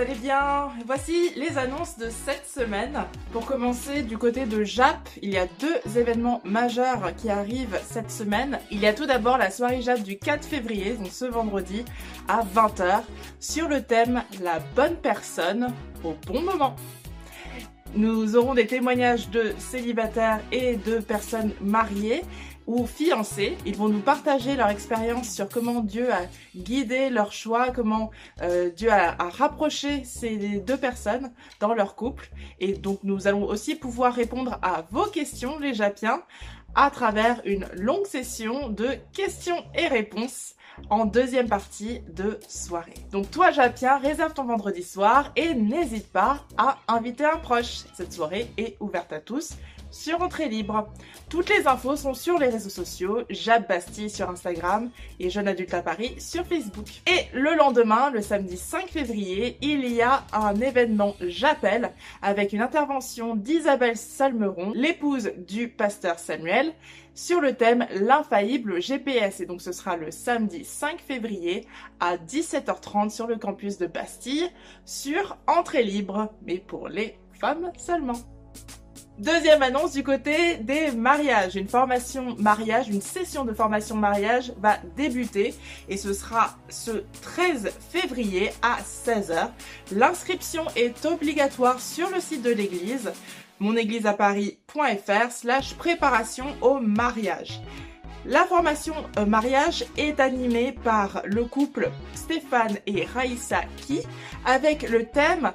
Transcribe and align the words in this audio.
allez 0.00 0.14
bien. 0.14 0.70
Voici 0.86 1.30
les 1.36 1.58
annonces 1.58 1.98
de 1.98 2.08
cette 2.08 2.46
semaine. 2.46 3.04
Pour 3.32 3.44
commencer, 3.44 4.02
du 4.02 4.16
côté 4.16 4.46
de 4.46 4.64
Jap, 4.64 4.96
il 5.20 5.30
y 5.30 5.36
a 5.36 5.46
deux 5.60 5.98
événements 5.98 6.40
majeurs 6.44 7.14
qui 7.16 7.28
arrivent 7.28 7.78
cette 7.84 8.10
semaine. 8.10 8.60
Il 8.70 8.80
y 8.80 8.86
a 8.86 8.94
tout 8.94 9.04
d'abord 9.04 9.36
la 9.36 9.50
soirée 9.50 9.82
Jap 9.82 10.02
du 10.02 10.16
4 10.16 10.42
février, 10.44 10.94
donc 10.94 11.08
ce 11.08 11.26
vendredi, 11.26 11.84
à 12.28 12.42
20h, 12.42 13.02
sur 13.40 13.68
le 13.68 13.82
thème 13.82 14.22
La 14.42 14.60
bonne 14.74 14.96
personne 14.96 15.74
au 16.02 16.14
bon 16.26 16.40
moment. 16.40 16.76
Nous 17.94 18.36
aurons 18.36 18.54
des 18.54 18.66
témoignages 18.66 19.28
de 19.28 19.52
célibataires 19.58 20.40
et 20.50 20.76
de 20.76 21.00
personnes 21.00 21.52
mariées 21.60 22.22
ou 22.66 22.86
fiancés. 22.86 23.56
Ils 23.66 23.76
vont 23.76 23.88
nous 23.88 24.00
partager 24.00 24.56
leur 24.56 24.68
expérience 24.68 25.30
sur 25.30 25.48
comment 25.48 25.80
Dieu 25.80 26.12
a 26.12 26.22
guidé 26.56 27.10
leur 27.10 27.32
choix, 27.32 27.70
comment 27.70 28.10
euh, 28.42 28.70
Dieu 28.70 28.90
a, 28.90 29.14
a, 29.18 29.28
rapproché 29.28 30.04
ces 30.04 30.60
deux 30.60 30.76
personnes 30.76 31.32
dans 31.58 31.74
leur 31.74 31.94
couple. 31.94 32.30
Et 32.58 32.74
donc 32.74 33.00
nous 33.02 33.26
allons 33.26 33.44
aussi 33.44 33.74
pouvoir 33.74 34.14
répondre 34.14 34.58
à 34.62 34.84
vos 34.90 35.06
questions, 35.06 35.58
les 35.58 35.74
Japiens, 35.74 36.22
à 36.74 36.90
travers 36.90 37.40
une 37.44 37.66
longue 37.74 38.06
session 38.06 38.68
de 38.68 38.88
questions 39.12 39.64
et 39.74 39.88
réponses 39.88 40.54
en 40.88 41.04
deuxième 41.04 41.48
partie 41.48 42.00
de 42.14 42.38
soirée. 42.48 42.94
Donc 43.12 43.30
toi 43.30 43.50
Japien, 43.50 43.98
réserve 43.98 44.32
ton 44.32 44.44
vendredi 44.44 44.82
soir 44.82 45.32
et 45.36 45.54
n'hésite 45.54 46.10
pas 46.10 46.44
à 46.56 46.78
inviter 46.88 47.24
un 47.24 47.36
proche. 47.36 47.80
Cette 47.94 48.12
soirée 48.12 48.50
est 48.56 48.76
ouverte 48.80 49.12
à 49.12 49.20
tous 49.20 49.56
sur 49.90 50.22
entrée 50.22 50.48
libre. 50.48 50.88
Toutes 51.28 51.48
les 51.48 51.66
infos 51.66 51.96
sont 51.96 52.14
sur 52.14 52.38
les 52.38 52.48
réseaux 52.48 52.70
sociaux, 52.70 53.22
Jab 53.30 53.66
Bastille 53.68 54.10
sur 54.10 54.28
Instagram 54.28 54.90
et 55.18 55.30
Jeune 55.30 55.48
Adulte 55.48 55.74
à 55.74 55.82
Paris 55.82 56.14
sur 56.18 56.44
Facebook. 56.44 56.86
Et 57.06 57.36
le 57.36 57.54
lendemain, 57.54 58.10
le 58.10 58.22
samedi 58.22 58.56
5 58.56 58.88
février, 58.88 59.58
il 59.60 59.86
y 59.86 60.02
a 60.02 60.24
un 60.32 60.54
événement 60.60 61.14
J'appelle 61.20 61.92
avec 62.22 62.52
une 62.52 62.62
intervention 62.62 63.36
d'Isabelle 63.36 63.96
Salmeron, 63.96 64.72
l'épouse 64.74 65.32
du 65.36 65.68
pasteur 65.68 66.18
Samuel, 66.18 66.72
sur 67.14 67.40
le 67.40 67.54
thème 67.54 67.86
l'infaillible 67.94 68.80
GPS. 68.80 69.40
Et 69.40 69.46
donc 69.46 69.62
ce 69.62 69.72
sera 69.72 69.96
le 69.96 70.10
samedi 70.10 70.64
5 70.64 71.00
février 71.00 71.66
à 72.00 72.16
17h30 72.16 73.10
sur 73.10 73.26
le 73.26 73.36
campus 73.36 73.78
de 73.78 73.86
Bastille 73.86 74.50
sur 74.84 75.36
entrée 75.46 75.84
libre, 75.84 76.32
mais 76.42 76.58
pour 76.58 76.88
les 76.88 77.18
femmes 77.32 77.70
seulement. 77.76 78.39
Deuxième 79.20 79.62
annonce 79.62 79.92
du 79.92 80.02
côté 80.02 80.56
des 80.56 80.92
mariages. 80.92 81.54
Une 81.54 81.68
formation 81.68 82.34
mariage, 82.38 82.88
une 82.88 83.02
session 83.02 83.44
de 83.44 83.52
formation 83.52 83.94
mariage 83.94 84.54
va 84.62 84.78
débuter 84.96 85.54
et 85.90 85.98
ce 85.98 86.14
sera 86.14 86.56
ce 86.70 87.04
13 87.20 87.70
février 87.90 88.50
à 88.62 88.78
16h. 88.80 89.50
L'inscription 89.92 90.64
est 90.74 91.04
obligatoire 91.04 91.80
sur 91.80 92.08
le 92.08 92.18
site 92.18 92.40
de 92.40 92.50
l'église 92.50 93.12
monégliseaparis.fr 93.58 95.30
slash 95.30 95.74
préparation 95.74 96.46
au 96.62 96.80
mariage. 96.80 97.60
La 98.24 98.44
formation 98.44 98.94
euh, 99.18 99.26
mariage 99.26 99.84
est 99.98 100.18
animée 100.18 100.72
par 100.72 101.20
le 101.26 101.44
couple 101.44 101.90
Stéphane 102.14 102.78
et 102.86 103.04
Raïssa 103.04 103.60
Ki 103.76 104.00
avec 104.46 104.88
le 104.88 105.04
thème 105.04 105.52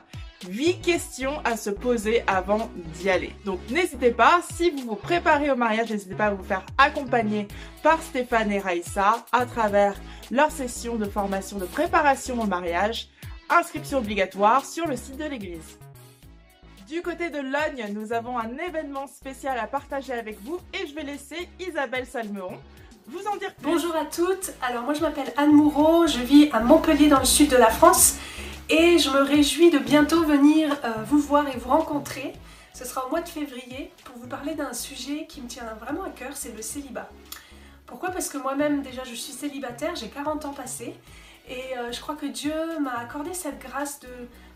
8 0.49 0.81
questions 0.81 1.39
à 1.43 1.57
se 1.57 1.69
poser 1.69 2.23
avant 2.27 2.69
d'y 2.75 3.09
aller. 3.09 3.31
Donc 3.45 3.59
n'hésitez 3.69 4.11
pas, 4.11 4.41
si 4.53 4.71
vous 4.71 4.83
vous 4.83 4.95
préparez 4.95 5.49
au 5.49 5.55
mariage, 5.55 5.89
n'hésitez 5.89 6.15
pas 6.15 6.27
à 6.27 6.33
vous 6.33 6.43
faire 6.43 6.65
accompagner 6.77 7.47
par 7.83 8.01
Stéphane 8.01 8.51
et 8.51 8.59
Raïssa 8.59 9.25
à 9.31 9.45
travers 9.45 9.95
leur 10.31 10.51
session 10.51 10.95
de 10.95 11.05
formation 11.05 11.57
de 11.57 11.65
préparation 11.65 12.41
au 12.41 12.45
mariage. 12.45 13.09
Inscription 13.49 13.99
obligatoire 13.99 14.65
sur 14.65 14.87
le 14.87 14.97
site 14.97 15.17
de 15.17 15.25
l'église. 15.25 15.77
Du 16.87 17.01
côté 17.01 17.29
de 17.29 17.39
Logne, 17.39 17.93
nous 17.93 18.13
avons 18.13 18.37
un 18.37 18.57
événement 18.57 19.07
spécial 19.07 19.57
à 19.57 19.65
partager 19.65 20.13
avec 20.13 20.39
vous 20.41 20.59
et 20.73 20.85
je 20.85 20.93
vais 20.93 21.03
laisser 21.03 21.49
Isabelle 21.59 22.05
Salmeron 22.05 22.59
Bonjour 23.61 23.95
à 23.95 24.05
toutes, 24.05 24.51
alors 24.63 24.81
moi 24.81 24.95
je 24.95 25.01
m'appelle 25.01 25.31
Anne 25.37 25.51
Moureau, 25.51 26.07
je 26.07 26.19
vis 26.19 26.49
à 26.51 26.59
Montpellier 26.59 27.07
dans 27.07 27.19
le 27.19 27.25
sud 27.25 27.51
de 27.51 27.55
la 27.55 27.69
France. 27.69 28.15
Et 28.69 28.97
je 28.97 29.11
me 29.11 29.21
réjouis 29.21 29.69
de 29.69 29.77
bientôt 29.77 30.23
venir 30.23 30.75
euh, 30.83 31.03
vous 31.05 31.19
voir 31.19 31.47
et 31.47 31.55
vous 31.55 31.69
rencontrer. 31.69 32.33
Ce 32.73 32.83
sera 32.83 33.05
au 33.05 33.11
mois 33.11 33.21
de 33.21 33.29
février 33.29 33.91
pour 34.05 34.17
vous 34.17 34.27
parler 34.27 34.55
d'un 34.55 34.73
sujet 34.73 35.27
qui 35.27 35.41
me 35.41 35.47
tient 35.47 35.65
vraiment 35.79 36.03
à 36.03 36.09
cœur, 36.09 36.31
c'est 36.33 36.55
le 36.55 36.63
célibat. 36.63 37.07
Pourquoi? 37.85 38.09
Parce 38.09 38.27
que 38.27 38.39
moi-même 38.39 38.81
déjà 38.81 39.03
je 39.03 39.13
suis 39.13 39.33
célibataire, 39.33 39.95
j'ai 39.95 40.07
40 40.07 40.45
ans 40.45 40.53
passés. 40.53 40.95
Et 41.47 41.77
euh, 41.77 41.91
je 41.91 42.01
crois 42.01 42.15
que 42.15 42.25
Dieu 42.25 42.55
m'a 42.81 42.97
accordé 42.97 43.35
cette 43.35 43.59
grâce 43.59 43.99
de 43.99 44.09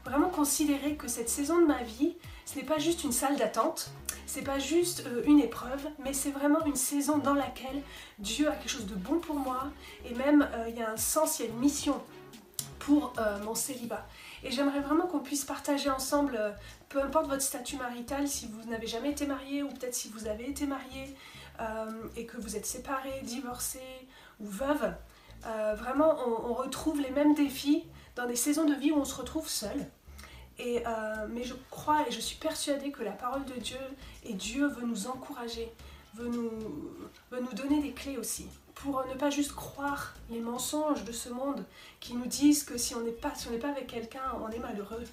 vraiment 0.06 0.30
considérer 0.30 0.96
que 0.96 1.08
cette 1.08 1.30
saison 1.30 1.60
de 1.62 1.66
ma 1.68 1.84
vie, 1.84 2.16
ce 2.50 2.58
n'est 2.58 2.66
pas 2.66 2.80
juste 2.80 3.04
une 3.04 3.12
salle 3.12 3.38
d'attente, 3.38 3.92
c'est 4.26 4.44
pas 4.44 4.60
juste 4.60 5.04
euh, 5.06 5.24
une 5.26 5.40
épreuve, 5.40 5.88
mais 6.04 6.14
c'est 6.14 6.32
vraiment 6.32 6.64
une 6.66 6.76
saison 6.76 7.18
dans 7.18 7.34
laquelle 7.34 7.82
Dieu 8.18 8.48
a 8.48 8.52
quelque 8.52 8.70
chose 8.70 8.88
de 8.88 8.96
bon 8.96 9.20
pour 9.20 9.36
moi 9.36 9.66
et 10.10 10.14
même 10.16 10.48
il 10.68 10.76
y 10.76 10.82
a 10.82 10.90
un 10.90 10.98
sens, 10.98 11.40
il 11.40 11.46
y 11.46 11.48
a 11.48 11.52
une 11.52 11.60
mission 11.60 12.02
pour 12.80 13.14
euh, 13.20 13.38
mon 13.44 13.54
célibat. 13.54 14.06
Et 14.44 14.52
j'aimerais 14.52 14.80
vraiment 14.80 15.06
qu'on 15.06 15.20
puisse 15.20 15.46
partager 15.46 15.90
ensemble, 15.90 16.36
euh, 16.40 16.52
peu 16.88 17.02
importe 17.02 17.28
votre 17.28 17.42
statut 17.42 17.78
marital, 17.78 18.28
si 18.28 18.48
vous 18.48 18.68
n'avez 18.70 18.88
jamais 18.88 19.12
été 19.12 19.28
marié 19.28 19.62
ou 19.62 19.68
peut-être 19.68 19.94
si 19.94 20.10
vous 20.10 20.28
avez 20.28 20.50
été 20.50 20.66
marié 20.66 21.16
euh, 21.60 21.92
et 22.16 22.26
que 22.26 22.38
vous 22.38 22.56
êtes 22.56 22.66
séparé, 22.66 23.12
divorcé 23.24 23.82
ou 24.40 24.48
veuve, 24.48 24.94
vraiment 25.78 26.18
on, 26.28 26.54
retrouve 26.54 27.00
les 27.00 27.12
mêmes 27.12 27.34
défis 27.34 27.86
dans 28.16 28.26
des 28.26 28.36
saisons 28.36 28.66
de 28.66 28.74
vie 28.74 28.92
où 28.92 28.98
on 28.98 29.06
se 29.06 29.16
retrouve 29.16 29.48
seul. 29.48 29.86
Et, 30.60 30.84
mais 31.30 31.44
je 31.44 31.54
crois 31.70 32.06
et 32.06 32.12
je 32.12 32.20
suis 32.20 32.36
persuadée 32.36 32.92
que 32.92 33.02
la 33.02 33.14
parole 33.14 33.46
de 33.46 33.54
Dieu 33.54 33.80
et 34.26 34.34
Dieu 34.34 34.68
veut 34.68 34.86
nous 34.86 35.08
encourager, 35.08 35.72
veut 36.16 36.28
nous, 36.28 36.52
veut 37.32 37.40
nous 37.40 37.54
donner 37.54 37.82
des 37.82 37.94
clés 37.94 38.18
aussi 38.18 38.46
pour 38.82 39.06
ne 39.06 39.14
pas 39.14 39.30
juste 39.30 39.54
croire 39.54 40.14
les 40.30 40.40
mensonges 40.40 41.04
de 41.04 41.12
ce 41.12 41.30
monde 41.30 41.66
qui 42.00 42.14
nous 42.14 42.28
disent 42.28 42.64
que 42.64 42.78
si 42.78 42.96
on 42.96 43.02
n'est 43.02 43.12
pas, 43.12 43.34
si 43.36 43.48
pas 43.58 43.70
avec 43.70 43.88
quelqu'un, 43.88 44.22
on 44.42 44.50
est 44.50 44.60
malheureux. 44.60 45.04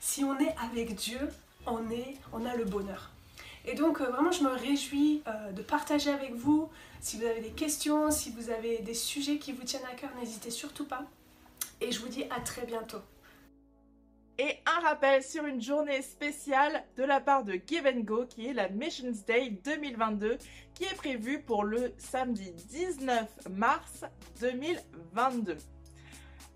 Si 0.00 0.22
on 0.22 0.38
est 0.38 0.54
avec 0.62 0.94
Dieu, 0.94 1.18
on, 1.66 1.90
est, 1.90 2.16
on 2.32 2.44
a 2.46 2.54
le 2.54 2.64
bonheur. 2.64 3.10
Et 3.64 3.74
donc 3.74 4.00
euh, 4.00 4.08
vraiment, 4.08 4.30
je 4.30 4.44
me 4.44 4.50
réjouis 4.50 5.22
euh, 5.26 5.50
de 5.50 5.62
partager 5.62 6.10
avec 6.10 6.34
vous. 6.34 6.68
Si 7.00 7.18
vous 7.18 7.24
avez 7.24 7.40
des 7.40 7.50
questions, 7.50 8.12
si 8.12 8.30
vous 8.30 8.50
avez 8.50 8.78
des 8.78 8.94
sujets 8.94 9.38
qui 9.38 9.52
vous 9.52 9.64
tiennent 9.64 9.86
à 9.90 9.94
cœur, 9.94 10.10
n'hésitez 10.20 10.50
surtout 10.50 10.84
pas. 10.84 11.02
Et 11.80 11.90
je 11.90 12.00
vous 12.00 12.08
dis 12.08 12.24
à 12.30 12.40
très 12.40 12.64
bientôt 12.64 13.00
et 14.38 14.58
un 14.66 14.80
rappel 14.80 15.22
sur 15.22 15.46
une 15.46 15.60
journée 15.62 16.02
spéciale 16.02 16.84
de 16.96 17.04
la 17.04 17.20
part 17.20 17.44
de 17.44 17.60
Give 17.66 17.88
Go 18.04 18.26
qui 18.26 18.46
est 18.46 18.52
la 18.52 18.68
Missions 18.68 19.12
Day 19.26 19.50
2022 19.64 20.38
qui 20.74 20.84
est 20.84 20.94
prévue 20.94 21.40
pour 21.40 21.64
le 21.64 21.92
samedi 21.98 22.52
19 22.52 23.48
mars 23.50 24.04
2022. 24.40 25.56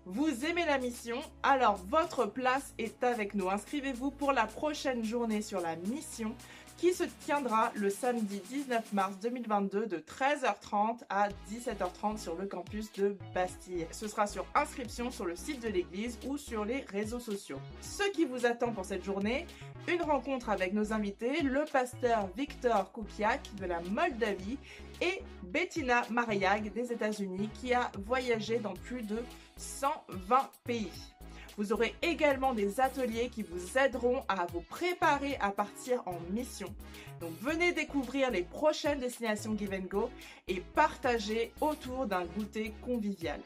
Vous 0.05 0.45
aimez 0.45 0.65
la 0.65 0.79
mission? 0.79 1.19
Alors 1.43 1.75
votre 1.75 2.25
place 2.25 2.73
est 2.77 3.03
avec 3.03 3.35
nous. 3.35 3.49
Inscrivez-vous 3.49 4.11
pour 4.11 4.31
la 4.31 4.47
prochaine 4.47 5.03
journée 5.03 5.41
sur 5.41 5.61
la 5.61 5.75
mission 5.75 6.35
qui 6.81 6.95
se 6.95 7.03
tiendra 7.03 7.71
le 7.75 7.91
samedi 7.91 8.41
19 8.49 8.93
mars 8.93 9.15
2022 9.21 9.85
de 9.85 9.97
13h30 9.97 11.01
à 11.11 11.29
17h30 11.51 12.17
sur 12.17 12.35
le 12.35 12.47
campus 12.47 12.91
de 12.93 13.15
Bastille. 13.35 13.85
Ce 13.91 14.07
sera 14.07 14.25
sur 14.25 14.47
inscription 14.55 15.11
sur 15.11 15.25
le 15.25 15.35
site 15.35 15.61
de 15.61 15.67
l'église 15.67 16.17
ou 16.25 16.39
sur 16.39 16.65
les 16.65 16.81
réseaux 16.91 17.19
sociaux. 17.19 17.59
Ce 17.81 18.09
qui 18.13 18.25
vous 18.25 18.47
attend 18.47 18.71
pour 18.71 18.83
cette 18.83 19.03
journée, 19.03 19.45
une 19.87 20.01
rencontre 20.01 20.49
avec 20.49 20.73
nos 20.73 20.91
invités, 20.91 21.43
le 21.43 21.65
pasteur 21.71 22.27
Victor 22.35 22.91
Kukiak 22.91 23.53
de 23.59 23.67
la 23.67 23.79
Moldavie 23.81 24.57
et 25.01 25.21
Bettina 25.43 26.01
Mariag 26.09 26.73
des 26.73 26.91
États-Unis 26.91 27.51
qui 27.61 27.75
a 27.75 27.91
voyagé 28.07 28.57
dans 28.57 28.73
plus 28.73 29.03
de 29.03 29.19
120 29.55 30.49
pays. 30.63 31.10
Vous 31.57 31.73
aurez 31.73 31.95
également 32.01 32.53
des 32.53 32.79
ateliers 32.79 33.29
qui 33.29 33.43
vous 33.43 33.77
aideront 33.77 34.23
à 34.27 34.45
vous 34.47 34.61
préparer 34.61 35.35
à 35.39 35.51
partir 35.51 36.01
en 36.07 36.19
mission. 36.31 36.73
Donc 37.19 37.31
venez 37.41 37.71
découvrir 37.71 38.31
les 38.31 38.43
prochaines 38.43 38.99
destinations 38.99 39.57
Give 39.57 39.87
Go 39.87 40.09
et 40.47 40.61
partagez 40.73 41.51
autour 41.61 42.05
d'un 42.05 42.25
goûter 42.25 42.73
convivial. 42.83 43.39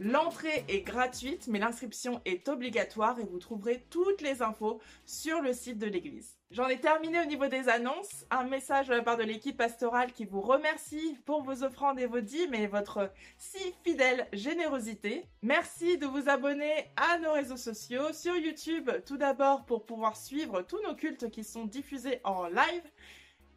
L'entrée 0.00 0.64
est 0.68 0.80
gratuite, 0.80 1.46
mais 1.48 1.60
l'inscription 1.60 2.20
est 2.24 2.48
obligatoire 2.48 3.18
et 3.20 3.24
vous 3.24 3.38
trouverez 3.38 3.84
toutes 3.90 4.22
les 4.22 4.42
infos 4.42 4.80
sur 5.06 5.40
le 5.40 5.52
site 5.52 5.78
de 5.78 5.86
l'église. 5.86 6.36
J'en 6.54 6.68
ai 6.68 6.78
terminé 6.78 7.20
au 7.20 7.24
niveau 7.24 7.48
des 7.48 7.68
annonces. 7.68 8.26
Un 8.30 8.44
message 8.44 8.86
de 8.86 8.94
la 8.94 9.02
part 9.02 9.16
de 9.16 9.24
l'équipe 9.24 9.56
pastorale 9.56 10.12
qui 10.12 10.24
vous 10.24 10.40
remercie 10.40 11.18
pour 11.26 11.42
vos 11.42 11.64
offrandes 11.64 11.98
et 11.98 12.06
vos 12.06 12.20
dîmes 12.20 12.54
et 12.54 12.68
votre 12.68 13.10
si 13.38 13.58
fidèle 13.82 14.28
générosité. 14.32 15.26
Merci 15.42 15.98
de 15.98 16.06
vous 16.06 16.28
abonner 16.28 16.92
à 16.94 17.18
nos 17.18 17.32
réseaux 17.32 17.56
sociaux 17.56 18.12
sur 18.12 18.36
YouTube, 18.36 18.88
tout 19.04 19.16
d'abord 19.16 19.64
pour 19.64 19.84
pouvoir 19.84 20.16
suivre 20.16 20.62
tous 20.62 20.80
nos 20.82 20.94
cultes 20.94 21.28
qui 21.28 21.42
sont 21.42 21.64
diffusés 21.64 22.20
en 22.22 22.46
live 22.46 22.88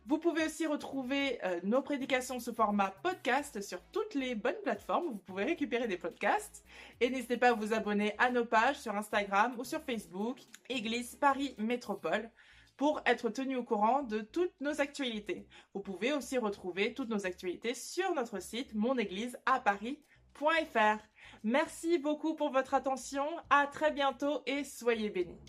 Vous 0.08 0.18
pouvez 0.18 0.48
aussi 0.48 0.66
retrouver 0.66 1.38
euh, 1.44 1.60
nos 1.62 1.84
prédications 1.84 2.40
sous 2.40 2.56
format 2.56 2.96
podcast 3.04 3.62
sur 3.62 3.80
toutes 3.92 4.16
les 4.16 4.34
bonnes 4.34 4.60
plateformes 4.64 5.06
où 5.06 5.12
vous 5.12 5.18
pouvez 5.20 5.44
récupérer 5.44 5.88
des 5.88 5.98
podcasts. 5.98 6.66
Et 7.00 7.12
n'hésitez 7.12 7.38
pas 7.38 7.50
à 7.50 7.54
vous 7.54 7.74
abonner 7.74 8.16
à 8.18 8.32
nos 8.32 8.46
pages 8.46 8.80
sur 8.80 8.96
Instagram 8.96 9.54
ou 9.60 9.64
sur 9.64 9.84
Facebook, 9.84 10.40
Église 10.68 11.16
Paris 11.16 11.54
Métropole 11.60 12.32
pour 12.78 13.02
être 13.06 13.30
tenu 13.30 13.58
au 13.58 13.64
courant 13.64 14.04
de 14.04 14.22
toutes 14.22 14.54
nos 14.62 14.80
actualités. 14.80 15.46
Vous 15.74 15.82
pouvez 15.82 16.14
aussi 16.14 16.38
retrouver 16.38 16.94
toutes 16.94 17.10
nos 17.10 17.26
actualités 17.26 17.74
sur 17.74 18.14
notre 18.14 18.42
site 18.42 18.74
monégliseaparis.fr. 18.76 21.02
Merci 21.44 21.98
beaucoup 21.98 22.36
pour 22.36 22.52
votre 22.52 22.76
attention, 22.76 23.26
à 23.50 23.68
très 23.68 23.92
bientôt 23.92 24.44
et 24.46 24.64
soyez 24.64 25.10
bénis. 25.10 25.42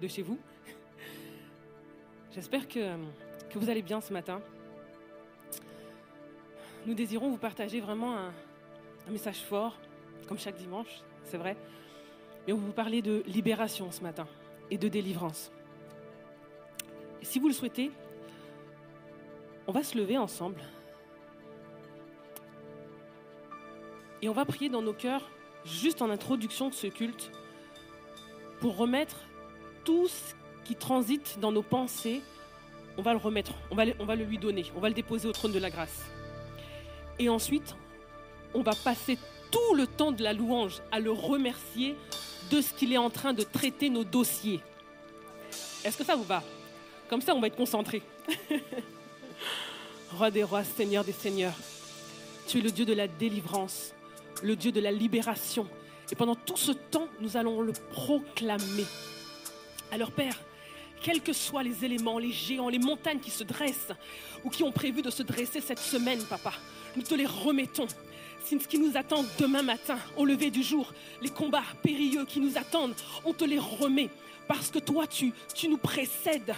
De 0.00 0.08
chez 0.08 0.22
vous. 0.22 0.38
J'espère 2.34 2.66
que, 2.68 2.96
vous 3.54 3.70
allez 3.70 3.82
bien 3.82 4.00
ce 4.00 4.12
matin. 4.12 4.40
Nous 6.86 6.94
désirons 6.94 7.30
vous 7.30 7.38
partager 7.38 7.80
vraiment 7.80 8.16
un, 8.16 8.32
un 9.08 9.10
message 9.10 9.38
fort, 9.38 9.76
comme 10.26 10.38
chaque 10.38 10.56
dimanche, 10.56 11.02
c'est 11.24 11.36
vrai. 11.36 11.56
Mais 12.46 12.52
on 12.52 12.56
va 12.56 12.66
vous 12.66 12.72
parler 12.72 13.02
de 13.02 13.22
libération 13.26 13.90
ce 13.90 14.02
matin 14.02 14.26
et 14.70 14.78
de 14.78 14.88
délivrance. 14.88 15.52
Et 17.22 17.24
si 17.24 17.38
vous 17.38 17.48
le 17.48 17.54
souhaitez, 17.54 17.90
on 19.66 19.72
va 19.72 19.82
se 19.82 19.96
lever 19.96 20.18
ensemble. 20.18 20.60
Et 24.20 24.28
on 24.28 24.32
va 24.32 24.44
prier 24.44 24.68
dans 24.68 24.82
nos 24.82 24.92
cœurs, 24.92 25.30
juste 25.64 26.02
en 26.02 26.10
introduction 26.10 26.68
de 26.68 26.74
ce 26.74 26.86
culte, 26.86 27.30
pour 28.60 28.76
remettre 28.76 29.16
tout 29.84 30.08
ce 30.08 30.34
qui 30.64 30.74
transite 30.74 31.38
dans 31.40 31.52
nos 31.52 31.62
pensées, 31.62 32.22
on 32.96 33.02
va 33.02 33.12
le 33.12 33.18
remettre, 33.18 33.52
on 33.70 33.74
va, 33.74 33.84
on 33.98 34.04
va 34.04 34.16
le 34.16 34.24
lui 34.24 34.38
donner, 34.38 34.64
on 34.76 34.80
va 34.80 34.88
le 34.88 34.94
déposer 34.94 35.28
au 35.28 35.32
trône 35.32 35.52
de 35.52 35.58
la 35.58 35.70
grâce. 35.70 36.02
Et 37.18 37.28
ensuite, 37.28 37.74
on 38.54 38.62
va 38.62 38.72
passer 38.74 39.18
tout 39.50 39.74
le 39.74 39.86
temps 39.86 40.12
de 40.12 40.22
la 40.22 40.32
louange 40.32 40.80
à 40.90 41.00
le 41.00 41.12
remercier 41.12 41.96
de 42.50 42.60
ce 42.60 42.72
qu'il 42.72 42.92
est 42.92 42.98
en 42.98 43.10
train 43.10 43.32
de 43.32 43.42
traiter 43.42 43.90
nos 43.90 44.04
dossiers. 44.04 44.60
Est-ce 45.84 45.96
que 45.96 46.04
ça 46.04 46.16
vous 46.16 46.24
va? 46.24 46.42
Comme 47.08 47.20
ça, 47.20 47.34
on 47.34 47.40
va 47.40 47.48
être 47.48 47.56
concentré. 47.56 48.02
Roi 50.12 50.30
des 50.30 50.42
rois, 50.42 50.64
Seigneur 50.64 51.04
des 51.04 51.12
seigneurs, 51.12 51.54
tu 52.46 52.58
es 52.58 52.60
le 52.60 52.70
Dieu 52.70 52.84
de 52.84 52.92
la 52.92 53.08
délivrance, 53.08 53.92
le 54.42 54.56
Dieu 54.56 54.72
de 54.72 54.80
la 54.80 54.92
libération. 54.92 55.66
Et 56.10 56.14
pendant 56.14 56.36
tout 56.36 56.56
ce 56.56 56.72
temps, 56.72 57.08
nous 57.20 57.36
allons 57.36 57.60
le 57.60 57.72
proclamer. 57.90 58.86
Alors 59.90 60.10
Père, 60.10 60.38
quels 61.02 61.20
que 61.20 61.32
soient 61.32 61.62
les 61.62 61.84
éléments, 61.84 62.18
les 62.18 62.32
géants, 62.32 62.68
les 62.68 62.78
montagnes 62.78 63.20
qui 63.20 63.30
se 63.30 63.44
dressent 63.44 63.92
ou 64.42 64.50
qui 64.50 64.62
ont 64.62 64.72
prévu 64.72 65.02
de 65.02 65.10
se 65.10 65.22
dresser 65.22 65.60
cette 65.60 65.78
semaine, 65.78 66.22
papa, 66.24 66.52
nous 66.96 67.02
te 67.02 67.14
les 67.14 67.26
remettons. 67.26 67.86
C'est 68.44 68.62
ce 68.62 68.68
qui 68.68 68.78
nous 68.78 68.96
attend 68.96 69.24
demain 69.38 69.62
matin, 69.62 69.98
au 70.16 70.26
lever 70.26 70.50
du 70.50 70.62
jour, 70.62 70.92
les 71.22 71.30
combats 71.30 71.62
périlleux 71.82 72.26
qui 72.26 72.40
nous 72.40 72.58
attendent, 72.58 72.94
on 73.24 73.32
te 73.32 73.44
les 73.44 73.58
remet 73.58 74.10
parce 74.46 74.70
que 74.70 74.78
toi, 74.78 75.06
tu, 75.06 75.32
tu 75.54 75.68
nous 75.68 75.78
précèdes. 75.78 76.54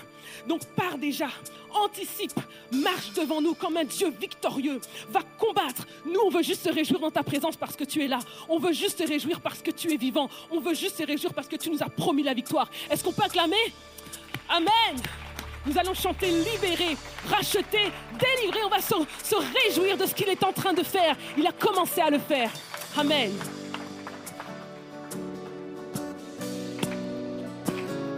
Donc 0.49 0.65
pars 0.75 0.99
déjà, 0.99 1.29
anticipe, 1.73 2.39
marche 2.73 3.13
devant 3.13 3.41
nous 3.41 3.55
comme 3.55 3.77
un 3.77 3.85
Dieu 3.85 4.11
victorieux, 4.21 4.81
va 5.11 5.21
combattre. 5.39 5.87
Nous, 6.05 6.19
on 6.27 6.31
veut 6.31 6.43
juste 6.43 6.65
se 6.65 6.73
réjouir 6.73 6.99
dans 6.99 7.13
ta 7.13 7.23
présence 7.23 7.57
parce 7.57 7.77
que 7.77 7.85
tu 7.85 8.03
es 8.03 8.09
là. 8.09 8.19
On 8.49 8.59
veut 8.59 8.73
juste 8.73 8.99
se 8.99 9.09
réjouir 9.09 9.41
parce 9.41 9.63
que 9.63 9.71
tu 9.71 9.93
es 9.93 9.97
vivant. 9.97 10.29
On 10.51 10.61
veut 10.61 10.75
juste 10.75 10.97
se 10.97 11.05
réjouir 11.05 11.33
parce 11.35 11.49
que 11.49 11.57
tu 11.57 11.71
nous 11.71 11.83
as 11.83 11.89
promis 11.89 12.25
la 12.25 12.35
victoire. 12.35 12.69
Est-ce 12.91 13.05
qu'on 13.05 13.13
peut 13.13 13.23
acclamer? 13.23 13.73
Amen. 14.49 15.01
Nous 15.67 15.77
allons 15.77 15.95
chanter 15.95 16.29
libéré, 16.29 16.97
racheter, 17.29 17.91
délivré. 18.19 18.61
On 18.65 18.69
va 18.69 18.81
se, 18.81 18.95
réjouir 19.65 19.97
de 19.97 20.07
ce 20.07 20.15
qu'il 20.15 20.29
est 20.29 20.45
en 20.45 20.53
train 20.53 20.73
de 20.73 20.83
faire. 20.85 21.17
Il 21.37 21.47
a 21.47 21.53
commencé 21.53 22.01
à 22.01 22.09
le 22.09 22.21
faire. 22.21 22.51
Amen. 22.97 23.33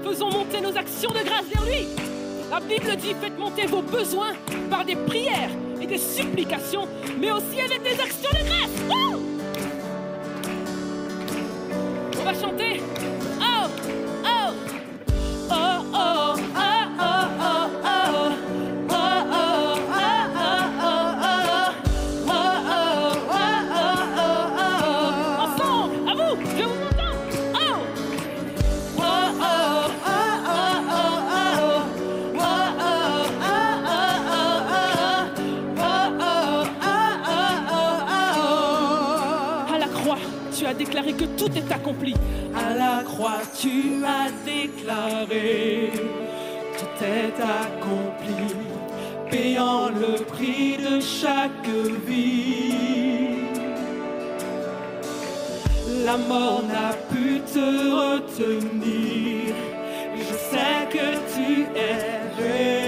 Faisons 0.05 0.31
monter 0.31 0.61
nos 0.61 0.77
actions 0.77 1.11
de 1.11 1.25
grâce 1.25 1.47
vers 1.47 1.65
lui. 1.65 1.87
La 2.51 2.61
Bible 2.61 2.97
dit 2.97 3.15
faites 3.21 3.39
monter 3.39 3.67
vos 3.67 3.83
besoins 3.83 4.35
par 4.71 4.85
des 4.85 4.97
prières 4.97 5.51
et 5.81 5.87
des 5.87 5.99
supplications, 5.99 6.87
mais 7.19 7.31
aussi 7.31 7.61
avec 7.61 7.83
des 7.83 8.01
actions 8.01 8.31
de 8.31 8.47
grâce. 8.47 8.71
On 12.21 12.25
va 12.25 12.35
chanter. 12.35 12.83
Oh, 13.41 13.69
oh, 14.25 14.53
oh, 15.51 15.85
oh, 15.95 16.28
accompli. 41.73 42.15
À 42.55 42.75
la 42.75 43.03
croix, 43.05 43.41
tu 43.61 44.05
as 44.05 44.31
déclaré 44.45 45.93
tout 46.79 47.05
est 47.05 47.35
accompli, 47.43 48.55
payant 49.31 49.89
le 49.89 50.23
prix 50.25 50.77
de 50.77 51.01
chaque 51.01 51.69
vie. 52.07 53.39
La 56.05 56.17
mort 56.17 56.63
n'a 56.63 56.93
pu 57.11 57.41
te 57.41 57.67
retenir. 58.03 59.55
Je 60.17 60.35
sais 60.51 60.87
que 60.91 61.09
tu 61.35 61.67
es 61.75 62.88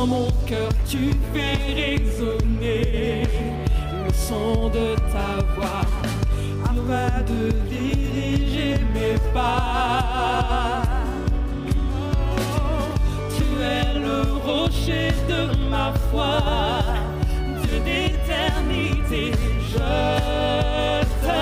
Dans 0.00 0.06
mon 0.06 0.30
cœur, 0.46 0.70
tu 0.88 1.12
fais 1.34 1.58
résonner 1.74 3.24
le 4.06 4.10
son 4.14 4.70
de 4.70 4.94
ta 5.12 5.44
voix. 5.54 5.84
Afin 6.64 7.20
de 7.30 7.50
diriger 7.68 8.76
mes 8.94 9.18
pas. 9.34 10.80
Tu 13.36 13.44
es 13.62 13.98
le 13.98 14.22
rocher 14.42 15.12
de 15.28 15.40
ma 15.68 15.92
foi, 16.10 16.40
Dieu 17.62 17.78
d'éternité, 17.84 19.32
je 19.68 19.90
te 21.26 21.40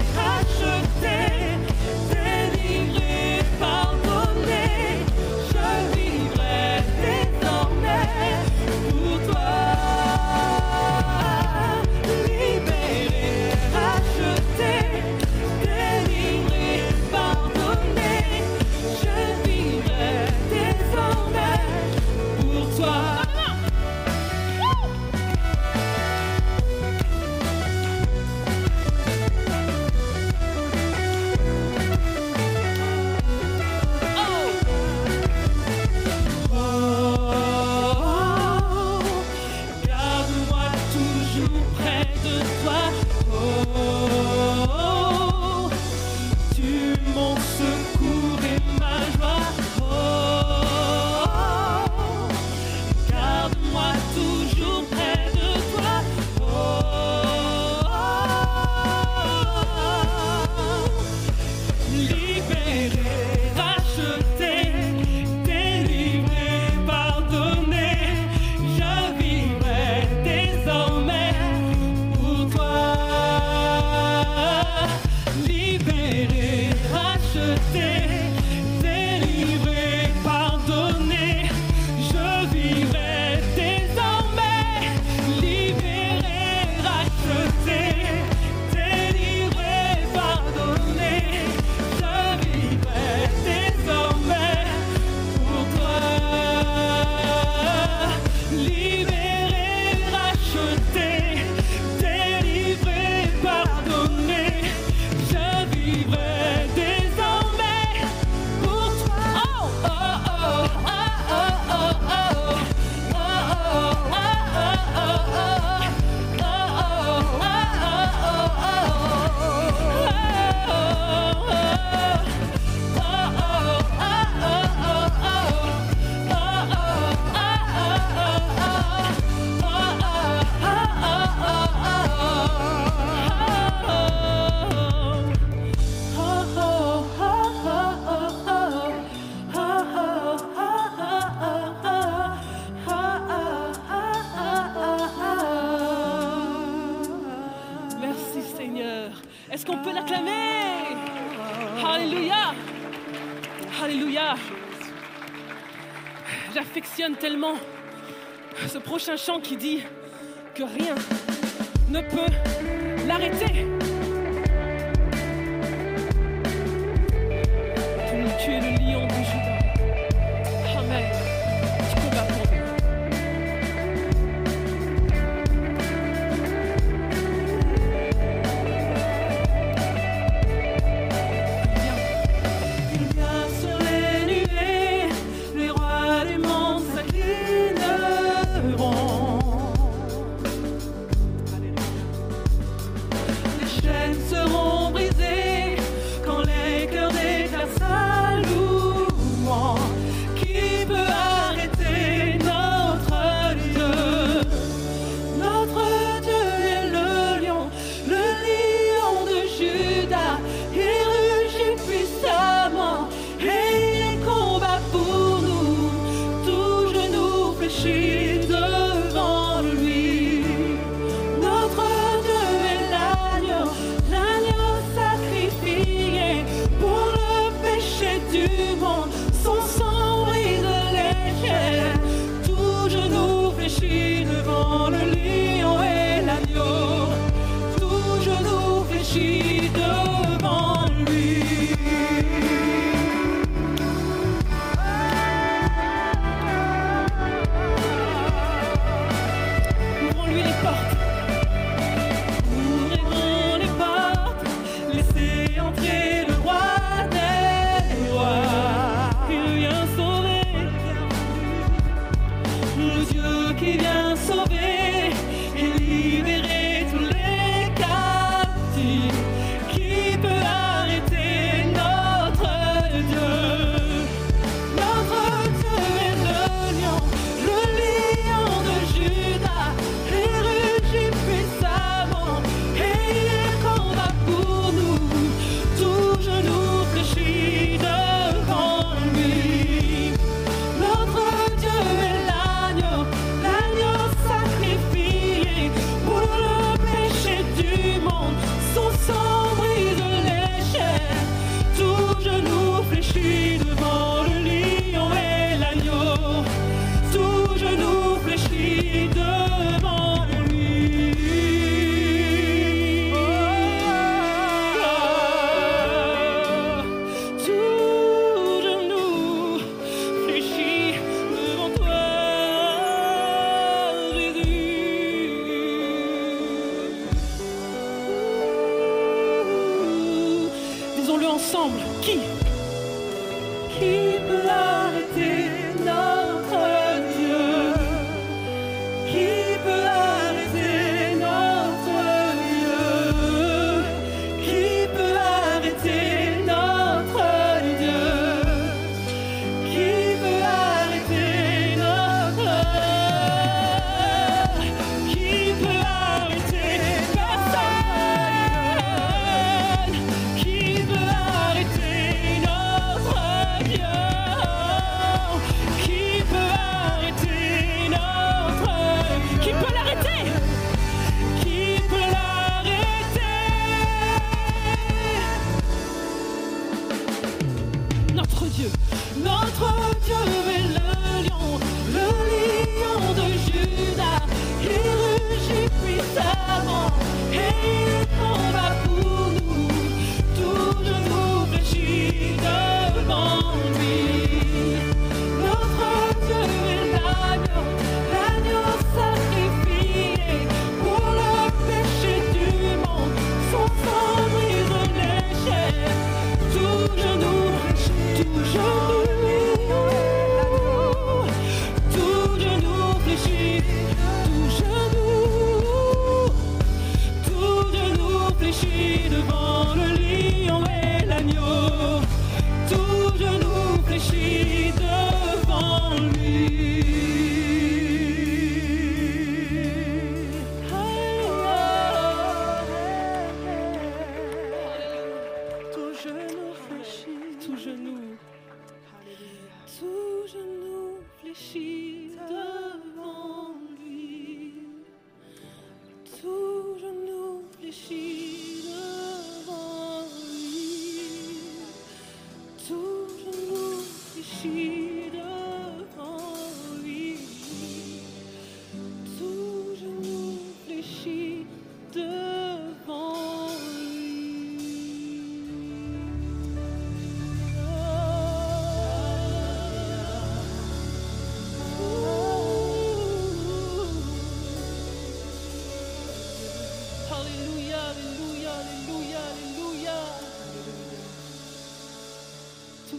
qui 159.48 159.56
dit 159.56 159.82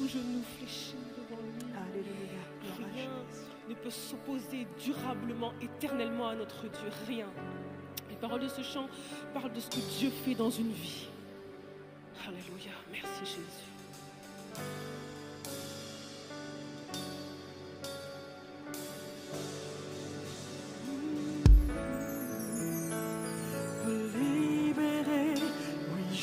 genou 0.10 0.42
fléchis 0.58 0.96
devant 1.18 1.42
lui. 1.42 1.66
Alléluia. 1.76 2.42
Rien 2.94 3.10
ne 3.70 3.76
peut 3.76 3.92
s'opposer 3.92 4.68
durablement, 4.84 5.54
éternellement 5.62 6.30
à 6.30 6.36
notre 6.36 6.64
Dieu. 6.64 6.90
Rien. 7.08 7.28
Les 8.10 8.16
paroles 8.16 8.42
de 8.42 8.48
ce 8.48 8.64
chant 8.64 8.88
parlent 9.34 9.54
de 9.54 9.60
ce 9.60 9.70
que 9.70 10.00
Dieu 10.00 10.10
fait 10.10 10.34
dans 10.34 10.50
une 10.50 10.72
vie. 10.72 11.08
Alléluia. 12.28 12.74
Merci 12.92 13.26
Jésus. 13.26 13.70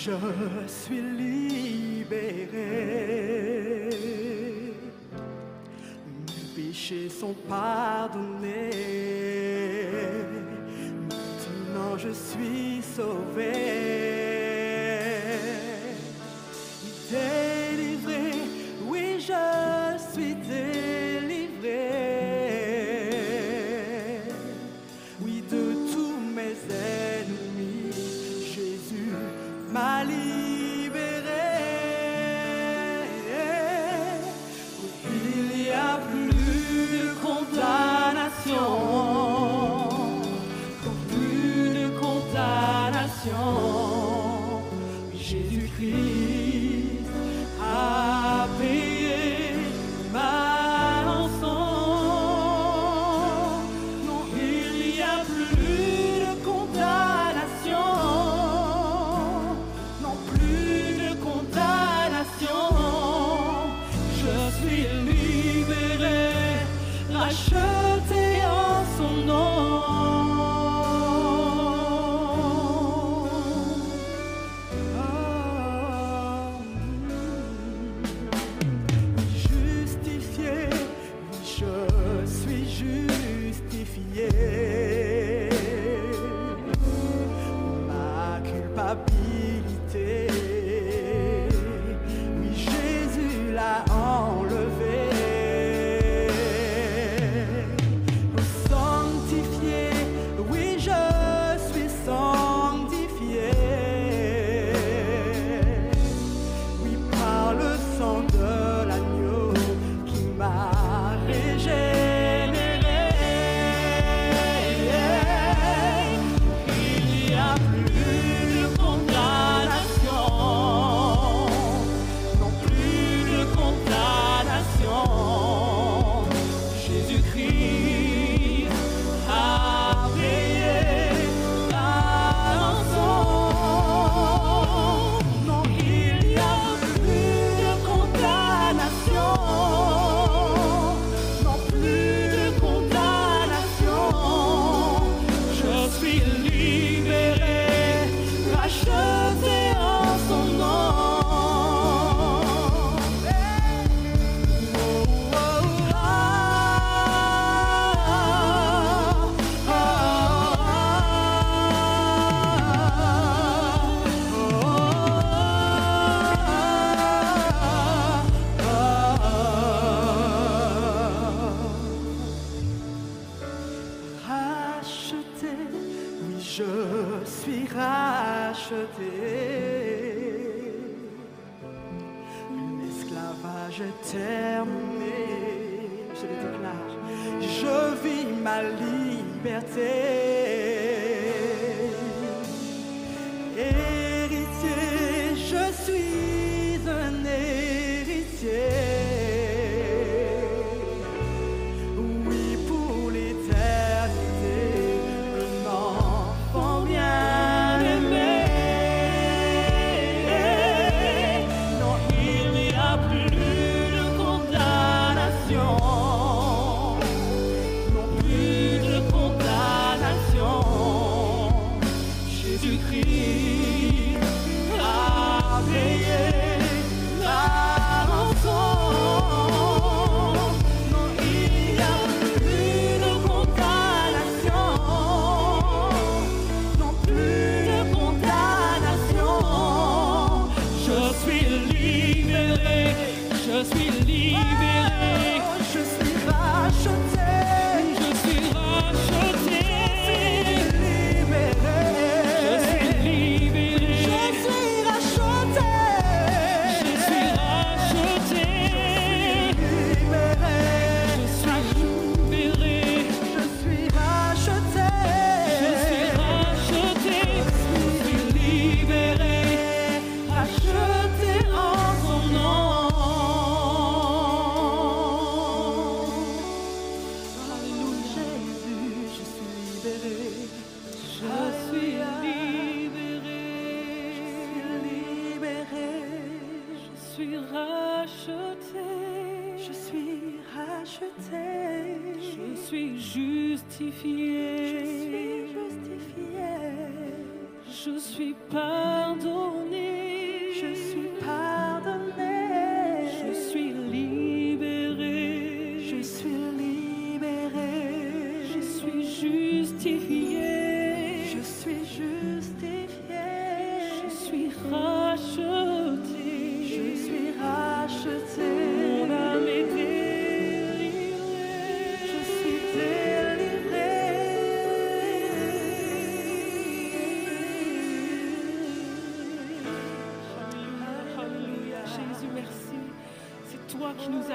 Je 0.06 0.68
suis 0.68 1.02
libre. 1.02 1.95
Mes 2.08 2.48
péchés 6.54 7.08
sont 7.08 7.34
pardonnés. 7.48 8.70
Maintenant 11.10 11.98
je 11.98 12.10
suis 12.10 12.80
sauvé. 12.82 14.15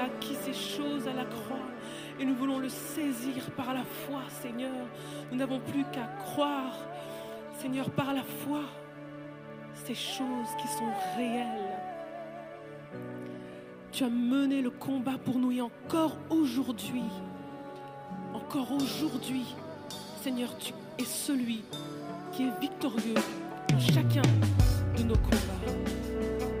a 0.02 0.06
acquis 0.06 0.36
ces 0.44 0.52
choses 0.52 1.06
à 1.06 1.12
la 1.12 1.24
croix. 1.24 1.66
Et 2.20 2.24
nous 2.24 2.34
voulons 2.34 2.58
le 2.58 2.68
saisir 2.68 3.50
par 3.56 3.72
la 3.74 3.84
foi, 3.84 4.22
Seigneur. 4.28 4.86
Nous 5.30 5.38
n'avons 5.38 5.60
plus 5.60 5.84
qu'à 5.92 6.06
croire, 6.24 6.76
Seigneur, 7.58 7.90
par 7.90 8.12
la 8.12 8.22
foi, 8.22 8.60
ces 9.84 9.94
choses 9.94 10.48
qui 10.60 10.68
sont 10.68 10.92
réelles. 11.16 11.78
Tu 13.90 14.04
as 14.04 14.10
mené 14.10 14.62
le 14.62 14.70
combat 14.70 15.18
pour 15.22 15.38
nous 15.38 15.52
et 15.52 15.60
encore 15.60 16.16
aujourd'hui, 16.30 17.02
encore 18.32 18.72
aujourd'hui, 18.72 19.44
Seigneur, 20.22 20.56
tu 20.58 20.72
es 20.98 21.04
celui 21.04 21.62
qui 22.32 22.44
est 22.44 22.60
victorieux 22.60 23.14
dans 23.68 23.80
chacun 23.80 24.22
de 24.96 25.02
nos 25.02 25.16
combats. 25.16 26.51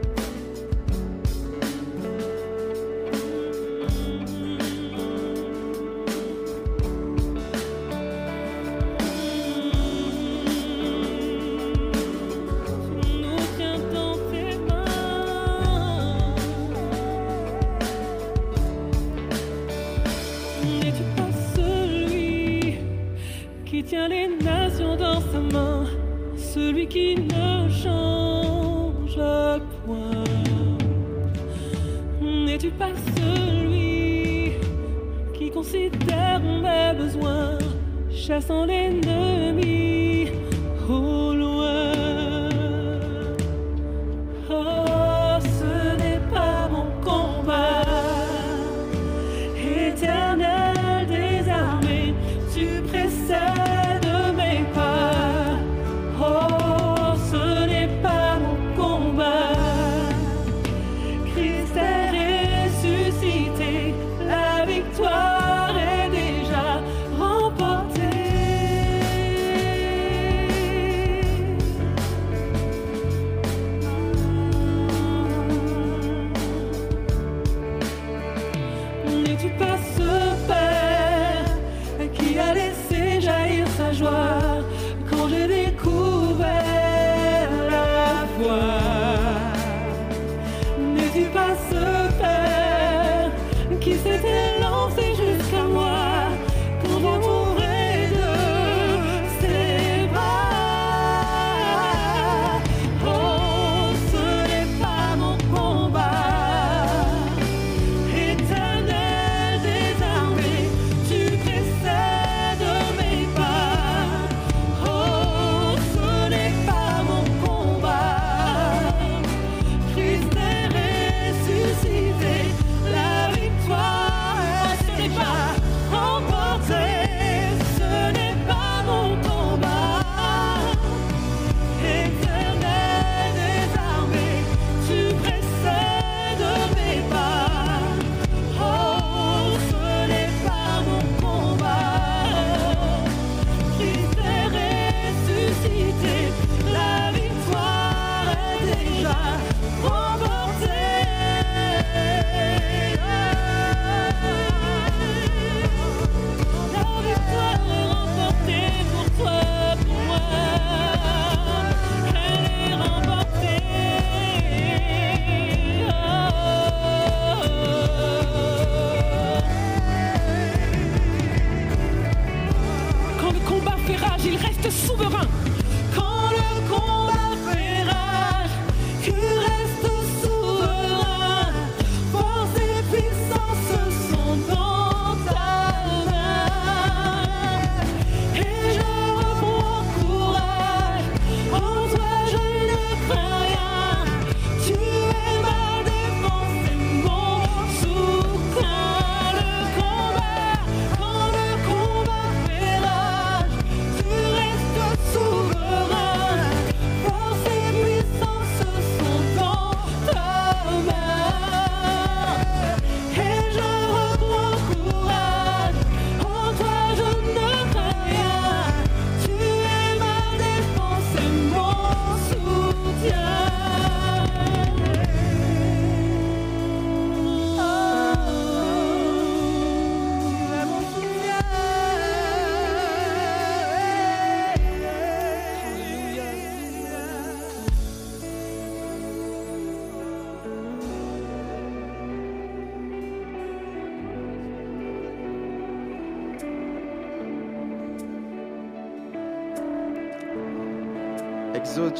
sont 38.46 38.64
les 38.64 38.81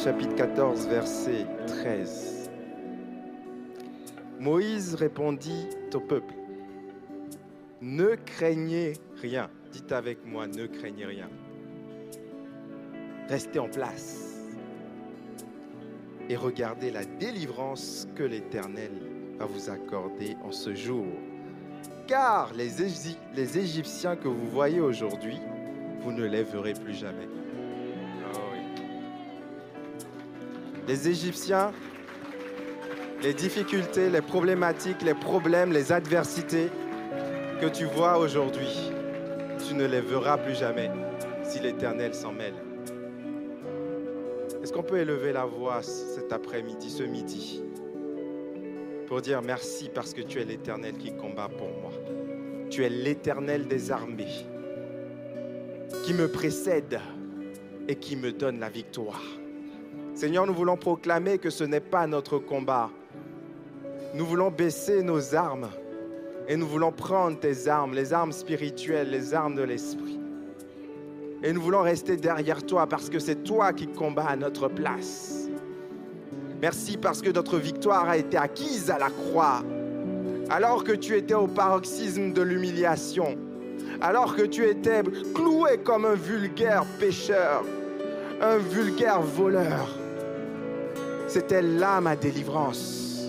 chapitre 0.03 0.35
14, 0.35 0.87
verset 0.87 1.45
13. 1.67 2.49
Moïse 4.39 4.95
répondit 4.95 5.67
au 5.93 5.99
peuple, 5.99 6.33
ne 7.81 8.15
craignez 8.25 8.93
rien. 9.21 9.49
Dites 9.71 9.91
avec 9.91 10.25
moi, 10.25 10.47
ne 10.47 10.65
craignez 10.67 11.05
rien. 11.05 11.29
Restez 13.29 13.59
en 13.59 13.69
place 13.69 14.39
et 16.29 16.35
regardez 16.35 16.91
la 16.91 17.05
délivrance 17.05 18.07
que 18.15 18.23
l'Éternel 18.23 18.91
va 19.39 19.45
vous 19.45 19.69
accorder 19.69 20.35
en 20.43 20.51
ce 20.51 20.75
jour. 20.75 21.05
Car 22.07 22.53
les, 22.53 22.81
Égy- 22.81 23.17
les 23.35 23.57
Égyptiens 23.57 24.15
que 24.15 24.27
vous 24.27 24.47
voyez 24.47 24.81
aujourd'hui, 24.81 25.37
vous 26.01 26.11
ne 26.11 26.25
les 26.25 26.43
verrez 26.43 26.73
plus 26.73 26.93
jamais. 26.93 27.27
Les 30.87 31.07
Égyptiens, 31.07 31.71
les 33.21 33.33
difficultés, 33.33 34.09
les 34.09 34.21
problématiques, 34.21 35.01
les 35.01 35.13
problèmes, 35.13 35.71
les 35.71 35.93
adversités 35.93 36.69
que 37.61 37.67
tu 37.67 37.85
vois 37.85 38.17
aujourd'hui, 38.17 38.91
tu 39.65 39.75
ne 39.75 39.85
les 39.85 40.01
verras 40.01 40.37
plus 40.37 40.55
jamais 40.55 40.91
si 41.43 41.61
l'Éternel 41.61 42.13
s'en 42.13 42.33
mêle. 42.33 42.55
Est-ce 44.61 44.73
qu'on 44.73 44.83
peut 44.83 44.97
élever 44.97 45.31
la 45.31 45.45
voix 45.45 45.81
cet 45.81 46.33
après-midi, 46.33 46.89
ce 46.89 47.03
midi, 47.03 47.61
pour 49.07 49.21
dire 49.21 49.41
merci 49.41 49.89
parce 49.93 50.13
que 50.13 50.21
tu 50.21 50.41
es 50.41 50.45
l'Éternel 50.45 50.97
qui 50.97 51.15
combat 51.15 51.47
pour 51.47 51.69
moi? 51.81 51.91
Tu 52.69 52.83
es 52.83 52.89
l'Éternel 52.89 53.67
des 53.67 53.91
armées 53.91 54.45
qui 56.03 56.13
me 56.13 56.27
précède 56.27 56.99
et 57.87 57.95
qui 57.95 58.17
me 58.17 58.33
donne 58.33 58.59
la 58.59 58.69
victoire. 58.69 59.21
Seigneur, 60.15 60.45
nous 60.45 60.53
voulons 60.53 60.77
proclamer 60.77 61.39
que 61.39 61.49
ce 61.49 61.63
n'est 61.63 61.79
pas 61.79 62.05
notre 62.05 62.37
combat. 62.37 62.89
Nous 64.13 64.25
voulons 64.25 64.51
baisser 64.51 65.01
nos 65.01 65.33
armes 65.33 65.69
et 66.47 66.55
nous 66.55 66.67
voulons 66.67 66.91
prendre 66.91 67.39
tes 67.39 67.67
armes, 67.67 67.95
les 67.95 68.13
armes 68.13 68.31
spirituelles, 68.31 69.09
les 69.09 69.33
armes 69.33 69.55
de 69.55 69.63
l'esprit. 69.63 70.19
Et 71.41 71.51
nous 71.51 71.61
voulons 71.61 71.81
rester 71.81 72.15
derrière 72.15 72.63
toi 72.63 72.85
parce 72.87 73.09
que 73.09 73.17
c'est 73.17 73.43
toi 73.43 73.73
qui 73.73 73.87
combats 73.87 74.27
à 74.27 74.35
notre 74.35 74.67
place. 74.67 75.49
Merci 76.61 76.95
parce 76.95 77.21
que 77.21 77.31
notre 77.31 77.57
victoire 77.57 78.07
a 78.07 78.15
été 78.15 78.37
acquise 78.37 78.91
à 78.91 78.99
la 78.99 79.09
croix. 79.09 79.63
Alors 80.49 80.83
que 80.83 80.91
tu 80.91 81.17
étais 81.17 81.33
au 81.33 81.47
paroxysme 81.47 82.33
de 82.33 82.41
l'humiliation, 82.43 83.35
alors 83.99 84.35
que 84.35 84.43
tu 84.43 84.65
étais 84.65 85.01
cloué 85.33 85.79
comme 85.83 86.05
un 86.05 86.13
vulgaire 86.13 86.85
pécheur, 86.99 87.63
un 88.39 88.57
vulgaire 88.57 89.21
voleur, 89.21 89.89
c'était 91.33 91.63
là 91.63 91.99
ma 91.99 92.15
délivrance. 92.15 93.23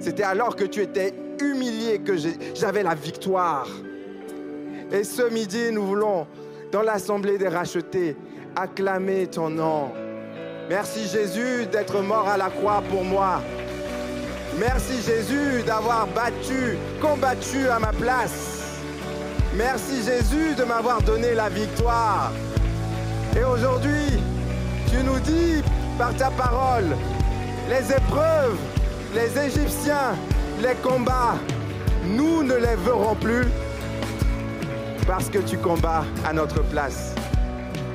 C'était 0.00 0.24
alors 0.24 0.56
que 0.56 0.64
tu 0.64 0.80
étais 0.80 1.14
humilié 1.40 2.00
que 2.00 2.14
j'avais 2.54 2.82
la 2.82 2.96
victoire. 2.96 3.68
Et 4.90 5.04
ce 5.04 5.30
midi, 5.32 5.70
nous 5.70 5.86
voulons, 5.86 6.26
dans 6.72 6.82
l'assemblée 6.82 7.38
des 7.38 7.46
rachetés, 7.46 8.16
acclamer 8.56 9.28
ton 9.28 9.48
nom. 9.48 9.92
Merci 10.68 11.06
Jésus 11.06 11.66
d'être 11.70 12.02
mort 12.02 12.26
à 12.26 12.36
la 12.36 12.50
croix 12.50 12.82
pour 12.90 13.04
moi. 13.04 13.40
Merci 14.58 15.00
Jésus 15.00 15.62
d'avoir 15.64 16.08
battu, 16.08 16.76
combattu 17.00 17.68
à 17.68 17.78
ma 17.78 17.92
place. 17.92 18.80
Merci 19.54 20.02
Jésus 20.02 20.56
de 20.56 20.64
m'avoir 20.64 21.00
donné 21.02 21.34
la 21.34 21.48
victoire. 21.48 22.32
Et 23.38 23.44
aujourd'hui, 23.44 24.18
tu 24.90 25.04
nous 25.04 25.20
dis 25.20 25.62
par 25.96 26.14
ta 26.16 26.30
parole, 26.30 26.96
les 27.70 27.92
épreuves, 27.92 28.58
les 29.14 29.38
Égyptiens, 29.38 30.16
les 30.60 30.74
combats, 30.82 31.38
nous 32.04 32.42
ne 32.42 32.54
les 32.54 32.74
verrons 32.74 33.14
plus 33.14 33.46
parce 35.06 35.30
que 35.30 35.38
tu 35.38 35.56
combats 35.56 36.04
à 36.26 36.32
notre 36.32 36.62
place. 36.68 37.14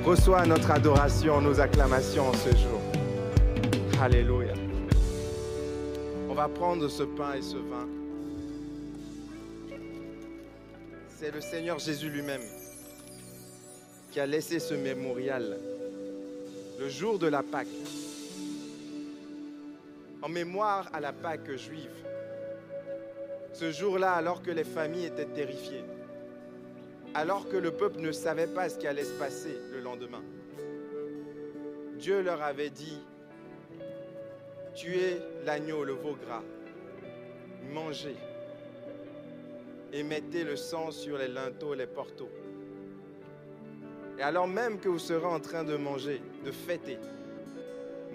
Reçois 0.05 0.45
notre 0.45 0.71
adoration, 0.71 1.41
nos 1.41 1.59
acclamations 1.59 2.29
en 2.29 2.33
ce 2.33 2.49
jour. 2.51 2.79
Alléluia. 4.01 4.53
On 6.29 6.33
va 6.33 6.47
prendre 6.47 6.87
ce 6.87 7.03
pain 7.03 7.33
et 7.37 7.41
ce 7.41 7.57
vin. 7.57 7.87
C'est 11.17 11.33
le 11.33 11.41
Seigneur 11.41 11.79
Jésus 11.79 12.09
lui-même 12.09 12.41
qui 14.11 14.21
a 14.21 14.25
laissé 14.25 14.59
ce 14.59 14.73
mémorial 14.73 15.57
le 16.79 16.89
jour 16.89 17.19
de 17.19 17.27
la 17.27 17.41
Pâque, 17.41 17.67
en 20.25 20.29
mémoire 20.29 20.89
à 20.91 20.99
la 20.99 21.13
Pâque 21.13 21.55
juive. 21.55 22.03
Ce 23.53 23.71
jour-là, 23.71 24.13
alors 24.13 24.41
que 24.41 24.49
les 24.49 24.63
familles 24.63 25.05
étaient 25.05 25.27
terrifiées, 25.27 25.83
alors 27.13 27.47
que 27.47 27.57
le 27.57 27.69
peuple 27.69 27.99
ne 27.99 28.11
savait 28.11 28.47
pas 28.47 28.67
ce 28.67 28.79
qui 28.79 28.87
allait 28.87 29.03
se 29.03 29.13
passer 29.19 29.55
le 29.71 29.81
lendemain, 29.81 30.23
Dieu 31.99 32.23
leur 32.23 32.41
avait 32.41 32.71
dit, 32.71 32.99
tuez 34.73 35.19
l'agneau, 35.45 35.83
le 35.83 35.93
veau 35.93 36.15
gras, 36.15 36.41
mangez 37.71 38.17
et 39.93 40.01
mettez 40.01 40.43
le 40.43 40.55
sang 40.55 40.89
sur 40.89 41.19
les 41.19 41.27
linteaux 41.27 41.75
les 41.75 41.85
porteaux. 41.85 42.31
Et 44.17 44.23
alors 44.23 44.47
même 44.47 44.79
que 44.79 44.89
vous 44.89 44.97
serez 44.97 45.27
en 45.27 45.39
train 45.39 45.63
de 45.63 45.77
manger, 45.77 46.19
de 46.43 46.51
fêter, 46.51 46.97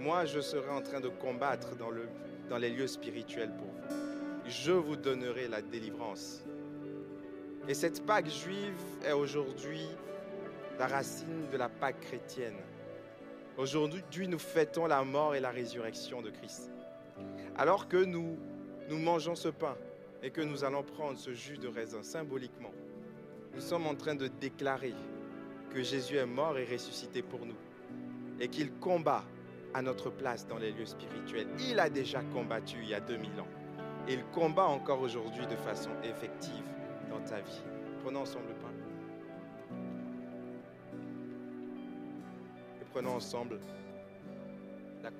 moi 0.01 0.25
je 0.25 0.41
serai 0.41 0.71
en 0.71 0.81
train 0.81 1.01
de 1.01 1.09
combattre 1.09 1.77
dans, 1.77 1.91
dans 2.49 2.57
les 2.57 2.71
lieux 2.71 2.87
spirituels 2.87 3.53
pour 3.57 3.67
vous. 3.67 3.97
Je 4.49 4.73
vous 4.73 4.97
donnerai 4.97 5.47
la 5.47 5.61
délivrance. 5.61 6.43
Et 7.69 7.75
cette 7.75 8.05
Pâque 8.07 8.29
juive 8.29 8.81
est 9.05 9.13
aujourd'hui 9.13 9.87
la 10.79 10.87
racine 10.87 11.49
de 11.53 11.57
la 11.59 11.69
Pâque 11.69 12.01
chrétienne. 12.01 12.57
Aujourd'hui, 13.59 14.27
nous 14.27 14.39
fêtons 14.39 14.87
la 14.87 15.05
mort 15.05 15.35
et 15.35 15.41
la 15.41 15.51
résurrection 15.51 16.23
de 16.23 16.31
Christ. 16.31 16.71
Alors 17.57 17.87
que 17.87 17.99
nous, 17.99 18.39
nous 18.89 18.99
mangeons 18.99 19.35
ce 19.35 19.49
pain 19.49 19.77
et 20.23 20.31
que 20.31 20.41
nous 20.41 20.65
allons 20.65 20.83
prendre 20.83 21.19
ce 21.19 21.35
jus 21.35 21.59
de 21.59 21.69
raisin 21.69 22.03
symboliquement, 22.03 22.73
nous 23.55 23.61
sommes 23.61 23.87
en 23.87 23.95
train 23.95 24.15
de 24.15 24.29
déclarer 24.29 24.95
que 25.75 25.83
Jésus 25.83 26.17
est 26.17 26.27
mort 26.27 26.57
et 26.57 26.65
ressuscité 26.65 27.21
pour 27.21 27.45
nous 27.45 27.59
et 28.41 28.49
qu'il 28.49 28.73
combat 28.73 29.25
à 29.75 29.83
notre 29.83 30.09
place 30.11 30.47
dans 30.47 30.59
les 30.59 30.71
lieux 30.73 30.87
spirituels. 30.87 31.49
Il 31.69 31.79
a 31.79 31.91
déjà 31.91 32.23
combattu 32.33 32.79
il 32.83 32.89
y 32.89 32.95
a 32.95 33.01
2000 33.01 33.29
ans 33.41 33.47
et 34.09 34.15
il 34.15 34.25
combat 34.33 34.67
encore 34.67 35.01
aujourd'hui 35.01 35.47
de 35.47 35.57
façon 35.57 35.91
effective 36.03 36.65
dans 37.11 37.21
ta 37.21 37.41
vie. 37.41 37.63
Prenons 38.03 38.21
ensemble 38.21 38.47
le 38.49 38.55
pain. 38.55 38.73
Et 42.81 42.85
prenons 42.93 43.17
ensemble 43.17 43.61
la 45.03 45.11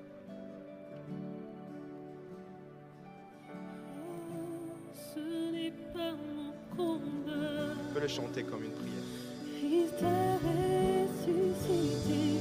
Ce 4.93 5.19
n'est 5.51 5.73
pas 5.93 6.11
mon 6.11 6.53
combat. 6.75 7.75
On 7.89 7.93
peut 7.93 8.01
le 8.01 8.07
chanter 8.07 8.43
comme 8.43 8.63
une 8.63 8.71
prière. 8.71 9.03
Il 9.63 9.87
t'a 9.99 10.37
ressuscité. 10.37 12.39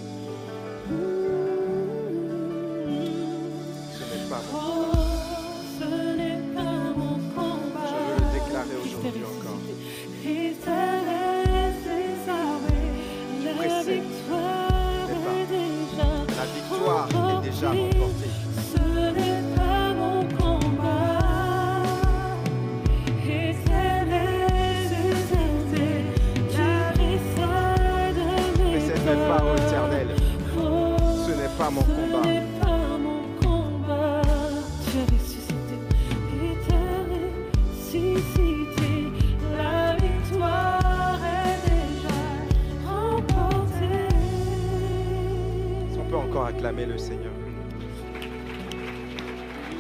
Le 46.63 46.99
Seigneur 46.99 47.33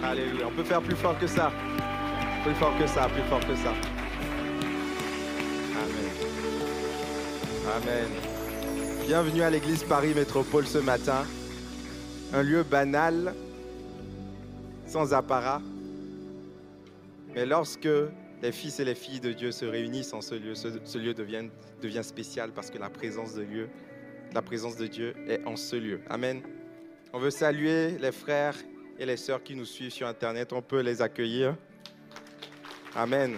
Alléluia. 0.03 0.47
On 0.47 0.51
peut 0.51 0.65
faire 0.65 0.81
plus 0.81 0.97
fort 0.97 1.19
que 1.19 1.27
ça. 1.27 1.53
Plus 2.43 2.55
fort 2.55 2.77
que 2.79 2.87
ça, 2.87 3.07
plus 3.09 3.23
fort 3.25 3.41
que 3.41 3.55
ça. 3.55 3.75
Amen. 5.77 6.11
Amen. 7.77 8.09
Bienvenue 9.07 9.43
à 9.43 9.51
l'église 9.51 9.85
Paris 9.85 10.15
Métropole 10.15 10.67
ce 10.67 10.79
matin. 10.79 11.27
un 12.33 12.43
lieu 12.43 12.63
banal, 12.63 13.35
sans 14.87 15.13
apparat. 15.13 15.61
Mais 17.35 17.45
lorsque 17.45 17.89
les 18.43 18.53
fils 18.53 18.81
et 18.81 18.87
les 18.87 18.95
filles 18.95 19.21
de 19.21 19.33
Dieu 19.33 19.53
se 19.53 19.67
réunissent 19.67 20.15
en 20.15 20.23
ce 20.23 20.35
lieu, 20.35 20.55
ce, 20.55 20.69
ce 20.83 20.97
lieu 20.97 21.13
devient, 21.13 21.51
devient 21.83 22.05
spécial 22.05 22.53
parce 22.53 22.71
que 22.71 22.79
la 22.79 22.89
présence 22.89 23.35
de 23.35 23.45
Dieu, 23.45 23.69
la 24.33 24.41
présence 24.41 24.77
de 24.77 24.87
Dieu 24.87 25.15
est 25.29 25.45
en 25.45 25.57
ce 25.57 25.77
lieu. 25.77 26.01
Amen. 26.09 26.41
On 27.13 27.19
veut 27.19 27.31
saluer 27.31 27.99
les 27.99 28.13
frères 28.13 28.55
et 28.97 29.05
les 29.05 29.17
sœurs 29.17 29.43
qui 29.43 29.57
nous 29.57 29.65
suivent 29.65 29.91
sur 29.91 30.07
Internet. 30.07 30.53
On 30.53 30.63
peut 30.63 30.81
les 30.81 31.03
accueillir. 31.03 31.57
Amen. 32.95 33.37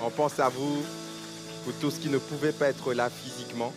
On 0.00 0.10
pense 0.10 0.40
à 0.40 0.48
vous, 0.48 0.82
vous 1.64 1.72
tous 1.80 1.98
qui 1.98 2.08
ne 2.08 2.18
pouvez 2.18 2.50
pas 2.50 2.70
être 2.70 2.92
là 2.92 3.08
physiquement. 3.08 3.72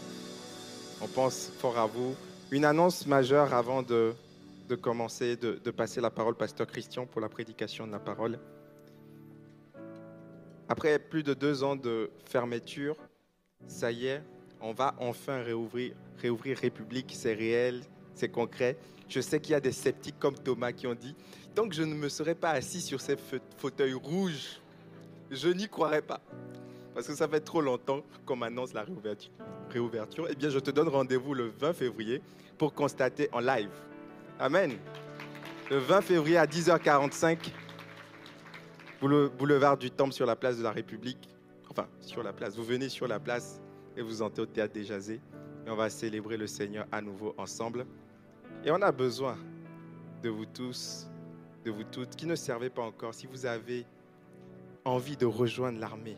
On 1.01 1.07
pense 1.07 1.51
fort 1.59 1.77
à 1.77 1.85
vous. 1.85 2.15
Une 2.49 2.65
annonce 2.65 3.05
majeure 3.05 3.53
avant 3.53 3.83
de, 3.83 4.13
de 4.67 4.75
commencer, 4.75 5.35
de, 5.35 5.61
de 5.63 5.71
passer 5.71 6.01
la 6.01 6.09
parole, 6.09 6.33
Pasteur 6.33 6.65
Christian, 6.65 7.05
pour 7.05 7.21
la 7.21 7.29
prédication 7.29 7.85
de 7.85 7.91
la 7.91 7.99
parole. 7.99 8.39
Après 10.67 10.97
plus 10.97 11.21
de 11.21 11.35
deux 11.35 11.63
ans 11.63 11.75
de 11.75 12.09
fermeture, 12.25 12.95
ça 13.67 13.91
y 13.91 14.07
est, 14.07 14.23
on 14.61 14.73
va 14.73 14.95
enfin 14.99 15.43
réouvrir, 15.43 15.93
réouvrir 16.17 16.57
République. 16.57 17.13
C'est 17.15 17.33
réel, 17.33 17.83
c'est 18.21 18.29
concret. 18.29 18.77
Je 19.09 19.19
sais 19.19 19.39
qu'il 19.41 19.51
y 19.53 19.55
a 19.55 19.59
des 19.59 19.71
sceptiques 19.71 20.19
comme 20.19 20.35
Thomas 20.35 20.71
qui 20.71 20.85
ont 20.85 20.93
dit 20.93 21.15
Tant 21.55 21.67
que 21.67 21.73
je 21.75 21.81
ne 21.83 21.93
me 21.95 22.07
serais 22.07 22.35
pas 22.35 22.51
assis 22.51 22.79
sur 22.79 23.01
ces 23.01 23.17
fa- 23.17 23.37
fauteuils 23.57 23.93
rouges, 23.95 24.61
je 25.31 25.49
n'y 25.49 25.67
croirais 25.67 26.01
pas. 26.03 26.21
Parce 26.93 27.07
que 27.07 27.15
ça 27.15 27.27
fait 27.27 27.39
trop 27.39 27.61
longtemps 27.61 28.03
qu'on 28.25 28.35
m'annonce 28.35 28.73
la 28.73 28.83
réouverture. 28.83 29.31
réouverture. 29.69 30.27
Eh 30.29 30.35
bien, 30.35 30.49
je 30.49 30.59
te 30.59 30.69
donne 30.71 30.87
rendez-vous 30.89 31.33
le 31.33 31.47
20 31.49 31.73
février 31.73 32.21
pour 32.59 32.73
constater 32.73 33.27
en 33.31 33.39
live. 33.39 33.71
Amen. 34.39 34.73
Le 35.71 35.77
20 35.77 36.01
février 36.01 36.37
à 36.37 36.45
10h45, 36.45 37.51
boule- 39.01 39.29
boulevard 39.29 39.77
du 39.77 39.89
Temple 39.89 40.13
sur 40.13 40.25
la 40.27 40.35
place 40.35 40.57
de 40.57 40.63
la 40.63 40.71
République. 40.71 41.27
Enfin, 41.69 41.87
sur 42.01 42.21
la 42.23 42.33
place. 42.33 42.55
Vous 42.55 42.63
venez 42.65 42.87
sur 42.89 43.07
la 43.07 43.19
place 43.19 43.59
et 43.97 44.01
vous 44.01 44.21
entrez 44.21 44.43
au 44.43 44.45
théâtre 44.45 44.73
des 44.73 44.83
Jazés. 44.83 45.19
Et 45.65 45.69
on 45.69 45.75
va 45.75 45.89
célébrer 45.89 46.37
le 46.37 46.47
Seigneur 46.47 46.85
à 46.91 47.01
nouveau 47.01 47.33
ensemble. 47.37 47.85
Et 48.63 48.69
on 48.69 48.81
a 48.81 48.91
besoin 48.91 49.37
de 50.21 50.29
vous 50.29 50.45
tous, 50.45 51.07
de 51.65 51.71
vous 51.71 51.83
toutes 51.83 52.15
qui 52.15 52.27
ne 52.27 52.35
servez 52.35 52.69
pas 52.69 52.83
encore. 52.83 53.13
Si 53.15 53.25
vous 53.25 53.47
avez 53.47 53.87
envie 54.85 55.17
de 55.17 55.25
rejoindre 55.25 55.79
l'armée, 55.79 56.17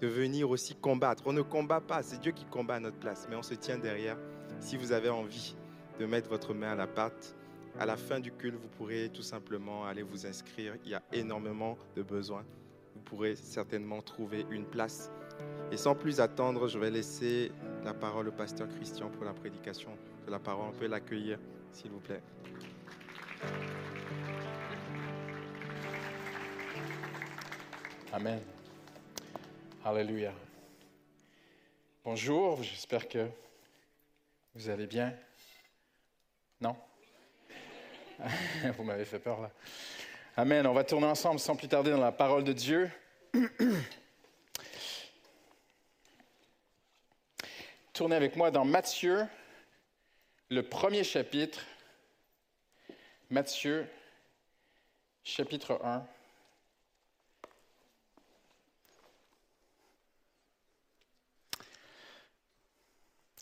de 0.00 0.06
venir 0.06 0.50
aussi 0.50 0.76
combattre. 0.76 1.24
On 1.26 1.32
ne 1.32 1.42
combat 1.42 1.80
pas, 1.80 2.02
c'est 2.02 2.20
Dieu 2.20 2.30
qui 2.30 2.44
combat 2.44 2.76
à 2.76 2.80
notre 2.80 2.98
place, 2.98 3.26
mais 3.28 3.36
on 3.36 3.42
se 3.42 3.54
tient 3.54 3.78
derrière. 3.78 4.16
Si 4.60 4.76
vous 4.76 4.92
avez 4.92 5.08
envie 5.08 5.56
de 5.98 6.06
mettre 6.06 6.28
votre 6.28 6.54
main 6.54 6.72
à 6.72 6.74
la 6.76 6.86
pâte, 6.86 7.34
à 7.78 7.86
la 7.86 7.96
fin 7.96 8.20
du 8.20 8.30
culte, 8.30 8.54
vous 8.54 8.68
pourrez 8.68 9.10
tout 9.12 9.22
simplement 9.22 9.84
aller 9.84 10.02
vous 10.02 10.26
inscrire. 10.26 10.74
Il 10.84 10.92
y 10.92 10.94
a 10.94 11.02
énormément 11.12 11.76
de 11.96 12.02
besoins. 12.02 12.44
Vous 12.94 13.00
pourrez 13.02 13.34
certainement 13.34 14.00
trouver 14.00 14.46
une 14.50 14.64
place. 14.64 15.10
Et 15.72 15.76
sans 15.76 15.96
plus 15.96 16.20
attendre, 16.20 16.68
je 16.68 16.78
vais 16.78 16.90
laisser 16.90 17.50
la 17.82 17.94
parole 17.94 18.28
au 18.28 18.32
pasteur 18.32 18.68
Christian 18.68 19.10
pour 19.10 19.24
la 19.24 19.32
prédication 19.32 19.90
de 20.24 20.30
la 20.30 20.38
parole. 20.38 20.68
On 20.68 20.78
peut 20.78 20.86
l'accueillir, 20.86 21.38
s'il 21.74 21.90
vous 21.90 22.00
plaît. 22.00 22.22
Amen. 28.12 28.40
Alléluia. 29.84 30.32
Bonjour, 32.04 32.62
j'espère 32.62 33.08
que 33.08 33.28
vous 34.54 34.68
allez 34.68 34.86
bien. 34.86 35.12
Non? 36.60 36.76
Vous 38.76 38.84
m'avez 38.84 39.04
fait 39.04 39.18
peur 39.18 39.40
là. 39.40 39.50
Amen. 40.36 40.66
On 40.66 40.72
va 40.72 40.84
tourner 40.84 41.06
ensemble 41.06 41.40
sans 41.40 41.56
plus 41.56 41.66
tarder 41.66 41.90
dans 41.90 41.98
la 41.98 42.12
parole 42.12 42.44
de 42.44 42.52
Dieu. 42.52 42.88
Tournez 47.92 48.14
avec 48.14 48.36
moi 48.36 48.50
dans 48.50 48.64
Matthieu, 48.64 49.26
le 50.50 50.62
premier 50.62 51.04
chapitre. 51.04 51.60
Matthieu, 53.30 53.86
chapitre 55.24 55.80
1. 55.82 56.06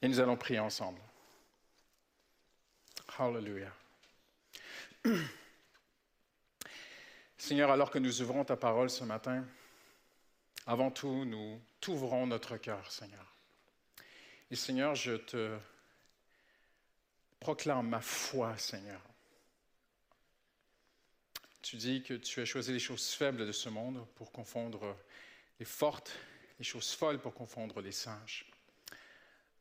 Et 0.02 0.08
nous 0.08 0.20
allons 0.20 0.36
prier 0.36 0.60
ensemble. 0.60 1.00
Hallelujah. 3.18 3.72
Seigneur, 7.36 7.70
alors 7.70 7.90
que 7.90 7.98
nous 7.98 8.22
ouvrons 8.22 8.44
ta 8.44 8.56
parole 8.56 8.88
ce 8.88 9.04
matin, 9.04 9.44
avant 10.66 10.90
tout, 10.90 11.24
nous 11.24 11.60
t'ouvrons 11.80 12.26
notre 12.26 12.56
cœur, 12.56 12.90
Seigneur. 12.90 13.26
Et 14.50 14.56
Seigneur, 14.56 14.94
je 14.94 15.16
te 15.16 15.58
proclame 17.42 17.88
ma 17.88 18.00
foi, 18.00 18.56
Seigneur. 18.56 19.00
Tu 21.60 21.76
dis 21.76 22.02
que 22.02 22.14
tu 22.14 22.40
as 22.40 22.44
choisi 22.44 22.72
les 22.72 22.78
choses 22.78 23.10
faibles 23.10 23.44
de 23.44 23.52
ce 23.52 23.68
monde 23.68 24.06
pour 24.14 24.30
confondre 24.30 24.96
les 25.58 25.64
fortes, 25.64 26.12
les 26.60 26.64
choses 26.64 26.92
folles 26.92 27.20
pour 27.20 27.34
confondre 27.34 27.80
les 27.80 27.90
sages. 27.90 28.46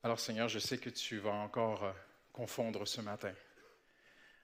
Alors 0.04 0.20
Seigneur, 0.20 0.48
je 0.48 0.60
sais 0.60 0.78
que 0.78 0.92
tu 0.92 1.18
vas 1.18 1.34
encore 1.34 1.84
euh, 1.84 1.92
confondre 2.34 2.88
ce 2.88 3.02
matin 3.02 3.34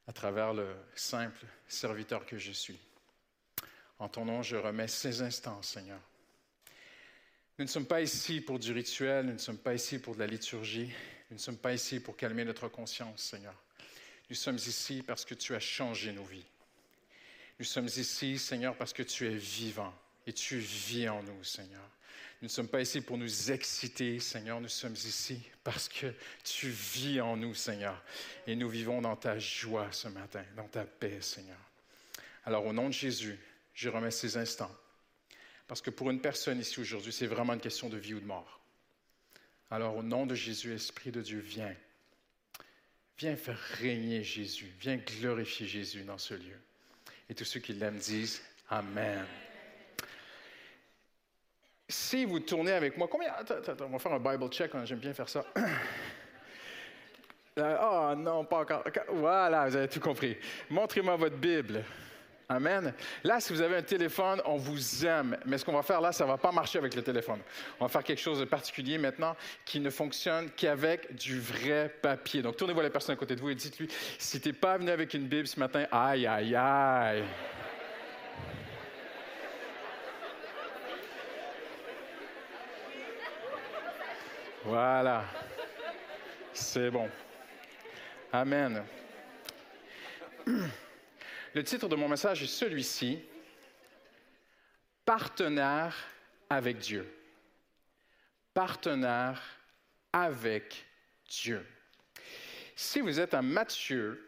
à 0.08 0.14
travers 0.14 0.54
le 0.54 0.76
simple 0.96 1.46
serviteur 1.68 2.26
que 2.26 2.40
je 2.40 2.52
suis. 2.52 2.80
En 4.00 4.10
ton 4.10 4.26
nom, 4.26 4.42
je 4.42 4.56
remets 4.56 4.88
ces 4.88 5.22
instants, 5.22 5.62
Seigneur. 5.62 6.00
Nous 7.60 7.66
ne 7.66 7.70
sommes 7.70 7.88
pas 7.88 8.02
ici 8.02 8.42
pour 8.42 8.58
du 8.58 8.72
rituel, 8.72 9.28
nous 9.28 9.34
ne 9.34 9.38
sommes 9.38 9.58
pas 9.58 9.76
ici 9.76 10.00
pour 10.00 10.16
de 10.16 10.20
la 10.20 10.28
liturgie, 10.28 10.92
nous 11.30 11.36
ne 11.36 11.41
sommes 11.41 11.57
pas 11.57 11.73
ici 11.73 11.99
pour 11.99 12.15
calmer 12.15 12.45
notre 12.45 12.67
conscience, 12.67 13.21
Seigneur. 13.21 13.55
Nous 14.30 14.36
sommes 14.36 14.57
ici 14.57 15.03
parce 15.05 15.25
que 15.25 15.34
tu 15.34 15.55
as 15.55 15.59
changé 15.59 16.11
nos 16.11 16.23
vies. 16.23 16.45
Nous 17.59 17.65
sommes 17.65 17.88
ici, 17.88 18.38
Seigneur, 18.38 18.75
parce 18.75 18.93
que 18.93 19.03
tu 19.03 19.25
es 19.25 19.36
vivant 19.36 19.93
et 20.25 20.34
tu 20.34 20.57
vis 20.57 21.09
en 21.09 21.23
nous, 21.23 21.43
Seigneur. 21.43 21.82
Nous 22.41 22.47
ne 22.47 22.51
sommes 22.51 22.67
pas 22.67 22.82
ici 22.82 23.01
pour 23.01 23.17
nous 23.17 23.51
exciter, 23.51 24.19
Seigneur. 24.19 24.61
Nous 24.61 24.67
sommes 24.67 24.93
ici 24.93 25.41
parce 25.63 25.89
que 25.89 26.13
tu 26.43 26.69
vis 26.69 27.19
en 27.19 27.36
nous, 27.36 27.55
Seigneur. 27.55 28.01
Et 28.45 28.55
nous 28.55 28.69
vivons 28.69 29.01
dans 29.01 29.15
ta 29.15 29.39
joie 29.39 29.91
ce 29.91 30.07
matin, 30.07 30.43
dans 30.55 30.67
ta 30.67 30.86
paix, 30.86 31.19
Seigneur. 31.19 31.57
Alors, 32.45 32.65
au 32.65 32.73
nom 32.73 32.88
de 32.88 32.93
Jésus, 32.93 33.39
je 33.73 33.89
remets 33.89 34.11
ces 34.11 34.38
instants. 34.38 34.73
Parce 35.67 35.82
que 35.82 35.89
pour 35.89 36.11
une 36.11 36.21
personne 36.21 36.59
ici 36.59 36.80
aujourd'hui, 36.80 37.11
c'est 37.11 37.28
vraiment 37.28 37.53
une 37.53 37.59
question 37.59 37.89
de 37.89 37.97
vie 37.97 38.13
ou 38.13 38.19
de 38.19 38.25
mort. 38.25 38.57
Alors, 39.70 39.97
au 39.97 40.03
nom 40.03 40.26
de 40.26 40.36
Jésus, 40.36 40.74
Esprit 40.74 41.11
de 41.11 41.22
Dieu, 41.22 41.39
viens. 41.39 41.76
Viens 43.18 43.36
faire 43.36 43.59
régner 43.80 44.24
Jésus. 44.24 44.72
Viens 44.80 44.97
glorifier 44.97 45.68
Jésus 45.68 46.03
dans 46.03 46.18
ce 46.18 46.36
lieu. 46.36 46.59
Et 47.30 47.36
tous 47.36 47.45
ceux 47.45 47.59
qui 47.59 47.74
l'aiment 47.74 47.97
disent 47.97 48.41
Amen. 48.70 49.26
Si 51.89 52.26
vous 52.26 52.39
tournez 52.39 52.74
avec 52.74 52.97
moi, 52.97 53.07
combien? 53.09 53.34
Attends, 53.34 53.55
on 53.86 53.89
va 53.89 53.99
faire 53.99 54.13
un 54.13 54.20
Bible 54.20 54.47
check, 54.49 54.76
hein, 54.76 54.86
j'aime 54.86 54.99
bien 54.99 55.13
faire 55.13 55.30
ça. 55.30 55.45
Oh 57.59 58.13
non, 58.15 58.45
pas 58.45 58.59
encore. 58.59 58.84
Voilà, 59.09 59.68
vous 59.68 59.76
avez 59.76 59.88
tout 59.88 59.99
compris. 59.99 60.38
Montrez-moi 60.70 61.15
votre 61.15 61.38
Bible. 61.38 61.84
Amen. 62.50 62.93
Là, 63.26 63.41
si 63.41 63.52
vous 63.52 63.60
avez 63.60 63.76
un 63.76 63.82
téléphone, 63.82 64.41
on 64.45 64.56
vous 64.56 65.06
aime. 65.06 65.38
Mais 65.45 65.58
ce 65.58 65.66
qu'on 65.66 65.74
va 65.74 65.84
faire 65.84 66.00
là, 66.00 66.14
ça 66.14 66.24
ne 66.24 66.30
va 66.30 66.38
pas 66.38 66.54
marcher 66.54 66.80
avec 66.80 66.95
le 66.95 67.02
téléphone. 67.02 67.39
On 67.78 67.86
va 67.86 67.89
faire 67.89 68.06
quelque 68.06 68.22
chose 68.22 68.39
de 68.39 68.45
particulier 68.45 68.98
maintenant 68.98 69.36
qui 69.66 69.82
ne 69.82 69.89
fonctionne 69.89 70.50
qu'avec 70.56 71.14
du 71.14 71.41
vrai 71.41 71.93
papier. 72.02 72.41
Donc, 72.41 72.56
tournez-vous 72.56 72.80
à 72.80 72.84
la 72.84 72.89
personne 72.89 73.14
à 73.14 73.18
côté 73.18 73.36
de 73.36 73.41
vous 73.41 73.50
et 73.50 73.56
dites-lui 73.56 73.89
si 74.18 74.39
tu 74.39 74.48
n'es 74.48 74.54
pas 74.54 74.78
venu 74.78 74.91
avec 74.91 75.14
une 75.14 75.28
Bible 75.28 75.45
ce 75.45 75.60
matin, 75.60 75.88
aïe, 75.91 76.26
aïe, 76.26 76.56
aïe. 76.56 77.24
Voilà. 84.64 85.26
C'est 86.54 86.89
bon. 86.89 87.10
Amen. 88.32 88.84
Le 91.58 91.64
titre 91.64 91.89
de 91.89 91.95
mon 91.95 92.08
message 92.08 92.43
est 92.43 92.45
celui-ci, 92.45 93.18
Partenaire 95.03 95.95
avec 96.51 96.78
Dieu. 96.78 97.12
Partenaire 98.53 99.41
avec 100.14 100.86
Dieu. 101.28 101.66
Si 102.76 103.01
vous 103.01 103.20
êtes 103.20 103.34
un 103.34 103.41
Matthieu, 103.41 104.24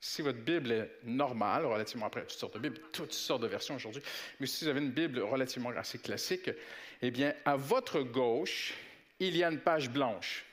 si 0.00 0.22
votre 0.22 0.38
Bible 0.38 0.72
est 0.72 0.90
normale, 1.04 1.66
relativement 1.66 2.06
après 2.06 2.22
toutes 2.22 2.38
sortes 2.38 2.54
de 2.54 2.60
Bibles, 2.60 2.80
toutes 2.90 3.12
sortes 3.12 3.42
de 3.42 3.48
versions 3.48 3.74
aujourd'hui, 3.74 4.00
mais 4.40 4.46
si 4.46 4.64
vous 4.64 4.70
avez 4.70 4.80
une 4.80 4.92
Bible 4.92 5.20
relativement 5.20 5.68
assez 5.76 5.98
classique, 5.98 6.50
eh 7.02 7.10
bien, 7.10 7.34
à 7.44 7.56
votre 7.56 8.00
gauche, 8.00 8.72
il 9.20 9.36
y 9.36 9.44
a 9.44 9.50
une 9.50 9.60
page 9.60 9.90
blanche. 9.90 10.46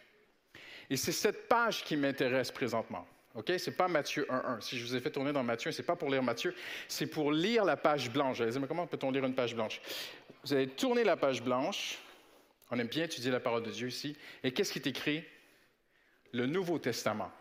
Et 0.90 0.98
c'est 0.98 1.14
cette 1.14 1.48
page 1.48 1.82
qui 1.86 1.96
m'intéresse 1.96 2.52
présentement. 2.52 3.08
OK? 3.36 3.52
Ce 3.58 3.70
n'est 3.70 3.76
pas 3.76 3.88
Matthieu 3.88 4.26
1.1. 4.30 4.62
Si 4.62 4.78
je 4.78 4.86
vous 4.86 4.96
ai 4.96 5.00
fait 5.00 5.12
tourner 5.12 5.34
dans 5.34 5.44
Matthieu, 5.44 5.72
ce 5.72 5.82
n'est 5.82 5.86
pas 5.86 5.96
pour 5.96 6.10
lire 6.10 6.22
Matthieu, 6.22 6.56
c'est 6.88 7.08
pour 7.08 7.32
lire 7.32 7.66
la 7.66 7.78
page 7.78 8.12
blanche. 8.12 8.38
Vous 8.38 8.44
allez 8.44 8.52
dire, 8.52 8.62
mais 8.62 8.68
comment 8.68 8.88
peut-on 8.88 9.12
lire 9.12 9.26
une 9.26 9.36
page 9.36 9.56
blanche? 9.56 9.82
Vous 10.44 10.54
allez 10.54 10.68
tourner 10.68 11.04
la 11.04 11.18
page 11.18 11.42
blanche. 11.42 11.98
On 12.70 12.80
aime 12.80 12.88
bien 12.88 13.06
étudier 13.06 13.32
la 13.32 13.40
parole 13.40 13.64
de 13.64 13.72
Dieu 13.72 13.88
ici. 13.88 14.16
Et 14.44 14.52
qu'est-ce 14.52 14.72
qui 14.72 14.80
est 14.80 14.88
écrit? 14.88 15.24
Le 16.32 16.46
Nouveau 16.46 16.80
Testament. 16.80 17.32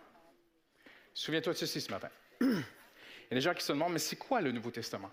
Souviens-toi 1.15 1.53
de 1.53 1.59
ceci 1.59 1.81
ce 1.81 1.91
matin. 1.91 2.09
Il 2.41 2.47
y 2.47 3.33
a 3.33 3.35
des 3.35 3.41
gens 3.41 3.55
qui 3.55 3.65
se 3.65 3.73
demandent, 3.73 3.93
mais 3.93 3.99
c'est 3.99 4.17
quoi 4.17 4.41
le 4.41 4.53
Nouveau 4.53 4.71
Testament? 4.71 5.11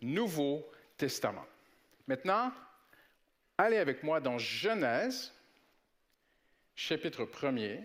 Nouveau 0.00 0.68
Testament. 0.96 1.46
Maintenant, 2.06 2.52
allez 3.56 3.78
avec 3.78 4.02
moi 4.02 4.20
dans 4.20 4.38
Genèse, 4.38 5.32
chapitre 6.74 7.24
1er, 7.24 7.84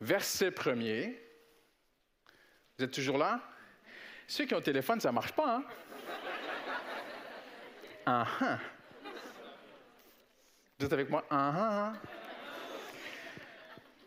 verset 0.00 0.50
1er. 0.50 1.16
Vous 2.76 2.84
êtes 2.84 2.92
toujours 2.92 3.18
là? 3.18 3.40
Ceux 4.26 4.46
qui 4.46 4.54
ont 4.54 4.58
le 4.58 4.62
téléphone, 4.62 5.00
ça 5.00 5.10
ne 5.10 5.14
marche 5.14 5.32
pas, 5.32 5.56
hein? 5.56 5.64
Ah, 8.06 8.26
ah. 8.40 8.58
Vous 10.78 10.86
êtes 10.86 10.92
avec 10.92 11.08
moi? 11.08 11.24
Ah. 11.30 11.92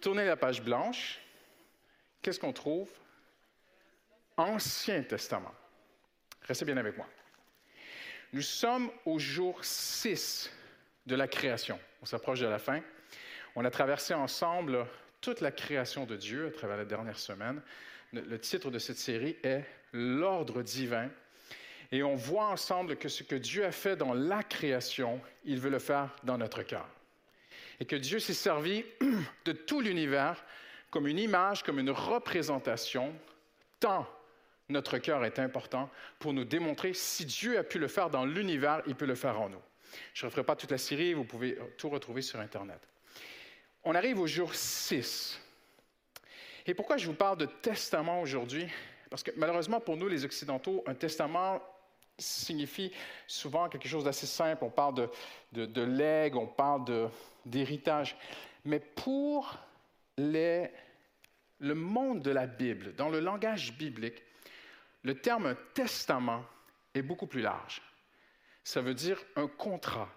Tournez 0.01 0.25
la 0.25 0.37
page 0.37 0.61
blanche. 0.61 1.19
Qu'est-ce 2.21 2.39
qu'on 2.39 2.53
trouve? 2.53 2.89
Ancien 4.35 5.01
Testament. 5.03 5.53
Restez 6.43 6.65
bien 6.65 6.77
avec 6.77 6.95
moi. 6.95 7.07
Nous 8.33 8.41
sommes 8.41 8.91
au 9.05 9.17
jour 9.17 9.63
6 9.63 10.51
de 11.05 11.15
la 11.15 11.27
création. 11.27 11.79
On 12.01 12.05
s'approche 12.05 12.41
de 12.41 12.47
la 12.47 12.59
fin. 12.59 12.81
On 13.55 13.65
a 13.65 13.71
traversé 13.71 14.13
ensemble 14.13 14.85
toute 15.27 15.41
la 15.41 15.51
création 15.51 16.05
de 16.05 16.15
Dieu 16.15 16.47
à 16.47 16.51
travers 16.51 16.77
la 16.77 16.85
dernière 16.85 17.19
semaine. 17.19 17.61
Le 18.13 18.39
titre 18.39 18.71
de 18.71 18.79
cette 18.79 18.97
série 18.97 19.35
est 19.43 19.65
L'ordre 19.91 20.61
divin. 20.63 21.09
Et 21.91 22.01
on 22.01 22.15
voit 22.15 22.45
ensemble 22.45 22.95
que 22.95 23.09
ce 23.09 23.23
que 23.23 23.35
Dieu 23.35 23.65
a 23.65 23.73
fait 23.73 23.97
dans 23.97 24.13
la 24.13 24.41
création, 24.41 25.19
il 25.43 25.59
veut 25.59 25.69
le 25.69 25.79
faire 25.79 26.15
dans 26.23 26.37
notre 26.37 26.63
cœur. 26.63 26.87
Et 27.81 27.85
que 27.85 27.97
Dieu 27.97 28.19
s'est 28.19 28.33
servi 28.33 28.85
de 29.43 29.51
tout 29.51 29.81
l'univers 29.81 30.45
comme 30.91 31.07
une 31.07 31.19
image, 31.19 31.61
comme 31.61 31.79
une 31.79 31.91
représentation, 31.91 33.13
tant 33.81 34.07
notre 34.69 34.97
cœur 34.97 35.25
est 35.25 35.39
important 35.39 35.89
pour 36.19 36.31
nous 36.31 36.45
démontrer 36.45 36.93
si 36.93 37.25
Dieu 37.25 37.57
a 37.57 37.63
pu 37.65 37.79
le 37.79 37.89
faire 37.89 38.09
dans 38.09 38.23
l'univers, 38.23 38.81
il 38.87 38.95
peut 38.95 39.05
le 39.05 39.15
faire 39.15 39.41
en 39.41 39.49
nous. 39.49 39.61
Je 40.13 40.25
ne 40.25 40.29
referai 40.29 40.45
pas 40.45 40.55
toute 40.55 40.71
la 40.71 40.77
série, 40.77 41.13
vous 41.13 41.25
pouvez 41.25 41.57
tout 41.77 41.89
retrouver 41.89 42.21
sur 42.21 42.39
Internet. 42.39 42.79
On 43.89 43.95
arrive 43.95 44.19
au 44.19 44.27
jour 44.27 44.53
6. 44.53 45.39
Et 46.65 46.73
pourquoi 46.73 46.97
je 46.97 47.07
vous 47.07 47.13
parle 47.13 47.37
de 47.37 47.45
testament 47.45 48.19
aujourd'hui? 48.19 48.67
Parce 49.09 49.23
que 49.23 49.31
malheureusement 49.37 49.79
pour 49.79 49.95
nous, 49.95 50.09
les 50.09 50.25
Occidentaux, 50.25 50.83
un 50.87 50.93
testament 50.93 51.63
signifie 52.17 52.91
souvent 53.27 53.69
quelque 53.69 53.87
chose 53.87 54.03
d'assez 54.03 54.25
simple. 54.25 54.65
On 54.65 54.69
parle 54.69 55.09
de, 55.53 55.81
legs, 55.83 56.35
on 56.35 56.47
parle 56.47 57.09
d'héritage. 57.45 58.17
Mais 58.65 58.81
pour 58.81 59.57
le 60.17 60.69
monde 61.73 62.21
de 62.21 62.31
la 62.31 62.45
Bible, 62.45 62.93
dans 62.95 63.07
le 63.07 63.21
langage 63.21 63.71
biblique, 63.77 64.21
le 65.03 65.15
terme 65.21 65.55
testament 65.73 66.43
est 66.93 67.03
beaucoup 67.03 67.27
plus 67.27 67.41
large. 67.41 67.81
Ça 68.65 68.81
veut 68.81 68.95
dire 68.95 69.23
un 69.37 69.47
contrat. 69.47 70.09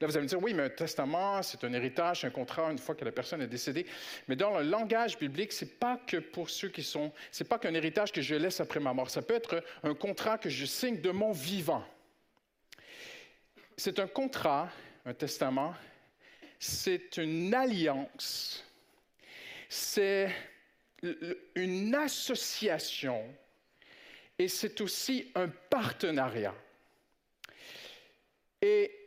Là, 0.00 0.06
vous 0.06 0.16
allez 0.16 0.24
me 0.24 0.28
dire, 0.28 0.40
oui, 0.40 0.54
mais 0.54 0.64
un 0.64 0.70
testament, 0.70 1.42
c'est 1.42 1.64
un 1.64 1.72
héritage, 1.72 2.24
un 2.24 2.30
contrat 2.30 2.70
une 2.70 2.78
fois 2.78 2.94
que 2.94 3.04
la 3.04 3.10
personne 3.10 3.42
est 3.42 3.48
décédée. 3.48 3.84
Mais 4.28 4.36
dans 4.36 4.56
le 4.56 4.64
langage 4.64 5.18
biblique, 5.18 5.52
ce 5.52 5.64
n'est 5.64 5.70
pas 5.72 6.00
que 6.06 6.18
pour 6.18 6.50
ceux 6.50 6.68
qui 6.68 6.84
sont, 6.84 7.12
c'est 7.32 7.48
pas 7.48 7.58
qu'un 7.58 7.74
héritage 7.74 8.12
que 8.12 8.22
je 8.22 8.36
laisse 8.36 8.60
après 8.60 8.78
ma 8.78 8.92
mort. 8.94 9.10
Ça 9.10 9.22
peut 9.22 9.34
être 9.34 9.64
un 9.82 9.94
contrat 9.94 10.38
que 10.38 10.48
je 10.48 10.66
signe 10.66 11.00
de 11.00 11.10
mon 11.10 11.32
vivant. 11.32 11.84
C'est 13.76 13.98
un 13.98 14.06
contrat, 14.06 14.70
un 15.04 15.14
testament, 15.14 15.74
c'est 16.60 17.16
une 17.16 17.52
alliance, 17.52 18.64
c'est 19.68 20.30
une 21.56 21.94
association 21.94 23.24
et 24.38 24.48
c'est 24.48 24.80
aussi 24.80 25.30
un 25.34 25.48
partenariat. 25.48 26.54
Et 28.60 28.97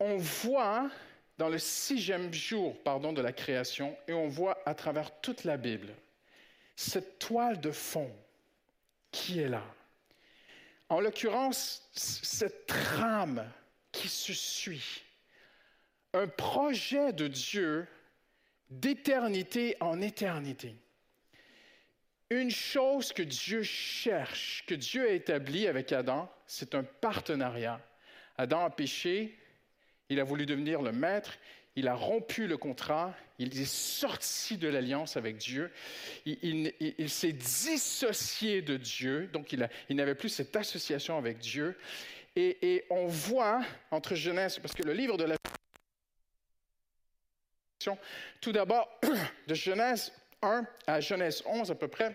on 0.00 0.16
voit 0.16 0.90
dans 1.38 1.48
le 1.48 1.58
sixième 1.58 2.32
jour 2.32 2.82
pardon, 2.82 3.12
de 3.12 3.22
la 3.22 3.32
création, 3.32 3.96
et 4.08 4.12
on 4.12 4.28
voit 4.28 4.58
à 4.66 4.74
travers 4.74 5.20
toute 5.20 5.44
la 5.44 5.56
Bible, 5.56 5.94
cette 6.76 7.18
toile 7.18 7.60
de 7.60 7.70
fond 7.70 8.10
qui 9.10 9.40
est 9.40 9.48
là. 9.48 9.64
En 10.88 11.00
l'occurrence, 11.00 11.88
cette 11.94 12.66
trame 12.66 13.48
qui 13.92 14.08
se 14.08 14.32
suit. 14.32 15.02
Un 16.12 16.26
projet 16.26 17.12
de 17.12 17.28
Dieu 17.28 17.86
d'éternité 18.68 19.76
en 19.80 20.00
éternité. 20.00 20.74
Une 22.30 22.50
chose 22.50 23.12
que 23.12 23.22
Dieu 23.22 23.62
cherche, 23.62 24.64
que 24.66 24.74
Dieu 24.74 25.08
a 25.08 25.12
établi 25.12 25.66
avec 25.66 25.92
Adam, 25.92 26.30
c'est 26.46 26.74
un 26.74 26.84
partenariat. 26.84 27.80
Adam 28.36 28.64
a 28.64 28.70
péché, 28.70 29.39
il 30.10 30.20
a 30.20 30.24
voulu 30.24 30.44
devenir 30.44 30.82
le 30.82 30.92
maître, 30.92 31.38
il 31.76 31.88
a 31.88 31.94
rompu 31.94 32.46
le 32.46 32.58
contrat, 32.58 33.14
il 33.38 33.58
est 33.58 33.64
sorti 33.64 34.58
de 34.58 34.68
l'alliance 34.68 35.16
avec 35.16 35.38
Dieu, 35.38 35.70
il, 36.26 37.08
s'est 37.08 37.32
dissocié 37.32 38.60
de 38.60 38.76
Dieu, 38.76 39.28
donc 39.32 39.52
il, 39.52 39.68
n'avait 39.90 40.16
plus 40.16 40.28
cette 40.28 40.54
association 40.54 41.16
avec 41.16 41.38
Dieu. 41.38 41.78
Et, 42.36 42.74
et, 42.74 42.84
on 42.90 43.06
voit 43.06 43.62
entre 43.90 44.14
Genèse, 44.14 44.58
parce 44.58 44.74
que 44.74 44.82
le 44.82 44.92
livre 44.92 45.16
de 45.16 45.24
la... 45.24 45.36
Tout 48.40 48.52
d'abord, 48.52 49.00
de 49.46 49.54
Genèse 49.54 50.12
1 50.42 50.66
à 50.86 51.00
Genèse 51.00 51.42
11 51.46 51.70
à 51.70 51.74
peu 51.74 51.88
près, 51.88 52.14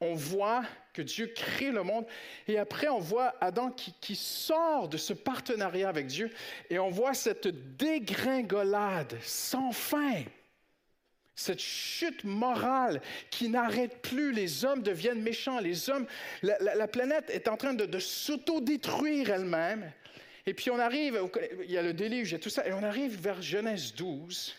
on 0.00 0.14
voit 0.14 0.62
que 0.92 1.02
Dieu 1.02 1.26
crée 1.28 1.70
le 1.70 1.82
monde 1.82 2.06
et 2.46 2.58
après 2.58 2.88
on 2.88 2.98
voit 2.98 3.34
Adam 3.40 3.70
qui, 3.70 4.14
sort 4.16 4.88
de 4.88 4.96
ce 4.96 5.12
partenariat 5.12 5.88
avec 5.88 6.06
Dieu 6.06 6.30
et 6.70 6.78
on 6.78 6.88
voit 6.88 7.14
cette 7.14 7.48
dégringolade 7.76 9.16
sans 9.22 9.72
fin, 9.72 10.22
cette 11.34 11.60
chute 11.60 12.24
morale 12.24 13.00
qui 13.30 13.48
n'arrête 13.48 14.02
plus. 14.02 14.32
Les 14.32 14.64
hommes 14.64 14.82
deviennent 14.82 15.22
méchants, 15.22 15.58
les 15.58 15.90
hommes, 15.90 16.06
la, 16.42 16.88
planète 16.88 17.30
est 17.30 17.48
en 17.48 17.56
train 17.56 17.74
de, 17.74 17.86
de 17.86 17.98
s'auto-détruire 17.98 19.30
elle-même. 19.30 19.92
Et 20.46 20.54
puis 20.54 20.70
on 20.70 20.78
arrive, 20.78 21.20
il 21.64 21.70
y 21.70 21.76
a 21.76 21.82
le 21.82 21.92
déluge, 21.92 22.34
a 22.34 22.38
tout 22.38 22.50
ça, 22.50 22.66
et 22.66 22.72
on 22.72 22.82
arrive 22.82 23.20
vers 23.20 23.42
Genèse 23.42 23.94
12. 23.94 24.54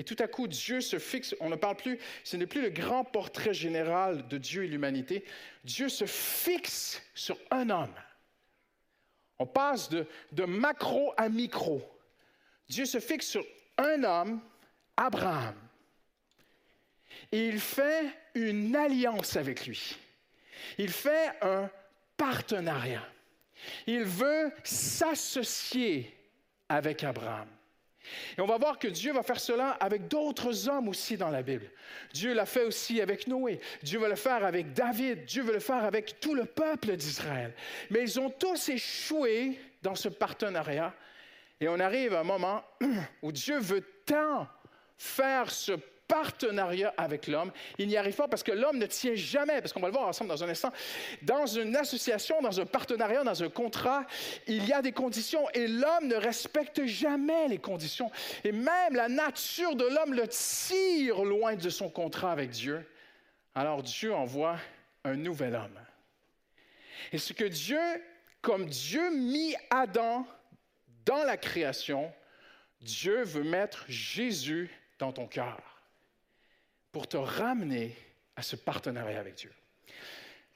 Et 0.00 0.02
tout 0.02 0.16
à 0.18 0.28
coup, 0.28 0.48
Dieu 0.48 0.80
se 0.80 0.98
fixe, 0.98 1.36
on 1.40 1.50
ne 1.50 1.56
parle 1.56 1.76
plus, 1.76 1.98
ce 2.24 2.38
n'est 2.38 2.46
plus 2.46 2.62
le 2.62 2.70
grand 2.70 3.04
portrait 3.04 3.52
général 3.52 4.26
de 4.28 4.38
Dieu 4.38 4.64
et 4.64 4.66
l'humanité. 4.66 5.26
Dieu 5.62 5.90
se 5.90 6.06
fixe 6.06 7.02
sur 7.14 7.36
un 7.50 7.68
homme. 7.68 7.94
On 9.38 9.44
passe 9.44 9.90
de, 9.90 10.06
macro 10.46 11.12
à 11.18 11.28
micro. 11.28 11.86
Dieu 12.66 12.86
se 12.86 12.98
fixe 12.98 13.26
sur 13.26 13.44
un 13.76 14.02
homme, 14.02 14.40
Abraham. 14.96 15.54
Et 17.30 17.48
il 17.48 17.60
fait 17.60 18.06
une 18.34 18.74
alliance 18.74 19.36
avec 19.36 19.66
lui. 19.66 19.98
Il 20.78 20.88
fait 20.88 21.30
un 21.42 21.68
partenariat. 22.16 23.06
Il 23.86 24.04
veut 24.04 24.50
s'associer 24.64 26.16
avec 26.70 27.04
Abraham. 27.04 27.48
Et 28.36 28.40
on 28.40 28.46
va 28.46 28.58
voir 28.58 28.78
que 28.78 28.88
Dieu 28.88 29.12
va 29.12 29.22
faire 29.22 29.40
cela 29.40 29.70
avec 29.72 30.08
d'autres 30.08 30.68
hommes 30.68 30.88
aussi 30.88 31.16
dans 31.16 31.30
la 31.30 31.42
Bible. 31.42 31.70
Dieu 32.12 32.32
l'a 32.32 32.46
fait 32.46 32.64
aussi 32.64 33.00
avec 33.00 33.26
Noé. 33.26 33.60
Dieu 33.82 33.98
va 33.98 34.08
le 34.08 34.16
faire 34.16 34.44
avec 34.44 34.72
David. 34.72 35.24
Dieu 35.24 35.42
veut 35.42 35.54
le 35.54 35.60
faire 35.60 35.84
avec 35.84 36.20
tout 36.20 36.34
le 36.34 36.44
peuple 36.44 36.96
d'Israël. 36.96 37.54
Mais 37.90 38.02
ils 38.02 38.20
ont 38.20 38.30
tous 38.30 38.68
échoué 38.68 39.58
dans 39.82 39.94
ce 39.94 40.08
partenariat. 40.08 40.94
Et 41.60 41.68
on 41.68 41.78
arrive 41.78 42.14
à 42.14 42.20
un 42.20 42.24
moment 42.24 42.64
où 43.22 43.32
Dieu 43.32 43.58
veut 43.58 43.84
tant 44.06 44.46
faire 44.96 45.50
ce 45.50 45.72
partenariat 46.10 46.92
avec 46.96 47.28
l'homme. 47.28 47.52
Il 47.78 47.86
n'y 47.86 47.96
arrive 47.96 48.16
pas 48.16 48.26
parce 48.26 48.42
que 48.42 48.50
l'homme 48.50 48.78
ne 48.78 48.86
tient 48.86 49.14
jamais, 49.14 49.60
parce 49.60 49.72
qu'on 49.72 49.80
va 49.80 49.86
le 49.86 49.92
voir 49.92 50.08
ensemble 50.08 50.28
dans 50.28 50.42
un 50.42 50.48
instant, 50.48 50.72
dans 51.22 51.46
une 51.46 51.76
association, 51.76 52.42
dans 52.42 52.60
un 52.60 52.66
partenariat, 52.66 53.22
dans 53.22 53.42
un 53.42 53.48
contrat, 53.48 54.04
il 54.48 54.66
y 54.66 54.72
a 54.72 54.82
des 54.82 54.90
conditions 54.90 55.48
et 55.54 55.68
l'homme 55.68 56.08
ne 56.08 56.16
respecte 56.16 56.84
jamais 56.84 57.46
les 57.46 57.58
conditions. 57.58 58.10
Et 58.42 58.50
même 58.50 58.94
la 58.94 59.08
nature 59.08 59.76
de 59.76 59.84
l'homme 59.84 60.14
le 60.14 60.26
tire 60.26 61.22
loin 61.22 61.54
de 61.54 61.70
son 61.70 61.88
contrat 61.88 62.32
avec 62.32 62.50
Dieu. 62.50 62.84
Alors 63.54 63.82
Dieu 63.82 64.12
envoie 64.12 64.56
un 65.04 65.14
nouvel 65.14 65.54
homme. 65.54 65.78
Et 67.12 67.18
ce 67.18 67.32
que 67.32 67.44
Dieu, 67.44 67.80
comme 68.42 68.66
Dieu 68.66 69.10
mit 69.10 69.54
Adam 69.70 70.26
dans 71.06 71.22
la 71.22 71.36
création, 71.36 72.12
Dieu 72.80 73.22
veut 73.22 73.44
mettre 73.44 73.84
Jésus 73.88 74.70
dans 74.98 75.12
ton 75.12 75.28
cœur 75.28 75.79
pour 76.92 77.08
te 77.08 77.16
ramener 77.16 77.96
à 78.36 78.42
ce 78.42 78.56
partenariat 78.56 79.20
avec 79.20 79.34
Dieu. 79.34 79.52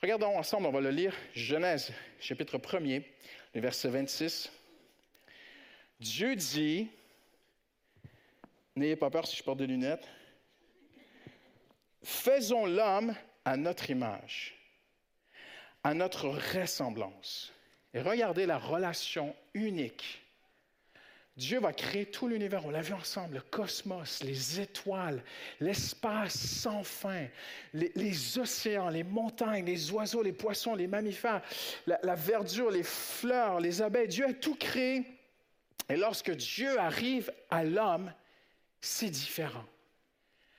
Regardons 0.03 0.37
ensemble, 0.37 0.67
on 0.67 0.73
va 0.73 0.81
le 0.81 0.91
lire, 0.91 1.15
Genèse, 1.35 1.93
chapitre 2.21 2.59
1er, 2.59 3.05
le 3.55 3.61
verset 3.61 3.89
26. 3.89 4.53
Dieu 6.01 6.37
dit, 6.37 6.91
n'ayez 8.77 8.97
pas 8.97 9.11
peur 9.11 9.27
si 9.27 9.37
je 9.37 9.43
porte 9.43 9.59
des 9.59 9.67
lunettes, 9.67 10.07
faisons 12.03 12.67
l'homme 12.67 13.15
à 13.45 13.57
notre 13.57 13.91
image, 13.91 14.55
à 15.83 15.95
notre 15.95 16.29
ressemblance. 16.29 17.53
Et 17.95 18.01
regardez 18.01 18.45
la 18.45 18.59
relation 18.59 19.35
unique 19.55 20.24
Dieu 21.37 21.59
va 21.59 21.73
créer 21.73 22.07
tout 22.07 22.29
l'univers. 22.29 22.65
On 22.65 22.71
l'a 22.71 22.81
vu 22.81 22.93
ensemble, 22.93 23.35
le 23.35 23.41
cosmos, 23.41 24.23
les 24.23 24.61
étoiles, 24.61 25.23
l'espace 25.61 26.37
sans 26.37 26.85
fin, 26.85 27.27
les, 27.73 28.39
océans, 28.39 28.89
les 28.89 29.03
montagnes, 29.03 29.65
les 29.65 29.91
oiseaux, 29.91 30.23
les 30.23 30.33
poissons, 30.33 30.77
les 30.77 30.87
mammifères, 30.87 31.43
la, 31.87 31.99
la, 32.05 32.15
verdure, 32.15 32.71
les 32.71 32.85
fleurs, 32.85 33.59
les 33.59 33.83
abeilles. 33.83 34.09
Dieu 34.09 34.27
a 34.27 34.33
tout 34.33 34.55
créé. 34.55 35.03
Et 35.89 35.97
lorsque 35.97 36.31
Dieu 36.31 36.79
arrive 36.79 37.33
à 37.51 37.65
l'homme, 37.65 38.13
c'est 38.81 39.11
différent. 39.11 39.65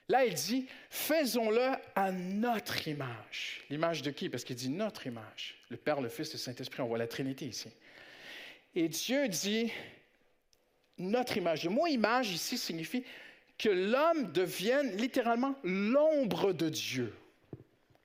Là, 0.08 0.26
il 0.26 0.34
dit, 0.34 0.68
faisons-le 0.90 1.72
à 1.96 2.12
notre 2.12 2.88
image. 2.88 3.64
L'image 3.70 4.02
de 4.02 4.12
qui? 4.12 4.30
Parce 4.30 4.44
qu'il 4.44 4.56
dit 4.56 4.70
notre 4.70 5.08
image. 5.08 5.58
Le 5.70 5.78
Père, 5.78 6.00
le 6.00 6.10
Fils, 6.10 6.32
le 6.34 6.38
Saint-Esprit, 6.38 6.82
on 6.82 6.88
voit 6.88 6.98
la 6.98 7.08
Trinité 7.08 7.46
ici. 7.46 7.70
Et 8.76 8.88
Dieu 8.88 9.28
dit, 9.30 9.72
notre 10.98 11.38
image. 11.38 11.64
Le 11.64 11.70
mot 11.70 11.88
image 11.88 12.32
ici 12.32 12.58
signifie 12.58 13.04
que 13.58 13.70
l'homme 13.70 14.32
devienne 14.32 14.96
littéralement 14.98 15.56
l'ombre 15.64 16.54
de 16.54 16.70
Dieu. 16.70 17.14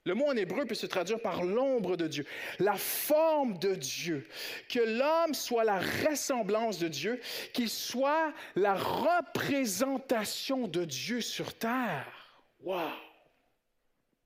Le 0.05 0.15
mot 0.15 0.27
en 0.29 0.37
hébreu 0.37 0.65
peut 0.65 0.75
se 0.75 0.87
traduire 0.87 1.21
par 1.21 1.45
l'ombre 1.45 1.97
de 1.97 2.09
Dieu, 2.09 2.25
la 2.59 2.77
forme 2.77 3.59
de 3.59 3.75
Dieu, 3.75 4.27
que 4.69 4.81
l'homme 4.81 5.35
soit 5.35 5.65
la 5.65 5.79
ressemblance 5.79 6.79
de 6.79 6.89
Dieu, 6.89 7.21
qu'il 7.53 7.69
soit 7.69 8.33
la 8.57 8.75
représentation 8.75 10.69
de 10.69 10.85
Dieu 10.87 11.21
sur 11.21 11.53
terre. 11.55 12.33
Wow! 12.63 12.89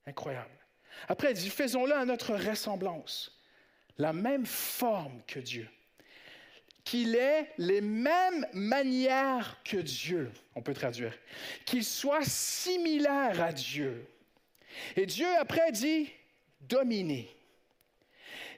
Incroyable. 0.07 0.49
Après, 1.09 1.31
il 1.31 1.37
dit, 1.37 1.49
faisons-le 1.49 1.93
à 1.93 2.05
notre 2.05 2.35
ressemblance, 2.35 3.37
la 3.97 4.13
même 4.13 4.45
forme 4.45 5.21
que 5.27 5.39
Dieu 5.39 5.67
qu'il 6.85 7.15
ait 7.15 7.51
les 7.57 7.81
mêmes 7.81 8.45
manières 8.53 9.59
que 9.65 9.77
Dieu, 9.77 10.31
on 10.55 10.61
peut 10.61 10.73
traduire, 10.73 11.17
qu'il 11.65 11.83
soit 11.83 12.23
similaire 12.23 13.41
à 13.41 13.51
Dieu. 13.51 14.07
Et 14.95 15.05
Dieu 15.05 15.27
après 15.39 15.71
dit 15.71 16.09
dominer. 16.61 17.29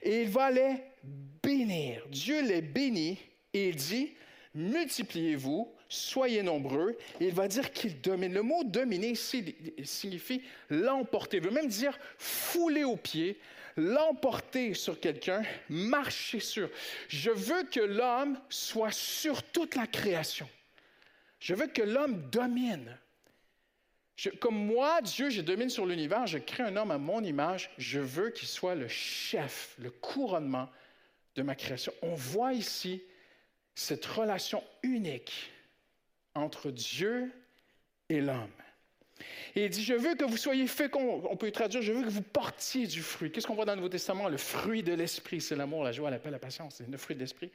Et 0.03 0.23
il 0.23 0.30
va 0.30 0.51
les 0.51 0.75
bénir. 1.41 2.05
Dieu 2.09 2.41
les 2.43 2.61
bénit 2.61 3.17
et 3.53 3.69
il 3.69 3.75
dit 3.75 4.13
multipliez-vous, 4.53 5.73
soyez 5.88 6.43
nombreux. 6.43 6.97
Et 7.19 7.28
il 7.28 7.34
va 7.34 7.47
dire 7.47 7.71
qu'il 7.71 8.01
domine. 8.01 8.34
Le 8.34 8.41
mot 8.41 8.63
dominer 8.63 9.13
signifie 9.15 10.41
l'emporter. 10.69 11.38
Il 11.38 11.43
veut 11.43 11.51
même 11.51 11.67
dire 11.67 11.97
fouler 12.17 12.84
aux 12.84 12.97
pieds, 12.97 13.39
l'emporter 13.78 14.73
sur 14.73 14.99
quelqu'un, 14.99 15.43
marcher 15.69 16.39
sur. 16.39 16.69
Je 17.07 17.30
veux 17.32 17.63
que 17.63 17.80
l'homme 17.80 18.39
soit 18.49 18.91
sur 18.91 19.43
toute 19.43 19.75
la 19.75 19.88
création. 19.88 20.49
Je 21.39 21.53
veux 21.53 21.67
que 21.67 21.84
l'homme 21.84 22.30
domine. 22.30 22.97
comme 24.39 24.65
moi, 24.65 25.01
Dieu, 25.03 25.30
je 25.30 25.41
domine 25.41 25.69
sur 25.69 25.86
l'univers, 25.86 26.25
je 26.25 26.39
crée 26.39 26.63
un 26.63 26.75
homme 26.75 26.91
à 26.91 26.97
mon 26.97 27.23
image, 27.23 27.69
je 27.78 27.99
veux 27.99 28.32
qu'il 28.32 28.47
soit 28.47 28.75
le 28.75 28.88
chef, 28.88 29.75
le 29.78 29.91
couronnement 29.91 30.69
de 31.36 31.43
ma 31.43 31.53
création. 31.53 31.93
On 32.01 32.15
voit 32.15 32.53
ici 32.53 33.03
cette 33.75 34.05
relation 34.05 34.63
unique 34.82 35.51
entre 36.34 36.71
Dieu 36.71 37.32
et 38.09 38.21
l'homme. 38.21 38.49
Il 39.55 39.70
dit, 39.70 39.84
je 39.84 39.93
veux 39.93 40.15
que 40.15 40.26
vous 40.26 40.38
soyez 40.38 40.68
féconds. 40.68 41.24
On 41.30 41.36
peut 41.36 41.51
traduire, 41.51 41.82
je 41.82 41.91
veux 41.91 42.03
que 42.03 42.09
vous 42.09 42.22
portiez 42.22 42.88
du 42.88 43.01
fruit. 43.01 43.32
Qu'est-ce 43.32 43.47
qu'on 43.47 43.55
voit 43.55 43.65
dans 43.65 43.74
le 43.74 43.78
Nouveau 43.78 43.89
Testament? 43.89 44.30
Le 44.30 44.38
fruit 44.38 44.84
de 44.84 44.93
l'esprit, 44.93 45.41
c'est 45.41 45.55
l'amour, 45.55 45.84
la 45.84 45.91
joie, 45.91 46.09
la 46.09 46.20
paix, 46.20 46.30
la 46.30 46.39
patience. 46.39 46.76
C'est 46.78 46.89
le 46.89 46.97
fruit 46.97 47.15
de 47.15 47.22
l'esprit. 47.22 47.51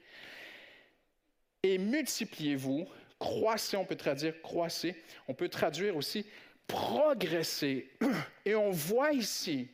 Et 1.63 1.79
multipliez-vous, 1.79 2.89
croissez, 3.19 3.77
on 3.77 3.85
peut 3.85 3.97
traduire 3.97 4.41
croissez. 4.43 4.97
On 5.29 5.35
peut 5.35 5.49
traduire 5.49 5.97
aussi 5.97 6.27
progresser. 6.67 7.91
Et 8.45 8.55
on 8.55 8.71
voit 8.71 9.13
ici 9.13 9.69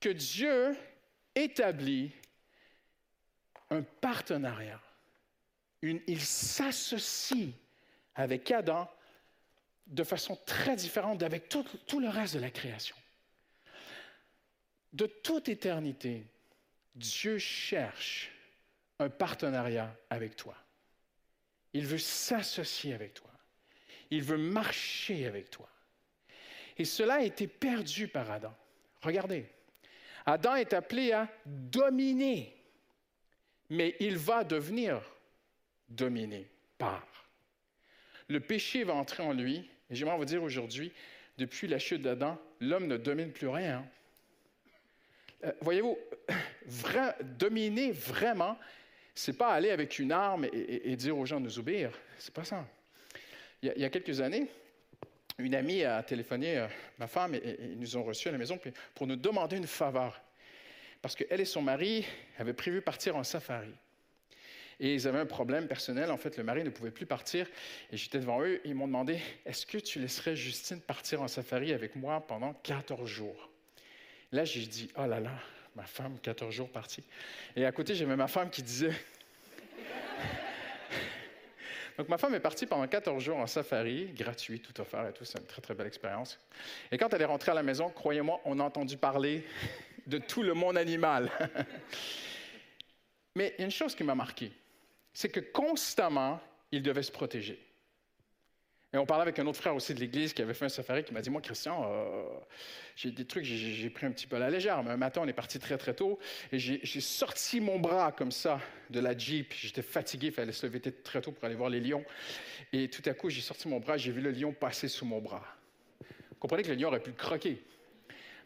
que 0.00 0.08
Dieu 0.08 0.76
établit 1.34 2.12
un 3.70 3.82
partenariat. 3.82 4.80
il 5.82 6.20
s'associe 6.20 7.54
avec 8.14 8.50
Adam 8.50 8.88
de 9.86 10.04
façon 10.04 10.36
très 10.46 10.76
différente 10.76 11.18
d'avec 11.18 11.48
tout, 11.48 11.64
tout, 11.86 12.00
le 12.00 12.08
reste 12.08 12.34
de 12.34 12.40
la 12.40 12.50
création. 12.50 12.96
De 14.92 15.06
toute 15.06 15.48
éternité, 15.48 16.26
Dieu 16.94 17.38
cherche 17.38 18.30
un 18.98 19.08
partenariat 19.08 19.94
avec 20.10 20.36
toi. 20.36 20.54
Il 21.72 21.86
veut 21.86 21.98
s'associer 21.98 22.94
avec 22.94 23.14
toi. 23.14 23.30
Il 24.10 24.22
veut 24.22 24.36
marcher 24.36 25.26
avec 25.26 25.50
toi. 25.50 25.68
Et 26.76 26.84
cela 26.84 27.14
a 27.14 27.22
été 27.22 27.46
perdu 27.46 28.08
par 28.08 28.30
Adam. 28.30 28.54
Regardez, 29.00 29.46
Adam 30.26 30.54
est 30.54 30.72
appelé 30.72 31.12
à 31.12 31.28
dominer, 31.44 32.54
mais 33.70 33.96
il 34.00 34.16
va 34.16 34.44
devenir 34.44 35.02
dominé 35.88 36.48
par. 36.78 37.11
Le 38.32 38.40
péché 38.40 38.82
va 38.82 38.94
entrer 38.94 39.22
en 39.22 39.34
lui 39.34 39.68
et 39.90 39.94
j'aimerais 39.94 40.16
vous 40.16 40.24
dire 40.24 40.42
aujourd'hui, 40.42 40.90
depuis 41.36 41.68
la 41.68 41.78
chute 41.78 42.00
d'Adam, 42.00 42.40
l'homme 42.60 42.86
ne 42.86 42.96
domine 42.96 43.30
plus 43.30 43.48
rien. 43.48 43.84
Euh, 45.44 45.52
voyez-vous, 45.60 45.98
dominer 47.38 47.92
vraiment, 47.92 48.58
c'est 49.14 49.36
pas 49.36 49.52
aller 49.52 49.68
avec 49.68 49.98
une 49.98 50.12
arme 50.12 50.46
et, 50.50 50.96
dire 50.96 51.18
aux 51.18 51.26
gens 51.26 51.40
de 51.40 51.44
nous 51.44 51.58
obéir. 51.58 51.90
C'est 52.16 52.32
pas 52.32 52.44
ça. 52.44 52.66
Il 53.60 53.70
y, 53.76 53.84
a, 53.84 53.90
quelques 53.90 54.22
années, 54.22 54.46
une 55.36 55.54
amie 55.54 55.84
a 55.84 56.02
téléphoné 56.02 56.56
euh, 56.56 56.68
ma 56.98 57.08
femme 57.08 57.34
et, 57.34 57.58
ils 57.60 57.78
nous 57.78 57.98
ont 57.98 58.02
reçus 58.02 58.28
à 58.28 58.32
la 58.32 58.38
maison 58.38 58.58
pour 58.94 59.06
nous 59.06 59.16
demander 59.16 59.58
une 59.58 59.66
faveur. 59.66 60.18
Parce 61.02 61.14
qu'elle 61.16 61.42
et 61.42 61.44
son 61.44 61.60
mari 61.60 62.06
avaient 62.38 62.54
prévu 62.54 62.80
partir 62.80 63.14
en 63.14 63.24
safari. 63.24 63.74
Et 64.80 64.94
ils 64.94 65.06
avaient 65.06 65.18
un 65.18 65.26
problème 65.26 65.66
personnel. 65.66 66.10
En 66.10 66.16
fait, 66.16 66.36
le 66.36 66.44
mari 66.44 66.64
ne 66.64 66.70
pouvait 66.70 66.90
plus 66.90 67.06
partir. 67.06 67.46
Et 67.90 67.96
j'étais 67.96 68.18
devant 68.18 68.42
eux. 68.42 68.60
ils 68.64 68.74
m'ont 68.74 68.86
demandé 68.86 69.18
Est-ce 69.46 69.66
que 69.66 69.78
tu 69.78 69.98
laisserais 69.98 70.36
Justine 70.36 70.80
partir 70.80 71.22
en 71.22 71.28
safari 71.28 71.72
avec 71.72 71.96
moi 71.96 72.24
pendant 72.26 72.54
14 72.54 73.08
jours? 73.08 73.50
Là, 74.32 74.44
j'ai 74.44 74.66
dit 74.66 74.90
Oh 74.96 75.06
là 75.06 75.20
là, 75.20 75.32
ma 75.76 75.84
femme, 75.84 76.18
14 76.20 76.54
jours 76.54 76.70
partie. 76.70 77.04
Et 77.56 77.64
à 77.64 77.72
côté, 77.72 77.94
j'avais 77.94 78.16
ma 78.16 78.28
femme 78.28 78.50
qui 78.50 78.62
disait 78.62 78.92
Donc, 81.98 82.08
ma 82.08 82.16
femme 82.16 82.34
est 82.34 82.40
partie 82.40 82.66
pendant 82.66 82.86
14 82.86 83.22
jours 83.22 83.36
en 83.36 83.46
safari, 83.46 84.06
gratuit, 84.14 84.60
tout 84.60 84.80
offert 84.80 85.06
et 85.06 85.12
tout. 85.12 85.24
C'est 85.24 85.38
une 85.38 85.46
très, 85.46 85.60
très 85.60 85.74
belle 85.74 85.86
expérience. 85.86 86.38
Et 86.90 86.96
quand 86.96 87.12
elle 87.12 87.22
est 87.22 87.26
rentrée 87.26 87.52
à 87.52 87.54
la 87.54 87.62
maison, 87.62 87.90
croyez-moi, 87.90 88.40
on 88.44 88.58
a 88.60 88.62
entendu 88.62 88.96
parler 88.96 89.46
de 90.06 90.18
tout 90.18 90.42
le 90.42 90.54
monde 90.54 90.78
animal. 90.78 91.30
Mais 93.34 93.54
il 93.56 93.60
y 93.60 93.62
a 93.62 93.66
une 93.66 93.70
chose 93.70 93.94
qui 93.94 94.04
m'a 94.04 94.14
marqué 94.14 94.52
c'est 95.12 95.28
que 95.28 95.40
constamment, 95.40 96.40
il 96.70 96.82
devait 96.82 97.02
se 97.02 97.12
protéger. 97.12 97.58
Et 98.94 98.98
on 98.98 99.06
parlait 99.06 99.22
avec 99.22 99.38
un 99.38 99.46
autre 99.46 99.58
frère 99.58 99.74
aussi 99.74 99.94
de 99.94 100.00
l'Église 100.00 100.34
qui 100.34 100.42
avait 100.42 100.52
fait 100.52 100.66
un 100.66 100.70
safari 100.70 101.02
qui 101.02 101.14
m'a 101.14 101.22
dit 101.22 101.30
Moi, 101.30 101.40
Christian, 101.40 101.90
euh, 101.90 102.24
j'ai 102.94 103.10
des 103.10 103.24
trucs, 103.24 103.44
j'ai 103.44 103.88
pris 103.88 104.04
un 104.04 104.10
petit 104.10 104.26
peu 104.26 104.36
à 104.36 104.38
la 104.38 104.50
légère. 104.50 104.82
Mais 104.82 104.90
un 104.90 104.98
matin, 104.98 105.22
on 105.24 105.28
est 105.28 105.32
parti 105.32 105.58
très, 105.58 105.78
très 105.78 105.94
tôt 105.94 106.18
et 106.52 106.58
j'ai 106.58 107.00
sorti 107.00 107.60
mon 107.60 107.78
bras 107.78 108.12
comme 108.12 108.32
ça 108.32 108.60
de 108.90 109.00
la 109.00 109.16
Jeep. 109.16 109.54
J'étais 109.54 109.80
fatigué, 109.80 110.26
il 110.26 110.32
fallait 110.32 110.52
se 110.52 110.66
lever 110.66 110.80
très 110.80 111.22
tôt 111.22 111.32
pour 111.32 111.42
aller 111.44 111.54
voir 111.54 111.70
les 111.70 111.80
lions. 111.80 112.04
Et 112.74 112.88
tout 112.88 113.02
à 113.06 113.14
coup, 113.14 113.30
j'ai 113.30 113.40
sorti 113.40 113.66
mon 113.66 113.80
bras, 113.80 113.96
j'ai 113.96 114.12
vu 114.12 114.20
le 114.20 114.30
lion 114.30 114.52
passer 114.52 114.88
sous 114.88 115.06
mon 115.06 115.20
bras. 115.20 115.44
Vous 116.00 116.36
comprenez 116.38 116.62
que 116.62 116.68
le 116.68 116.74
lion 116.74 116.88
aurait 116.88 117.00
pu 117.00 117.12
croquer. 117.12 117.62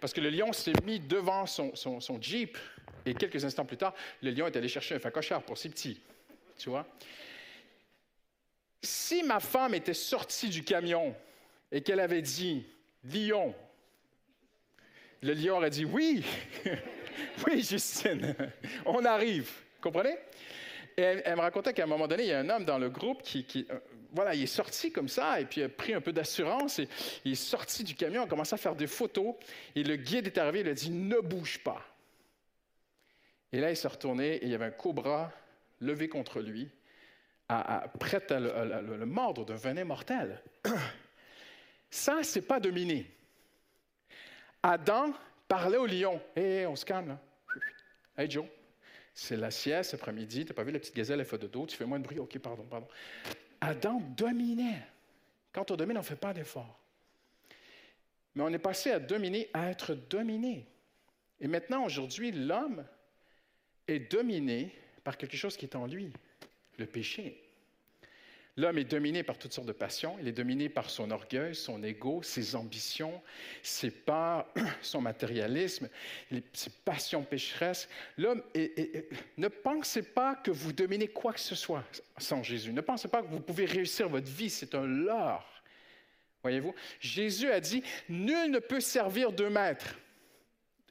Parce 0.00 0.12
que 0.12 0.20
le 0.20 0.30
lion 0.30 0.52
s'est 0.52 0.74
mis 0.84 1.00
devant 1.00 1.46
son, 1.46 1.74
son, 1.74 2.22
Jeep 2.22 2.56
et 3.04 3.14
quelques 3.14 3.44
instants 3.44 3.64
plus 3.64 3.78
tard, 3.78 3.94
le 4.22 4.30
lion 4.30 4.46
est 4.46 4.56
allé 4.56 4.68
chercher 4.68 4.94
un 4.94 5.00
facochard 5.00 5.42
pour 5.42 5.58
ses 5.58 5.70
petits 5.70 6.00
tu 6.56 6.70
vois. 6.70 6.86
Si 8.82 9.22
ma 9.22 9.40
femme 9.40 9.74
était 9.74 9.94
sortie 9.94 10.48
du 10.48 10.62
camion 10.62 11.14
et 11.72 11.82
qu'elle 11.82 12.00
avait 12.00 12.22
dit 12.22 12.64
lion, 13.04 13.54
le 15.22 15.32
lion 15.32 15.56
aurait 15.56 15.70
dit 15.70 15.84
oui, 15.84 16.24
oui, 17.46 17.62
Justine, 17.62 18.34
on 18.86 19.04
arrive. 19.04 19.50
Comprenez? 19.80 20.16
Et 20.96 21.02
elle, 21.02 21.36
me 21.36 21.40
racontait 21.40 21.74
qu'à 21.74 21.84
un 21.84 21.86
moment 21.86 22.08
donné, 22.08 22.22
il 22.24 22.28
y 22.28 22.32
a 22.32 22.38
un 22.38 22.48
homme 22.48 22.64
dans 22.64 22.78
le 22.78 22.88
groupe 22.88 23.22
qui, 23.22 23.66
euh, 23.70 23.78
voilà, 24.12 24.34
il 24.34 24.42
est 24.42 24.46
sorti 24.46 24.90
comme 24.90 25.08
ça 25.08 25.40
et 25.40 25.44
puis 25.44 25.62
a 25.62 25.68
pris 25.68 25.92
un 25.92 26.00
peu 26.00 26.12
d'assurance 26.12 26.78
et 26.78 26.88
il 27.24 27.32
est 27.32 27.34
sorti 27.34 27.84
du 27.84 27.94
camion, 27.94 28.22
a 28.22 28.26
commencé 28.26 28.54
à 28.54 28.56
faire 28.56 28.74
des 28.74 28.86
photos 28.86 29.34
et 29.74 29.82
le 29.82 29.96
guide 29.96 30.26
est 30.26 30.38
arrivé, 30.38 30.60
il 30.60 30.68
a 30.68 30.74
dit 30.74 30.90
ne 30.90 31.20
bouge 31.20 31.58
pas. 31.58 31.84
Et 33.52 33.60
là, 33.60 33.70
il 33.70 33.76
s'est 33.76 33.88
retourné 33.88 34.36
et 34.36 34.44
il 34.44 34.50
y 34.50 34.54
avait 34.54 34.64
un 34.66 34.70
cobra 34.70 35.30
levé 35.80 36.08
contre 36.08 36.40
lui, 36.40 36.70
à, 37.48 37.88
prêt 38.00 38.32
à 38.32 38.40
le, 38.40 39.04
mordre 39.04 39.44
d'un 39.44 39.54
venin 39.54 39.84
mortel. 39.84 40.42
Ça, 41.90 42.22
c'est 42.22 42.42
pas 42.42 42.60
dominé. 42.60 43.10
Adam 44.62 45.14
parlait 45.46 45.76
au 45.76 45.86
lion. 45.86 46.20
Hé, 46.34 46.66
on 46.66 46.76
se 46.76 46.84
calme 46.84 47.08
là. 47.08 47.20
Hey 48.18 48.30
Joe, 48.30 48.46
c'est 49.14 49.36
la 49.36 49.50
sieste 49.50 49.94
après-midi, 49.94 50.44
tu 50.44 50.50
n'as 50.50 50.54
pas 50.54 50.62
vu 50.62 50.72
la 50.72 50.78
petite 50.78 50.96
gazelle, 50.96 51.20
elle 51.20 51.26
fait 51.26 51.38
de 51.38 51.46
dos, 51.46 51.66
tu 51.66 51.76
fais 51.76 51.84
moins 51.84 51.98
de 51.98 52.04
bruit. 52.04 52.18
OK, 52.18 52.38
pardon, 52.38 52.64
pardon. 52.64 52.88
Adam 53.60 54.00
dominait. 54.16 54.82
Quand 55.52 55.70
on 55.70 55.76
domine, 55.76 55.98
on 55.98 56.00
ne 56.00 56.06
fait 56.06 56.16
pas 56.16 56.32
d'effort. 56.32 56.78
Mais 58.34 58.42
on 58.42 58.48
est 58.48 58.58
passé 58.58 58.90
à 58.90 58.98
dominer, 58.98 59.48
à 59.54 59.70
être 59.70 59.94
dominé. 59.94 60.66
Et 61.40 61.48
maintenant, 61.48 61.84
aujourd'hui, 61.84 62.32
l'homme 62.32 62.84
est 63.88 64.10
dominé 64.12 64.74
par 65.06 65.16
quelque 65.16 65.36
chose 65.36 65.56
qui 65.56 65.66
est 65.66 65.76
en 65.76 65.86
lui, 65.86 66.10
le 66.78 66.84
péché. 66.84 67.40
L'homme 68.56 68.78
est 68.78 68.90
dominé 68.90 69.22
par 69.22 69.38
toutes 69.38 69.52
sortes 69.52 69.68
de 69.68 69.72
passions. 69.72 70.16
Il 70.20 70.26
est 70.26 70.32
dominé 70.32 70.68
par 70.68 70.90
son 70.90 71.12
orgueil, 71.12 71.54
son 71.54 71.80
ego, 71.84 72.24
ses 72.24 72.56
ambitions, 72.56 73.22
ses 73.62 73.92
peurs, 73.92 74.52
son 74.82 75.00
matérialisme, 75.00 75.88
ses 76.52 76.70
passions 76.84 77.22
pécheresses. 77.22 77.88
L'homme, 78.18 78.42
ne 79.36 79.46
pensez 79.46 80.02
pas 80.02 80.34
que 80.34 80.50
vous 80.50 80.72
dominez 80.72 81.06
quoi 81.06 81.32
que 81.32 81.38
ce 81.38 81.54
soit 81.54 81.84
sans 82.18 82.42
Jésus. 82.42 82.72
Ne 82.72 82.80
pensez 82.80 83.06
pas 83.06 83.22
que 83.22 83.28
vous 83.28 83.38
pouvez 83.38 83.66
réussir 83.66 84.08
votre 84.08 84.28
vie. 84.28 84.50
C'est 84.50 84.74
un 84.74 84.86
leurre. 84.86 85.62
Voyez-vous? 86.42 86.74
Jésus 86.98 87.48
a 87.48 87.60
dit, 87.60 87.84
nul 88.08 88.50
ne 88.50 88.58
peut 88.58 88.80
servir 88.80 89.30
deux 89.30 89.50
maîtres. 89.50 89.94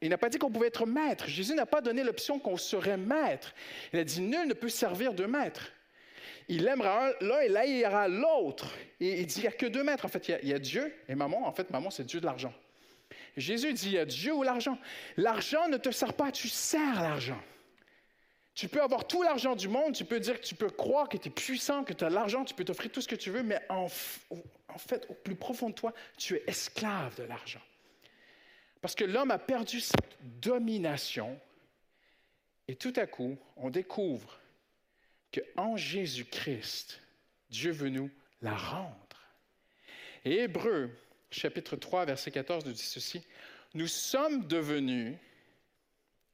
Il 0.06 0.10
n'a 0.10 0.20
pas 0.20 0.30
dit 0.30 0.38
qu'on 0.38 0.51
pouvait 0.51 0.68
être 0.68 0.86
maître. 0.86 1.28
Jésus 1.28 1.56
n'a 1.56 1.66
pas 1.66 1.82
donné 1.82 2.03
l'option 2.03 2.38
qu'on 2.38 2.58
serait 2.58 2.95
maître. 2.95 3.56
Il 3.91 3.97
a 3.97 4.03
dit, 4.03 4.22
nul 4.22 4.47
ne 4.47 4.53
peut 4.53 4.70
servir 4.70 5.16
deux 5.16 5.26
maîtres. 5.26 5.72
Il 6.47 6.68
aimera 6.68 7.10
l'un 7.22 7.41
et 7.41 7.80
ira 7.80 8.08
l'autre. 8.08 8.72
Et 8.99 9.22
il 9.22 9.26
dit, 9.26 9.39
il 9.39 9.41
n'y 9.41 9.47
a 9.47 9.51
que 9.51 9.66
deux 9.66 9.84
maîtres. 9.84 10.06
En 10.06 10.08
fait, 10.08 10.28
il 10.28 10.47
y, 10.47 10.53
a, 10.53 10.60
Dieu 10.60 10.93
et 11.10 11.16
maman. 11.16 11.47
En 11.47 11.51
fait, 11.51 11.72
maman, 11.72 11.89
c'est 11.89 12.03
Dieu 12.03 12.20
de 12.20 12.26
l'argent. 12.28 12.53
Jésus 13.36 13.74
dit, 13.74 13.88
il 13.88 13.91
y 13.93 13.97
a 13.97 14.06
Dieu 14.06 14.32
ou 14.32 14.43
l'argent. 14.43 14.78
L'argent 15.18 15.68
ne 15.70 15.78
te 15.78 15.89
sert 15.89 16.14
pas, 16.14 16.32
tu 16.32 16.49
sers 16.49 17.01
l'argent. 17.01 17.41
Tu 18.53 18.68
peux 18.68 18.84
avoir 18.84 19.08
tout 19.08 19.24
l'argent 19.24 19.56
du 19.56 19.68
monde, 19.68 19.95
tu 19.95 20.06
peux 20.06 20.20
dire 20.20 20.39
que 20.39 20.45
tu 20.45 20.53
peux 20.53 20.70
croire 20.70 21.10
que 21.10 21.18
tu 21.18 21.30
es 21.30 21.32
puissant, 21.32 21.84
que 21.84 21.93
tu 21.93 22.06
as 22.06 22.12
l'argent, 22.12 22.45
tu 22.45 22.53
peux 22.53 22.64
t'offrir 22.64 22.91
tout 22.91 23.01
ce 23.01 23.08
que 23.08 23.16
tu 23.16 23.32
veux, 23.32 23.41
mais 23.41 23.60
en, 23.70 23.88
en 24.70 24.78
fait, 24.78 25.08
au 25.10 25.16
plus 25.16 25.36
profond 25.36 25.70
de 25.70 25.74
toi, 25.74 25.93
tu 26.16 26.36
es 26.36 26.43
esclave 26.45 27.18
de 27.18 27.24
l'argent. 27.24 27.60
Parce 28.86 28.93
que 28.93 29.03
l'homme 29.03 29.31
a 29.31 29.39
perdu 29.39 29.79
cette 29.79 30.15
domination 30.21 31.39
et 32.67 32.75
tout 32.75 32.93
à 32.97 33.07
coup, 33.07 33.36
on 33.55 33.71
découvre 33.71 34.39
qu'en 35.33 35.75
Jésus-Christ, 35.75 37.01
Dieu 37.49 37.71
veut 37.71 37.89
nous 37.89 38.11
la 38.43 38.55
rendre. 38.55 38.95
Et 40.23 40.41
Hébreu, 40.41 40.91
chapitre 41.31 41.75
3, 41.75 42.05
verset 42.05 42.29
14, 42.29 42.63
nous 42.67 42.73
dit 42.73 42.83
ceci, 42.83 43.25
nous 43.73 43.88
sommes 43.88 44.45
devenus, 44.45 45.17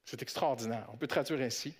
c'est 0.03 0.21
extraordinaire, 0.21 0.89
on 0.91 0.97
peut 0.97 1.07
traduire 1.07 1.39
ainsi, 1.39 1.73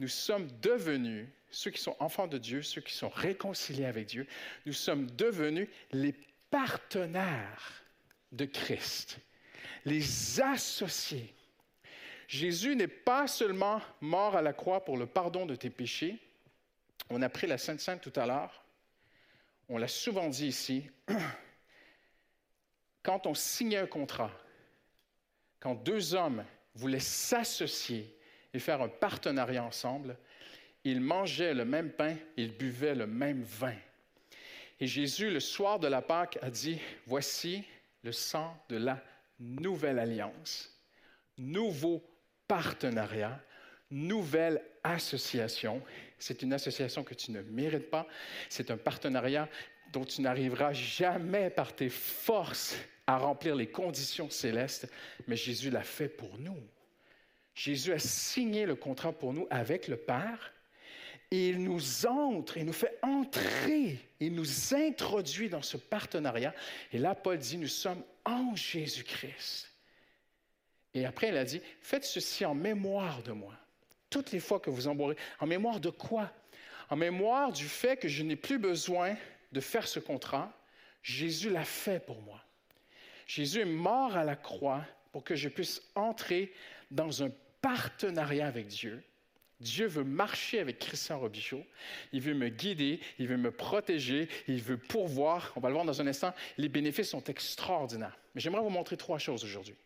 nous 0.00 0.08
sommes 0.08 0.50
devenus, 0.60 1.28
ceux 1.50 1.70
qui 1.70 1.80
sont 1.80 1.96
enfants 1.98 2.26
de 2.26 2.36
Dieu, 2.36 2.60
ceux 2.60 2.82
qui 2.82 2.92
sont 2.92 3.08
réconciliés 3.08 3.86
avec 3.86 4.08
Dieu, 4.08 4.26
nous 4.66 4.74
sommes 4.74 5.10
devenus 5.12 5.70
les 5.92 6.14
partenaires 6.50 7.84
de 8.32 8.44
Christ, 8.44 9.18
les 9.84 10.40
associés. 10.40 11.34
Jésus 12.28 12.76
n'est 12.76 12.86
pas 12.86 13.26
seulement 13.26 13.80
mort 14.00 14.36
à 14.36 14.42
la 14.42 14.52
croix 14.52 14.84
pour 14.84 14.96
le 14.96 15.06
pardon 15.06 15.46
de 15.46 15.56
tes 15.56 15.70
péchés, 15.70 16.18
on 17.10 17.22
a 17.22 17.28
pris 17.28 17.48
la 17.48 17.58
Sainte 17.58 17.80
Sainte 17.80 18.00
tout 18.00 18.12
à 18.18 18.24
l'heure. 18.24 18.64
On 19.68 19.78
l'a 19.78 19.88
souvent 19.88 20.28
dit 20.28 20.46
ici. 20.46 20.88
Quand 23.02 23.26
on 23.26 23.34
signait 23.34 23.78
un 23.78 23.86
contrat, 23.86 24.30
quand 25.58 25.74
deux 25.74 26.14
hommes 26.14 26.44
voulaient 26.74 27.00
s'associer 27.00 28.14
et 28.52 28.58
faire 28.58 28.82
un 28.82 28.88
partenariat 28.88 29.64
ensemble, 29.64 30.18
ils 30.84 31.00
mangeaient 31.00 31.54
le 31.54 31.64
même 31.64 31.92
pain, 31.92 32.16
ils 32.36 32.54
buvaient 32.54 32.94
le 32.94 33.06
même 33.06 33.42
vin. 33.42 33.76
Et 34.80 34.86
Jésus, 34.86 35.30
le 35.30 35.40
soir 35.40 35.78
de 35.78 35.88
la 35.88 36.02
Pâque, 36.02 36.38
a 36.42 36.50
dit, 36.50 36.78
voici 37.06 37.64
le 38.02 38.12
sang 38.12 38.54
de 38.68 38.76
la 38.76 39.02
nouvelle 39.40 39.98
alliance, 39.98 40.70
nouveau 41.38 42.04
partenariat, 42.46 43.40
nouvelle 43.90 44.62
association. 44.84 45.82
C'est 46.18 46.42
une 46.42 46.52
association 46.52 47.02
que 47.02 47.14
tu 47.14 47.32
ne 47.32 47.42
mérites 47.42 47.90
pas. 47.90 48.06
C'est 48.48 48.70
un 48.70 48.76
partenariat 48.76 49.48
dont 49.92 50.04
tu 50.04 50.20
n'arriveras 50.20 50.72
jamais 50.72 51.50
par 51.50 51.74
tes 51.74 51.88
forces 51.88 52.76
à 53.06 53.18
remplir 53.18 53.56
les 53.56 53.66
conditions 53.66 54.30
célestes, 54.30 54.88
mais 55.26 55.36
Jésus 55.36 55.70
l'a 55.70 55.82
fait 55.82 56.08
pour 56.08 56.38
nous. 56.38 56.58
Jésus 57.54 57.92
a 57.92 57.98
signé 57.98 58.66
le 58.66 58.76
contrat 58.76 59.12
pour 59.12 59.32
nous 59.32 59.48
avec 59.50 59.88
le 59.88 59.96
Père 59.96 60.52
et 61.32 61.50
il 61.50 61.62
nous 61.62 62.06
entre, 62.06 62.56
il 62.56 62.64
nous 62.64 62.72
fait 62.72 62.98
entrer, 63.02 63.98
il 64.18 64.34
nous 64.34 64.74
introduit 64.74 65.48
dans 65.48 65.62
ce 65.62 65.76
partenariat. 65.76 66.54
Et 66.92 66.98
là, 66.98 67.14
Paul 67.14 67.38
dit, 67.38 67.56
nous 67.56 67.68
sommes 67.68 68.02
en 68.30 68.54
Jésus-Christ. 68.56 69.70
Et 70.94 71.04
après, 71.04 71.28
il 71.28 71.36
a 71.36 71.44
dit, 71.44 71.60
faites 71.80 72.04
ceci 72.04 72.44
en 72.44 72.54
mémoire 72.54 73.22
de 73.22 73.32
moi 73.32 73.54
toutes 74.10 74.32
les 74.32 74.40
fois 74.40 74.60
que 74.60 74.70
vous 74.70 74.88
en 74.88 74.94
boirez. 74.94 75.16
En 75.38 75.46
mémoire 75.46 75.80
de 75.80 75.88
quoi? 75.88 76.30
En 76.90 76.96
mémoire 76.96 77.52
du 77.52 77.66
fait 77.66 77.96
que 77.96 78.08
je 78.08 78.24
n'ai 78.24 78.36
plus 78.36 78.58
besoin 78.58 79.16
de 79.52 79.60
faire 79.60 79.86
ce 79.86 80.00
contrat. 80.00 80.52
Jésus 81.02 81.48
l'a 81.48 81.64
fait 81.64 82.04
pour 82.04 82.20
moi. 82.22 82.44
Jésus 83.26 83.60
est 83.60 83.64
mort 83.64 84.16
à 84.16 84.24
la 84.24 84.36
croix 84.36 84.84
pour 85.12 85.22
que 85.22 85.36
je 85.36 85.48
puisse 85.48 85.80
entrer 85.94 86.52
dans 86.90 87.22
un 87.22 87.30
partenariat 87.62 88.48
avec 88.48 88.66
Dieu. 88.66 89.02
Dieu 89.60 89.86
veut 89.86 90.04
marcher 90.04 90.58
avec 90.58 90.78
Christian 90.78 91.18
Robichaud. 91.18 91.64
Il 92.12 92.22
veut 92.22 92.34
me 92.34 92.48
guider, 92.48 93.00
il 93.18 93.28
veut 93.28 93.36
me 93.36 93.50
protéger, 93.50 94.28
il 94.48 94.62
veut 94.62 94.78
pourvoir. 94.78 95.52
On 95.56 95.60
va 95.60 95.68
le 95.68 95.74
voir 95.74 95.84
dans 95.84 96.00
un 96.00 96.06
instant. 96.06 96.32
Les 96.56 96.68
bénéfices 96.68 97.10
sont 97.10 97.24
extraordinaires. 97.24 98.16
Mais 98.34 98.40
j'aimerais 98.40 98.62
vous 98.62 98.70
montrer 98.70 98.96
trois 98.96 99.18
choses 99.18 99.44
aujourd'hui. 99.44 99.76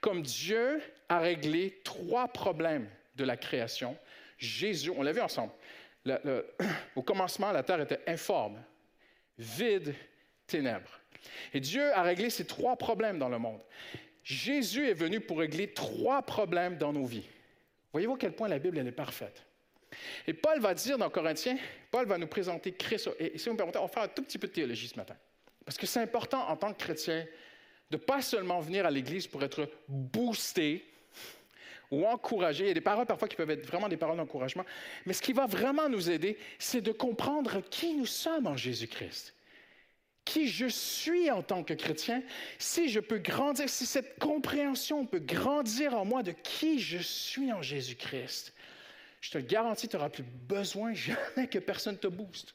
Comme 0.00 0.22
Dieu 0.22 0.80
a 1.08 1.18
réglé 1.18 1.80
trois 1.84 2.28
problèmes 2.28 2.88
de 3.16 3.24
la 3.24 3.36
création, 3.36 3.96
Jésus, 4.38 4.90
on 4.90 5.02
l'a 5.02 5.12
vu 5.12 5.20
ensemble, 5.20 5.52
au 6.96 7.02
commencement, 7.02 7.52
la 7.52 7.62
terre 7.62 7.80
était 7.80 8.00
informe, 8.06 8.62
vide, 9.38 9.94
ténèbres. 10.46 11.00
Et 11.52 11.60
Dieu 11.60 11.92
a 11.92 12.02
réglé 12.02 12.30
ces 12.30 12.46
trois 12.46 12.76
problèmes 12.76 13.18
dans 13.18 13.28
le 13.28 13.38
monde. 13.38 13.60
Jésus 14.24 14.88
est 14.88 14.94
venu 14.94 15.20
pour 15.20 15.38
régler 15.38 15.72
trois 15.72 16.22
problèmes 16.22 16.76
dans 16.78 16.92
nos 16.92 17.04
vies. 17.04 17.28
Voyez-vous 17.92 18.14
à 18.14 18.18
quel 18.18 18.32
point 18.32 18.48
la 18.48 18.58
Bible 18.58 18.78
elle 18.78 18.88
est 18.88 18.92
parfaite. 18.92 19.44
Et 20.26 20.32
Paul 20.32 20.58
va 20.60 20.74
dire 20.74 20.98
dans 20.98 21.10
Corinthiens, 21.10 21.58
Paul 21.90 22.06
va 22.06 22.18
nous 22.18 22.26
présenter 22.26 22.72
Christ. 22.72 23.10
Et 23.18 23.38
si 23.38 23.46
vous 23.46 23.52
me 23.52 23.58
permettez, 23.58 23.78
on 23.78 23.82
va 23.82 23.88
faire 23.88 24.02
un 24.04 24.08
tout 24.08 24.22
petit 24.22 24.38
peu 24.38 24.46
de 24.46 24.52
théologie 24.52 24.88
ce 24.88 24.96
matin. 24.96 25.16
Parce 25.64 25.76
que 25.76 25.86
c'est 25.86 26.00
important 26.00 26.48
en 26.48 26.56
tant 26.56 26.72
que 26.72 26.78
chrétien 26.78 27.26
de 27.90 27.96
pas 27.96 28.22
seulement 28.22 28.60
venir 28.60 28.86
à 28.86 28.90
l'Église 28.90 29.26
pour 29.26 29.42
être 29.42 29.68
boosté 29.86 30.90
ou 31.90 32.06
encourager. 32.06 32.64
Il 32.64 32.68
y 32.68 32.70
a 32.70 32.74
des 32.74 32.80
paroles 32.80 33.06
parfois 33.06 33.28
qui 33.28 33.36
peuvent 33.36 33.50
être 33.50 33.66
vraiment 33.66 33.88
des 33.88 33.98
paroles 33.98 34.16
d'encouragement. 34.16 34.64
Mais 35.04 35.12
ce 35.12 35.20
qui 35.20 35.34
va 35.34 35.46
vraiment 35.46 35.88
nous 35.90 36.10
aider, 36.10 36.38
c'est 36.58 36.80
de 36.80 36.90
comprendre 36.90 37.60
qui 37.68 37.94
nous 37.94 38.06
sommes 38.06 38.46
en 38.46 38.56
Jésus-Christ. 38.56 39.34
Qui 40.24 40.48
je 40.48 40.66
suis 40.66 41.30
en 41.30 41.42
tant 41.42 41.64
que 41.64 41.74
chrétien, 41.74 42.22
si 42.58 42.88
je 42.88 43.00
peux 43.00 43.18
grandir, 43.18 43.68
si 43.68 43.86
cette 43.86 44.18
compréhension 44.18 45.04
peut 45.04 45.18
grandir 45.18 45.94
en 45.94 46.04
moi 46.04 46.22
de 46.22 46.32
qui 46.32 46.78
je 46.78 46.98
suis 46.98 47.52
en 47.52 47.60
Jésus-Christ, 47.60 48.54
je 49.20 49.30
te 49.30 49.38
le 49.38 49.44
garantis, 49.44 49.88
tu 49.88 49.96
n'auras 49.96 50.10
plus 50.10 50.24
besoin 50.24 50.94
jamais 50.94 51.48
que 51.48 51.58
personne 51.58 51.98
te 51.98 52.06
booste. 52.08 52.54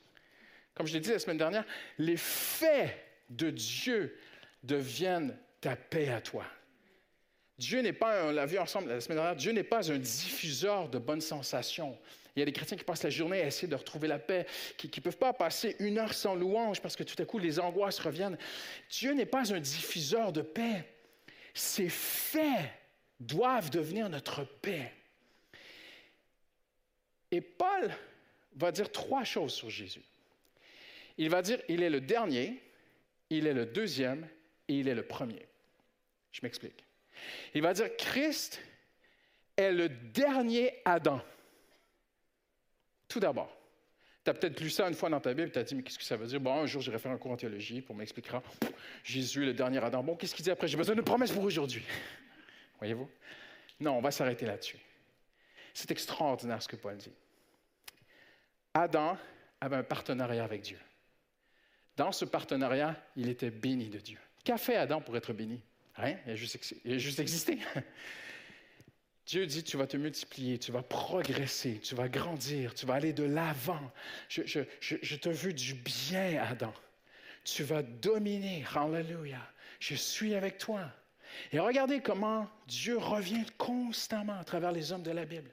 Comme 0.75 0.87
je 0.87 0.93
l'ai 0.93 0.99
dit 0.99 1.09
la 1.09 1.19
semaine 1.19 1.37
dernière, 1.37 1.65
les 1.97 2.17
faits 2.17 2.95
de 3.29 3.49
Dieu 3.49 4.17
deviennent 4.63 5.35
ta 5.59 5.75
paix 5.75 6.09
à 6.09 6.21
toi. 6.21 6.45
Dieu 7.57 7.81
n'est 7.81 7.93
pas, 7.93 8.25
on 8.25 8.31
l'a 8.31 8.45
vu 8.45 8.59
ensemble 8.59 8.89
la 8.89 9.01
semaine 9.01 9.17
dernière, 9.17 9.35
Dieu 9.35 9.51
n'est 9.51 9.63
pas 9.63 9.91
un 9.91 9.97
diffuseur 9.97 10.89
de 10.89 10.99
bonnes 10.99 11.21
sensations. 11.21 11.97
Il 12.37 12.41
y 12.41 12.43
a 12.43 12.45
des 12.45 12.51
chrétiens 12.51 12.77
qui 12.77 12.83
passent 12.83 13.01
la 13.01 13.09
journée 13.09 13.41
à 13.41 13.47
essayer 13.47 13.67
de 13.67 13.75
retrouver 13.75 14.07
la 14.07 14.19
paix, 14.19 14.45
qui 14.77 14.91
ne 14.95 15.01
peuvent 15.01 15.17
pas 15.17 15.33
passer 15.33 15.75
une 15.79 15.97
heure 15.97 16.13
sans 16.13 16.35
louange 16.35 16.79
parce 16.79 16.95
que 16.95 17.01
tout 17.01 17.19
à 17.19 17.25
coup 17.25 17.39
les 17.39 17.59
angoisses 17.59 17.97
reviennent. 17.97 18.37
Dieu 18.91 19.13
n'est 19.13 19.25
pas 19.25 19.51
un 19.51 19.59
diffuseur 19.59 20.31
de 20.31 20.43
paix. 20.43 20.85
Ces 21.55 21.89
faits 21.89 22.69
doivent 23.19 23.71
devenir 23.71 24.07
notre 24.07 24.43
paix. 24.43 24.93
Et 27.31 27.41
Paul 27.41 27.91
va 28.55 28.71
dire 28.71 28.91
trois 28.91 29.23
choses 29.23 29.53
sur 29.53 29.71
Jésus. 29.71 30.03
Il 31.17 31.31
va 31.31 31.41
dire, 31.41 31.59
il 31.67 31.81
est 31.81 31.89
le 31.89 32.01
dernier, 32.01 32.61
il 33.31 33.47
est 33.47 33.53
le 33.55 33.65
deuxième 33.65 34.29
et 34.67 34.75
il 34.75 34.87
est 34.87 34.93
le 34.93 35.07
premier. 35.07 35.47
Je 36.31 36.41
m'explique. 36.43 36.83
Il 37.55 37.63
va 37.63 37.73
dire, 37.73 37.89
Christ 37.97 38.61
est 39.55 39.71
le 39.71 39.89
dernier 39.89 40.75
Adam. 40.85 41.19
Tout 43.07 43.19
d'abord. 43.19 43.55
Tu 44.23 44.31
as 44.31 44.33
peut-être 44.33 44.59
lu 44.59 44.69
ça 44.69 44.87
une 44.87 44.93
fois 44.93 45.09
dans 45.09 45.21
ta 45.21 45.33
Bible, 45.33 45.51
tu 45.51 45.59
as 45.59 45.63
dit, 45.63 45.75
mais 45.75 45.83
qu'est-ce 45.83 45.97
que 45.97 46.03
ça 46.03 46.17
veut 46.17 46.27
dire? 46.27 46.41
Bon, 46.41 46.53
un 46.53 46.65
jour, 46.65 46.81
j'irai 46.81 46.99
faire 46.99 47.11
un 47.11 47.17
cours 47.17 47.31
en 47.31 47.37
théologie 47.37 47.81
pour 47.81 47.95
m'expliquer. 47.95 48.31
Jésus, 49.03 49.45
le 49.45 49.53
dernier 49.53 49.81
Adam. 49.83 50.03
Bon, 50.03 50.15
qu'est-ce 50.15 50.35
qu'il 50.35 50.43
dit 50.43 50.51
après? 50.51 50.67
J'ai 50.67 50.77
besoin 50.77 50.95
de 50.95 51.01
promesses 51.01 51.31
pour 51.31 51.43
aujourd'hui. 51.43 51.83
Voyez-vous? 52.79 53.09
Non, 53.79 53.93
on 53.93 54.01
va 54.01 54.11
s'arrêter 54.11 54.45
là-dessus. 54.45 54.77
C'est 55.73 55.91
extraordinaire 55.91 56.61
ce 56.61 56.67
que 56.67 56.75
Paul 56.75 56.97
dit. 56.97 57.13
Adam 58.73 59.17
avait 59.61 59.77
un 59.77 59.83
partenariat 59.83 60.43
avec 60.43 60.61
Dieu. 60.61 60.77
Dans 61.95 62.11
ce 62.11 62.25
partenariat, 62.25 62.95
il 63.15 63.29
était 63.29 63.49
béni 63.49 63.89
de 63.89 63.99
Dieu. 63.99 64.19
Qu'a 64.43 64.57
fait 64.57 64.75
Adam 64.75 65.01
pour 65.01 65.15
être 65.17 65.33
béni? 65.33 65.61
Rien, 65.95 66.17
il 66.25 66.31
a 66.31 66.35
juste 66.35 67.19
existé. 67.19 67.59
Dieu 69.27 69.45
dit, 69.45 69.61
tu 69.61 69.75
vas 69.75 69.87
te 69.87 69.97
multiplier, 69.97 70.57
tu 70.57 70.71
vas 70.71 70.81
progresser, 70.81 71.81
tu 71.83 71.95
vas 71.95 72.07
grandir, 72.07 72.73
tu 72.73 72.85
vas 72.85 72.93
aller 72.93 73.11
de 73.11 73.25
l'avant. 73.25 73.91
Je, 74.29 74.41
te 74.41 75.29
veux 75.29 75.51
du 75.51 75.73
bien, 75.73 76.41
Adam. 76.41 76.73
Tu 77.43 77.63
vas 77.63 77.83
dominer. 77.83 78.63
Alléluia. 78.73 79.39
Je 79.81 79.95
suis 79.95 80.33
avec 80.33 80.57
toi. 80.57 80.89
Et 81.51 81.59
regardez 81.59 81.99
comment 81.99 82.49
Dieu 82.67 82.97
revient 82.97 83.45
constamment 83.57 84.39
à 84.39 84.45
travers 84.45 84.71
les 84.71 84.93
hommes 84.93 85.03
de 85.03 85.11
la 85.11 85.25
Bible. 85.25 85.51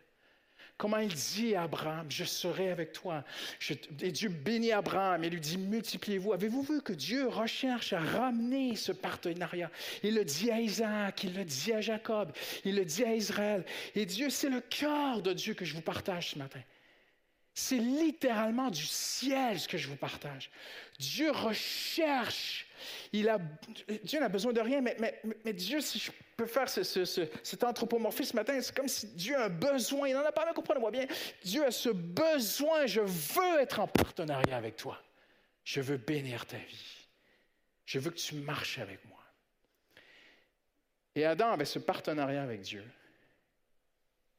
Comment 0.77 0.99
il 0.99 1.15
dit 1.15 1.55
à 1.55 1.63
Abraham, 1.63 2.07
je 2.11 2.25
serai 2.25 2.71
avec 2.71 2.93
toi. 2.93 3.25
et 4.01 4.11
Dieu 4.11 4.29
bénit 4.29 4.73
Abraham 4.73 5.23
et 5.23 5.31
lui 5.31 5.41
dit, 5.41 5.57
multipliez-vous. 5.57 6.33
Avez-vous 6.33 6.63
vu 6.63 6.83
que 6.83 6.93
Dieu 6.93 7.29
recherche 7.29 7.93
à 7.93 8.01
ramener 8.01 8.75
ce 8.75 8.91
partenariat? 8.91 9.71
Il 10.03 10.17
le 10.17 10.25
dit 10.25 10.51
à 10.51 10.61
Isaac, 10.61 11.23
il 11.23 11.37
le 11.37 11.45
dit 11.45 11.73
à 11.73 11.81
Jacob, 11.81 12.33
il 12.65 12.75
le 12.75 12.85
dit 12.85 13.05
à 13.05 13.15
Israël. 13.15 13.65
Et 13.95 14.05
Dieu, 14.05 14.31
c'est 14.31 14.51
le 14.51 14.61
cœur 14.61 15.23
de 15.23 15.33
Dieu 15.33 15.55
que 15.55 15.65
je 15.65 15.75
vous 15.75 15.81
partage 15.81 16.31
ce 16.31 16.39
matin. 16.39 16.61
C'est 17.55 17.79
littéralement 17.79 18.69
du 18.69 18.85
ciel 18.85 19.61
ce 19.61 19.69
que 19.69 19.79
je 19.79 19.87
vous 19.87 19.97
partage. 19.97 20.51
Dieu 20.99 21.31
recherche. 21.31 22.64
Il 23.13 23.29
a, 23.29 23.39
Dieu 24.03 24.21
n'a 24.21 24.29
besoin 24.29 24.53
de 24.53 24.61
rien, 24.61 24.81
mais, 24.81 25.53
Dieu, 25.53 25.81
si 25.81 25.99
je 25.99 26.11
peux 26.37 26.47
faire 26.47 26.69
ce, 26.69 26.83
ce, 26.83 27.29
cet 27.43 27.65
anthropomorphisme 27.65 28.33
ce 28.33 28.37
matin, 28.37 28.61
c'est 28.61 28.75
comme 28.75 28.89
si 28.89 29.07
Dieu 29.09 29.37
a 29.37 29.45
un 29.45 29.49
besoin. 29.49 30.09
Il 30.09 30.15
n'en 30.15 30.25
a 30.25 30.33
pas, 30.33 30.47
mais 30.47 30.55
comprenez-moi 30.55 30.91
bien. 30.91 31.07
Dieu 31.43 31.65
a 31.65 31.71
ce 31.71 31.91
besoin. 31.91 32.87
Je 32.87 33.01
veux 33.01 33.61
être 33.61 33.81
en 33.81 33.87
partenariat 33.87 34.57
avec 34.57 34.77
toi. 34.77 35.01
Je 35.65 35.81
veux 35.81 35.97
bénir 35.97 36.47
ta 36.47 36.59
vie. 36.59 37.09
Je 37.87 37.99
veux 37.99 38.11
que 38.11 38.19
tu 38.19 38.35
marches 38.37 38.79
avec 38.79 39.05
moi. 39.07 39.15
Et 41.15 41.25
Adam 41.25 41.53
avait 41.53 41.65
ce 41.65 41.79
partenariat 41.79 42.43
avec 42.43 42.63
Dieu. 42.63 42.85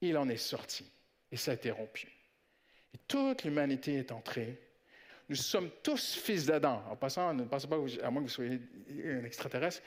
Il 0.02 0.18
en 0.18 0.28
est 0.30 0.38
sorti 0.38 0.86
et 1.32 1.38
ça 1.38 1.52
a 1.52 1.54
été 1.54 1.72
rompu. 1.72 2.08
Et 2.93 2.98
toute 3.08 3.43
l'humanité 3.43 3.96
est 3.96 4.12
entrée. 4.12 4.60
Nous 5.28 5.36
sommes 5.36 5.71
tous 5.82 6.13
fils 6.13 6.45
d'Adam. 6.45 6.84
En 6.89 6.95
passant, 6.95 7.34
ne 7.34 7.43
pensez 7.45 7.67
pas, 7.67 7.78
à 8.03 8.11
moins 8.11 8.21
que 8.21 8.28
vous 8.28 8.34
soyez 8.34 8.59
un 9.05 9.23
extraterrestre, 9.23 9.82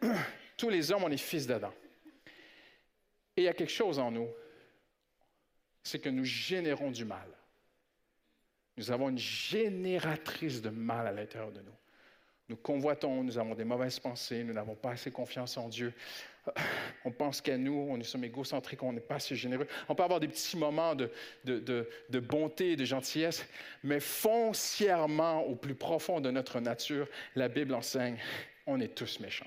tous 0.56 0.70
les 0.70 0.90
hommes, 0.90 1.04
on 1.04 1.10
est 1.10 1.16
fils 1.16 1.46
d'Adam. 1.46 1.72
Et 3.36 3.42
il 3.42 3.44
y 3.44 3.48
a 3.48 3.54
quelque 3.54 3.72
chose 3.72 3.98
en 3.98 4.10
nous, 4.10 4.28
c'est 5.82 5.98
que 5.98 6.08
nous 6.08 6.24
générons 6.24 6.90
du 6.90 7.04
mal. 7.04 7.28
Nous 8.76 8.90
avons 8.90 9.10
une 9.10 9.18
génératrice 9.18 10.62
de 10.62 10.70
mal 10.70 11.06
à 11.06 11.12
l'intérieur 11.12 11.52
de 11.52 11.60
nous. 11.60 11.76
Nous 12.50 12.56
convoitons, 12.56 13.22
nous 13.22 13.38
avons 13.38 13.54
des 13.54 13.62
mauvaises 13.62 14.00
pensées, 14.00 14.42
nous 14.42 14.52
n'avons 14.52 14.74
pas 14.74 14.90
assez 14.90 15.12
confiance 15.12 15.56
en 15.56 15.68
Dieu. 15.68 15.94
On 17.04 17.12
pense 17.12 17.40
qu'à 17.40 17.56
nous, 17.56 17.86
on 17.88 17.96
est 18.00 18.02
sommes 18.02 18.24
égocentriques, 18.24 18.82
on 18.82 18.92
n'est 18.92 19.00
pas 19.00 19.14
assez 19.14 19.36
généreux. 19.36 19.68
On 19.88 19.94
peut 19.94 20.02
avoir 20.02 20.18
des 20.18 20.26
petits 20.26 20.56
moments 20.56 20.96
de, 20.96 21.12
de, 21.44 22.18
bonté 22.18 22.72
et 22.72 22.76
de 22.76 22.84
gentillesse, 22.84 23.46
mais 23.84 24.00
foncièrement, 24.00 25.42
au 25.42 25.54
plus 25.54 25.76
profond 25.76 26.20
de 26.20 26.32
notre 26.32 26.58
nature, 26.58 27.06
la 27.36 27.46
Bible 27.46 27.72
enseigne, 27.72 28.18
on 28.66 28.80
est 28.80 28.96
tous 28.96 29.20
méchants. 29.20 29.46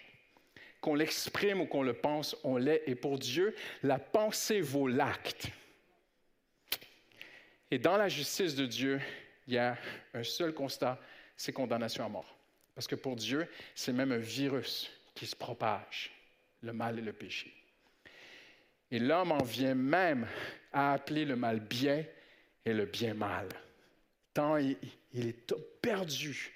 Qu'on 0.79 0.95
l'exprime 0.95 1.59
ou 1.59 1.65
qu'on 1.65 1.83
le 1.83 1.93
pense, 1.93 2.37
on 2.45 2.55
l'est. 2.55 2.83
Et 2.87 2.95
pour 2.95 3.19
Dieu, 3.19 3.53
la 3.83 3.99
pensée 3.99 4.61
vaut 4.61 4.87
l'acte. 4.87 5.49
Et 7.69 7.79
dans 7.79 7.97
la 7.97 8.07
justice 8.07 8.55
de 8.55 8.65
Dieu, 8.65 9.01
il 9.47 9.55
y 9.55 9.57
a 9.57 9.77
un 10.13 10.23
seul 10.23 10.53
constat, 10.53 10.97
c'est 11.35 11.51
condamnation 11.51 12.05
à 12.05 12.07
mort. 12.07 12.33
Parce 12.75 12.87
que 12.87 12.95
pour 12.95 13.15
Dieu, 13.15 13.47
c'est 13.75 13.93
même 13.93 14.11
un 14.11 14.17
virus 14.17 14.89
qui 15.13 15.25
se 15.25 15.35
propage, 15.35 16.11
le 16.61 16.73
mal 16.73 16.97
et 16.97 17.01
le 17.01 17.13
péché. 17.13 17.53
Et 18.89 18.99
l'homme 18.99 19.31
en 19.31 19.43
vient 19.43 19.75
même 19.75 20.27
à 20.71 20.93
appeler 20.93 21.25
le 21.25 21.35
mal 21.35 21.59
bien 21.59 22.03
et 22.65 22.73
le 22.73 22.85
bien 22.85 23.13
mal. 23.13 23.47
Tant 24.33 24.57
il, 24.57 24.77
est 25.13 25.53
perdu 25.81 26.51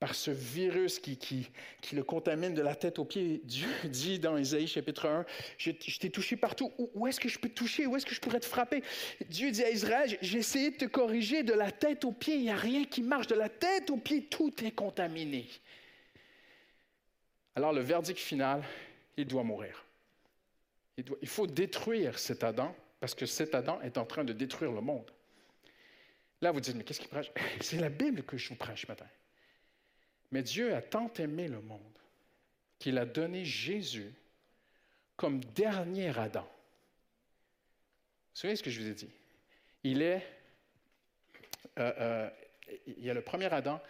par 0.00 0.14
ce 0.14 0.30
virus 0.30 1.00
qui, 1.00 1.48
le 1.92 2.04
contamine 2.04 2.54
de 2.54 2.62
la 2.62 2.76
tête 2.76 2.98
aux 2.98 3.04
pieds. 3.04 3.40
Dieu 3.44 3.68
dit 3.84 4.18
dans 4.18 4.36
Isaïe 4.36 4.68
chapitre 4.68 5.06
1, 5.06 5.26
je, 5.56 5.70
t'ai 5.70 6.10
touché 6.10 6.36
partout. 6.36 6.72
Où, 6.94 7.06
est-ce 7.06 7.18
que 7.18 7.28
je 7.28 7.38
peux 7.38 7.48
te 7.48 7.54
toucher? 7.54 7.86
Où 7.86 7.96
est-ce 7.96 8.06
que 8.06 8.14
je 8.14 8.20
pourrais 8.20 8.38
te 8.38 8.46
frapper? 8.46 8.82
Dieu 9.28 9.50
dit 9.50 9.64
à 9.64 9.70
Israël, 9.70 10.16
j'ai 10.20 10.38
essayé 10.38 10.70
de 10.70 10.76
te 10.76 10.84
corriger 10.84 11.42
de 11.42 11.52
la 11.52 11.72
tête 11.72 12.04
aux 12.04 12.12
pieds. 12.12 12.36
Il 12.36 12.42
n'y 12.42 12.50
a 12.50 12.56
rien 12.56 12.84
qui 12.84 13.02
marche. 13.02 13.26
De 13.26 13.34
la 13.34 13.48
tête 13.48 13.90
aux 13.90 13.96
pieds, 13.96 14.26
tout 14.26 14.52
est 14.64 14.70
contaminé. 14.70 15.48
Alors 17.56 17.72
le 17.72 17.80
verdict 17.80 18.20
final, 18.20 18.62
il 19.16 19.26
doit 19.26 19.42
mourir. 19.42 19.84
Il, 20.96 21.04
il 21.20 21.28
faut 21.28 21.48
détruire 21.48 22.18
cet 22.18 22.44
Adam 22.44 22.74
parce 23.00 23.14
que 23.14 23.26
cet 23.26 23.54
Adam 23.54 23.80
est 23.82 23.98
en 23.98 24.04
train 24.04 24.22
de 24.22 24.32
détruire 24.32 24.70
le 24.70 24.80
monde. 24.80 25.10
Là, 26.40 26.52
vous 26.52 26.60
dites, 26.60 26.76
mais 26.76 26.84
qu'est-ce 26.84 27.00
qu'il 27.00 27.08
prêche? 27.08 27.32
C'est 27.60 27.78
la 27.78 27.88
Bible 27.88 28.22
que 28.22 28.36
je 28.36 28.48
vous 28.48 28.54
prêche 28.54 28.82
ce 28.82 28.86
matin. 28.86 29.06
Mais 30.30 30.42
Dieu 30.42 30.74
a 30.74 30.82
tant 30.82 31.12
aimé 31.14 31.48
le 31.48 31.60
monde 31.60 31.80
qu'il 32.78 32.98
a 32.98 33.06
donné 33.06 33.44
Jésus 33.44 34.12
comme 35.16 35.42
dernier 35.44 36.16
Adam. 36.18 36.48
Vous 38.34 38.42
savez 38.42 38.56
ce 38.56 38.62
que 38.62 38.70
je 38.70 38.80
vous 38.80 38.88
ai 38.88 38.94
dit? 38.94 39.10
Il 39.82 40.02
est, 40.02 40.24
euh, 41.78 41.92
euh, 41.98 42.30
il 42.86 43.04
y 43.04 43.10
a 43.10 43.14
le 43.14 43.22
premier 43.22 43.52
Adam 43.52 43.80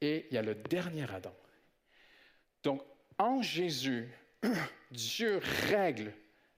et 0.00 0.26
il 0.30 0.34
y 0.34 0.38
a 0.38 0.42
le 0.42 0.54
dernier 0.54 1.10
Adam. 1.12 1.34
Donc, 2.62 2.82
en 3.18 3.42
Jésus, 3.42 4.08
Dieu 4.90 5.40
règle 5.68 6.12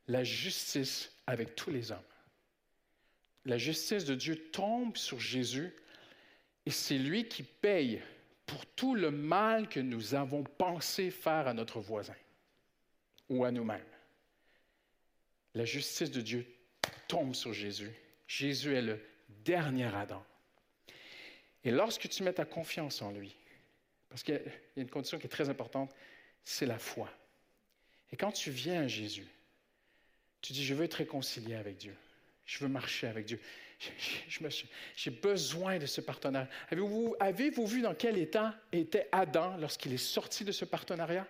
la 0.06 0.24
justice 0.24 1.12
avec 1.26 1.56
tous 1.56 1.70
les 1.70 1.90
hommes. 1.90 1.98
La 3.44 3.58
justice 3.58 4.04
de 4.04 4.14
Dieu 4.14 4.50
tombe 4.50 4.96
sur 4.96 5.18
Jésus 5.18 5.74
et 6.64 6.70
c'est 6.70 6.98
lui 6.98 7.26
qui 7.26 7.42
paye 7.42 8.00
pour 8.52 8.66
tout 8.66 8.94
le 8.94 9.10
mal 9.10 9.66
que 9.66 9.80
nous 9.80 10.14
avons 10.14 10.44
pensé 10.44 11.10
faire 11.10 11.48
à 11.48 11.54
notre 11.54 11.80
voisin 11.80 12.14
ou 13.30 13.46
à 13.46 13.50
nous-mêmes. 13.50 13.80
La 15.54 15.64
justice 15.64 16.10
de 16.10 16.20
Dieu 16.20 16.46
tombe 17.08 17.34
sur 17.34 17.54
Jésus. 17.54 17.90
Jésus 18.28 18.74
est 18.74 18.82
le 18.82 19.00
dernier 19.42 19.86
Adam. 19.86 20.22
Et 21.64 21.70
lorsque 21.70 22.10
tu 22.10 22.22
mets 22.24 22.34
ta 22.34 22.44
confiance 22.44 23.00
en 23.00 23.10
lui, 23.10 23.34
parce 24.10 24.22
qu'il 24.22 24.34
y 24.34 24.80
a 24.80 24.82
une 24.82 24.90
condition 24.90 25.18
qui 25.18 25.24
est 25.24 25.30
très 25.30 25.48
importante, 25.48 25.94
c'est 26.44 26.66
la 26.66 26.78
foi. 26.78 27.08
Et 28.10 28.18
quand 28.18 28.32
tu 28.32 28.50
viens 28.50 28.82
à 28.82 28.86
Jésus, 28.86 29.28
tu 30.42 30.52
dis, 30.52 30.62
je 30.62 30.74
veux 30.74 30.84
être 30.84 30.94
réconcilié 30.94 31.54
avec 31.54 31.78
Dieu. 31.78 31.96
Je 32.44 32.58
veux 32.58 32.68
marcher 32.68 33.06
avec 33.06 33.24
Dieu. 33.24 33.40
J'ai 34.96 35.10
besoin 35.10 35.78
de 35.78 35.86
ce 35.86 36.00
partenariat. 36.00 36.48
Avez-vous 36.70 37.16
avez 37.20 37.50
vu 37.50 37.82
dans 37.82 37.94
quel 37.94 38.18
état 38.18 38.54
était 38.72 39.08
Adam 39.12 39.56
lorsqu'il 39.58 39.92
est 39.92 39.98
sorti 39.98 40.44
de 40.44 40.52
ce 40.52 40.64
partenariat? 40.64 41.26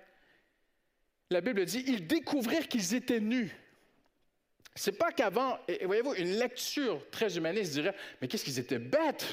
La 1.30 1.40
Bible 1.40 1.64
dit, 1.64 1.84
ils 1.86 2.07
découvrirent 2.07 2.68
qu'ils 2.68 2.94
étaient 2.94 3.20
nus. 3.20 3.57
C'est 4.74 4.92
pas 4.92 5.12
qu'avant, 5.12 5.59
voyez-vous, 5.84 6.14
une 6.14 6.38
lecture 6.38 7.03
très 7.11 7.36
humaniste 7.36 7.72
dirait, 7.72 7.94
mais 8.20 8.28
qu'est-ce 8.28 8.44
qu'ils 8.44 8.59
étaient 8.59 8.78
bêtes! 8.78 9.26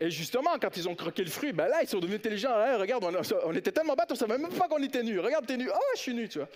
Et 0.00 0.10
justement, 0.10 0.58
quand 0.60 0.76
ils 0.76 0.88
ont 0.88 0.94
croqué 0.94 1.24
le 1.24 1.30
fruit, 1.30 1.52
ben 1.52 1.66
là, 1.66 1.82
ils 1.82 1.88
sont 1.88 1.98
devenus 1.98 2.18
intelligents. 2.18 2.54
regarde, 2.78 3.04
on, 3.44 3.54
était 3.54 3.72
tellement 3.72 3.94
bêtes, 3.94 4.10
on 4.10 4.14
ne 4.14 4.18
savait 4.18 4.38
même 4.38 4.52
pas 4.52 4.68
qu'on 4.68 4.82
était 4.82 5.02
nus. 5.02 5.18
Regarde, 5.18 5.46
t'es 5.46 5.56
nu. 5.56 5.68
Oh, 5.68 5.92
je 5.96 6.00
suis 6.00 6.14
nu, 6.14 6.28
tu 6.28 6.38
vois. 6.38 6.48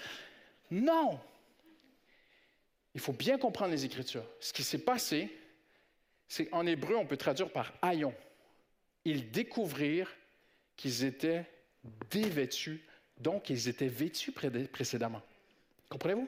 Non! 0.70 1.18
Il 2.94 3.00
faut 3.00 3.12
bien 3.12 3.38
comprendre 3.38 3.72
les 3.72 3.84
Écritures. 3.84 4.24
Ce 4.38 4.52
qui 4.52 4.62
s'est 4.62 4.78
passé, 4.78 5.28
c'est 6.32 6.46
qu'en 6.46 6.64
hébreu, 6.64 6.96
on 6.96 7.04
peut 7.04 7.18
traduire 7.18 7.50
par 7.50 7.74
haillons. 7.82 8.14
Ils 9.04 9.30
découvrirent 9.30 10.10
qu'ils 10.78 11.04
étaient 11.04 11.44
dévêtus, 12.10 12.80
donc 13.18 13.50
ils 13.50 13.68
étaient 13.68 13.86
vêtus 13.86 14.32
précédemment. 14.72 15.20
Comprenez-vous? 15.90 16.26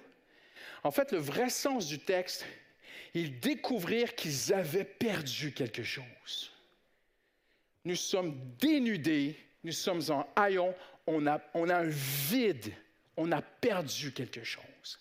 En 0.82 0.90
fait, 0.90 1.10
le 1.10 1.16
vrai 1.16 1.48
sens 1.48 1.86
du 1.86 1.98
texte 1.98 2.44
ils 3.14 3.40
découvrirent 3.40 4.14
qu'ils 4.14 4.52
avaient 4.52 4.84
perdu 4.84 5.54
quelque 5.54 5.84
chose. 5.84 6.52
Nous 7.86 7.96
sommes 7.96 8.38
dénudés, 8.58 9.38
nous 9.62 9.72
sommes 9.72 10.02
en 10.10 10.28
haillons, 10.36 10.74
on 11.06 11.26
a, 11.26 11.40
on 11.54 11.70
a 11.70 11.76
un 11.76 11.88
vide, 11.88 12.74
on 13.16 13.32
a 13.32 13.40
perdu 13.40 14.12
quelque 14.12 14.44
chose. 14.44 15.00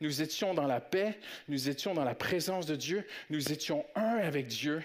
Nous 0.00 0.22
étions 0.22 0.54
dans 0.54 0.66
la 0.66 0.80
paix, 0.80 1.18
nous 1.48 1.68
étions 1.68 1.92
dans 1.92 2.04
la 2.04 2.14
présence 2.14 2.66
de 2.66 2.76
Dieu, 2.76 3.04
nous 3.30 3.50
étions 3.50 3.84
un 3.96 4.18
avec 4.18 4.46
Dieu. 4.46 4.82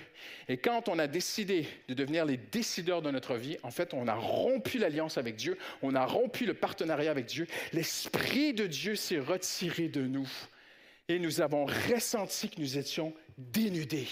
Et 0.47 0.57
quand 0.57 0.89
on 0.89 0.97
a 0.97 1.05
décidé 1.05 1.67
de 1.87 1.93
devenir 1.93 2.25
les 2.25 2.37
décideurs 2.37 3.03
de 3.03 3.11
notre 3.11 3.35
vie, 3.35 3.57
en 3.61 3.69
fait, 3.69 3.93
on 3.93 4.07
a 4.07 4.15
rompu 4.15 4.79
l'alliance 4.79 5.19
avec 5.19 5.35
Dieu, 5.35 5.57
on 5.83 5.93
a 5.93 6.03
rompu 6.03 6.47
le 6.47 6.55
partenariat 6.55 7.11
avec 7.11 7.27
Dieu. 7.27 7.45
L'Esprit 7.73 8.53
de 8.53 8.65
Dieu 8.65 8.95
s'est 8.95 9.19
retiré 9.19 9.87
de 9.87 10.01
nous 10.01 10.29
et 11.07 11.19
nous 11.19 11.41
avons 11.41 11.65
ressenti 11.65 12.49
que 12.49 12.59
nous 12.59 12.79
étions 12.79 13.13
dénudés, 13.37 14.07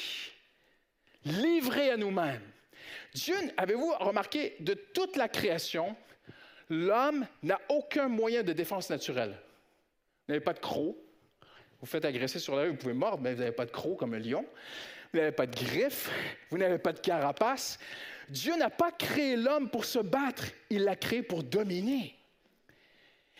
livrés 1.25 1.89
à 1.89 1.97
nous-mêmes. 1.97 2.41
Dieu, 3.15 3.35
avez-vous 3.57 3.91
remarqué, 3.99 4.55
de 4.59 4.73
toute 4.73 5.15
la 5.15 5.27
création, 5.27 5.95
l'homme 6.69 7.25
n'a 7.41 7.59
aucun 7.69 8.07
moyen 8.07 8.43
de 8.43 8.53
défense 8.53 8.89
naturelle. 8.89 9.35
N'avez 10.31 10.39
pas 10.39 10.53
de 10.53 10.59
croc. 10.59 10.95
Vous 11.81 11.85
faites 11.85 12.05
agresser 12.05 12.39
sur 12.39 12.55
la 12.55 12.69
vous 12.69 12.77
pouvez 12.77 12.93
mordre, 12.93 13.21
mais 13.21 13.33
vous 13.33 13.39
n'avez 13.39 13.51
pas 13.51 13.65
de 13.65 13.71
croc 13.71 13.97
comme 13.97 14.13
un 14.13 14.19
lion. 14.19 14.45
Vous 15.11 15.19
n'avez 15.19 15.33
pas 15.33 15.45
de 15.45 15.53
griffes. 15.53 16.09
Vous 16.49 16.57
n'avez 16.57 16.77
pas 16.77 16.93
de 16.93 17.01
carapace. 17.01 17.77
Dieu 18.29 18.55
n'a 18.55 18.69
pas 18.69 18.93
créé 18.93 19.35
l'homme 19.35 19.69
pour 19.69 19.83
se 19.83 19.99
battre. 19.99 20.45
Il 20.69 20.85
l'a 20.85 20.95
créé 20.95 21.21
pour 21.21 21.43
dominer. 21.43 22.17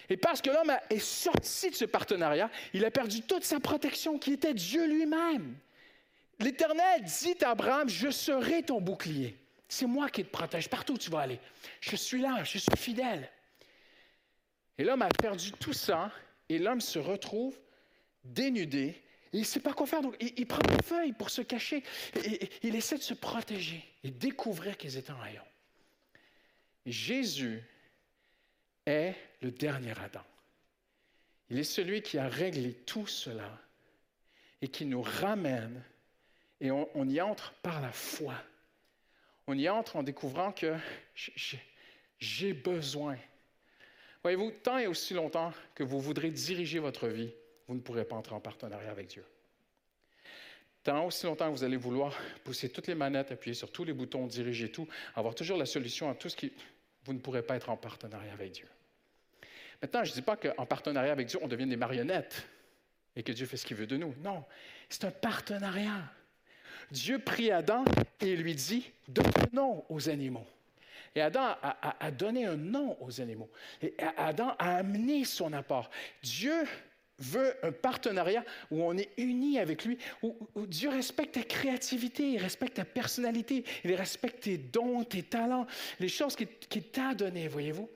Et 0.09 0.17
parce 0.17 0.41
que 0.41 0.49
l'homme 0.49 0.73
est 0.89 0.99
sorti 0.99 1.69
de 1.69 1.75
ce 1.75 1.85
partenariat, 1.85 2.51
il 2.73 2.83
a 2.83 2.91
perdu 2.91 3.21
toute 3.21 3.45
sa 3.45 3.61
protection 3.61 4.19
qui 4.19 4.33
était 4.33 4.53
Dieu 4.53 4.85
lui-même. 4.85 5.55
L'Éternel 6.39 7.03
dit 7.03 7.37
à 7.41 7.51
Abraham, 7.51 7.87
je 7.87 8.09
serai 8.09 8.63
ton 8.63 8.81
bouclier. 8.81 9.37
C'est 9.69 9.85
moi 9.85 10.09
qui 10.09 10.25
te 10.25 10.29
protège 10.29 10.67
partout 10.67 10.95
où 10.95 10.97
tu 10.97 11.09
vas 11.09 11.21
aller. 11.21 11.39
Je 11.79 11.95
suis 11.95 12.19
là, 12.19 12.43
je 12.43 12.57
suis 12.57 12.75
fidèle. 12.75 13.29
Et 14.77 14.83
l'homme 14.83 15.03
a 15.03 15.07
perdu 15.07 15.53
tout 15.53 15.71
ça 15.71 16.11
et 16.51 16.59
l'homme 16.59 16.81
se 16.81 16.99
retrouve 16.99 17.57
dénudé. 18.25 19.01
Il 19.31 19.39
ne 19.39 19.45
sait 19.45 19.61
pas 19.61 19.73
quoi 19.73 19.87
faire. 19.87 20.01
Donc, 20.01 20.17
il, 20.19 20.45
prend 20.45 20.61
des 20.63 20.83
feuilles 20.83 21.13
pour 21.13 21.29
se 21.29 21.41
cacher. 21.41 21.81
Et, 22.25 22.49
il 22.63 22.75
essaie 22.75 22.97
de 22.97 23.03
se 23.03 23.13
protéger 23.13 23.81
et 24.03 24.11
découvrir 24.11 24.77
qu'ils 24.77 24.97
étaient 24.97 25.13
en 25.13 25.19
rayon. 25.19 25.43
Jésus 26.85 27.63
est 28.85 29.15
le 29.41 29.51
dernier 29.51 29.91
Adam. 29.91 30.25
Il 31.49 31.57
est 31.57 31.63
celui 31.63 32.01
qui 32.01 32.17
a 32.17 32.27
réglé 32.27 32.73
tout 32.73 33.07
cela 33.07 33.57
et 34.61 34.67
qui 34.67 34.85
nous 34.85 35.01
ramène 35.01 35.81
et 36.59 36.69
on 36.69 37.09
y 37.09 37.21
entre 37.21 37.53
par 37.61 37.81
la 37.81 37.91
foi. 37.91 38.35
On 39.47 39.57
y 39.57 39.69
entre 39.69 39.95
en 39.95 40.03
découvrant 40.03 40.51
que 40.51 40.75
j'ai 42.19 42.53
besoin 42.53 43.17
Voyez-vous, 44.23 44.51
tant 44.63 44.77
et 44.77 44.87
aussi 44.87 45.13
longtemps 45.13 45.51
que 45.73 45.83
vous 45.83 45.99
voudrez 45.99 46.29
diriger 46.29 46.79
votre 46.79 47.07
vie, 47.07 47.33
vous 47.67 47.73
ne 47.73 47.79
pourrez 47.79 48.05
pas 48.05 48.15
entrer 48.15 48.35
en 48.35 48.39
partenariat 48.39 48.91
avec 48.91 49.07
Dieu. 49.07 49.25
Tant 50.83 51.05
aussi 51.05 51.25
longtemps 51.25 51.51
que 51.51 51.57
vous 51.57 51.63
allez 51.63 51.77
vouloir 51.77 52.17
pousser 52.43 52.69
toutes 52.69 52.87
les 52.87 52.95
manettes, 52.95 53.31
appuyer 53.31 53.53
sur 53.53 53.71
tous 53.71 53.83
les 53.83 53.93
boutons, 53.93 54.25
diriger 54.25 54.71
tout, 54.71 54.87
avoir 55.15 55.35
toujours 55.35 55.57
la 55.57 55.65
solution 55.65 56.09
à 56.09 56.15
tout 56.15 56.29
ce 56.29 56.35
qui... 56.35 56.51
Vous 57.03 57.13
ne 57.13 57.19
pourrez 57.19 57.41
pas 57.41 57.55
être 57.55 57.69
en 57.69 57.77
partenariat 57.77 58.31
avec 58.33 58.51
Dieu. 58.51 58.67
Maintenant, 59.81 60.03
je 60.03 60.11
ne 60.11 60.15
dis 60.15 60.21
pas 60.21 60.37
qu'en 60.37 60.65
partenariat 60.67 61.11
avec 61.11 61.27
Dieu, 61.27 61.39
on 61.41 61.47
devient 61.47 61.65
des 61.65 61.75
marionnettes 61.75 62.47
et 63.15 63.23
que 63.23 63.31
Dieu 63.31 63.47
fait 63.47 63.57
ce 63.57 63.65
qu'il 63.65 63.77
veut 63.77 63.87
de 63.87 63.97
nous. 63.97 64.13
Non, 64.19 64.43
c'est 64.87 65.05
un 65.05 65.11
partenariat. 65.11 66.03
Dieu 66.91 67.19
prie 67.19 67.49
Adam 67.51 67.85
et 68.19 68.35
lui 68.35 68.53
dit, 68.53 68.91
donne 69.07 69.31
un 69.37 69.55
nom 69.55 69.83
aux 69.89 70.09
animaux. 70.09 70.45
Et 71.15 71.21
Adam 71.21 71.55
a, 71.61 72.11
donné 72.11 72.45
un 72.45 72.55
nom 72.55 72.97
aux 73.01 73.19
animaux. 73.19 73.49
Et 73.81 73.93
Adam 74.17 74.55
a 74.57 74.77
amené 74.77 75.25
son 75.25 75.51
apport. 75.51 75.89
Dieu 76.23 76.63
veut 77.19 77.53
un 77.63 77.71
partenariat 77.71 78.43
où 78.71 78.81
on 78.81 78.97
est 78.97 79.09
uni 79.17 79.59
avec 79.59 79.85
lui, 79.85 79.97
où, 80.23 80.35
Dieu 80.67 80.89
respecte 80.89 81.35
ta 81.35 81.43
créativité, 81.43 82.31
il 82.31 82.37
respecte 82.37 82.75
ta 82.75 82.85
personnalité, 82.85 83.63
il 83.83 83.93
respecte 83.93 84.43
tes 84.43 84.57
dons, 84.57 85.03
tes 85.03 85.23
talents, 85.23 85.67
les 85.99 86.07
choses 86.07 86.35
qu'il 86.35 86.83
t'a 86.83 87.13
données, 87.13 87.47
voyez-vous. 87.47 87.89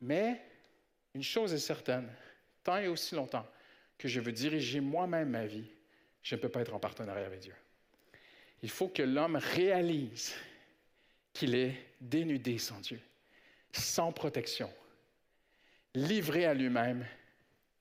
Mais 0.00 0.40
une 1.14 1.22
chose 1.22 1.52
est 1.52 1.58
certaine, 1.58 2.08
tant 2.64 2.78
et 2.78 2.88
aussi 2.88 3.14
longtemps 3.14 3.46
que 3.98 4.08
je 4.08 4.20
veux 4.20 4.32
diriger 4.32 4.80
moi-même 4.80 5.30
ma 5.30 5.46
vie, 5.46 5.68
je 6.22 6.34
ne 6.34 6.40
peux 6.40 6.48
pas 6.48 6.60
être 6.60 6.74
en 6.74 6.78
partenariat 6.78 7.26
avec 7.26 7.40
Dieu. 7.40 7.54
Il 8.62 8.70
faut 8.70 8.88
que 8.88 9.02
l'homme 9.02 9.36
réalise 9.36 10.34
qu'il 11.32 11.54
est 11.54 11.74
dénudé 12.00 12.58
sans 12.58 12.80
Dieu, 12.80 13.00
sans 13.72 14.12
protection, 14.12 14.70
livré 15.94 16.46
à 16.46 16.54
lui-même, 16.54 17.06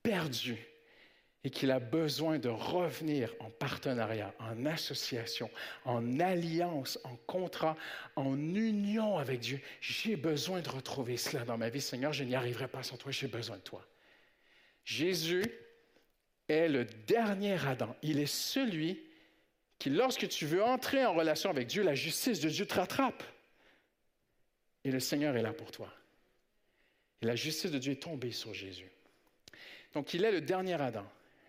perdu, 0.03 0.57
et 1.43 1.49
qu'il 1.49 1.71
a 1.71 1.79
besoin 1.79 2.39
de 2.39 2.49
revenir 2.49 3.33
en 3.39 3.49
partenariat, 3.49 4.33
en 4.39 4.65
association, 4.65 5.49
en 5.85 6.19
alliance, 6.19 6.99
en 7.05 7.15
contrat, 7.25 7.77
en 8.17 8.35
union 8.35 9.17
avec 9.17 9.39
Dieu. 9.39 9.61
J'ai 9.79 10.17
besoin 10.17 10.59
de 10.59 10.67
retrouver 10.67 11.15
cela 11.15 11.45
dans 11.45 11.57
ma 11.57 11.69
vie. 11.69 11.79
Seigneur, 11.79 12.11
je 12.11 12.25
n'y 12.25 12.35
arriverai 12.35 12.67
pas 12.67 12.83
sans 12.83 12.97
toi, 12.97 13.13
j'ai 13.13 13.27
besoin 13.27 13.57
de 13.57 13.61
toi. 13.61 13.85
Jésus 14.83 15.45
est 16.49 16.67
le 16.67 16.83
dernier 16.83 17.57
Adam. 17.65 17.95
Il 18.01 18.19
est 18.19 18.25
celui 18.25 19.01
qui, 19.79 19.89
lorsque 19.89 20.27
tu 20.27 20.45
veux 20.45 20.63
entrer 20.63 21.05
en 21.05 21.13
relation 21.13 21.49
avec 21.49 21.67
Dieu, 21.67 21.83
la 21.83 21.95
justice 21.95 22.41
de 22.41 22.49
Dieu 22.49 22.65
te 22.65 22.73
rattrape. 22.73 23.23
Et 24.83 24.91
le 24.91 24.99
Seigneur 24.99 25.35
est 25.35 25.41
là 25.41 25.53
pour 25.53 25.71
toi. 25.71 25.93
Et 27.21 27.25
la 27.25 27.35
justice 27.35 27.71
de 27.71 27.77
Dieu 27.77 27.93
est 27.93 28.03
tombée 28.03 28.31
sur 28.31 28.53
Jésus. 28.53 28.89
Donc, 29.93 30.13
il 30.13 30.23
est 30.23 30.31
le 30.31 30.41
dernier 30.41 30.79
Adam. 30.79 31.05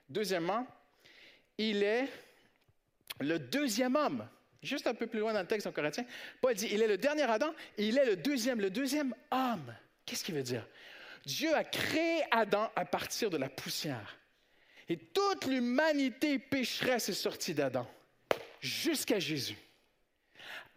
Deuxièmement, 0.08 0.66
il 1.58 1.82
est 1.82 2.08
le 3.20 3.38
deuxième 3.38 3.96
homme. 3.96 4.26
Juste 4.62 4.86
un 4.86 4.94
peu 4.94 5.06
plus 5.06 5.20
loin 5.20 5.32
dans 5.32 5.40
le 5.40 5.46
texte 5.46 5.66
en 5.66 5.72
Corinthien, 5.72 6.04
Paul 6.40 6.54
dit, 6.54 6.68
il 6.72 6.82
est 6.82 6.88
le 6.88 6.98
dernier 6.98 7.22
Adam 7.22 7.54
et 7.76 7.86
il 7.86 7.98
est 7.98 8.06
le 8.06 8.16
deuxième, 8.16 8.60
le 8.60 8.70
deuxième 8.70 9.14
homme. 9.30 9.74
Qu'est-ce 10.04 10.24
qu'il 10.24 10.34
veut 10.34 10.42
dire? 10.42 10.66
Dieu 11.24 11.54
a 11.54 11.62
créé 11.62 12.22
Adam 12.30 12.70
à 12.74 12.84
partir 12.84 13.30
de 13.30 13.36
la 13.36 13.48
poussière. 13.48 14.18
Et 14.88 14.96
toute 14.96 15.44
l'humanité 15.44 16.38
pécheresse 16.38 17.10
est 17.10 17.12
sortie 17.12 17.54
d'Adam 17.54 17.86
jusqu'à 18.60 19.18
Jésus. 19.18 19.58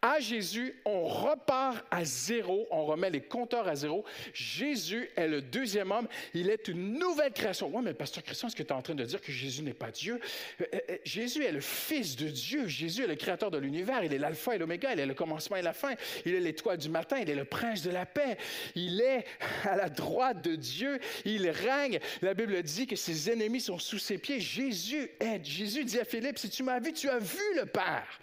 À 0.04 0.20
Jésus, 0.20 0.74
on 0.84 1.04
repart 1.04 1.86
à 1.92 2.04
zéro, 2.04 2.68
on 2.72 2.86
remet 2.86 3.12
les 3.12 3.22
compteurs 3.22 3.68
à 3.68 3.76
zéro. 3.76 4.04
Jésus 4.34 5.08
est 5.16 5.28
le 5.28 5.44
deuxième 5.44 5.92
homme, 5.92 6.08
il 6.34 6.50
est 6.50 6.68
une 6.68 6.98
nouvelle 6.98 7.32
création. 7.32 7.70
Oui, 7.72 7.84
mais 7.84 7.94
pasteur 7.94 8.24
Christian, 8.24 8.48
est-ce 8.48 8.56
que 8.56 8.64
tu 8.64 8.70
es 8.70 8.76
en 8.76 8.82
train 8.82 8.96
de 8.96 9.04
dire 9.04 9.22
que 9.22 9.32
Jésus 9.32 9.62
n'est 9.62 9.76
pas 9.76 9.92
Dieu? 9.92 10.20
Euh, 10.60 10.66
euh, 10.74 10.80
euh, 10.90 10.98
Jésus 11.04 11.44
est 11.44 11.52
le 11.52 11.62
Fils 11.62 12.16
de 12.16 12.30
Dieu. 12.30 12.68
Jésus 12.68 13.04
est 13.04 13.08
le 13.08 13.16
créateur 13.16 13.52
de 13.52 13.60
l'univers. 13.60 14.04
Il 14.04 14.12
est 14.12 14.18
l'alpha 14.18 14.56
et 14.56 14.58
l'oméga. 14.58 14.92
Il 14.92 15.00
est 15.00 15.06
le 15.06 15.14
commencement 15.14 15.58
et 15.58 15.62
la 15.62 15.74
fin. 15.74 15.94
Il 16.26 16.34
est 16.34 16.40
l'étoile 16.40 16.80
du 16.80 16.90
matin. 16.90 17.18
Il 17.20 17.30
est 17.30 17.36
le 17.36 17.46
prince 17.46 17.84
de 17.84 17.92
la 17.92 18.08
paix. 18.08 18.38
Il 18.74 19.02
est 19.02 19.26
à 19.66 19.76
la 19.76 19.90
droite 19.90 20.44
de 20.44 20.56
Dieu. 20.56 21.00
Il 21.26 21.48
règne. 21.48 22.00
La 22.24 22.34
Bible 22.34 22.64
dit 22.64 22.88
que 22.88 22.96
ses 22.96 23.30
ennemis 23.30 23.62
sont 23.62 23.78
sous 23.78 24.00
ses 24.00 24.18
pieds. 24.18 24.40
Jésus 24.40 25.12
est. 25.20 25.46
Jésus 25.46 25.86
dit 25.86 26.00
à 26.00 26.06
Philippe, 26.06 26.40
si 26.40 26.50
tu 26.50 26.64
m'as 26.64 26.80
vu, 26.80 26.92
tu 26.92 27.08
as 27.08 27.20
vu 27.20 27.44
le 27.56 27.68
Père. 27.68 28.20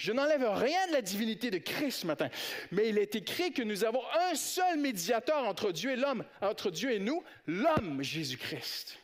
Je 0.00 0.12
n'enlève 0.12 0.48
rien 0.54 0.86
de 0.86 0.92
la 0.92 1.02
divinité 1.02 1.50
de 1.50 1.58
Christ 1.58 2.00
ce 2.00 2.06
matin, 2.06 2.30
mais 2.72 2.88
il 2.88 2.96
est 2.96 3.14
écrit 3.16 3.52
que 3.52 3.60
nous 3.62 3.84
avons 3.84 4.00
un 4.30 4.34
seul 4.34 4.78
médiateur 4.78 5.44
entre 5.44 5.72
Dieu 5.72 5.90
et 5.90 5.96
l'homme, 5.96 6.24
entre 6.40 6.70
Dieu 6.70 6.92
et 6.92 6.98
nous, 6.98 7.22
l'homme 7.46 8.02
Jésus-Christ. 8.02 8.98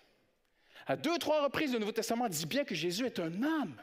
À 0.86 0.97
deux, 0.97 1.18
trois 1.18 1.44
reprises, 1.44 1.74
le 1.74 1.80
Nouveau 1.80 1.92
Testament 1.92 2.30
dit 2.30 2.47
bien 2.47 2.64
que 2.64 2.74
Jésus 2.74 3.05
est 3.05 3.18
un 3.18 3.42
homme. 3.42 3.76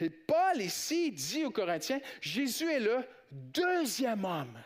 Et 0.00 0.08
Paul 0.08 0.62
ici 0.62 1.12
dit 1.12 1.44
aux 1.44 1.50
Corinthiens, 1.50 2.00
Jésus 2.22 2.72
est 2.72 2.80
le 2.80 3.04
deuxième 3.30 4.24
homme. 4.24 4.58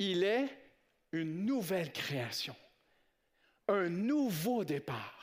Il 0.00 0.24
est 0.24 0.48
une 1.12 1.46
nouvelle 1.46 1.92
création, 1.92 2.56
un 3.68 3.88
nouveau 3.88 4.64
départ. 4.64 5.17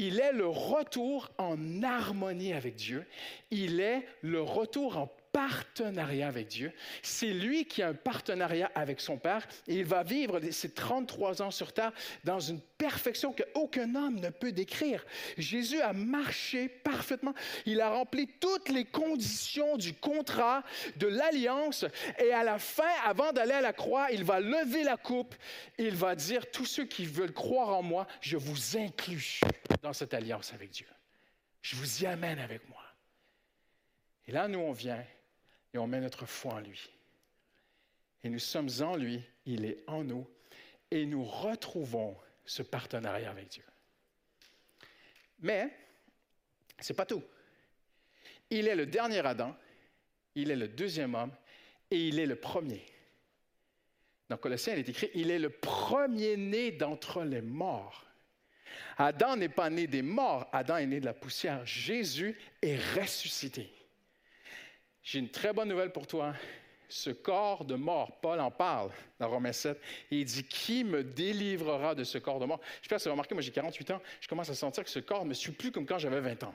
Il 0.00 0.20
est 0.20 0.32
le 0.32 0.46
retour 0.46 1.28
en 1.38 1.82
harmonie 1.82 2.52
avec 2.52 2.76
Dieu. 2.76 3.04
Il 3.50 3.80
est 3.80 4.06
le 4.22 4.40
retour 4.40 4.96
en 4.96 5.10
partenariat 5.38 6.26
avec 6.26 6.48
Dieu. 6.48 6.72
C'est 7.00 7.32
lui 7.32 7.64
qui 7.64 7.80
a 7.80 7.90
un 7.90 7.94
partenariat 7.94 8.72
avec 8.74 9.00
son 9.00 9.18
Père 9.18 9.46
et 9.68 9.76
il 9.76 9.84
va 9.84 10.02
vivre 10.02 10.40
ses 10.50 10.70
33 10.70 11.42
ans 11.42 11.52
sur 11.52 11.72
terre 11.72 11.92
dans 12.24 12.40
une 12.40 12.60
perfection 12.60 13.32
qu'aucun 13.32 13.94
homme 13.94 14.18
ne 14.18 14.30
peut 14.30 14.50
décrire. 14.50 15.06
Jésus 15.36 15.80
a 15.80 15.92
marché 15.92 16.68
parfaitement. 16.68 17.34
Il 17.66 17.80
a 17.80 17.90
rempli 17.90 18.26
toutes 18.40 18.68
les 18.68 18.84
conditions 18.84 19.76
du 19.76 19.94
contrat, 19.94 20.64
de 20.96 21.06
l'alliance 21.06 21.84
et 22.18 22.32
à 22.32 22.42
la 22.42 22.58
fin, 22.58 22.90
avant 23.04 23.32
d'aller 23.32 23.52
à 23.52 23.60
la 23.60 23.72
croix, 23.72 24.10
il 24.10 24.24
va 24.24 24.40
lever 24.40 24.82
la 24.82 24.96
coupe 24.96 25.36
et 25.78 25.84
il 25.84 25.94
va 25.94 26.16
dire, 26.16 26.50
tous 26.50 26.66
ceux 26.66 26.84
qui 26.84 27.06
veulent 27.06 27.32
croire 27.32 27.68
en 27.68 27.82
moi, 27.82 28.08
je 28.20 28.36
vous 28.36 28.76
inclus 28.76 29.38
dans 29.82 29.92
cette 29.92 30.14
alliance 30.14 30.52
avec 30.52 30.70
Dieu. 30.70 30.88
Je 31.62 31.76
vous 31.76 32.02
y 32.02 32.06
amène 32.06 32.40
avec 32.40 32.68
moi. 32.68 32.82
Et 34.26 34.32
là, 34.32 34.48
nous, 34.48 34.58
on 34.58 34.72
vient 34.72 35.04
et 35.72 35.78
on 35.78 35.86
met 35.86 36.00
notre 36.00 36.26
foi 36.26 36.54
en 36.54 36.60
lui. 36.60 36.90
Et 38.24 38.30
nous 38.30 38.38
sommes 38.38 38.68
en 38.80 38.96
lui, 38.96 39.22
il 39.46 39.64
est 39.64 39.84
en 39.86 40.04
nous, 40.04 40.28
et 40.90 41.06
nous 41.06 41.24
retrouvons 41.24 42.16
ce 42.44 42.62
partenariat 42.62 43.30
avec 43.30 43.48
Dieu. 43.48 43.64
Mais, 45.40 45.70
ce 46.80 46.92
n'est 46.92 46.96
pas 46.96 47.06
tout. 47.06 47.22
Il 48.50 48.66
est 48.66 48.74
le 48.74 48.86
dernier 48.86 49.24
Adam, 49.24 49.54
il 50.34 50.50
est 50.50 50.56
le 50.56 50.68
deuxième 50.68 51.14
homme, 51.14 51.32
et 51.90 52.08
il 52.08 52.18
est 52.18 52.26
le 52.26 52.36
premier. 52.36 52.84
Dans 54.28 54.36
Colossiens, 54.36 54.74
il 54.74 54.80
est 54.80 54.88
écrit, 54.88 55.10
il 55.14 55.30
est 55.30 55.38
le 55.38 55.50
premier-né 55.50 56.72
d'entre 56.72 57.22
les 57.22 57.40
morts. 57.40 58.04
Adam 58.98 59.36
n'est 59.36 59.48
pas 59.48 59.70
né 59.70 59.86
des 59.86 60.02
morts, 60.02 60.48
Adam 60.52 60.76
est 60.76 60.86
né 60.86 61.00
de 61.00 61.06
la 61.06 61.14
poussière. 61.14 61.64
Jésus 61.64 62.36
est 62.60 62.76
ressuscité. 62.94 63.70
J'ai 65.08 65.20
une 65.20 65.30
très 65.30 65.54
bonne 65.54 65.70
nouvelle 65.70 65.90
pour 65.90 66.06
toi. 66.06 66.34
Ce 66.86 67.08
corps 67.08 67.64
de 67.64 67.76
mort, 67.76 68.18
Paul 68.20 68.40
en 68.40 68.50
parle 68.50 68.90
dans 69.18 69.30
Romains 69.30 69.52
7, 69.52 69.80
et 70.10 70.18
il 70.18 70.24
dit 70.26 70.44
Qui 70.44 70.84
me 70.84 71.02
délivrera 71.02 71.94
de 71.94 72.04
ce 72.04 72.18
corps 72.18 72.38
de 72.38 72.44
mort? 72.44 72.60
Je 72.82 72.90
pas 72.90 72.98
si 72.98 73.08
vous 73.08 73.12
remarqué, 73.12 73.34
moi 73.34 73.40
j'ai 73.40 73.50
48 73.50 73.90
ans, 73.92 74.02
je 74.20 74.28
commence 74.28 74.50
à 74.50 74.54
sentir 74.54 74.84
que 74.84 74.90
ce 74.90 74.98
corps 74.98 75.24
ne 75.24 75.30
me 75.30 75.34
suit 75.34 75.52
plus 75.52 75.72
comme 75.72 75.86
quand 75.86 75.98
j'avais 75.98 76.20
20 76.20 76.42
ans. 76.42 76.54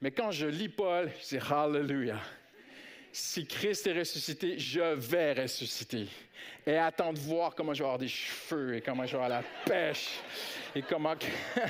Mais 0.00 0.10
quand 0.10 0.32
je 0.32 0.46
lis 0.46 0.68
Paul, 0.68 1.12
je 1.20 1.36
dis 1.36 1.44
Hallelujah 1.48 2.20
si 3.12 3.46
Christ 3.46 3.86
est 3.86 3.98
ressuscité, 3.98 4.58
je 4.58 4.94
vais 4.94 5.32
ressusciter. 5.32 6.08
Et 6.66 6.76
attends 6.76 7.12
de 7.12 7.18
voir 7.20 7.54
comment 7.54 7.72
je 7.72 7.78
vais 7.78 7.84
avoir 7.84 7.98
des 7.98 8.08
cheveux 8.08 8.76
et 8.76 8.80
comment 8.80 9.06
je 9.06 9.16
vais 9.16 9.24
avoir 9.24 9.28
la 9.28 9.44
pêche 9.64 10.18
et 10.74 10.82
comment. 10.82 11.14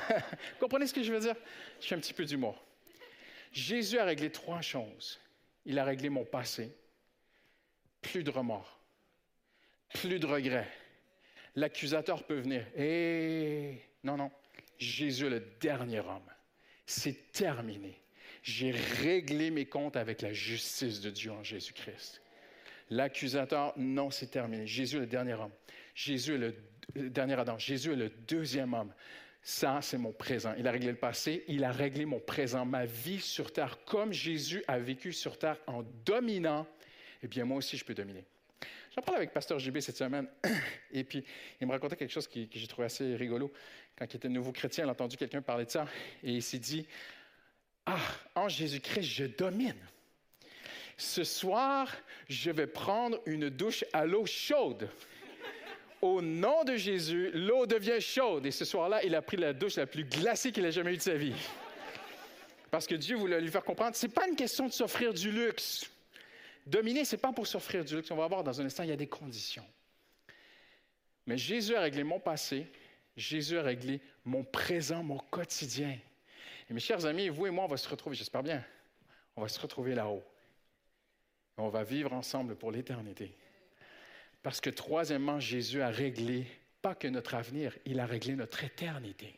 Comprenez 0.60 0.86
ce 0.86 0.94
que 0.94 1.02
je 1.02 1.12
veux 1.12 1.20
dire? 1.20 1.36
Je 1.80 1.86
fais 1.86 1.94
un 1.94 2.00
petit 2.00 2.14
peu 2.14 2.24
d'humour. 2.24 2.56
Jésus 3.52 3.98
a 3.98 4.04
réglé 4.04 4.30
trois 4.30 4.60
choses. 4.60 5.18
Il 5.68 5.78
a 5.78 5.84
réglé 5.84 6.08
mon 6.08 6.24
passé. 6.24 6.74
Plus 8.00 8.24
de 8.24 8.30
remords. 8.30 8.80
Plus 9.90 10.18
de 10.18 10.26
regrets. 10.26 10.68
L'accusateur 11.56 12.24
peut 12.24 12.40
venir. 12.40 12.66
Et 12.74 13.78
non, 14.02 14.16
non. 14.16 14.30
Jésus 14.78 15.28
le 15.28 15.40
dernier 15.60 16.00
homme. 16.00 16.30
C'est 16.86 17.32
terminé. 17.32 18.00
J'ai 18.42 18.70
réglé 18.70 19.50
mes 19.50 19.66
comptes 19.66 19.96
avec 19.96 20.22
la 20.22 20.32
justice 20.32 21.02
de 21.02 21.10
Dieu 21.10 21.32
en 21.32 21.42
Jésus-Christ. 21.42 22.22
L'accusateur, 22.88 23.74
non, 23.76 24.10
c'est 24.10 24.30
terminé. 24.30 24.66
Jésus 24.66 24.96
est 24.96 25.00
le 25.00 25.06
dernier 25.06 25.34
homme. 25.34 25.52
Jésus 25.94 26.36
est 26.36 26.38
le, 26.38 27.10
dernier 27.10 27.34
Adam. 27.34 27.58
Jésus 27.58 27.92
est 27.92 27.96
le 27.96 28.08
deuxième 28.08 28.72
homme. 28.72 28.94
Ça, 29.50 29.78
c'est 29.80 29.96
mon 29.96 30.12
présent. 30.12 30.52
Il 30.58 30.68
a 30.68 30.70
réglé 30.70 30.88
le 30.88 30.98
passé, 30.98 31.42
il 31.48 31.64
a 31.64 31.72
réglé 31.72 32.04
mon 32.04 32.20
présent, 32.20 32.66
ma 32.66 32.84
vie 32.84 33.18
sur 33.18 33.50
terre, 33.50 33.82
comme 33.86 34.12
Jésus 34.12 34.62
a 34.68 34.78
vécu 34.78 35.10
sur 35.10 35.38
terre 35.38 35.56
en 35.66 35.82
dominant. 36.04 36.66
Eh 37.22 37.28
bien, 37.28 37.46
moi 37.46 37.56
aussi, 37.56 37.78
je 37.78 37.82
peux 37.82 37.94
dominer. 37.94 38.26
J'en 38.94 39.00
parle 39.00 39.16
avec 39.16 39.32
Pasteur 39.32 39.58
JB 39.58 39.80
cette 39.80 39.96
semaine, 39.96 40.28
et 40.92 41.02
puis 41.02 41.24
il 41.62 41.66
me 41.66 41.72
racontait 41.72 41.96
quelque 41.96 42.12
chose 42.12 42.28
que 42.28 42.40
j'ai 42.52 42.66
trouvé 42.66 42.84
assez 42.84 43.16
rigolo. 43.16 43.50
Quand 43.96 44.04
il 44.12 44.16
était 44.18 44.28
nouveau 44.28 44.52
chrétien, 44.52 44.84
il 44.84 44.88
a 44.88 44.92
entendu 44.92 45.16
quelqu'un 45.16 45.40
parler 45.40 45.64
de 45.64 45.70
ça, 45.70 45.88
et 46.22 46.30
il 46.30 46.42
s'est 46.42 46.58
dit 46.58 46.86
ah, 47.86 47.96
en 48.34 48.50
Jésus-Christ, 48.50 49.02
je 49.02 49.24
domine. 49.24 49.80
Ce 50.98 51.24
soir, 51.24 51.90
je 52.28 52.50
vais 52.50 52.66
prendre 52.66 53.18
une 53.24 53.48
douche 53.48 53.82
à 53.94 54.04
l'eau 54.04 54.26
chaude. 54.26 54.90
Au 56.00 56.22
nom 56.22 56.64
de 56.64 56.76
Jésus, 56.76 57.30
l'eau 57.32 57.66
devient 57.66 58.00
chaude. 58.00 58.46
Et 58.46 58.50
ce 58.50 58.64
soir-là, 58.64 59.02
il 59.04 59.14
a 59.14 59.22
pris 59.22 59.36
la 59.36 59.52
douche 59.52 59.76
la 59.76 59.86
plus 59.86 60.04
glacée 60.04 60.52
qu'il 60.52 60.64
ait 60.64 60.72
jamais 60.72 60.94
eue 60.94 60.98
de 60.98 61.02
sa 61.02 61.16
vie. 61.16 61.34
Parce 62.70 62.86
que 62.86 62.94
Dieu 62.94 63.16
voulait 63.16 63.40
lui 63.40 63.50
faire 63.50 63.64
comprendre, 63.64 63.96
ce 63.96 64.06
n'est 64.06 64.12
pas 64.12 64.28
une 64.28 64.36
question 64.36 64.66
de 64.66 64.72
s'offrir 64.72 65.12
du 65.12 65.30
luxe. 65.30 65.90
Dominer, 66.66 67.04
ce 67.04 67.16
n'est 67.16 67.20
pas 67.20 67.32
pour 67.32 67.46
s'offrir 67.46 67.84
du 67.84 67.96
luxe. 67.96 68.10
On 68.10 68.16
va 68.16 68.28
voir 68.28 68.44
dans 68.44 68.60
un 68.60 68.66
instant, 68.66 68.82
il 68.82 68.90
y 68.90 68.92
a 68.92 68.96
des 68.96 69.06
conditions. 69.06 69.64
Mais 71.26 71.36
Jésus 71.36 71.74
a 71.74 71.80
réglé 71.80 72.04
mon 72.04 72.20
passé, 72.20 72.66
Jésus 73.16 73.58
a 73.58 73.62
réglé 73.62 74.00
mon 74.24 74.44
présent, 74.44 75.02
mon 75.02 75.18
quotidien. 75.18 75.98
Et 76.70 76.74
mes 76.74 76.80
chers 76.80 77.06
amis, 77.06 77.28
vous 77.28 77.46
et 77.46 77.50
moi, 77.50 77.64
on 77.64 77.68
va 77.68 77.76
se 77.76 77.88
retrouver, 77.88 78.14
j'espère 78.14 78.42
bien, 78.42 78.62
on 79.34 79.42
va 79.42 79.48
se 79.48 79.58
retrouver 79.58 79.94
là-haut. 79.94 80.22
On 81.56 81.68
va 81.68 81.82
vivre 81.82 82.12
ensemble 82.12 82.54
pour 82.54 82.70
l'éternité. 82.70 83.34
Parce 84.42 84.60
que 84.60 84.70
troisièmement, 84.70 85.40
Jésus 85.40 85.82
a 85.82 85.90
réglé, 85.90 86.46
pas 86.80 86.94
que 86.94 87.08
notre 87.08 87.34
avenir, 87.34 87.76
il 87.84 88.00
a 88.00 88.06
réglé 88.06 88.34
notre 88.34 88.64
éternité. 88.64 89.34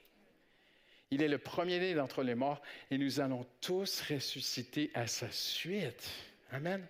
Il 1.11 1.23
est 1.23 1.29
le 1.29 1.39
premier-né 1.39 1.95
d'entre 1.95 2.23
les 2.23 2.35
morts 2.35 2.63
et 2.91 2.99
nous 2.99 3.19
allons 3.19 3.47
tous 3.61 4.03
ressusciter 4.03 4.91
à 4.95 5.07
sa 5.07 5.31
suite. 5.31 6.09
Amen. 6.53 6.87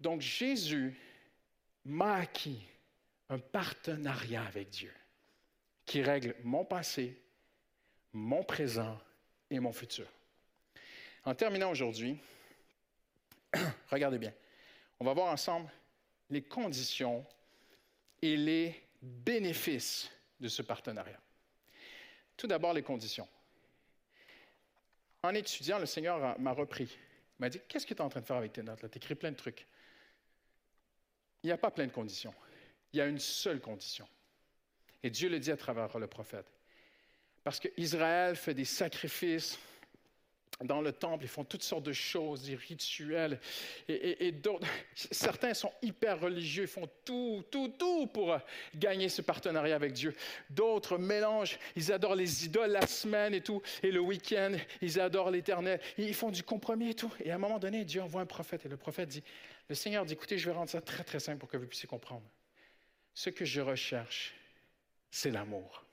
Donc 0.00 0.20
Jésus 0.20 0.94
m'a 1.84 2.16
acquis 2.16 2.60
un 3.30 3.38
partenariat 3.38 4.44
avec 4.44 4.70
Dieu 4.70 4.92
qui 5.86 6.02
règle 6.02 6.34
mon 6.44 6.64
passé, 6.64 7.18
mon 8.12 8.42
présent 8.42 9.00
et 9.50 9.58
mon 9.58 9.72
futur. 9.72 10.06
En 11.24 11.34
terminant 11.34 11.70
aujourd'hui, 11.70 12.18
regardez 13.90 14.18
bien, 14.18 14.32
on 15.00 15.04
va 15.04 15.14
voir 15.14 15.32
ensemble 15.32 15.70
les 16.30 16.42
conditions 16.42 17.26
et 18.22 18.36
les 18.36 18.82
bénéfices 19.02 20.10
de 20.40 20.48
ce 20.48 20.62
partenariat. 20.62 21.20
Tout 22.36 22.46
d'abord, 22.46 22.72
les 22.72 22.82
conditions. 22.82 23.28
En 25.22 25.34
étudiant, 25.34 25.78
le 25.78 25.86
Seigneur 25.86 26.38
m'a 26.38 26.52
repris. 26.52 26.88
Il 26.92 27.40
m'a 27.40 27.48
dit 27.48 27.60
Qu'est-ce 27.68 27.86
que 27.86 27.94
tu 27.94 27.98
es 27.98 28.04
en 28.04 28.08
train 28.08 28.20
de 28.20 28.26
faire 28.26 28.36
avec 28.36 28.52
tes 28.52 28.62
notes 28.62 28.88
Tu 28.90 28.98
écris 28.98 29.14
plein 29.14 29.32
de 29.32 29.36
trucs. 29.36 29.66
Il 31.42 31.46
n'y 31.46 31.52
a 31.52 31.58
pas 31.58 31.70
plein 31.70 31.86
de 31.86 31.92
conditions. 31.92 32.34
Il 32.92 32.98
y 32.98 33.00
a 33.00 33.06
une 33.06 33.18
seule 33.18 33.60
condition. 33.60 34.08
Et 35.02 35.10
Dieu 35.10 35.28
le 35.28 35.38
dit 35.38 35.50
à 35.50 35.56
travers 35.56 35.98
le 35.98 36.06
prophète. 36.06 36.46
Parce 37.44 37.60
qu'Israël 37.60 38.36
fait 38.36 38.54
des 38.54 38.64
sacrifices 38.64 39.58
dans 40.64 40.80
le 40.80 40.92
temple, 40.92 41.24
ils 41.24 41.28
font 41.28 41.44
toutes 41.44 41.62
sortes 41.62 41.84
de 41.84 41.92
choses, 41.92 42.42
des 42.42 42.56
rituels, 42.56 43.38
et, 43.88 44.32
d'autres, 44.32 44.66
certains 44.94 45.54
sont 45.54 45.72
hyper 45.82 46.20
religieux, 46.20 46.66
font 46.66 46.88
tout, 47.04 47.44
tout, 47.50 47.68
tout 47.78 48.06
pour 48.08 48.38
gagner 48.74 49.08
ce 49.08 49.22
partenariat 49.22 49.76
avec 49.76 49.92
Dieu. 49.92 50.14
D'autres 50.50 50.98
mélangent, 50.98 51.58
ils 51.76 51.92
adorent 51.92 52.16
les 52.16 52.46
idoles 52.46 52.70
la 52.70 52.86
semaine 52.86 53.34
et 53.34 53.40
tout, 53.40 53.62
et 53.82 53.90
le 53.90 54.00
week-end, 54.00 54.52
ils 54.82 55.00
adorent 55.00 55.30
l'Éternel, 55.30 55.80
ils 55.96 56.14
font 56.14 56.30
du 56.30 56.42
compromis 56.42 56.90
et 56.90 56.94
tout. 56.94 57.12
Et 57.24 57.30
à 57.30 57.36
un 57.36 57.38
moment 57.38 57.58
donné, 57.58 57.84
Dieu 57.84 58.02
envoie 58.02 58.20
un 58.20 58.26
prophète, 58.26 58.66
et 58.66 58.68
le 58.68 58.76
prophète 58.76 59.08
dit, 59.08 59.22
le 59.68 59.74
Seigneur 59.74 60.04
dit, 60.04 60.14
écoutez, 60.14 60.38
je 60.38 60.46
vais 60.46 60.56
rendre 60.56 60.70
ça 60.70 60.80
très, 60.80 61.04
très 61.04 61.20
simple 61.20 61.38
pour 61.38 61.48
que 61.48 61.56
vous 61.56 61.66
puissiez 61.66 61.88
comprendre. 61.88 62.24
Ce 63.14 63.30
que 63.30 63.44
je 63.44 63.60
recherche, 63.60 64.34
c'est 65.10 65.30
l'amour. 65.30 65.84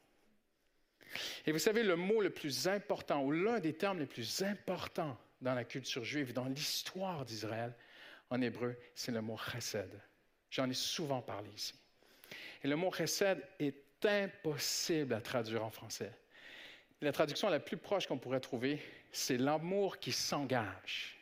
Et 1.46 1.52
vous 1.52 1.60
savez, 1.60 1.84
le 1.84 1.96
mot 1.96 2.22
le 2.22 2.30
plus 2.30 2.68
important, 2.68 3.24
ou 3.24 3.32
l'un 3.32 3.60
des 3.60 3.74
termes 3.74 4.00
les 4.00 4.06
plus 4.06 4.42
importants 4.44 5.18
dans 5.42 5.54
la 5.54 5.64
culture 5.64 6.04
juive, 6.04 6.34
dans 6.34 6.46
l'histoire 6.46 7.26
d'Israël, 7.26 7.74
en 8.30 8.42
hébreu, 8.42 8.76
c'est 8.94 9.12
le 9.12 9.22
mot 9.22 9.38
chesed. 9.38 9.92
J'en 10.50 10.70
ai 10.70 10.74
souvent 10.74 11.22
parlé 11.22 11.50
ici. 11.56 11.74
Et 12.64 12.68
le 12.68 12.76
mot 12.76 12.92
chesed 12.92 13.42
est 13.60 14.06
impossible 14.06 15.14
à 15.14 15.22
traduire 15.22 15.64
en 15.64 15.70
français. 15.70 16.12
La 17.02 17.12
traduction 17.12 17.50
la 17.50 17.60
plus 17.60 17.78
proche 17.78 18.08
qu'on 18.08 18.18
pourrait 18.18 18.40
trouver, 18.40 18.82
c'est 19.12 19.38
l'amour 19.38 20.00
qui 20.00 20.12
s'engage, 20.12 21.18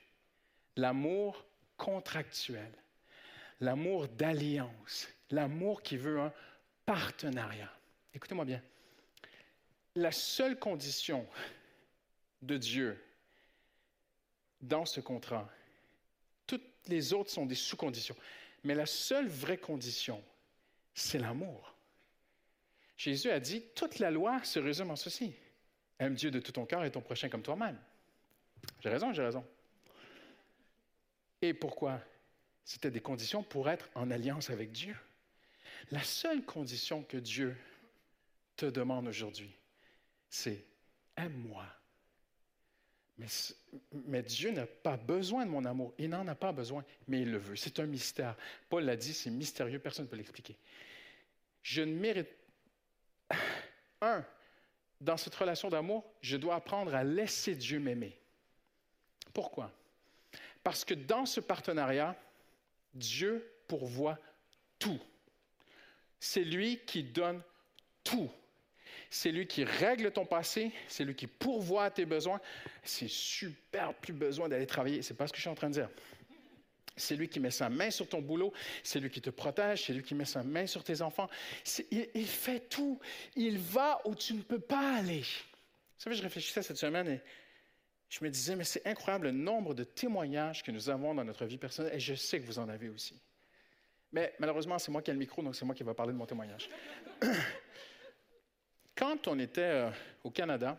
l'amour 0.78 1.46
contractuel, 1.78 2.72
l'amour 3.60 4.08
d'alliance, 4.08 5.08
l'amour 5.32 5.82
qui 5.82 5.98
veut 5.98 6.20
un 6.20 6.32
partenariat. 6.86 7.72
Écoutez-moi 8.14 8.46
bien 8.46 8.62
la 9.96 10.12
seule 10.12 10.58
condition 10.58 11.28
de 12.42 12.58
Dieu 12.58 13.02
dans 14.62 14.86
ce 14.86 15.00
contrat, 15.00 15.50
toutes 16.48 16.66
les 16.88 17.14
autres 17.14 17.30
sont 17.30 17.46
des 17.46 17.56
sous-conditions, 17.56 18.16
mais 18.64 18.76
la 18.76 18.86
seule 18.86 19.28
vraie 19.28 19.58
condition, 19.58 20.24
c'est 20.94 21.20
l'amour. 21.20 21.76
Jésus 22.98 23.30
a 23.30 23.40
dit, 23.40 23.64
toute 23.76 24.00
la 24.00 24.12
loi 24.12 24.44
se 24.44 24.60
résume 24.60 24.92
en 24.92 24.96
ceci. 24.96 25.34
Aime 26.00 26.16
Dieu 26.16 26.32
de 26.32 26.40
tout 26.40 26.52
ton 26.52 26.66
cœur 26.66 26.84
et 26.84 26.92
ton 26.92 27.02
prochain 27.02 27.30
comme 27.30 27.44
toi-même. 27.44 27.80
J'ai 28.80 28.90
raison, 28.90 29.12
j'ai 29.14 29.24
raison. 29.24 29.46
Et 31.42 31.54
pourquoi? 31.54 32.00
C'était 32.64 32.92
des 32.92 33.02
conditions 33.02 33.44
pour 33.44 33.70
être 33.70 33.90
en 33.96 34.10
alliance 34.10 34.50
avec 34.50 34.72
Dieu. 34.72 34.96
La 35.92 36.02
seule 36.02 36.46
condition 36.46 37.04
que 37.04 37.18
Dieu 37.18 37.58
te 38.56 38.66
demande 38.66 39.08
aujourd'hui, 39.08 39.54
c'est 40.34 40.66
aime-moi. 41.16 41.64
Mais, 43.92 44.24
Dieu 44.24 44.50
n'a 44.50 44.66
pas 44.66 44.98
besoin 44.98 45.46
de 45.46 45.52
mon 45.52 45.64
amour. 45.64 45.94
Il 46.00 46.10
n'en 46.10 46.28
a 46.28 46.34
pas 46.34 46.52
besoin, 46.52 46.84
mais 47.08 47.22
il 47.22 47.32
le 47.32 47.38
veut. 47.38 47.56
C'est 47.56 47.80
un 47.80 47.86
mystère. 47.86 48.36
Paul 48.68 48.84
l'a 48.84 48.96
dit, 48.96 49.14
c'est 49.14 49.30
mystérieux, 49.30 49.78
personne 49.78 50.06
ne 50.06 50.10
peut 50.10 50.18
l'expliquer. 50.18 50.58
Je 51.62 51.84
ne 51.84 51.94
mérite, 51.94 52.30
un, 54.02 54.26
dans 55.00 55.18
cette 55.18 55.36
relation 55.36 55.70
d'amour, 55.70 56.04
je 56.20 56.36
dois 56.36 56.56
apprendre 56.56 56.96
à 56.96 57.04
laisser 57.04 57.54
Dieu 57.54 57.80
m'aimer. 57.80 58.18
Pourquoi? 59.34 59.72
Parce 60.64 60.84
que 60.84 60.96
dans 60.96 61.28
ce 61.28 61.42
partenariat, 61.42 62.20
Dieu 62.96 63.54
pourvoit 63.68 64.18
tout. 64.80 65.00
C'est 66.20 66.44
lui 66.44 66.80
qui 66.88 67.04
donne 67.04 67.44
tout. 68.04 68.32
C'est 69.16 69.32
lui 69.32 69.46
qui 69.46 69.64
règle 69.64 70.10
ton 70.10 70.26
passé, 70.26 70.72
c'est 70.88 71.06
lui 71.06 71.14
qui 71.14 71.28
pourvoit 71.28 71.84
à 71.84 71.92
tes 71.92 72.04
besoins. 72.04 72.42
C'est 72.82 73.08
super, 73.08 73.94
plus 73.94 74.12
besoin 74.12 74.50
d'aller 74.50 74.66
travailler. 74.66 75.04
C'est 75.04 75.14
pas 75.14 75.28
ce 75.28 75.32
que 75.32 75.38
je 75.38 75.44
suis 75.44 75.52
en 75.52 75.56
train 75.56 75.70
de 75.70 75.76
dire. 75.76 75.90
C'est 76.98 77.16
lui 77.16 77.30
qui 77.30 77.40
met 77.40 77.52
sa 77.52 77.70
main 77.70 77.92
sur 77.92 78.10
ton 78.10 78.24
boulot, 78.24 78.52
c'est 78.82 79.00
lui 79.00 79.12
qui 79.12 79.22
te 79.22 79.30
protège, 79.30 79.86
c'est 79.86 79.94
lui 79.94 80.02
qui 80.02 80.16
met 80.16 80.26
sa 80.26 80.42
main 80.42 80.66
sur 80.66 80.84
tes 80.84 81.04
enfants. 81.04 81.30
Il, 81.92 82.10
il, 82.16 82.26
fait 82.26 82.62
tout. 82.62 83.00
Il 83.36 83.60
va 83.60 84.02
où 84.06 84.16
tu 84.16 84.34
ne 84.34 84.42
peux 84.42 84.58
pas 84.60 84.96
aller. 84.98 85.22
Vous 85.22 86.00
savez, 86.00 86.16
je 86.16 86.24
réfléchissais 86.24 86.64
cette 86.64 86.78
semaine 86.78 87.08
et 87.08 87.22
je 88.10 88.24
me 88.24 88.32
disais, 88.32 88.56
mais 88.56 88.64
c'est 88.64 88.88
incroyable 88.88 89.28
le 89.28 89.34
nombre 89.34 89.76
de 89.76 89.84
témoignages 89.84 90.64
que 90.64 90.72
nous 90.72 90.90
avons 90.90 91.14
dans 91.14 91.24
notre 91.24 91.46
vie 91.46 91.60
personnelle 91.60 91.94
et 91.94 92.00
je 92.00 92.16
sais 92.16 92.42
que 92.42 92.48
vous 92.48 92.58
en 92.58 92.68
avez 92.68 92.90
aussi. 92.90 93.22
Mais 94.12 94.34
malheureusement, 94.40 94.80
c'est 94.80 94.92
moi 94.92 95.04
qui 95.04 95.12
ai 95.12 95.14
le 95.14 95.20
micro, 95.20 95.44
donc 95.44 95.56
c'est 95.56 95.66
moi 95.66 95.76
qui 95.76 95.84
vais 95.84 95.94
parler 95.94 96.14
de 96.14 96.18
mon 96.18 96.26
témoignage. 96.26 96.68
Quand 98.96 99.28
on 99.28 99.40
était 99.40 99.62
euh, 99.62 99.90
au 100.24 100.30
Canada, 100.30 100.78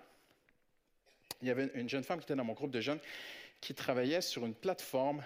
il 1.43 1.49
y 1.49 1.51
avait 1.51 1.71
une 1.75 1.89
jeune 1.89 2.05
femme 2.05 2.19
qui 2.21 2.25
était 2.25 2.37
dans 2.37 2.45
mon 2.45 2.53
groupe 2.53 2.71
de 2.71 2.81
jeunes 2.81 3.01
qui 3.61 3.75
travaillait 3.75 4.21
sur 4.21 4.47
une 4.47 4.55
plateforme 4.55 5.23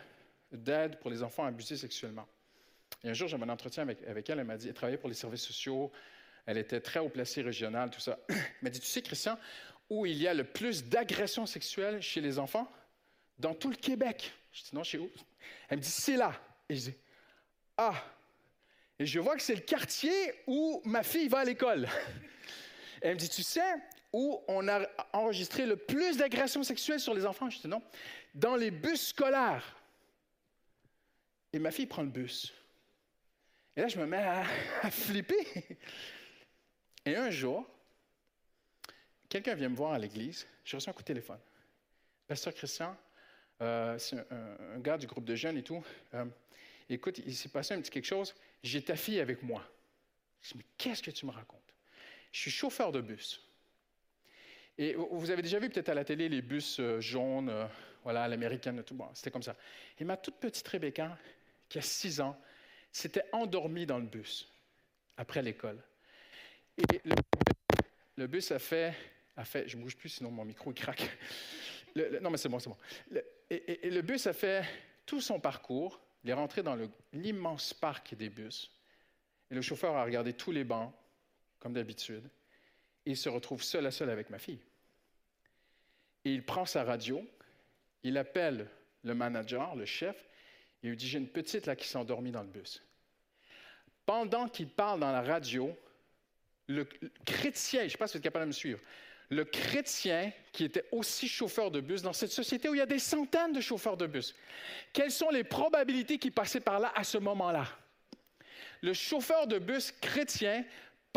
d'aide 0.53 0.99
pour 0.99 1.11
les 1.11 1.23
enfants 1.23 1.45
abusés 1.45 1.77
sexuellement. 1.77 2.27
Et 3.05 3.11
un 3.11 3.13
jour, 3.13 3.29
j'avais 3.29 3.45
un 3.45 3.49
entretien 3.49 3.83
avec, 3.83 4.29
elle. 4.31 4.39
Elle 4.39 4.45
m'a 4.45 4.57
dit, 4.57 4.69
elle 4.69 4.75
travaillait 4.75 4.99
pour 4.99 5.09
les 5.09 5.15
services 5.15 5.43
sociaux. 5.43 5.93
Elle 6.47 6.59
était 6.59 6.81
très 6.81 6.99
haut 7.01 7.09
placée 7.11 7.43
régionale, 7.43 7.91
tout 7.91 8.01
ça. 8.01 8.19
Elle 8.29 8.37
m'a 8.63 8.71
dit, 8.71 8.81
tu 8.81 8.87
sais, 8.87 9.03
Christian, 9.03 9.39
où 9.91 10.07
il 10.07 10.17
y 10.17 10.27
a 10.27 10.33
le 10.33 10.45
plus 10.45 10.85
d'agressions 10.85 11.45
sexuelles 11.45 12.01
chez 12.01 12.23
les 12.23 12.39
enfants? 12.39 12.73
Dans 13.39 13.55
tout 13.55 13.69
le 13.69 13.77
Québec. 13.77 14.33
Je 14.53 14.63
dis, 14.63 14.71
non, 14.73 14.83
chez 14.83 14.99
où? 14.99 15.11
Elle 15.69 15.79
me 15.79 15.83
dit, 15.83 15.91
c'est 15.91 16.17
là. 16.17 16.33
Et 16.69 16.77
je 16.77 16.81
dis, 16.91 16.95
ah. 17.77 17.95
Et 18.99 19.05
je 19.05 19.21
vois 19.21 19.37
que 19.37 19.43
c'est 19.43 19.55
le 19.55 19.61
quartier 19.61 20.13
où 20.47 20.81
ma 20.85 21.03
fille 21.03 21.29
va 21.29 21.41
à 21.41 21.45
l'école. 21.45 21.87
Elle 23.01 23.15
me 23.15 23.19
dit, 23.19 23.29
tu 23.29 23.43
sais 23.43 23.75
où 24.13 24.43
on 24.49 24.67
a 24.69 24.87
enregistré 25.13 25.67
le 25.67 25.77
plus 25.77 26.17
d'agressions 26.17 26.63
sexuelles 26.63 27.01
sur 27.01 27.15
les 27.15 27.27
enfants? 27.27 27.51
Je 27.51 27.59
dis, 27.61 27.69
non. 27.69 27.83
Dans 28.35 28.57
les 28.57 28.71
bus 28.71 29.09
scolaires. 29.09 29.77
Et 31.53 31.59
ma 31.59 31.71
fille 31.71 31.87
prend 31.87 32.03
le 32.03 32.09
bus. 32.09 32.53
Et 33.77 33.81
là, 33.81 33.89
je 33.89 33.99
me 33.99 34.07
mets 34.07 34.17
à, 34.17 34.45
flipper. 34.91 35.79
Et 37.05 37.17
un 37.17 37.31
jour, 37.31 37.67
quelqu'un 39.29 39.55
vient 39.55 39.69
me 39.69 39.77
voir 39.77 39.93
à 39.93 39.99
l'église. 39.99 40.47
Je 40.65 40.77
reçois 40.77 40.91
un 40.91 40.95
coup 40.95 41.03
de 41.03 41.07
téléphone. 41.07 41.39
Pasteur 42.27 42.53
Christian, 42.55 42.97
euh, 43.63 43.97
c'est 43.99 44.17
un, 44.31 44.79
gars 44.79 44.99
du 44.99 45.07
groupe 45.07 45.25
de 45.25 45.35
jeunes 45.35 45.57
et 45.57 45.63
tout. 45.63 45.83
Euh, 46.15 46.27
écoute, 46.89 47.19
il 47.25 47.35
s'est 47.35 47.49
passé 47.49 47.75
un 47.75 47.81
petit 47.81 47.91
quelque 47.91 48.05
chose. 48.05 48.35
J'ai 48.63 48.83
ta 48.83 48.97
fille 48.97 49.21
avec 49.21 49.43
moi. 49.43 49.65
Je 50.43 50.51
dis, 50.51 50.59
mais 50.59 50.65
qu'est-ce 50.77 51.03
que 51.03 51.11
tu 51.11 51.25
me 51.25 51.31
racontes? 51.31 51.68
Je 52.33 52.41
suis 52.41 52.51
chauffeur 52.51 52.93
de 52.93 53.01
bus. 53.01 53.43
Et 54.77 54.95
vous 54.95 55.31
avez 55.31 55.43
déjà 55.43 55.59
vu 55.59 55.69
peut-être 55.69 55.89
à 55.89 55.95
la 55.95 56.05
télé 56.05 56.29
les 56.29 56.41
bus 56.41 56.79
euh, 56.79 57.01
jaunes, 57.01 57.53
voilà, 58.05 58.29
l'américaine, 58.29 58.83
tout. 58.85 58.95
Bon, 58.95 59.09
c'était 59.13 59.31
comme 59.31 59.43
ça. 59.43 59.57
Et 59.99 60.05
ma 60.05 60.17
toute 60.17 60.37
petite 60.37 60.67
Rebecca, 60.69 61.19
qui 61.69 61.79
a 61.79 61.83
six 61.83 62.21
ans, 62.21 62.41
s'était 62.93 63.25
endormi 63.33 63.87
dans 63.87 63.99
le 63.99 64.07
bus 64.07 64.49
après 65.17 65.43
l'école. 65.43 65.83
Et 66.79 67.01
le, 68.17 68.27
bus 68.27 68.53
a 68.53 68.59
fait, 68.59 68.95
a 69.37 69.45
fait, 69.45 69.69
je 69.69 69.77
ne 69.77 69.83
bouge 69.83 69.97
plus 69.97 70.09
sinon 70.09 70.31
mon 70.31 70.45
micro 70.45 70.73
craque. 70.73 71.19
non 72.23 72.31
mais 72.31 72.39
c'est 72.39 72.49
bon, 72.49 72.59
c'est 72.61 72.71
bon. 72.71 72.79
et, 73.51 73.91
le 73.91 74.01
bus 74.03 74.27
a 74.29 74.33
fait 74.33 74.65
tout 75.05 75.21
son 75.21 75.41
parcours. 75.41 76.01
Il 76.25 76.31
est 76.31 76.35
rentré 76.35 76.63
dans 76.63 76.77
l'immense 77.13 77.75
parc 77.75 78.15
des 78.15 78.29
bus. 78.29 78.71
Et 79.51 79.55
le 79.55 79.63
chauffeur 79.63 79.97
a 79.97 80.05
regardé 80.05 80.35
tous 80.35 80.53
les 80.53 80.65
bancs, 80.65 80.93
comme 81.61 81.73
d'habitude. 81.73 82.29
Et 83.07 83.11
il 83.13 83.17
se 83.17 83.29
retrouve 83.29 83.63
seul 83.63 83.87
à 83.87 83.91
seul 83.91 84.11
avec 84.11 84.31
ma 84.31 84.39
fille. 84.39 84.61
Et 86.25 86.33
il 86.33 86.45
prend 86.45 86.67
sa 86.67 86.85
radio, 86.85 87.27
il 88.03 88.19
appelle 88.19 88.69
le 89.05 89.15
manager, 89.15 89.75
le 89.77 89.87
chef, 89.87 90.29
il 90.83 90.91
lui 90.91 90.97
dit, 90.97 91.09
j'ai 91.09 91.19
une 91.19 91.29
petite 91.29 91.67
là 91.67 91.75
qui 91.75 91.87
s'est 91.87 91.97
endormie 91.97 92.31
dans 92.31 92.43
le 92.43 92.49
bus. 92.49 92.83
Pendant 94.07 94.49
qu'il 94.49 94.69
parle 94.69 95.01
dans 95.01 95.13
la 95.13 95.23
radio, 95.23 95.77
le 96.67 96.87
chrétien, 97.25 97.81
je 97.81 97.85
ne 97.85 97.91
sais 97.91 97.99
pas 97.99 98.07
si 98.07 98.13
vous 98.13 98.19
êtes 98.19 98.25
capable 98.25 98.45
de 98.45 98.49
me 98.49 98.53
suivre, 98.53 98.81
le 99.31 99.45
chrétien 99.45 100.33
qui 100.53 100.65
était 100.65 100.87
aussi 100.91 101.29
chauffeur 101.29 101.71
de 101.71 101.81
bus 101.81 102.03
dans 102.03 102.13
cette 102.13 102.31
société 102.31 102.69
où 102.69 102.75
il 102.75 102.79
y 102.79 102.83
a 102.83 102.87
des 102.87 102.99
centaines 102.99 103.53
de 103.53 103.61
chauffeurs 103.61 103.97
de 103.97 104.07
bus, 104.07 104.35
quelles 104.93 105.11
sont 105.11 105.31
les 105.31 105.45
probabilités 105.45 106.19
qu'il 106.19 106.33
passait 106.33 106.61
par 106.61 106.81
là 106.81 106.93
à 106.95 107.05
ce 107.05 107.19
moment-là? 107.19 107.67
Le 108.81 108.95
chauffeur 108.95 109.47
de 109.47 109.59
bus 109.59 109.93
chrétien 109.93 110.65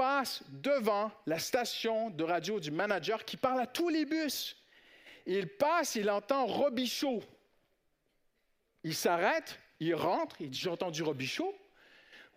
passe 0.01 0.41
devant 0.49 1.11
la 1.27 1.37
station 1.37 2.09
de 2.09 2.23
radio 2.23 2.59
du 2.59 2.71
manager 2.71 3.23
qui 3.23 3.37
parle 3.37 3.59
à 3.61 3.67
tous 3.67 3.89
les 3.89 4.03
bus. 4.03 4.57
Il 5.27 5.47
passe, 5.47 5.93
il 5.93 6.09
entend 6.09 6.47
Robichaud. 6.47 7.23
Il 8.83 8.95
s'arrête, 8.95 9.59
il 9.79 9.93
rentre, 9.93 10.41
il 10.41 10.49
dit 10.49 10.57
J'ai 10.57 10.71
entendu 10.71 11.03
Robichaud. 11.03 11.55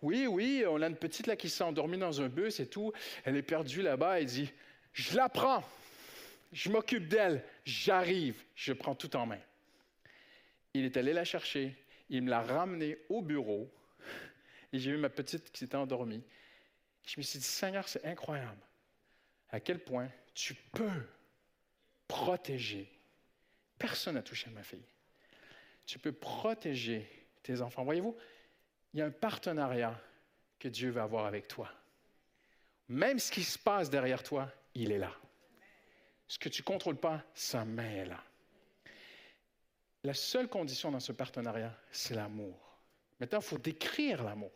Oui, 0.03 0.27
oui, 0.27 0.63
on 0.69 0.79
a 0.83 0.85
une 0.85 0.95
petite 0.95 1.25
là 1.25 1.35
qui 1.35 1.49
s'est 1.49 1.63
endormie 1.63 1.97
dans 1.97 2.21
un 2.21 2.27
bus 2.27 2.59
et 2.59 2.67
tout. 2.67 2.93
Elle 3.23 3.35
est 3.35 3.41
perdue 3.41 3.81
là-bas. 3.81 4.19
Il 4.19 4.27
dit 4.27 4.53
Je 4.93 5.17
la 5.17 5.27
prends. 5.27 5.63
Je 6.53 6.69
m'occupe 6.69 7.07
d'elle. 7.07 7.43
J'arrive. 7.63 8.43
Je 8.53 8.73
prends 8.73 8.93
tout 8.93 9.15
en 9.15 9.25
main. 9.25 9.41
Il 10.75 10.85
est 10.85 10.97
allé 10.97 11.13
la 11.13 11.25
chercher. 11.25 11.75
Il 12.11 12.21
me 12.21 12.29
l'a 12.29 12.43
ramenée 12.43 12.99
au 13.09 13.23
bureau. 13.23 13.67
Et 14.71 14.77
j'ai 14.77 14.91
vu 14.91 14.97
ma 14.97 15.09
petite 15.09 15.51
qui 15.51 15.61
s'était 15.61 15.77
endormie. 15.77 16.21
Je 17.05 17.19
me 17.19 17.23
suis 17.23 17.39
dit 17.39 17.45
Seigneur, 17.45 17.87
c'est 17.87 18.05
incroyable 18.05 18.61
à 19.51 19.59
quel 19.59 19.79
point 19.79 20.09
tu 20.33 20.53
peux 20.53 21.07
protéger. 22.07 22.91
Personne 23.77 24.15
n'a 24.15 24.23
touché 24.23 24.49
ma 24.49 24.63
fille 24.63 24.85
tu 25.85 25.99
peux 25.99 26.11
protéger 26.11 27.07
tes 27.43 27.61
enfants. 27.61 27.83
Voyez-vous, 27.83 28.15
il 28.93 28.99
y 28.99 29.03
a 29.03 29.05
un 29.05 29.11
partenariat 29.11 29.99
que 30.59 30.67
Dieu 30.67 30.89
va 30.89 31.03
avoir 31.03 31.25
avec 31.25 31.47
toi. 31.47 31.69
Même 32.87 33.19
ce 33.19 33.31
qui 33.31 33.43
se 33.43 33.57
passe 33.57 33.89
derrière 33.89 34.23
toi, 34.23 34.51
il 34.73 34.91
est 34.91 34.97
là. 34.97 35.11
Ce 36.27 36.39
que 36.39 36.49
tu 36.49 36.61
ne 36.61 36.65
contrôles 36.65 36.97
pas, 36.97 37.23
sa 37.33 37.65
main 37.65 37.89
est 37.89 38.05
là. 38.05 38.23
La 40.03 40.13
seule 40.13 40.47
condition 40.47 40.91
dans 40.91 40.99
ce 40.99 41.11
partenariat, 41.11 41.75
c'est 41.91 42.15
l'amour. 42.15 42.77
Maintenant, 43.19 43.39
il 43.39 43.45
faut 43.45 43.57
décrire 43.57 44.23
l'amour. 44.23 44.51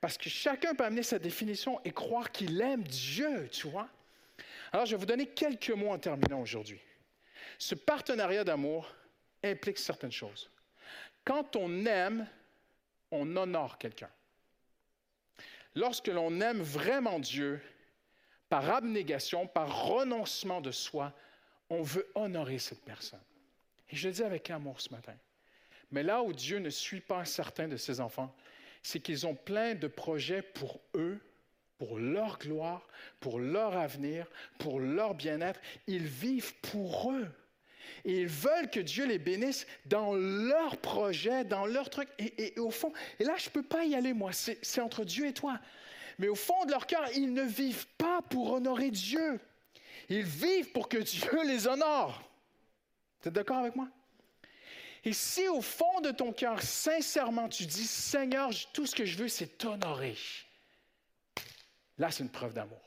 Parce 0.00 0.16
que 0.16 0.28
chacun 0.28 0.74
peut 0.74 0.84
amener 0.84 1.02
sa 1.02 1.18
définition 1.18 1.80
et 1.84 1.90
croire 1.90 2.30
qu'il 2.30 2.60
aime 2.60 2.84
Dieu, 2.84 3.48
tu 3.50 3.68
vois. 3.68 3.88
Alors, 4.72 4.86
je 4.86 4.92
vais 4.92 5.00
vous 5.00 5.06
donner 5.06 5.26
quelques 5.26 5.70
mots 5.70 5.90
en 5.90 5.98
terminant 5.98 6.40
aujourd'hui. 6.40 6.80
Ce 7.58 7.74
partenariat 7.74 8.44
d'amour 8.44 8.94
implique 9.42 9.78
certaines 9.78 10.12
choses. 10.12 10.50
Quand 11.24 11.56
on 11.56 11.86
aime, 11.86 12.26
on 13.10 13.36
honore 13.36 13.78
quelqu'un. 13.78 14.10
Lorsque 15.74 16.08
l'on 16.08 16.40
aime 16.40 16.60
vraiment 16.60 17.18
Dieu, 17.18 17.60
par 18.48 18.70
abnégation, 18.70 19.46
par 19.46 19.86
renoncement 19.86 20.60
de 20.60 20.70
soi, 20.70 21.12
on 21.70 21.82
veut 21.82 22.10
honorer 22.14 22.58
cette 22.58 22.82
personne. 22.84 23.20
Et 23.90 23.96
je 23.96 24.08
le 24.08 24.14
dis 24.14 24.22
avec 24.22 24.50
amour 24.50 24.80
ce 24.80 24.90
matin. 24.90 25.14
Mais 25.90 26.02
là 26.02 26.22
où 26.22 26.32
Dieu 26.32 26.58
ne 26.58 26.70
suit 26.70 27.00
pas 27.00 27.24
certains 27.24 27.68
de 27.68 27.76
ses 27.76 28.00
enfants, 28.00 28.34
c'est 28.88 29.00
qu'ils 29.00 29.26
ont 29.26 29.34
plein 29.34 29.74
de 29.74 29.86
projets 29.86 30.40
pour 30.40 30.80
eux, 30.94 31.18
pour 31.76 31.98
leur 31.98 32.38
gloire, 32.38 32.88
pour 33.20 33.38
leur 33.38 33.76
avenir, 33.76 34.26
pour 34.58 34.80
leur 34.80 35.14
bien-être. 35.14 35.60
Ils 35.86 36.06
vivent 36.06 36.54
pour 36.62 37.12
eux. 37.12 37.28
Et 38.06 38.22
ils 38.22 38.28
veulent 38.28 38.70
que 38.70 38.80
Dieu 38.80 39.06
les 39.06 39.18
bénisse 39.18 39.66
dans 39.84 40.14
leur 40.14 40.78
projet, 40.78 41.44
dans 41.44 41.66
leur 41.66 41.90
truc. 41.90 42.08
Et, 42.18 42.58
au 42.58 42.70
fond, 42.70 42.90
et 43.20 43.24
là, 43.24 43.34
je 43.36 43.50
ne 43.50 43.52
peux 43.52 43.62
pas 43.62 43.84
y 43.84 43.94
aller, 43.94 44.14
moi. 44.14 44.30
C'est 44.32 44.80
entre 44.80 45.04
Dieu 45.04 45.26
et 45.26 45.34
toi. 45.34 45.60
Mais 46.18 46.28
au 46.28 46.34
fond 46.34 46.64
de 46.64 46.70
leur 46.70 46.86
cœur, 46.86 47.04
ils 47.14 47.34
ne 47.34 47.42
vivent 47.42 47.88
pas 47.98 48.22
pour 48.22 48.54
honorer 48.54 48.90
Dieu. 48.90 49.38
Ils 50.08 50.24
vivent 50.24 50.72
pour 50.72 50.88
que 50.88 50.96
Dieu 50.96 51.46
les 51.46 51.68
honore. 51.68 52.22
Vous 53.20 53.28
êtes 53.28 53.34
d'accord 53.34 53.58
avec 53.58 53.76
moi? 53.76 53.88
Et 55.04 55.12
si 55.12 55.46
au 55.48 55.60
fond 55.60 56.00
de 56.00 56.10
ton 56.10 56.32
cœur, 56.32 56.62
sincèrement, 56.62 57.48
tu 57.48 57.66
dis, 57.66 57.86
Seigneur, 57.86 58.50
tout 58.72 58.86
ce 58.86 58.94
que 58.94 59.04
je 59.04 59.16
veux, 59.16 59.28
c'est 59.28 59.58
t'honorer, 59.58 60.16
là, 61.98 62.10
c'est 62.10 62.22
une 62.22 62.30
preuve 62.30 62.54
d'amour. 62.54 62.82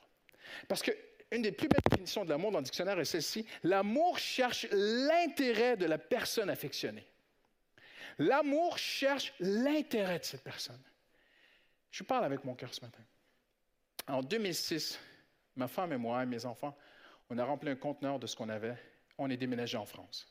Parce 0.68 0.82
que 0.82 0.92
une 1.32 1.42
des 1.42 1.54
plus 1.54 1.70
belles 1.70 1.82
définitions 1.90 2.26
de 2.26 2.30
l'amour 2.30 2.52
dans 2.52 2.60
le 2.60 2.66
dictionnaire 2.66 3.00
est 3.00 3.06
celle-ci. 3.06 3.46
L'amour 3.64 4.20
cherche 4.20 4.68
l'intérêt 4.72 5.78
de 5.78 5.86
la 5.86 5.98
personne 5.98 6.50
affectionnée. 6.50 7.08
L'amour 8.18 8.78
cherche 8.78 9.34
l'intérêt 9.40 10.20
de 10.20 10.26
cette 10.26 10.44
personne. 10.44 10.82
Je 11.90 12.04
parle 12.04 12.26
avec 12.26 12.44
mon 12.44 12.54
cœur 12.54 12.74
ce 12.74 12.82
matin. 12.82 13.02
En 14.08 14.22
2006, 14.22 15.00
ma 15.56 15.70
femme 15.70 15.94
et 15.94 15.98
moi 15.98 16.24
et 16.24 16.26
mes 16.26 16.46
enfants, 16.46 16.78
On 17.30 17.38
a 17.38 17.46
rempli 17.46 17.70
un 17.70 17.78
conteneur 17.78 18.20
de 18.20 18.28
ce 18.28 18.36
qu'on 18.36 18.50
avait. 18.50 18.76
On 19.18 19.30
est 19.30 19.38
déménagé 19.38 19.78
en 19.78 19.86
France. 19.86 20.28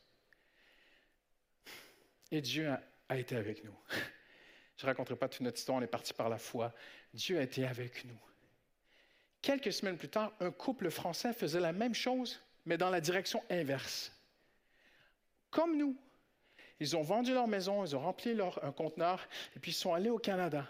Et 2.31 2.41
Dieu 2.41 2.71
a, 3.09 3.17
été 3.17 3.37
avec 3.37 3.65
nous. 3.65 3.75
Je 4.77 4.87
ne 4.87 4.91
raconterai 4.91 5.17
pas 5.17 5.29
toute 5.29 5.43
notre 5.43 5.59
histoire, 5.59 5.79
on 5.79 5.83
est 5.83 5.87
parti 5.87 6.15
par 6.15 6.29
la 6.29 6.39
foi. 6.39 6.73
Dieu 7.13 7.39
a 7.39 7.43
été 7.43 7.67
avec 7.67 8.05
nous. 8.05 8.19
Quelques 9.43 9.73
semaines 9.73 9.97
plus 9.97 10.09
tard, 10.09 10.33
un 10.41 10.51
couple 10.51 10.91
français 10.91 11.33
faisait 11.33 11.61
la 11.61 11.73
même 11.73 11.95
chose, 11.95 12.41
mais 12.67 12.79
dans 12.79 12.91
la 12.91 13.01
direction 13.01 13.43
inverse. 13.51 14.13
Comme 15.51 15.77
nous. 15.77 15.97
Ils 16.79 16.97
ont 16.97 17.03
vendu 17.03 17.35
leur 17.35 17.47
maison, 17.47 17.85
ils 17.85 17.95
ont 17.95 18.01
rempli 18.01 18.35
leur 18.35 18.65
un 18.65 18.73
conteneur, 18.73 19.29
et 19.55 19.61
puis 19.61 19.73
ils 19.73 19.75
sont 19.75 19.93
allés 19.93 20.09
au 20.09 20.19
Canada. 20.19 20.67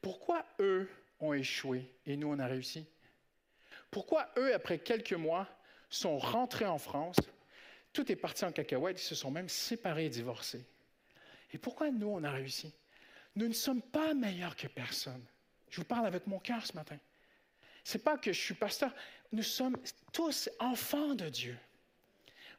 Pourquoi 0.00 0.44
eux 0.58 0.88
ont 1.20 1.32
échoué 1.32 1.88
et 2.06 2.16
nous, 2.16 2.32
on 2.32 2.38
a 2.40 2.46
réussi? 2.46 2.86
Pourquoi 3.90 4.28
eux, 4.36 4.52
après 4.52 4.78
quelques 4.78 5.12
mois, 5.12 5.46
sont 5.90 6.18
rentrés 6.18 6.66
en 6.66 6.78
France? 6.78 7.16
Tout 7.92 8.10
est 8.10 8.16
parti 8.16 8.44
en 8.44 8.52
cacahuète, 8.52 9.00
ils 9.00 9.04
se 9.04 9.14
sont 9.14 9.30
même 9.30 9.48
séparés 9.48 10.06
et 10.06 10.10
divorcés. 10.10 10.64
Et 11.52 11.58
pourquoi 11.58 11.90
nous, 11.90 12.08
on 12.08 12.24
a 12.24 12.30
réussi? 12.30 12.72
Nous 13.36 13.48
ne 13.48 13.52
sommes 13.52 13.82
pas 13.82 14.14
meilleurs 14.14 14.56
que 14.56 14.66
personne. 14.66 15.24
Je 15.70 15.76
vous 15.76 15.86
parle 15.86 16.06
avec 16.06 16.26
mon 16.26 16.38
cœur 16.38 16.66
ce 16.66 16.74
matin. 16.74 16.98
Ce 17.84 17.96
n'est 17.96 18.04
pas 18.04 18.16
que 18.16 18.32
je 18.32 18.40
suis 18.40 18.54
pasteur. 18.54 18.94
Nous 19.32 19.42
sommes 19.42 19.76
tous 20.12 20.48
enfants 20.58 21.14
de 21.14 21.28
Dieu. 21.28 21.58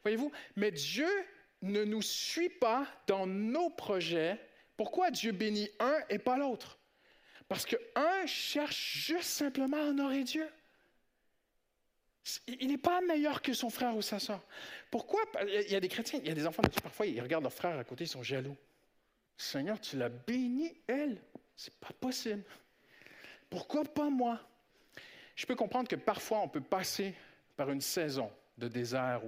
Voyez-vous, 0.02 0.30
mais 0.56 0.70
Dieu 0.70 1.08
ne 1.62 1.84
nous 1.84 2.02
suit 2.02 2.50
pas 2.50 2.86
dans 3.06 3.26
nos 3.26 3.70
projets. 3.70 4.38
Pourquoi 4.76 5.10
Dieu 5.10 5.32
bénit 5.32 5.70
un 5.78 5.98
et 6.10 6.18
pas 6.18 6.36
l'autre? 6.36 6.78
Parce 7.48 7.64
qu'un 7.64 8.26
cherche 8.26 8.98
juste 9.06 9.30
simplement 9.30 9.76
à 9.76 9.86
honorer 9.86 10.24
Dieu. 10.24 10.48
Il 12.46 12.68
n'est 12.68 12.78
pas 12.78 13.00
meilleur 13.02 13.42
que 13.42 13.52
son 13.52 13.70
frère 13.70 13.96
ou 13.96 14.02
sa 14.02 14.18
soeur. 14.18 14.42
Pourquoi? 14.94 15.22
Il 15.44 15.72
y 15.72 15.74
a 15.74 15.80
des 15.80 15.88
chrétiens, 15.88 16.20
il 16.22 16.28
y 16.28 16.30
a 16.30 16.34
des 16.34 16.46
enfants 16.46 16.62
parfois 16.80 17.04
ils 17.04 17.20
regardent 17.20 17.42
leur 17.42 17.52
frère 17.52 17.76
à 17.76 17.82
côté, 17.82 18.04
ils 18.04 18.08
sont 18.08 18.22
jaloux. 18.22 18.56
Seigneur, 19.36 19.80
tu 19.80 19.96
l'as 19.96 20.08
béni, 20.08 20.72
elle. 20.86 21.20
C'est 21.56 21.74
pas 21.80 21.92
possible. 22.00 22.44
Pourquoi 23.50 23.82
pas 23.82 24.08
moi? 24.08 24.38
Je 25.34 25.46
peux 25.46 25.56
comprendre 25.56 25.88
que 25.88 25.96
parfois 25.96 26.42
on 26.42 26.48
peut 26.48 26.60
passer 26.60 27.12
par 27.56 27.72
une 27.72 27.80
saison 27.80 28.30
de 28.56 28.68
désert 28.68 29.22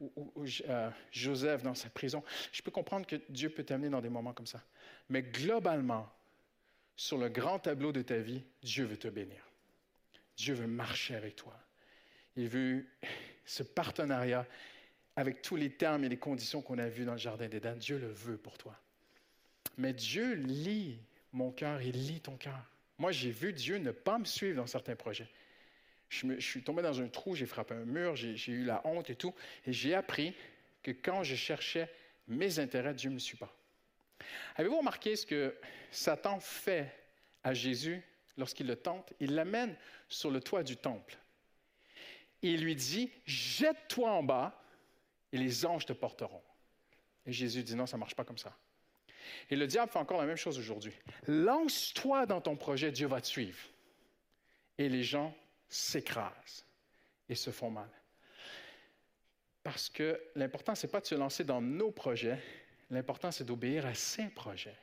ou 0.00 0.44
euh, 0.68 0.90
Joseph 1.10 1.64
dans 1.64 1.74
sa 1.74 1.90
prison. 1.90 2.22
Je 2.52 2.62
peux 2.62 2.70
comprendre 2.70 3.04
que 3.04 3.16
Dieu 3.28 3.50
peut 3.50 3.64
t'amener 3.64 3.88
dans 3.90 4.00
des 4.00 4.10
moments 4.10 4.34
comme 4.34 4.46
ça. 4.46 4.62
Mais 5.08 5.22
globalement, 5.22 6.08
sur 6.94 7.18
le 7.18 7.28
grand 7.28 7.58
tableau 7.58 7.90
de 7.90 8.02
ta 8.02 8.18
vie, 8.18 8.44
Dieu 8.62 8.84
veut 8.84 8.96
te 8.96 9.08
bénir. 9.08 9.42
Dieu 10.36 10.54
veut 10.54 10.68
marcher 10.68 11.16
avec 11.16 11.34
toi. 11.34 11.58
Il 12.36 12.48
veut 12.48 12.86
ce 13.44 13.64
partenariat 13.64 14.46
avec 15.18 15.42
tous 15.42 15.56
les 15.56 15.70
termes 15.70 16.04
et 16.04 16.08
les 16.08 16.16
conditions 16.16 16.62
qu'on 16.62 16.78
a 16.78 16.88
vus 16.88 17.04
dans 17.04 17.14
le 17.14 17.18
Jardin 17.18 17.48
d'Éden. 17.48 17.74
Dieu 17.74 17.98
le 17.98 18.06
veut 18.06 18.36
pour 18.36 18.56
toi. 18.56 18.78
Mais 19.76 19.92
Dieu 19.92 20.34
lit 20.34 21.00
mon 21.32 21.50
cœur, 21.50 21.82
il 21.82 22.06
lit 22.06 22.20
ton 22.20 22.36
cœur. 22.36 22.70
Moi, 22.98 23.10
j'ai 23.10 23.32
vu 23.32 23.52
Dieu 23.52 23.78
ne 23.78 23.90
pas 23.90 24.18
me 24.18 24.24
suivre 24.24 24.58
dans 24.58 24.68
certains 24.68 24.94
projets. 24.94 25.28
Je, 26.08 26.24
je 26.38 26.46
suis 26.46 26.62
tombé 26.62 26.82
dans 26.82 27.00
un 27.00 27.08
trou, 27.08 27.34
j'ai 27.34 27.46
frappé 27.46 27.74
un 27.74 27.84
mur, 27.84 28.14
j'ai 28.14 28.52
eu 28.52 28.62
la 28.62 28.80
honte 28.86 29.10
et 29.10 29.16
tout. 29.16 29.34
Et 29.66 29.72
j'ai 29.72 29.92
appris 29.92 30.36
que 30.84 30.92
quand 30.92 31.24
je 31.24 31.34
cherchais 31.34 31.90
mes 32.28 32.60
intérêts, 32.60 32.94
Dieu 32.94 33.10
ne 33.10 33.14
me 33.14 33.18
suit 33.18 33.36
pas. 33.36 33.52
Avez-vous 34.54 34.78
remarqué 34.78 35.16
ce 35.16 35.26
que 35.26 35.52
Satan 35.90 36.38
fait 36.38 36.94
à 37.42 37.54
Jésus 37.54 38.00
lorsqu'il 38.36 38.68
le 38.68 38.76
tente? 38.76 39.12
Il 39.18 39.34
l'amène 39.34 39.74
sur 40.08 40.30
le 40.30 40.40
toit 40.40 40.62
du 40.62 40.76
temple. 40.76 41.18
Il 42.40 42.62
lui 42.62 42.76
dit, 42.76 43.10
jette-toi 43.26 44.12
en 44.12 44.22
bas 44.22 44.62
et 45.32 45.38
les 45.38 45.66
anges 45.66 45.86
te 45.86 45.92
porteront. 45.92 46.42
Et 47.26 47.32
Jésus 47.32 47.62
dit, 47.62 47.74
non, 47.74 47.86
ça 47.86 47.96
ne 47.96 48.00
marche 48.00 48.14
pas 48.14 48.24
comme 48.24 48.38
ça. 48.38 48.56
Et 49.50 49.56
le 49.56 49.66
diable 49.66 49.92
fait 49.92 49.98
encore 49.98 50.20
la 50.20 50.26
même 50.26 50.36
chose 50.36 50.58
aujourd'hui. 50.58 50.94
Lance-toi 51.26 52.26
dans 52.26 52.40
ton 52.40 52.56
projet, 52.56 52.90
Dieu 52.90 53.06
va 53.06 53.20
te 53.20 53.26
suivre. 53.26 53.58
Et 54.78 54.88
les 54.88 55.02
gens 55.02 55.34
s'écrasent 55.68 56.64
et 57.28 57.34
se 57.34 57.50
font 57.50 57.70
mal. 57.70 57.90
Parce 59.62 59.90
que 59.90 60.18
l'important, 60.34 60.74
ce 60.74 60.86
n'est 60.86 60.90
pas 60.90 61.00
de 61.00 61.06
se 61.06 61.14
lancer 61.14 61.44
dans 61.44 61.60
nos 61.60 61.90
projets, 61.90 62.42
l'important, 62.90 63.30
c'est 63.30 63.44
d'obéir 63.44 63.84
à 63.84 63.94
ses 63.94 64.28
projets. 64.28 64.76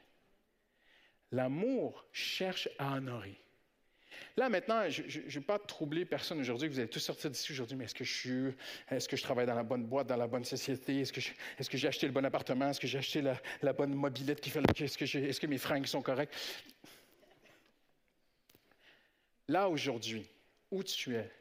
L'amour 1.32 2.06
cherche 2.12 2.70
à 2.78 2.94
honorer. 2.94 3.40
Là, 4.38 4.50
maintenant, 4.50 4.90
je 4.90 5.02
ne 5.02 5.30
vais 5.30 5.42
pas 5.42 5.60
troubler 5.60 6.06
personne 6.06 6.40
aujourd'hui. 6.40 6.68
Vous 6.68 6.80
allez 6.80 6.90
tous 6.90 7.00
sortir 7.00 7.30
d'ici 7.30 7.52
aujourd'hui, 7.52 7.78
mais 7.78 7.86
est-ce 7.86 7.96
que 7.96 8.04
je 8.04 8.14
suis, 8.14 8.56
est-ce 8.90 9.08
que 9.08 9.16
je 9.16 9.24
travaille 9.24 9.46
dans 9.46 9.56
la 9.56 9.64
bonne 9.64 9.86
boîte, 9.86 10.08
dans 10.08 10.18
la 10.18 10.28
bonne 10.28 10.44
société? 10.44 11.00
Est-ce 11.00 11.14
que, 11.14 11.78
j'ai 11.78 11.88
acheté 11.88 12.06
le 12.06 12.14
bon 12.14 12.26
appartement? 12.26 12.70
Est-ce 12.70 12.80
que 12.80 12.88
j'ai 12.88 12.98
acheté 12.98 13.22
la, 13.62 13.74
bonne 13.74 13.94
mobilette 13.94 14.42
qui 14.42 14.50
fait 14.50 14.62
le... 14.62 14.84
Est-ce 14.84 14.98
que, 14.98 15.06
j'ai, 15.06 15.48
mes 15.48 15.58
fringues 15.58 15.86
sont 15.86 16.02
correctes? 16.02 16.36
Là, 19.48 19.70
aujourd'hui, 19.70 20.28
où 20.72 20.84
tu 20.84 21.16
es, 21.16 21.32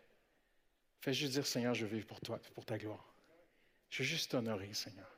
fais 1.01 1.13
juste 1.13 1.33
dire, 1.33 1.47
Seigneur, 1.47 1.75
je 1.75 1.85
veux 1.87 1.97
vivre 1.97 2.07
pour 2.07 2.21
toi, 2.21 2.39
pour 2.55 2.65
ta 2.65 2.79
gloire. 2.79 3.13
Je 3.91 4.03
veux 4.03 4.09
juste 4.09 4.31
t'honorer, 4.31 4.73
Seigneur. 4.73 5.11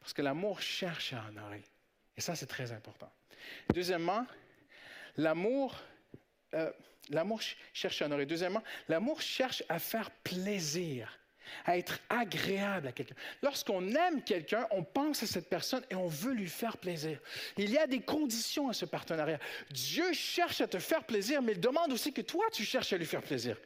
Parce 0.00 0.12
que 0.12 0.22
l'amour 0.22 0.60
cherche 0.60 1.12
à 1.12 1.24
honorer. 1.28 1.62
Et 2.16 2.20
ça, 2.20 2.34
c'est 2.34 2.46
très 2.46 2.72
important. 2.72 3.10
Deuxièmement, 3.72 4.26
l'amour 5.16 5.80
euh, 6.54 6.70
l'amour 7.10 7.40
cherche 7.72 8.02
à 8.02 8.06
honorer. 8.06 8.26
Deuxièmement, 8.26 8.62
l'amour 8.88 9.20
cherche 9.20 9.62
à 9.68 9.78
faire 9.78 10.10
plaisir, 10.10 11.18
à 11.64 11.76
être 11.76 11.98
agréable 12.08 12.88
à 12.88 12.92
quelqu'un. 12.92 13.14
Lorsqu'on 13.42 13.86
aime 13.94 14.22
quelqu'un, 14.22 14.66
on 14.70 14.84
pense 14.84 15.22
à 15.22 15.26
cette 15.26 15.48
personne 15.48 15.84
et 15.90 15.94
on 15.94 16.08
veut 16.08 16.32
lui 16.32 16.48
faire 16.48 16.76
plaisir. 16.78 17.18
Il 17.56 17.70
y 17.70 17.78
a 17.78 17.86
des 17.86 18.00
conditions 18.00 18.68
à 18.68 18.72
ce 18.72 18.84
partenariat. 18.84 19.38
Dieu 19.70 20.12
cherche 20.12 20.60
à 20.60 20.68
te 20.68 20.78
faire 20.78 21.04
plaisir, 21.04 21.42
mais 21.42 21.52
il 21.52 21.60
demande 21.60 21.92
aussi 21.92 22.12
que 22.12 22.22
toi, 22.22 22.44
tu 22.52 22.64
cherches 22.64 22.92
à 22.92 22.96
lui 22.96 23.06
faire 23.06 23.22
plaisir. 23.22 23.56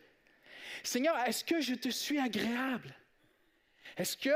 Seigneur, 0.82 1.16
est-ce 1.26 1.44
que 1.44 1.60
je 1.60 1.74
te 1.74 1.88
suis 1.88 2.18
agréable? 2.18 2.94
Est-ce 3.96 4.16
que... 4.16 4.30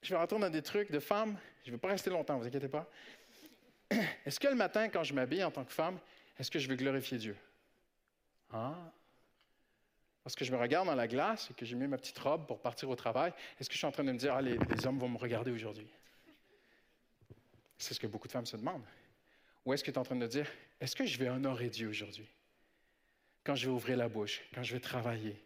Je 0.00 0.10
vais 0.10 0.16
rentrer 0.16 0.38
dans 0.38 0.48
des 0.48 0.62
trucs 0.62 0.92
de 0.92 1.00
femme. 1.00 1.36
Je 1.64 1.70
ne 1.70 1.76
vais 1.76 1.80
pas 1.80 1.88
rester 1.88 2.08
longtemps, 2.08 2.38
vous 2.38 2.46
inquiétez 2.46 2.68
pas. 2.68 2.88
Est-ce 4.24 4.38
que 4.38 4.46
le 4.46 4.54
matin, 4.54 4.88
quand 4.88 5.02
je 5.02 5.12
m'habille 5.12 5.42
en 5.42 5.50
tant 5.50 5.64
que 5.64 5.72
femme, 5.72 5.98
est-ce 6.38 6.50
que 6.50 6.58
je 6.58 6.68
veux 6.68 6.76
glorifier 6.76 7.18
Dieu? 7.18 7.36
Ah. 8.52 8.92
Parce 10.22 10.34
que 10.36 10.44
je 10.44 10.52
me 10.52 10.58
regarde 10.58 10.86
dans 10.86 10.94
la 10.94 11.08
glace 11.08 11.50
et 11.50 11.54
que 11.54 11.64
j'ai 11.64 11.74
mis 11.74 11.86
ma 11.86 11.96
petite 11.96 12.18
robe 12.18 12.46
pour 12.46 12.60
partir 12.60 12.90
au 12.90 12.96
travail, 12.96 13.32
est-ce 13.58 13.68
que 13.68 13.74
je 13.74 13.78
suis 13.78 13.86
en 13.86 13.92
train 13.92 14.04
de 14.04 14.12
me 14.12 14.18
dire, 14.18 14.34
ah, 14.34 14.42
les, 14.42 14.58
les 14.58 14.86
hommes 14.86 14.98
vont 14.98 15.08
me 15.08 15.18
regarder 15.18 15.50
aujourd'hui? 15.50 15.88
C'est 17.78 17.94
ce 17.94 18.00
que 18.00 18.06
beaucoup 18.06 18.26
de 18.26 18.32
femmes 18.32 18.46
se 18.46 18.56
demandent. 18.56 18.84
Ou 19.64 19.72
est-ce 19.72 19.84
que 19.84 19.90
tu 19.90 19.94
es 19.94 19.98
en 19.98 20.04
train 20.04 20.16
de 20.16 20.26
dire, 20.26 20.50
est-ce 20.80 20.96
que 20.96 21.06
je 21.06 21.18
vais 21.18 21.28
honorer 21.28 21.68
Dieu 21.68 21.88
aujourd'hui? 21.88 22.28
Quand 23.44 23.54
je 23.54 23.66
vais 23.66 23.72
ouvrir 23.72 23.96
la 23.96 24.08
bouche, 24.08 24.42
quand 24.54 24.62
je 24.62 24.74
vais 24.74 24.80
travailler. 24.80 25.42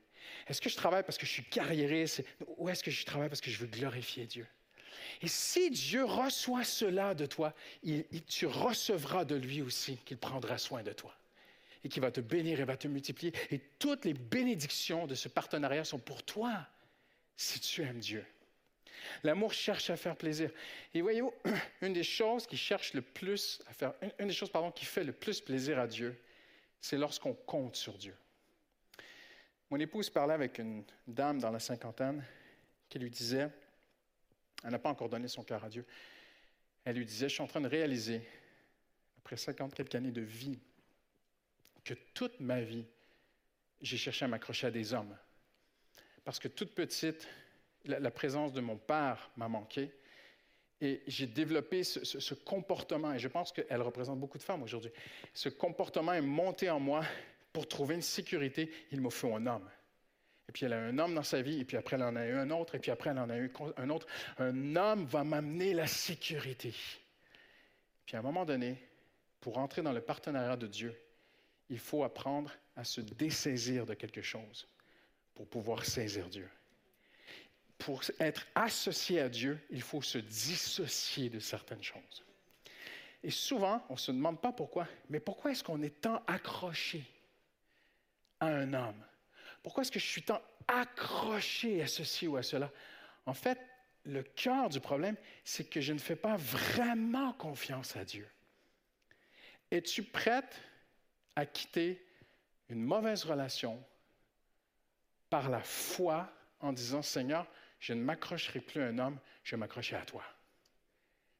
Est-ce 0.46 0.60
que 0.60 0.68
je 0.68 0.76
travaille 0.76 1.02
parce 1.02 1.18
que 1.18 1.26
je 1.26 1.30
suis 1.30 1.44
carriériste? 1.44 2.24
Ou 2.56 2.68
est-ce 2.68 2.82
que 2.82 2.90
je 2.90 3.04
travaille 3.04 3.28
parce 3.28 3.40
que 3.40 3.50
je 3.50 3.58
veux 3.58 3.66
glorifier 3.66 4.26
Dieu? 4.26 4.46
Et 5.20 5.28
si 5.28 5.70
Dieu 5.70 6.04
reçoit 6.04 6.64
cela 6.64 7.14
de 7.14 7.26
toi, 7.26 7.54
il, 7.82 8.04
tu 8.26 8.46
recevras 8.46 9.24
de 9.24 9.34
lui 9.34 9.62
aussi 9.62 9.96
qu'il 10.04 10.18
prendra 10.18 10.58
soin 10.58 10.82
de 10.82 10.92
toi 10.92 11.14
et 11.84 11.88
qu'il 11.88 12.02
va 12.02 12.10
te 12.10 12.20
bénir 12.20 12.60
et 12.60 12.64
va 12.64 12.76
te 12.76 12.88
multiplier. 12.88 13.32
Et 13.50 13.58
toutes 13.78 14.04
les 14.04 14.14
bénédictions 14.14 15.06
de 15.06 15.14
ce 15.14 15.28
partenariat 15.28 15.84
sont 15.84 15.98
pour 15.98 16.22
toi 16.22 16.66
si 17.36 17.60
tu 17.60 17.82
aimes 17.82 17.98
Dieu. 17.98 18.24
L'amour 19.24 19.52
cherche 19.52 19.90
à 19.90 19.96
faire 19.96 20.16
plaisir. 20.16 20.50
Et 20.94 21.00
voyez-vous, 21.00 21.34
une 21.82 21.92
des 21.92 22.04
choses 22.04 22.46
qui 22.46 22.56
cherche 22.56 22.94
le 22.94 23.02
plus 23.02 23.60
à 23.68 23.72
faire, 23.72 23.94
une, 24.00 24.12
une 24.20 24.28
des 24.28 24.34
choses 24.34 24.50
pardon, 24.50 24.70
qui 24.70 24.84
fait 24.84 25.04
le 25.04 25.12
plus 25.12 25.40
plaisir 25.40 25.78
à 25.78 25.86
Dieu, 25.86 26.16
c'est 26.80 26.96
lorsqu'on 26.96 27.34
compte 27.34 27.76
sur 27.76 27.98
Dieu. 27.98 28.14
Mon 29.70 29.78
épouse 29.78 30.10
parlait 30.10 30.34
avec 30.34 30.58
une 30.58 30.84
dame 31.06 31.40
dans 31.40 31.50
la 31.50 31.58
cinquantaine 31.58 32.22
qui 32.88 32.98
lui 32.98 33.10
disait, 33.10 33.48
elle 34.64 34.70
n'a 34.70 34.78
pas 34.78 34.90
encore 34.90 35.08
donné 35.08 35.28
son 35.28 35.42
cœur 35.42 35.64
à 35.64 35.68
Dieu. 35.68 35.84
Elle 36.84 36.96
lui 36.96 37.06
disait, 37.06 37.28
je 37.28 37.34
suis 37.34 37.42
en 37.42 37.46
train 37.46 37.60
de 37.60 37.68
réaliser, 37.68 38.22
après 39.18 39.36
50 39.36 39.74
quelques 39.74 39.94
années 39.94 40.10
de 40.10 40.20
vie, 40.20 40.58
que 41.84 41.94
toute 42.14 42.38
ma 42.40 42.60
vie, 42.60 42.84
j'ai 43.80 43.96
cherché 43.96 44.24
à 44.24 44.28
m'accrocher 44.28 44.68
à 44.68 44.70
des 44.70 44.94
hommes. 44.94 45.16
Parce 46.24 46.38
que 46.38 46.48
toute 46.48 46.74
petite, 46.74 47.28
la, 47.84 48.10
présence 48.10 48.52
de 48.52 48.60
mon 48.60 48.76
père 48.76 49.30
m'a 49.36 49.48
manqué. 49.48 49.90
Et 50.80 51.02
j'ai 51.06 51.26
développé 51.26 51.84
ce, 51.84 52.34
comportement, 52.34 53.12
et 53.12 53.18
je 53.18 53.28
pense 53.28 53.52
qu'elle 53.52 53.82
représente 53.82 54.18
beaucoup 54.18 54.38
de 54.38 54.42
femmes 54.42 54.62
aujourd'hui. 54.62 54.90
Ce 55.32 55.48
comportement 55.48 56.12
est 56.12 56.20
monté 56.20 56.70
en 56.70 56.80
moi 56.80 57.04
pour 57.52 57.68
trouver 57.68 57.94
une 57.94 58.02
sécurité. 58.02 58.72
Il 58.90 59.00
me 59.00 59.10
faut 59.10 59.34
un 59.34 59.46
homme. 59.46 59.68
Et 60.48 60.52
puis 60.52 60.66
elle 60.66 60.72
a 60.72 60.80
un 60.80 60.98
homme 60.98 61.14
dans 61.14 61.22
sa 61.22 61.40
vie, 61.40 61.60
et 61.60 61.64
puis 61.64 61.76
après 61.76 61.96
elle 61.96 62.02
en 62.02 62.16
a 62.16 62.26
eu 62.26 62.34
un 62.34 62.50
autre, 62.50 62.74
et 62.74 62.78
puis 62.78 62.90
après 62.90 63.10
elle 63.10 63.18
en 63.18 63.30
a 63.30 63.38
eu 63.38 63.52
un 63.76 63.90
autre. 63.90 64.06
Un 64.38 64.76
homme 64.76 65.04
va 65.06 65.24
m'amener 65.24 65.72
la 65.72 65.86
sécurité. 65.86 66.74
Puis 68.06 68.16
à 68.16 68.18
un 68.18 68.22
moment 68.22 68.44
donné, 68.44 68.76
pour 69.40 69.58
entrer 69.58 69.82
dans 69.82 69.92
le 69.92 70.00
partenariat 70.00 70.56
de 70.56 70.66
Dieu, 70.66 70.94
il 71.68 71.78
faut 71.78 72.04
apprendre 72.04 72.52
à 72.76 72.84
se 72.84 73.00
dessaisir 73.00 73.86
de 73.86 73.94
quelque 73.94 74.22
chose 74.22 74.68
pour 75.34 75.48
pouvoir 75.48 75.84
saisir 75.84 76.28
Dieu. 76.28 76.48
Pour 77.78 78.02
être 78.20 78.46
associé 78.54 79.20
à 79.20 79.28
Dieu, 79.28 79.58
il 79.70 79.82
faut 79.82 80.02
se 80.02 80.18
dissocier 80.18 81.30
de 81.30 81.40
certaines 81.40 81.82
choses. 81.82 82.24
Et 83.24 83.30
souvent, 83.30 83.84
on 83.88 83.94
ne 83.94 83.98
se 83.98 84.12
demande 84.12 84.40
pas 84.40 84.52
pourquoi, 84.52 84.86
mais 85.08 85.20
pourquoi 85.20 85.52
est-ce 85.52 85.64
qu'on 85.64 85.82
est 85.82 86.00
tant 86.00 86.22
accroché 86.26 87.04
à 88.40 88.46
un 88.46 88.74
homme? 88.74 89.04
Pourquoi 89.62 89.82
est-ce 89.82 89.92
que 89.92 90.00
je 90.00 90.06
suis 90.06 90.22
tant 90.22 90.42
accroché 90.68 91.82
à 91.82 91.86
ceci 91.86 92.26
ou 92.26 92.36
à 92.36 92.42
cela? 92.42 92.70
En 93.26 93.34
fait, 93.34 93.58
le 94.04 94.22
cœur 94.22 94.68
du 94.68 94.80
problème, 94.80 95.16
c'est 95.44 95.64
que 95.64 95.80
je 95.80 95.92
ne 95.92 95.98
fais 95.98 96.16
pas 96.16 96.36
vraiment 96.36 97.32
confiance 97.34 97.96
à 97.96 98.04
Dieu. 98.04 98.28
Es-tu 99.70 100.02
prête 100.02 100.60
à 101.36 101.46
quitter 101.46 102.04
une 102.68 102.82
mauvaise 102.82 103.24
relation 103.24 103.82
par 105.30 105.48
la 105.48 105.62
foi 105.62 106.32
en 106.60 106.72
disant, 106.72 107.02
Seigneur, 107.02 107.46
je 107.80 107.94
ne 107.94 108.02
m'accrocherai 108.02 108.60
plus 108.60 108.82
à 108.82 108.86
un 108.86 108.98
homme, 108.98 109.18
je 109.44 109.54
vais 109.54 109.60
m'accrocher 109.60 109.96
à 109.96 110.04
toi. 110.04 110.24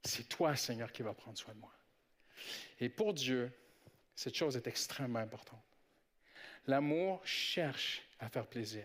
C'est 0.05 0.29
toi, 0.29 0.57
Seigneur, 0.57 0.93
qui 0.93 1.03
va 1.03 1.15
prendre 1.15 1.39
soin 1.39 1.55
de 1.55 1.59
moi. 1.61 1.73
Et 2.81 2.89
pour 2.89 3.15
Dieu, 3.15 3.53
cette 4.15 4.35
chose 4.35 4.57
est 4.57 4.67
extrêmement 4.67 5.21
importante. 5.21 5.63
L'amour 6.67 7.21
cherche 7.27 8.03
à 8.23 8.29
faire 8.29 8.47
plaisir. 8.47 8.85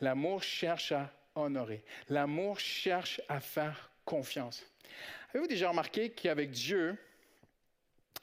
L'amour 0.00 0.42
cherche 0.42 0.92
à 0.92 1.10
honorer. 1.34 1.82
L'amour 2.08 2.60
cherche 2.60 3.20
à 3.28 3.40
faire 3.40 3.90
confiance. 4.04 4.62
Avez-vous 5.30 5.48
déjà 5.48 5.70
remarqué 5.70 6.10
qu'avec 6.10 6.50
Dieu, 6.50 6.96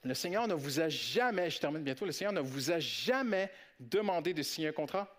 le 0.03 0.13
Seigneur 0.13 0.47
ne 0.47 0.53
vous 0.53 0.79
a 0.79 0.87
jamais, 0.87 1.49
je 1.49 1.59
termine 1.59 1.83
bientôt, 1.83 2.05
le 2.05 2.11
Seigneur 2.11 2.33
ne 2.33 2.41
vous 2.41 2.71
a 2.71 2.79
jamais 2.79 3.51
demandé 3.79 4.33
de 4.33 4.43
signer 4.43 4.69
un 4.69 4.73
contrat? 4.73 5.13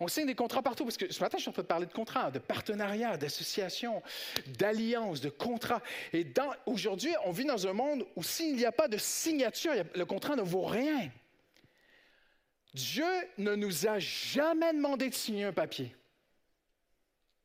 On 0.00 0.08
signe 0.08 0.26
des 0.26 0.34
contrats 0.34 0.62
partout, 0.62 0.84
parce 0.84 0.96
que 0.96 1.10
ce 1.12 1.20
matin, 1.20 1.38
je 1.38 1.42
suis 1.42 1.50
en 1.50 1.52
train 1.52 1.62
de 1.62 1.68
parler 1.68 1.86
de 1.86 1.92
contrats, 1.92 2.30
de 2.30 2.40
partenariats, 2.40 3.16
d'associations, 3.16 4.02
d'alliances, 4.58 5.20
de 5.20 5.30
contrats. 5.30 5.82
Et 6.12 6.26
aujourd'hui, 6.66 7.14
on 7.24 7.30
vit 7.30 7.44
dans 7.44 7.66
un 7.66 7.72
monde 7.72 8.04
où 8.16 8.22
s'il 8.22 8.56
n'y 8.56 8.64
a 8.64 8.72
pas 8.72 8.88
de 8.88 8.98
signature, 8.98 9.72
le 9.94 10.04
contrat 10.04 10.34
ne 10.34 10.42
vaut 10.42 10.64
rien. 10.64 11.10
Dieu 12.74 13.06
ne 13.38 13.54
nous 13.54 13.86
a 13.86 14.00
jamais 14.00 14.72
demandé 14.72 15.08
de 15.08 15.14
signer 15.14 15.44
un 15.44 15.52
papier. 15.52 15.86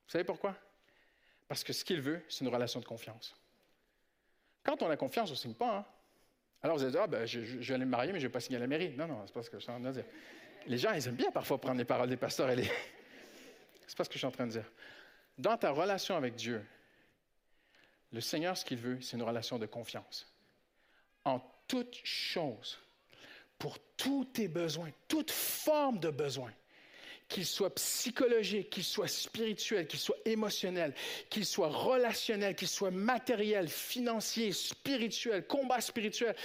Vous 0.08 0.12
savez 0.12 0.24
pourquoi? 0.24 0.58
Parce 1.48 1.64
que 1.64 1.72
ce 1.72 1.86
qu'il 1.86 2.02
veut, 2.02 2.22
c'est 2.28 2.44
une 2.44 2.52
relation 2.52 2.80
de 2.80 2.86
confiance. 2.86 3.36
Quand 4.64 4.82
on 4.82 4.90
a 4.90 4.98
confiance, 4.98 5.30
on 5.30 5.34
ne 5.34 5.38
signe 5.38 5.54
pas. 5.54 5.78
Hein? 5.78 5.86
Alors 6.64 6.78
vous 6.78 6.84
allez 6.84 6.92
dire, 6.92 7.02
ah, 7.04 7.08
ben, 7.08 7.26
je, 7.28 7.40
vais 7.40 7.74
aller 7.74 7.86
me 7.86 7.92
marier, 7.92 8.12
mais 8.12 8.20
je 8.20 8.26
ne 8.26 8.30
vais 8.30 8.34
pas 8.34 8.40
signer 8.40 8.58
à 8.58 8.60
la 8.60 8.68
mairie. 8.68 8.90
Non, 8.98 9.08
non, 9.08 9.22
c'est 9.26 9.34
pas 9.34 9.44
ce 9.44 9.50
que 9.52 9.58
je 9.58 9.64
suis 9.64 9.72
en 9.72 9.80
train 9.80 9.90
de 9.90 9.94
dire. 9.94 10.06
Les 10.66 10.78
gens, 10.78 10.94
ils 10.94 11.08
aiment 11.08 11.16
bien 11.16 11.32
parfois 11.32 11.62
prendre 11.62 11.78
les 11.78 11.86
paroles 11.86 12.10
des 12.10 12.18
pasteurs 12.18 12.50
et 12.50 12.56
les. 12.56 12.64
c'est 13.88 13.98
pas 13.98 14.04
ce 14.04 14.10
que 14.10 14.16
je 14.16 14.20
suis 14.20 14.28
en 14.28 14.32
train 14.32 14.48
de 14.48 14.52
dire. 14.52 14.70
Dans 15.38 15.58
ta 15.58 15.70
relation 15.70 16.18
avec 16.18 16.36
Dieu, 16.36 16.66
le 18.12 18.20
Seigneur, 18.20 18.58
ce 18.58 18.66
qu'il 18.66 18.80
veut, 18.80 19.00
c'est 19.00 19.16
une 19.16 19.24
relation 19.24 19.60
de 19.60 19.68
confiance. 19.68 20.28
En 21.24 21.40
toute 21.68 22.00
chose, 22.04 22.80
pour 23.60 23.78
tous 23.98 24.26
tes 24.26 24.48
besoins, 24.48 24.90
toute 25.08 25.32
forme 25.32 26.00
de 26.00 26.10
besoin, 26.10 26.52
qu'il 27.28 27.46
soit 27.46 27.76
psychologique, 27.76 28.72
qu'il 28.72 28.84
soit 28.84 29.08
spirituel, 29.08 29.86
qu'il 29.86 30.00
soit 30.00 30.18
émotionnel, 30.26 30.96
qu'il 31.30 31.46
soit 31.46 31.70
relationnel, 31.70 32.56
qu'il 32.56 32.68
soit 32.68 32.90
matériel, 32.90 33.68
financier, 33.68 34.52
spirituel, 34.52 35.46
combat 35.46 35.80
spirituel, 35.80 36.36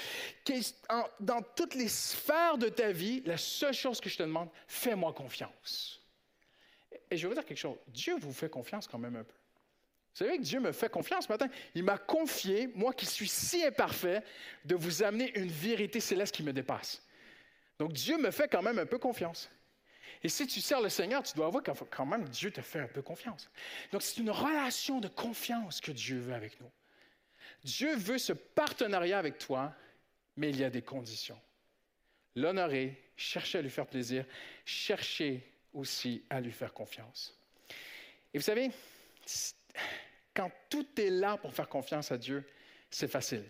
dans 1.20 1.40
toutes 1.56 1.74
les 1.74 1.88
sphères 1.88 2.58
de 2.58 2.68
ta 2.68 2.92
vie, 2.92 3.22
la 3.24 3.38
seule 3.38 3.72
chose 3.72 3.98
que 3.98 4.10
je 4.10 4.18
te 4.18 4.22
demande, 4.24 4.50
fais-moi 4.68 5.14
confiance. 5.14 6.02
Et 7.10 7.16
je 7.16 7.22
vais 7.22 7.28
vous 7.28 7.34
dire 7.34 7.46
quelque 7.46 7.56
chose, 7.56 7.78
Dieu 7.88 8.16
vous 8.18 8.32
fait 8.32 8.50
confiance 8.50 8.86
quand 8.86 8.98
même 8.98 9.16
un 9.16 9.24
peu. 9.24 9.34
Vous 10.14 10.24
savez 10.24 10.38
que 10.38 10.44
Dieu 10.44 10.60
me 10.60 10.70
fait 10.70 10.88
confiance 10.88 11.24
ce 11.24 11.32
matin. 11.32 11.48
Il 11.74 11.82
m'a 11.82 11.98
confié, 11.98 12.68
moi 12.68 12.92
qui 12.92 13.04
suis 13.04 13.26
si 13.26 13.64
imparfait, 13.64 14.22
de 14.64 14.76
vous 14.76 15.02
amener 15.02 15.36
une 15.36 15.50
vérité 15.50 15.98
céleste 15.98 16.36
qui 16.36 16.44
me 16.44 16.52
dépasse. 16.52 17.02
Donc 17.80 17.92
Dieu 17.92 18.16
me 18.16 18.30
fait 18.30 18.46
quand 18.46 18.62
même 18.62 18.78
un 18.78 18.86
peu 18.86 18.98
confiance. 18.98 19.50
Et 20.22 20.28
si 20.28 20.46
tu 20.46 20.60
sers 20.60 20.80
le 20.80 20.88
Seigneur, 20.88 21.24
tu 21.24 21.34
dois 21.34 21.46
avoir 21.46 21.64
quand 21.64 22.06
même 22.06 22.28
Dieu 22.28 22.52
te 22.52 22.60
fait 22.60 22.78
un 22.78 22.86
peu 22.86 23.02
confiance. 23.02 23.50
Donc 23.90 24.02
c'est 24.02 24.20
une 24.20 24.30
relation 24.30 25.00
de 25.00 25.08
confiance 25.08 25.80
que 25.80 25.90
Dieu 25.90 26.20
veut 26.20 26.34
avec 26.34 26.60
nous. 26.60 26.70
Dieu 27.64 27.96
veut 27.96 28.18
ce 28.18 28.32
partenariat 28.32 29.18
avec 29.18 29.38
toi, 29.38 29.74
mais 30.36 30.50
il 30.50 30.60
y 30.60 30.64
a 30.64 30.70
des 30.70 30.82
conditions. 30.82 31.40
L'honorer, 32.36 33.02
chercher 33.16 33.58
à 33.58 33.62
lui 33.62 33.70
faire 33.70 33.86
plaisir, 33.86 34.24
chercher 34.64 35.52
aussi 35.72 36.24
à 36.30 36.40
lui 36.40 36.52
faire 36.52 36.72
confiance. 36.72 37.36
Et 38.32 38.38
vous 38.38 38.44
savez, 38.44 38.70
quand 40.34 40.50
tout 40.68 41.00
est 41.00 41.10
là 41.10 41.36
pour 41.36 41.54
faire 41.54 41.68
confiance 41.68 42.10
à 42.10 42.18
Dieu, 42.18 42.44
c'est 42.90 43.08
facile. 43.08 43.44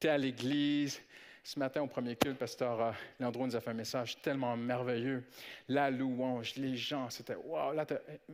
Tu 0.00 0.06
es 0.06 0.10
à 0.10 0.18
l'église, 0.18 1.00
ce 1.42 1.58
matin, 1.58 1.82
au 1.82 1.86
premier 1.86 2.14
culte, 2.14 2.38
pasteur 2.38 2.80
euh, 2.80 2.92
Leandro 3.18 3.46
nous 3.46 3.56
a 3.56 3.60
fait 3.60 3.70
un 3.70 3.74
message 3.74 4.20
tellement 4.20 4.56
merveilleux. 4.56 5.24
La 5.68 5.90
louange, 5.90 6.56
les 6.56 6.76
gens, 6.76 7.08
c'était 7.10 7.36
wow. 7.36 7.72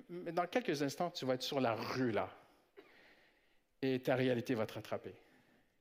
mais 0.08 0.32
dans 0.32 0.46
quelques 0.46 0.82
instants, 0.82 1.10
tu 1.10 1.24
vas 1.24 1.34
être 1.34 1.42
sur 1.42 1.60
la 1.60 1.74
rue 1.74 2.10
là. 2.10 2.28
Et 3.80 4.00
ta 4.00 4.16
réalité 4.16 4.54
va 4.54 4.66
te 4.66 4.74
rattraper. 4.74 5.14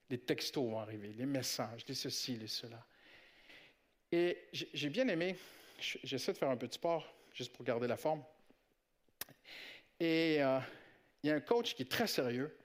Les 0.09 0.19
textos 0.19 0.63
vont 0.63 0.79
arriver, 0.79 1.13
les 1.17 1.25
messages, 1.25 1.85
les 1.87 1.95
ceci, 1.95 2.35
les 2.35 2.47
cela. 2.47 2.85
Et 4.11 4.37
j'ai 4.51 4.89
bien 4.89 5.07
aimé, 5.07 5.35
j'essaie 5.79 6.33
de 6.33 6.37
faire 6.37 6.51
un 6.51 6.57
peu 6.57 6.67
de 6.67 6.73
sport 6.73 7.11
juste 7.33 7.51
pour 7.51 7.65
garder 7.65 7.87
la 7.87 7.97
forme. 7.97 8.23
Et 9.99 10.37
euh, 10.43 10.59
il 11.23 11.29
y 11.29 11.31
a 11.31 11.35
un 11.35 11.41
coach 11.41 11.73
qui 11.75 11.83
est 11.83 11.91
très 11.91 12.07
sérieux 12.07 12.55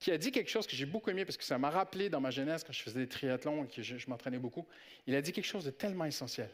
qui 0.00 0.10
a 0.10 0.18
dit 0.18 0.32
quelque 0.32 0.50
chose 0.50 0.66
que 0.66 0.74
j'ai 0.74 0.86
beaucoup 0.86 1.10
aimé 1.10 1.26
parce 1.26 1.36
que 1.36 1.44
ça 1.44 1.58
m'a 1.58 1.68
rappelé 1.68 2.08
dans 2.08 2.20
ma 2.20 2.30
jeunesse 2.30 2.64
quand 2.64 2.72
je 2.72 2.82
faisais 2.82 3.00
des 3.00 3.08
triathlons 3.08 3.64
et 3.64 3.68
que 3.68 3.82
je, 3.82 4.08
m'entraînais 4.08 4.38
beaucoup. 4.38 4.66
Il 5.06 5.14
a 5.14 5.20
dit 5.20 5.30
quelque 5.30 5.44
chose 5.44 5.66
de 5.66 5.70
tellement 5.70 6.06
essentiel. 6.06 6.50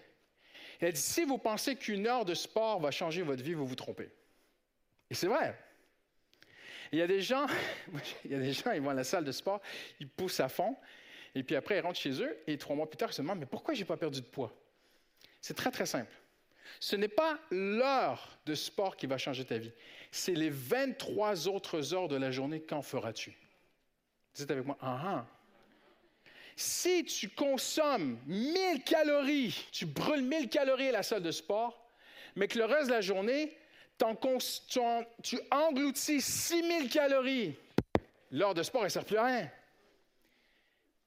Il 0.81 0.89
a 0.89 0.93
dit 0.93 1.01
si 1.01 1.25
vous 1.25 1.39
pensez 1.39 1.77
qu'une 1.77 2.09
heure 2.09 2.25
de 2.25 2.35
sport 2.35 2.81
va 2.81 2.91
changer 2.91 3.23
votre 3.23 3.45
vie, 3.45 3.55
vous 3.55 3.67
vous 3.67 3.77
trompez. 3.77 4.11
Et 5.11 5.15
c'est 5.15 5.29
vrai. 5.29 5.57
Il 6.91 6.99
y 6.99 7.03
a 7.03 7.07
des 7.07 7.23
gens, 7.23 7.47
il 8.25 8.33
y 8.33 8.35
a 8.35 8.41
des 8.41 8.53
gens, 8.53 8.73
ils 8.73 8.83
vont 8.83 8.91
à 8.91 8.95
la 8.95 9.05
salle 9.05 9.25
de 9.25 9.33
sport, 9.33 9.63
ils 10.01 10.09
poussent 10.09 10.41
à 10.41 10.49
fond, 10.49 10.77
et 11.37 11.45
puis 11.45 11.55
après 11.55 11.79
ils 11.79 11.81
rentrent 11.81 12.01
chez 12.01 12.21
eux, 12.21 12.37
et 12.49 12.59
trois 12.59 12.75
mois 12.75 12.91
plus 12.91 12.97
tard, 12.97 13.11
ils 13.11 13.15
se 13.15 13.23
demandent 13.23 13.39
mais 13.39 13.47
pourquoi 13.47 13.75
j'ai 13.75 13.85
pas 13.85 13.97
perdu 13.97 14.21
de 14.21 14.27
poids? 14.27 14.53
C'est 15.41 15.55
très 15.55 15.71
très 15.71 15.87
simple. 15.87 16.13
Ce 16.81 16.97
n'est 16.97 17.09
pas 17.09 17.39
l'heure 17.51 18.39
de 18.47 18.55
sport 18.55 18.97
qui 18.97 19.07
va 19.07 19.19
changer 19.19 19.45
ta 19.45 19.59
vie. 19.59 19.73
C'est 20.11 20.35
les 20.35 20.51
23 20.51 21.49
autres 21.49 21.95
heures 21.95 22.09
de 22.09 22.17
la 22.17 22.31
journée, 22.31 22.61
qu'en 22.61 22.83
feras-tu? 22.83 23.37
Dites 24.35 24.51
avec 24.51 24.65
moi, 24.65 24.77
ah, 24.81 25.01
ah. 25.05 25.27
Si 26.57 27.05
tu 27.05 27.29
consommes 27.29 28.19
1000 28.27 28.83
calories, 28.83 29.67
tu 29.73 29.85
brûles 29.85 30.23
1000 30.23 30.49
calories 30.49 30.89
à 30.89 30.93
la 30.93 31.03
salle 31.03 31.23
de 31.23 31.31
sport, 31.31 31.87
mais 32.35 32.49
que 32.49 32.59
le 32.59 32.65
reste 32.65 32.89
de 32.89 32.95
la 32.95 33.01
journée, 33.03 33.57
tu 33.99 35.39
engloutis 35.51 36.21
6000 36.21 36.89
calories, 36.89 37.55
l'heure 38.31 38.55
de 38.55 38.63
sport, 38.63 38.83
elle 38.83 38.87
ne 38.87 38.91
sert 38.91 39.05
plus 39.05 39.17
à 39.17 39.25
rien. 39.25 39.51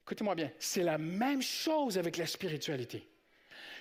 Écoutez-moi 0.04 0.34
bien, 0.34 0.50
c'est 0.58 0.82
la 0.82 0.98
même 0.98 1.42
chose 1.42 1.98
avec 1.98 2.16
la 2.16 2.26
spiritualité. 2.26 3.06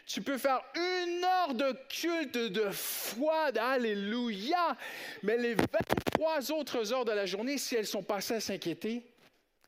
Tu 0.09 0.23
peux 0.23 0.39
faire 0.39 0.63
une 0.73 1.23
heure 1.23 1.53
de 1.53 1.71
culte 1.87 2.35
de 2.35 2.71
foi, 2.71 3.51
d'Alléluia, 3.51 4.75
mais 5.21 5.37
les 5.37 5.53
23 5.53 6.51
autres 6.51 6.91
heures 6.91 7.05
de 7.05 7.11
la 7.11 7.27
journée, 7.27 7.59
si 7.59 7.75
elles 7.75 7.85
sont 7.85 8.01
passées 8.01 8.33
à 8.33 8.39
s'inquiéter, 8.39 9.03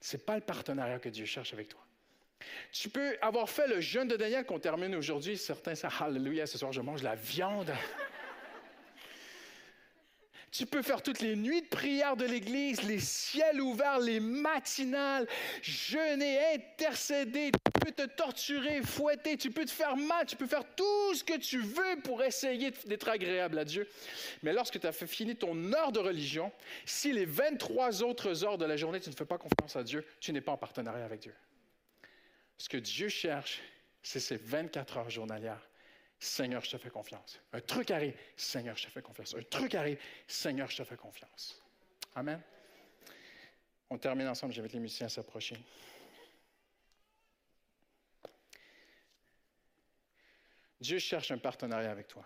ce 0.01 0.17
n'est 0.17 0.23
pas 0.23 0.33
le 0.33 0.41
partenariat 0.41 0.97
que 0.97 1.09
Dieu 1.09 1.25
cherche 1.25 1.53
avec 1.53 1.69
toi. 1.69 1.79
Tu 2.71 2.89
peux 2.89 3.15
avoir 3.21 3.51
fait 3.51 3.67
le 3.67 3.81
jeûne 3.81 4.07
de 4.07 4.15
Daniel 4.15 4.43
qu'on 4.43 4.57
termine 4.57 4.95
aujourd'hui. 4.95 5.37
Certains 5.37 5.73
disent 5.73 5.85
Alléluia, 5.99 6.47
ce 6.47 6.57
soir 6.57 6.71
je 6.71 6.81
mange 6.81 7.03
la 7.03 7.13
viande. 7.13 7.71
Tu 10.51 10.65
peux 10.65 10.81
faire 10.81 11.01
toutes 11.01 11.21
les 11.21 11.37
nuits 11.37 11.61
de 11.61 11.67
prière 11.67 12.17
de 12.17 12.25
l'Église, 12.25 12.83
les 12.83 12.99
ciels 12.99 13.61
ouverts, 13.61 13.99
les 13.99 14.19
matinales, 14.19 15.25
jeûner, 15.61 16.39
intercéder. 16.55 17.51
Tu 17.51 17.85
peux 17.85 17.91
te 17.91 18.05
torturer, 18.05 18.81
fouetter, 18.81 19.37
tu 19.37 19.49
peux 19.49 19.63
te 19.63 19.71
faire 19.71 19.95
mal, 19.95 20.25
tu 20.25 20.35
peux 20.35 20.47
faire 20.47 20.65
tout 20.75 21.15
ce 21.15 21.23
que 21.23 21.37
tu 21.37 21.59
veux 21.61 22.01
pour 22.03 22.21
essayer 22.21 22.71
d'être 22.85 23.07
agréable 23.07 23.59
à 23.59 23.63
Dieu. 23.63 23.87
Mais 24.43 24.51
lorsque 24.51 24.77
tu 24.77 24.85
as 24.85 24.91
fini 24.91 25.37
ton 25.37 25.71
heure 25.71 25.93
de 25.93 25.99
religion, 25.99 26.51
si 26.85 27.13
les 27.13 27.25
23 27.25 28.03
autres 28.03 28.43
heures 28.43 28.57
de 28.57 28.65
la 28.65 28.75
journée, 28.75 28.99
tu 28.99 29.09
ne 29.09 29.15
fais 29.15 29.25
pas 29.25 29.37
confiance 29.37 29.77
à 29.77 29.83
Dieu, 29.83 30.05
tu 30.19 30.33
n'es 30.33 30.41
pas 30.41 30.51
en 30.51 30.57
partenariat 30.57 31.05
avec 31.05 31.21
Dieu. 31.21 31.33
Ce 32.57 32.67
que 32.67 32.77
Dieu 32.77 33.07
cherche, 33.07 33.61
c'est 34.03 34.19
ces 34.19 34.35
24 34.35 34.97
heures 34.97 35.09
journalières 35.09 35.70
Seigneur, 36.23 36.63
je 36.63 36.69
te 36.69 36.77
fais 36.77 36.91
confiance. 36.91 37.41
Un 37.51 37.61
truc 37.61 37.89
arrive, 37.89 38.15
Seigneur, 38.37 38.77
je 38.77 38.85
te 38.85 38.91
fais 38.91 39.01
confiance. 39.01 39.33
Un 39.33 39.41
truc 39.41 39.73
arrive, 39.73 39.99
Seigneur, 40.27 40.69
je 40.69 40.77
te 40.77 40.83
fais 40.83 40.95
confiance. 40.95 41.59
Amen. 42.13 42.39
On 43.89 43.97
termine 43.97 44.27
ensemble, 44.27 44.53
j'invite 44.53 44.73
les 44.73 44.79
musiciens 44.79 45.07
à 45.07 45.09
s'approcher. 45.09 45.57
Dieu 50.79 50.99
cherche 50.99 51.31
un 51.31 51.39
partenariat 51.39 51.89
avec 51.89 52.07
toi. 52.07 52.23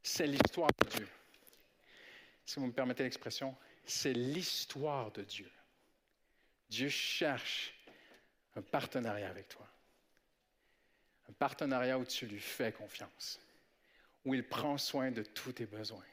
C'est 0.00 0.28
l'histoire 0.28 0.70
de 0.80 0.90
Dieu. 0.90 1.08
Si 2.46 2.60
vous 2.60 2.66
me 2.66 2.72
permettez 2.72 3.02
l'expression, 3.02 3.56
c'est 3.84 4.12
l'histoire 4.12 5.10
de 5.10 5.22
Dieu. 5.22 5.50
Dieu 6.70 6.88
cherche 6.88 7.74
un 8.54 8.62
partenariat 8.62 9.28
avec 9.28 9.48
toi. 9.48 9.68
Partenariat 11.38 11.98
où 11.98 12.04
tu 12.04 12.26
lui 12.26 12.40
fais 12.40 12.72
confiance, 12.72 13.40
où 14.24 14.34
il 14.34 14.46
prend 14.46 14.76
soin 14.78 15.10
de 15.10 15.22
tous 15.22 15.52
tes 15.52 15.66
besoins, 15.66 16.04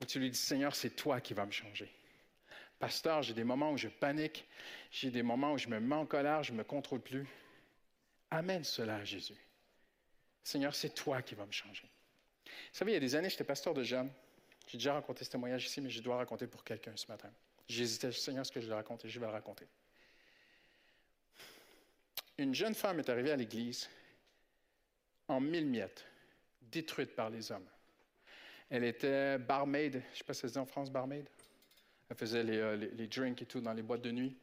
où 0.00 0.04
tu 0.04 0.18
lui 0.18 0.30
dis, 0.30 0.38
Seigneur, 0.38 0.74
c'est 0.74 0.90
toi 0.90 1.20
qui 1.20 1.34
vas 1.34 1.46
me 1.46 1.50
changer. 1.50 1.92
Pasteur, 2.78 3.22
j'ai 3.22 3.34
des 3.34 3.44
moments 3.44 3.72
où 3.72 3.76
je 3.76 3.88
panique, 3.88 4.46
j'ai 4.90 5.10
des 5.10 5.22
moments 5.22 5.52
où 5.52 5.58
je 5.58 5.68
me 5.68 5.80
mets 5.80 5.94
en 5.94 6.06
colère, 6.06 6.42
je 6.42 6.52
ne 6.52 6.58
me 6.58 6.64
contrôle 6.64 7.00
plus. 7.00 7.26
Amène 8.30 8.64
cela 8.64 8.96
à 8.96 9.04
Jésus. 9.04 9.36
Seigneur, 10.42 10.74
c'est 10.74 10.94
toi 10.94 11.22
qui 11.22 11.34
vas 11.34 11.46
me 11.46 11.52
changer. 11.52 11.88
Vous 12.44 12.50
savez, 12.72 12.92
il 12.92 12.94
y 12.94 12.98
a 12.98 13.00
des 13.00 13.14
années, 13.14 13.30
j'étais 13.30 13.44
pasteur 13.44 13.74
de 13.74 13.82
jeunes. 13.82 14.10
J'ai 14.66 14.78
déjà 14.78 14.94
raconté 14.94 15.24
ce 15.24 15.30
témoignage 15.30 15.66
ici, 15.66 15.80
mais 15.80 15.90
je 15.90 16.00
dois 16.00 16.16
raconter 16.16 16.46
pour 16.46 16.64
quelqu'un 16.64 16.92
ce 16.96 17.06
matin. 17.08 17.30
J'hésitais, 17.68 18.12
Seigneur, 18.12 18.44
ce 18.44 18.52
que 18.52 18.60
je 18.60 18.68
le 18.68 18.74
raconter, 18.74 19.08
je 19.08 19.18
vais 19.18 19.26
le 19.26 19.32
raconter. 19.32 19.66
Une 22.38 22.54
jeune 22.54 22.74
femme 22.74 22.98
est 22.98 23.08
arrivée 23.08 23.32
à 23.32 23.36
l'église 23.36 23.88
en 25.28 25.40
mille 25.40 25.66
miettes, 25.66 26.04
détruite 26.62 27.14
par 27.14 27.30
les 27.30 27.50
hommes. 27.52 27.66
Elle 28.70 28.84
était 28.84 29.38
barmaid, 29.38 29.92
je 29.92 29.98
ne 29.98 30.14
sais 30.14 30.24
pas 30.24 30.34
si 30.34 30.40
ça 30.40 30.48
se 30.48 30.52
dit 30.54 30.58
en 30.58 30.66
France, 30.66 30.90
barmaid. 30.90 31.28
Elle 32.08 32.16
faisait 32.16 32.42
les, 32.42 32.58
euh, 32.58 32.76
les, 32.76 33.06
drinks 33.06 33.42
et 33.42 33.46
tout 33.46 33.60
dans 33.60 33.72
les 33.72 33.82
boîtes 33.82 34.02
de 34.02 34.10
nuit. 34.10 34.36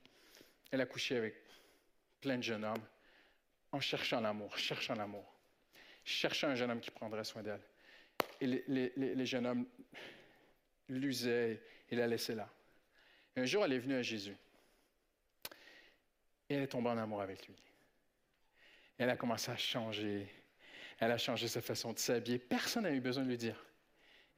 Elle 0.72 0.82
a 0.82 0.86
couché 0.86 1.16
avec 1.16 1.36
plein 2.20 2.38
de 2.38 2.44
jeunes 2.44 2.66
hommes 2.66 2.84
en 3.72 3.80
cherchant 3.80 4.22
l'amour, 4.22 4.58
cherchant 4.58 4.96
l'amour, 4.96 5.26
cherchant 6.04 6.50
un 6.50 6.56
jeune 6.56 6.72
homme 6.72 6.80
qui 6.80 6.92
prendrait 6.92 7.24
soin 7.24 7.42
d'elle. 7.42 7.62
Et 8.40 8.48
les, 8.68 9.26
jeunes 9.26 9.46
hommes 9.46 9.66
l'usaient 10.90 11.62
et 11.90 11.96
la 11.96 12.08
laissaient 12.08 12.36
là. 12.36 12.50
Un 13.36 13.46
jour, 13.46 13.66
elle 13.66 13.74
est 13.74 13.80
venue 13.80 13.96
à 13.96 14.02
Jésus. 14.02 14.36
Et 16.50 16.56
elle 16.56 16.64
est 16.64 16.68
tombée 16.68 16.90
en 16.90 16.98
amour 16.98 17.22
avec 17.22 17.48
lui. 17.48 17.56
Elle 18.98 19.10
a 19.10 19.18
commencé 19.18 19.52
à 19.52 19.58
changer. 19.58 20.28
Elle 21.00 21.12
a 21.12 21.18
changé 21.18 21.48
sa 21.48 21.62
façon 21.62 21.94
de 21.94 22.00
s'habiller. 22.00 22.40
Personne 22.40 22.84
n'a 22.84 22.92
eu 22.92 23.02
besoin 23.02 23.24
de 23.24 23.30
lui 23.30 23.38
dire. 23.38 23.64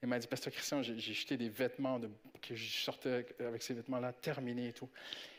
Elle 0.02 0.10
m'a 0.10 0.20
dit, 0.20 0.28
Pasteur 0.28 0.54
Christian, 0.54 0.84
j'ai 0.84 1.00
jeté 1.00 1.38
des 1.38 1.50
vêtements 1.50 2.00
que 2.42 2.56
je 2.56 2.82
sortais 2.82 3.26
avec 3.40 3.64
ces 3.64 3.74
vêtements-là, 3.74 4.14
terminés 4.14 4.70
et 4.70 4.74
tout. 4.74 4.90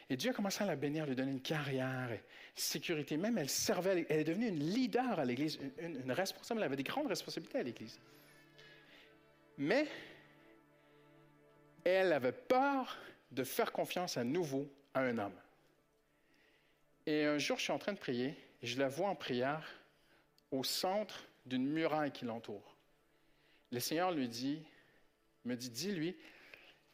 Et 0.08 0.16
Dieu 0.16 0.30
a 0.30 0.34
commencé 0.34 0.62
à 0.62 0.66
la 0.66 0.76
bénir, 0.76 1.06
lui 1.06 1.16
donner 1.16 1.32
une 1.32 1.42
carrière, 1.42 2.10
et 2.12 2.22
sécurité. 2.54 3.16
Même 3.16 3.38
elle 3.38 3.48
servait, 3.48 4.06
elle 4.08 4.20
est 4.20 4.24
devenue 4.24 4.48
une 4.48 4.58
leader 4.58 5.18
à 5.18 5.24
l'Église, 5.24 5.58
une, 5.80 6.00
une, 6.02 6.12
responsable. 6.12 6.60
Elle 6.60 6.66
avait 6.66 6.76
des 6.76 6.84
grandes 6.84 7.08
responsabilités 7.08 7.58
à 7.58 7.62
l'Église. 7.62 7.98
Mais 9.58 9.88
elle 11.84 12.12
avait 12.12 12.32
peur 12.32 12.98
de 13.30 13.44
faire 13.44 13.72
confiance 13.72 14.16
à 14.16 14.24
nouveau 14.24 14.68
à 14.94 15.00
un 15.00 15.18
homme. 15.18 15.38
Et 17.06 17.24
un 17.24 17.38
jour, 17.38 17.58
je 17.58 17.64
suis 17.64 17.72
en 17.72 17.78
train 17.78 17.92
de 17.92 17.98
prier 17.98 18.34
et 18.62 18.66
je 18.66 18.78
la 18.78 18.88
vois 18.88 19.08
en 19.08 19.14
prière 19.14 19.64
au 20.56 20.64
centre 20.64 21.26
d'une 21.44 21.66
muraille 21.66 22.12
qui 22.12 22.24
l'entoure. 22.24 22.76
Le 23.72 23.80
Seigneur 23.80 24.12
lui 24.12 24.28
dit, 24.28 24.62
me 25.44 25.54
dit, 25.54 25.70
dis-lui 25.70 26.16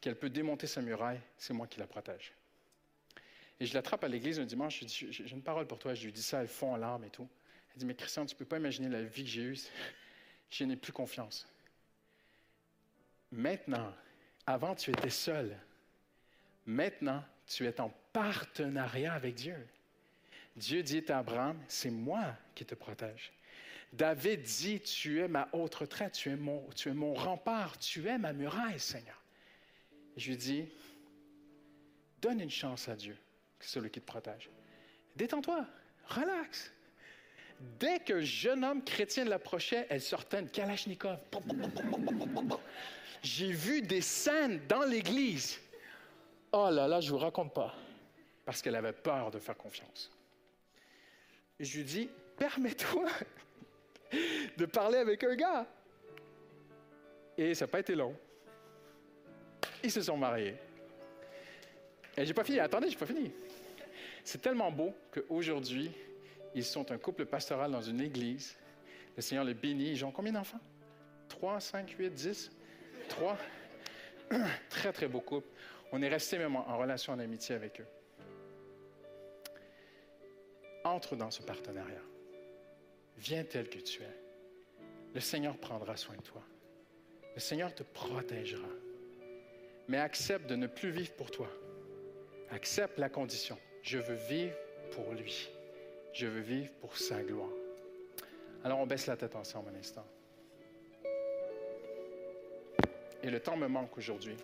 qu'elle 0.01 0.17
peut 0.17 0.29
démonter 0.29 0.67
sa 0.67 0.81
muraille, 0.81 1.21
c'est 1.37 1.53
moi 1.53 1.67
qui 1.67 1.79
la 1.79 1.87
protège. 1.87 2.33
Et 3.59 3.65
je 3.65 3.73
l'attrape 3.73 4.03
à 4.03 4.07
l'église 4.07 4.39
un 4.39 4.45
dimanche, 4.45 4.79
je 4.81 4.85
dis, 4.85 5.07
j'ai 5.11 5.29
une 5.31 5.41
parole 5.41 5.67
pour 5.67 5.79
toi, 5.79 5.93
je 5.93 6.05
lui 6.05 6.11
dis 6.11 6.23
ça, 6.23 6.41
elle 6.41 6.47
fond 6.47 6.73
en 6.73 6.77
larmes 6.77 7.05
et 7.05 7.09
tout. 7.09 7.27
Elle 7.71 7.79
dit, 7.79 7.85
mais 7.85 7.95
Christian, 7.95 8.25
tu 8.25 8.35
ne 8.35 8.39
peux 8.39 8.45
pas 8.45 8.57
imaginer 8.57 8.89
la 8.89 9.01
vie 9.01 9.23
que 9.23 9.29
j'ai 9.29 9.43
eue, 9.43 9.57
je 10.49 10.63
n'ai 10.63 10.75
plus 10.75 10.93
confiance. 10.93 11.47
Maintenant, 13.31 13.93
avant 14.45 14.75
tu 14.75 14.91
étais 14.91 15.09
seul, 15.09 15.57
maintenant 16.65 17.23
tu 17.47 17.65
es 17.65 17.79
en 17.79 17.89
partenariat 18.11 19.13
avec 19.13 19.35
Dieu. 19.35 19.55
Dieu 20.55 20.83
dit 20.83 21.03
à 21.07 21.19
Abraham, 21.19 21.59
c'est 21.67 21.89
moi 21.89 22.35
qui 22.53 22.65
te 22.65 22.75
protège. 22.75 23.33
David 23.93 24.41
dit, 24.41 24.81
tu 24.81 25.21
es 25.21 25.27
ma 25.27 25.47
haute 25.53 25.75
retraite, 25.75 26.13
tu 26.13 26.31
es 26.31 26.35
mon, 26.35 26.67
tu 26.75 26.89
es 26.89 26.93
mon 26.93 27.13
rempart, 27.13 27.77
tu 27.77 28.07
es 28.07 28.17
ma 28.17 28.33
muraille, 28.33 28.79
Seigneur. 28.79 29.21
Je 30.17 30.29
lui 30.29 30.37
dis, 30.37 30.65
donne 32.19 32.41
une 32.41 32.49
chance 32.49 32.89
à 32.89 32.95
Dieu, 32.95 33.15
c'est 33.59 33.69
celui 33.69 33.91
qui 33.91 34.01
te 34.01 34.05
protège. 34.05 34.49
Détends-toi, 35.15 35.67
relax. 36.07 36.71
Dès 37.79 37.99
qu'un 37.99 38.21
jeune 38.21 38.63
homme 38.63 38.83
chrétien 38.83 39.25
l'approchait, 39.25 39.85
elle 39.89 40.01
sortait 40.01 40.39
une 40.39 40.49
Kalachnikov. 40.49 41.19
J'ai 43.21 43.51
vu 43.51 43.83
des 43.83 44.01
scènes 44.01 44.65
dans 44.67 44.83
l'église. 44.83 45.59
Oh 46.51 46.69
là 46.71 46.87
là, 46.87 46.99
je 46.99 47.11
vous 47.11 47.19
raconte 47.19 47.53
pas. 47.53 47.75
Parce 48.43 48.61
qu'elle 48.61 48.75
avait 48.75 48.91
peur 48.91 49.29
de 49.29 49.37
faire 49.37 49.55
confiance. 49.55 50.11
Je 51.59 51.77
lui 51.77 51.83
dis, 51.83 52.09
permets-toi 52.37 53.07
de 54.57 54.65
parler 54.65 54.97
avec 54.97 55.23
un 55.23 55.35
gars. 55.35 55.67
Et 57.37 57.53
ça 57.55 57.65
n'a 57.65 57.71
pas 57.71 57.79
été 57.79 57.95
long. 57.95 58.15
Ils 59.83 59.91
se 59.91 60.01
sont 60.01 60.17
mariés. 60.17 60.55
Et 62.15 62.25
j'ai 62.25 62.33
pas 62.33 62.43
fini. 62.43 62.59
Attendez, 62.59 62.89
j'ai 62.89 62.97
pas 62.97 63.05
fini. 63.05 63.31
C'est 64.23 64.41
tellement 64.41 64.71
beau 64.71 64.93
qu'aujourd'hui, 65.11 65.91
ils 66.55 66.63
sont 66.63 66.91
un 66.91 66.97
couple 66.97 67.25
pastoral 67.25 67.71
dans 67.71 67.81
une 67.81 67.99
église. 67.99 68.55
Le 69.15 69.21
Seigneur 69.21 69.43
les 69.43 69.53
bénit. 69.53 69.91
Ils 69.91 70.05
ont 70.05 70.11
combien 70.11 70.33
d'enfants? 70.33 70.59
3, 71.29 71.59
5, 71.59 71.89
8, 71.89 72.13
10? 72.13 72.51
3. 73.09 73.37
Très, 74.69 74.93
très 74.93 75.07
beau 75.07 75.19
couple. 75.19 75.47
On 75.91 76.01
est 76.01 76.09
resté 76.09 76.37
même 76.37 76.55
en, 76.55 76.77
relation, 76.77 77.13
en 77.13 77.19
amitié 77.19 77.55
avec 77.55 77.81
eux. 77.81 77.87
Entre 80.83 81.15
dans 81.15 81.31
ce 81.31 81.41
partenariat. 81.41 82.01
Viens 83.17 83.43
tel 83.43 83.69
que 83.69 83.79
tu 83.79 84.01
es. 84.01 84.23
Le 85.13 85.19
Seigneur 85.19 85.57
prendra 85.57 85.95
soin 85.95 86.15
de 86.15 86.21
toi. 86.21 86.41
Le 87.35 87.39
Seigneur 87.39 87.73
te 87.73 87.83
protégera. 87.83 88.67
Mais 89.87 89.97
accepte 89.97 90.47
de 90.47 90.55
ne 90.55 90.67
plus 90.67 90.91
vivre 90.91 91.13
pour 91.13 91.31
toi. 91.31 91.49
Accepte 92.49 92.97
la 92.97 93.09
condition. 93.09 93.57
Je 93.81 93.97
veux 93.97 94.15
vivre 94.15 94.55
pour 94.91 95.13
lui. 95.13 95.49
Je 96.13 96.27
veux 96.27 96.41
vivre 96.41 96.71
pour 96.79 96.97
sa 96.97 97.21
gloire. 97.21 97.49
Alors 98.63 98.79
on 98.79 98.87
baisse 98.87 99.07
la 99.07 99.17
tête 99.17 99.35
ensemble 99.35 99.71
un 99.75 99.79
instant. 99.79 100.05
Et 103.21 103.29
le 103.29 103.39
temps 103.39 103.57
me 103.57 103.67
manque 103.67 103.97
aujourd'hui. 103.97 104.35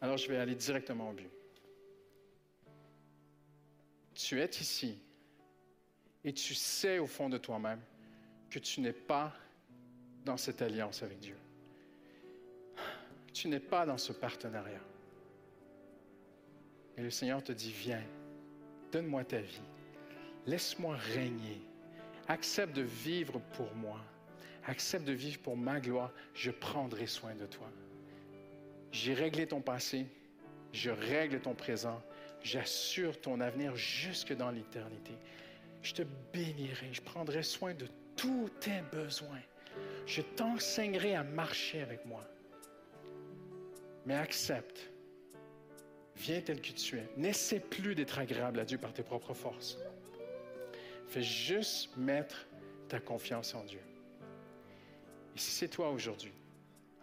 Alors 0.00 0.16
je 0.16 0.28
vais 0.28 0.36
aller 0.36 0.54
directement 0.54 1.10
au 1.10 1.12
but. 1.12 1.30
Tu 4.14 4.40
es 4.40 4.50
ici 4.60 4.98
et 6.26 6.32
tu 6.32 6.54
sais 6.54 6.98
au 6.98 7.06
fond 7.06 7.28
de 7.28 7.38
toi-même 7.38 7.80
que 8.50 8.58
tu 8.58 8.80
n'es 8.80 8.92
pas 8.92 9.32
dans 10.24 10.36
cette 10.36 10.60
alliance 10.60 11.04
avec 11.04 11.20
Dieu. 11.20 11.36
Tu 13.32 13.46
n'es 13.46 13.60
pas 13.60 13.86
dans 13.86 13.96
ce 13.96 14.12
partenariat. 14.12 14.80
Et 16.96 17.02
le 17.02 17.10
Seigneur 17.10 17.44
te 17.44 17.52
dit, 17.52 17.70
viens, 17.70 18.02
donne-moi 18.90 19.24
ta 19.24 19.40
vie, 19.40 19.60
laisse-moi 20.46 20.96
régner, 20.96 21.60
accepte 22.26 22.74
de 22.74 22.82
vivre 22.82 23.38
pour 23.52 23.72
moi, 23.76 24.00
accepte 24.64 25.04
de 25.04 25.12
vivre 25.12 25.38
pour 25.40 25.56
ma 25.56 25.78
gloire, 25.78 26.12
je 26.34 26.50
prendrai 26.50 27.06
soin 27.06 27.36
de 27.36 27.46
toi. 27.46 27.70
J'ai 28.90 29.14
réglé 29.14 29.46
ton 29.46 29.60
passé, 29.60 30.06
je 30.72 30.90
règle 30.90 31.40
ton 31.40 31.54
présent, 31.54 32.02
j'assure 32.42 33.20
ton 33.20 33.40
avenir 33.40 33.76
jusque 33.76 34.32
dans 34.32 34.50
l'éternité. 34.50 35.12
Je 35.86 35.94
te 35.94 36.02
bénirai, 36.32 36.92
je 36.92 37.00
prendrai 37.00 37.44
soin 37.44 37.72
de 37.72 37.86
tous 38.16 38.50
tes 38.58 38.82
besoins. 38.90 39.40
Je 40.04 40.20
t'enseignerai 40.20 41.14
à 41.14 41.22
marcher 41.22 41.80
avec 41.80 42.04
moi. 42.06 42.24
Mais 44.04 44.16
accepte. 44.16 44.90
Viens 46.16 46.40
tel 46.40 46.60
que 46.60 46.72
tu 46.72 46.98
es. 46.98 47.08
N'essaie 47.16 47.60
plus 47.60 47.94
d'être 47.94 48.18
agréable 48.18 48.58
à 48.58 48.64
Dieu 48.64 48.78
par 48.78 48.92
tes 48.92 49.04
propres 49.04 49.32
forces. 49.32 49.78
Fais 51.06 51.22
juste 51.22 51.96
mettre 51.96 52.48
ta 52.88 52.98
confiance 52.98 53.54
en 53.54 53.62
Dieu. 53.62 53.82
Et 55.36 55.38
si 55.38 55.52
c'est 55.52 55.68
toi 55.68 55.90
aujourd'hui, 55.90 56.32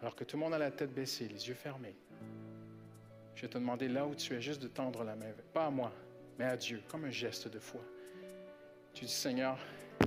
alors 0.02 0.14
que 0.14 0.24
tout 0.24 0.36
le 0.36 0.42
monde 0.42 0.52
a 0.52 0.58
la 0.58 0.70
tête 0.70 0.92
baissée, 0.92 1.26
les 1.26 1.48
yeux 1.48 1.54
fermés, 1.54 1.96
je 3.34 3.40
vais 3.40 3.48
te 3.48 3.56
demander 3.56 3.88
là 3.88 4.06
où 4.06 4.14
tu 4.14 4.34
es 4.34 4.42
juste 4.42 4.60
de 4.60 4.68
tendre 4.68 5.04
la 5.04 5.16
main, 5.16 5.32
pas 5.54 5.64
à 5.64 5.70
moi, 5.70 5.90
mais 6.38 6.44
à 6.44 6.58
Dieu, 6.58 6.82
comme 6.88 7.06
un 7.06 7.10
geste 7.10 7.48
de 7.48 7.58
foi. 7.58 7.80
Tu 8.94 9.04
dis, 9.04 9.12
Seigneur, 9.12 9.58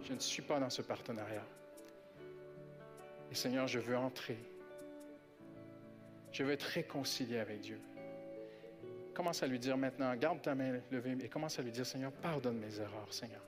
je 0.04 0.14
ne 0.14 0.20
suis 0.20 0.42
pas 0.42 0.60
dans 0.60 0.70
ce 0.70 0.82
partenariat. 0.82 1.46
Et 3.30 3.36
Seigneur, 3.36 3.68
je 3.68 3.80
veux 3.80 3.98
entrer. 3.98 4.38
Je 6.32 6.44
veux 6.44 6.54
être 6.54 6.64
réconcilié 6.64 7.40
avec 7.40 7.60
Dieu. 7.62 7.80
Commence 9.14 9.44
à 9.44 9.48
lui 9.48 9.60
dire 9.60 9.78
maintenant, 9.78 10.16
garde 10.16 10.42
ta 10.42 10.56
main 10.56 10.80
levée 10.92 11.18
et 11.22 11.28
commence 11.28 11.60
à 11.60 11.64
lui 11.64 11.72
dire, 11.72 11.86
Seigneur, 11.86 12.12
pardonne 12.12 12.60
mes 12.60 12.80
erreurs, 12.80 13.12
Seigneur. 13.12 13.42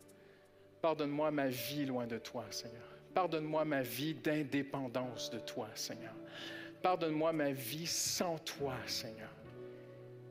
Pardonne-moi 0.81 1.31
ma 1.31 1.47
vie 1.47 1.85
loin 1.85 2.07
de 2.07 2.17
toi, 2.17 2.45
Seigneur. 2.51 2.83
pardonne-moi 3.13 3.65
ma 3.65 3.81
vie 3.81 4.13
d'indépendance 4.13 5.29
de 5.29 5.39
toi, 5.39 5.67
Seigneur. 5.75 6.13
Pardonne-moi 6.81 7.33
ma 7.33 7.51
vie 7.51 7.87
sans 7.87 8.37
toi, 8.39 8.75
Seigneur. 8.87 9.29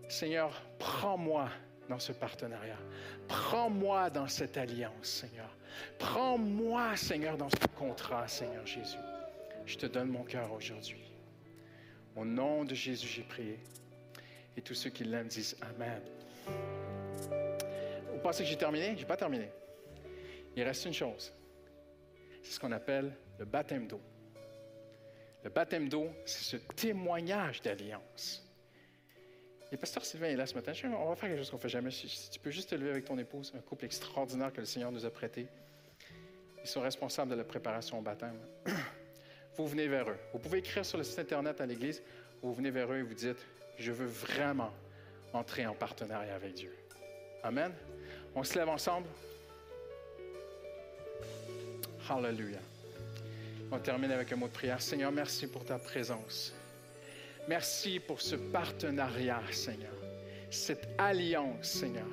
Seigneur, 0.08 0.62
prends-moi 0.78 1.50
dans 1.88 1.98
ce 1.98 2.12
partenariat. 2.12 2.78
Prends-moi 3.28 4.10
dans 4.10 4.28
cette 4.28 4.56
alliance, 4.56 4.92
Seigneur. 5.02 5.54
Prends-moi, 5.98 6.96
Seigneur, 6.96 7.36
dans 7.36 7.50
ce 7.50 7.66
contrat, 7.76 8.26
Seigneur 8.28 8.66
Jésus. 8.66 8.98
Je 9.66 9.76
te 9.76 9.86
donne 9.86 10.08
mon 10.08 10.24
cœur 10.24 10.52
aujourd'hui. 10.52 11.02
Au 12.16 12.24
nom 12.24 12.64
de 12.64 12.74
Jésus, 12.74 13.06
j'ai 13.06 13.22
prié. 13.22 13.58
Et 14.56 14.62
tous 14.62 14.74
ceux 14.74 14.90
qui 14.90 15.04
l'aiment 15.04 15.28
disent 15.28 15.56
Amen. 15.60 16.02
Vous 18.12 18.18
pensez 18.22 18.42
que 18.42 18.48
j'ai 18.48 18.56
terminé? 18.56 18.94
Je 18.94 19.00
n'ai 19.00 19.06
pas 19.06 19.16
terminé. 19.16 19.48
Il 20.56 20.62
reste 20.64 20.84
une 20.86 20.94
chose. 20.94 21.32
C'est 22.42 22.52
ce 22.52 22.60
qu'on 22.60 22.72
appelle 22.72 23.12
le 23.38 23.44
baptême 23.44 23.86
d'eau. 23.86 24.00
Le 25.44 25.50
baptême 25.50 25.88
d'eau, 25.88 26.08
c'est 26.24 26.42
ce 26.42 26.56
témoignage 26.74 27.60
d'alliance. 27.60 28.47
Et 29.70 29.76
pasteur 29.76 30.04
Sylvain 30.04 30.28
est 30.28 30.36
là 30.36 30.46
ce 30.46 30.54
matin. 30.54 30.72
On 30.98 31.08
va 31.08 31.16
faire 31.16 31.28
quelque 31.28 31.38
chose 31.38 31.50
qu'on 31.50 31.56
ne 31.56 31.62
fait 31.62 31.68
jamais. 31.68 31.90
Si 31.90 32.30
tu 32.30 32.38
peux 32.40 32.50
juste 32.50 32.70
te 32.70 32.74
lever 32.74 32.90
avec 32.90 33.04
ton 33.04 33.18
épouse, 33.18 33.52
un 33.56 33.60
couple 33.60 33.84
extraordinaire 33.84 34.52
que 34.52 34.60
le 34.60 34.66
Seigneur 34.66 34.90
nous 34.90 35.04
a 35.04 35.10
prêté. 35.10 35.46
Ils 36.62 36.68
sont 36.68 36.80
responsables 36.80 37.30
de 37.30 37.36
la 37.36 37.44
préparation 37.44 37.98
au 37.98 38.02
baptême. 38.02 38.38
Vous 39.56 39.66
venez 39.66 39.88
vers 39.88 40.08
eux. 40.08 40.16
Vous 40.32 40.38
pouvez 40.38 40.58
écrire 40.58 40.86
sur 40.86 40.98
le 40.98 41.04
site 41.04 41.18
Internet 41.18 41.60
à 41.60 41.66
l'Église. 41.66 42.02
Vous 42.42 42.54
venez 42.54 42.70
vers 42.70 42.90
eux 42.92 42.98
et 42.98 43.02
vous 43.02 43.14
dites, 43.14 43.44
je 43.78 43.92
veux 43.92 44.06
vraiment 44.06 44.72
entrer 45.32 45.66
en 45.66 45.74
partenariat 45.74 46.34
avec 46.34 46.54
Dieu. 46.54 46.74
Amen. 47.42 47.72
On 48.34 48.44
se 48.44 48.58
lève 48.58 48.68
ensemble. 48.68 49.08
Hallelujah. 52.08 52.60
On 53.70 53.78
termine 53.78 54.12
avec 54.12 54.32
un 54.32 54.36
mot 54.36 54.48
de 54.48 54.52
prière. 54.52 54.80
Seigneur, 54.80 55.12
merci 55.12 55.46
pour 55.46 55.64
ta 55.64 55.78
présence. 55.78 56.54
Merci 57.48 57.98
pour 57.98 58.20
ce 58.20 58.36
partenariat, 58.36 59.40
Seigneur. 59.50 59.94
Cette 60.50 60.86
alliance, 60.98 61.62
Seigneur. 61.62 62.06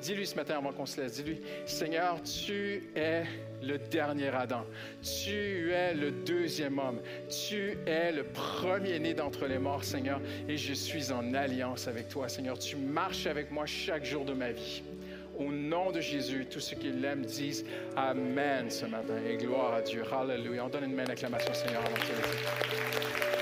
Dis-lui 0.00 0.26
ce 0.26 0.36
matin 0.36 0.56
avant 0.56 0.72
qu'on 0.72 0.86
se 0.86 1.00
laisse, 1.00 1.16
dis-lui, 1.16 1.40
Seigneur, 1.66 2.22
tu 2.22 2.90
es 2.96 3.24
le 3.62 3.78
dernier 3.78 4.28
Adam. 4.28 4.64
Tu 5.02 5.70
es 5.70 5.92
le 5.92 6.10
deuxième 6.10 6.78
homme. 6.78 7.00
Tu 7.28 7.76
es 7.86 8.12
le 8.12 8.24
premier-né 8.24 9.12
d'entre 9.12 9.46
les 9.46 9.58
morts, 9.58 9.84
Seigneur. 9.84 10.20
Et 10.48 10.56
je 10.56 10.72
suis 10.72 11.12
en 11.12 11.34
alliance 11.34 11.86
avec 11.86 12.08
toi, 12.08 12.30
Seigneur. 12.30 12.58
Tu 12.58 12.76
marches 12.76 13.26
avec 13.26 13.50
moi 13.50 13.66
chaque 13.66 14.04
jour 14.04 14.24
de 14.24 14.32
ma 14.32 14.50
vie. 14.50 14.82
Au 15.38 15.50
nom 15.50 15.90
de 15.90 16.00
Jésus, 16.00 16.46
tous 16.50 16.60
ceux 16.60 16.76
qui 16.76 16.90
l'aiment 16.90 17.26
disent 17.26 17.66
Amen 17.96 18.70
ce 18.70 18.86
matin 18.86 19.16
et 19.28 19.36
gloire 19.36 19.74
à 19.74 19.82
Dieu. 19.82 20.04
Hallelujah. 20.10 20.64
On 20.64 20.68
donne 20.68 20.84
une 20.84 20.94
main 20.94 21.04
d'acclamation, 21.04 21.52
Seigneur, 21.52 21.82
avant 21.84 23.33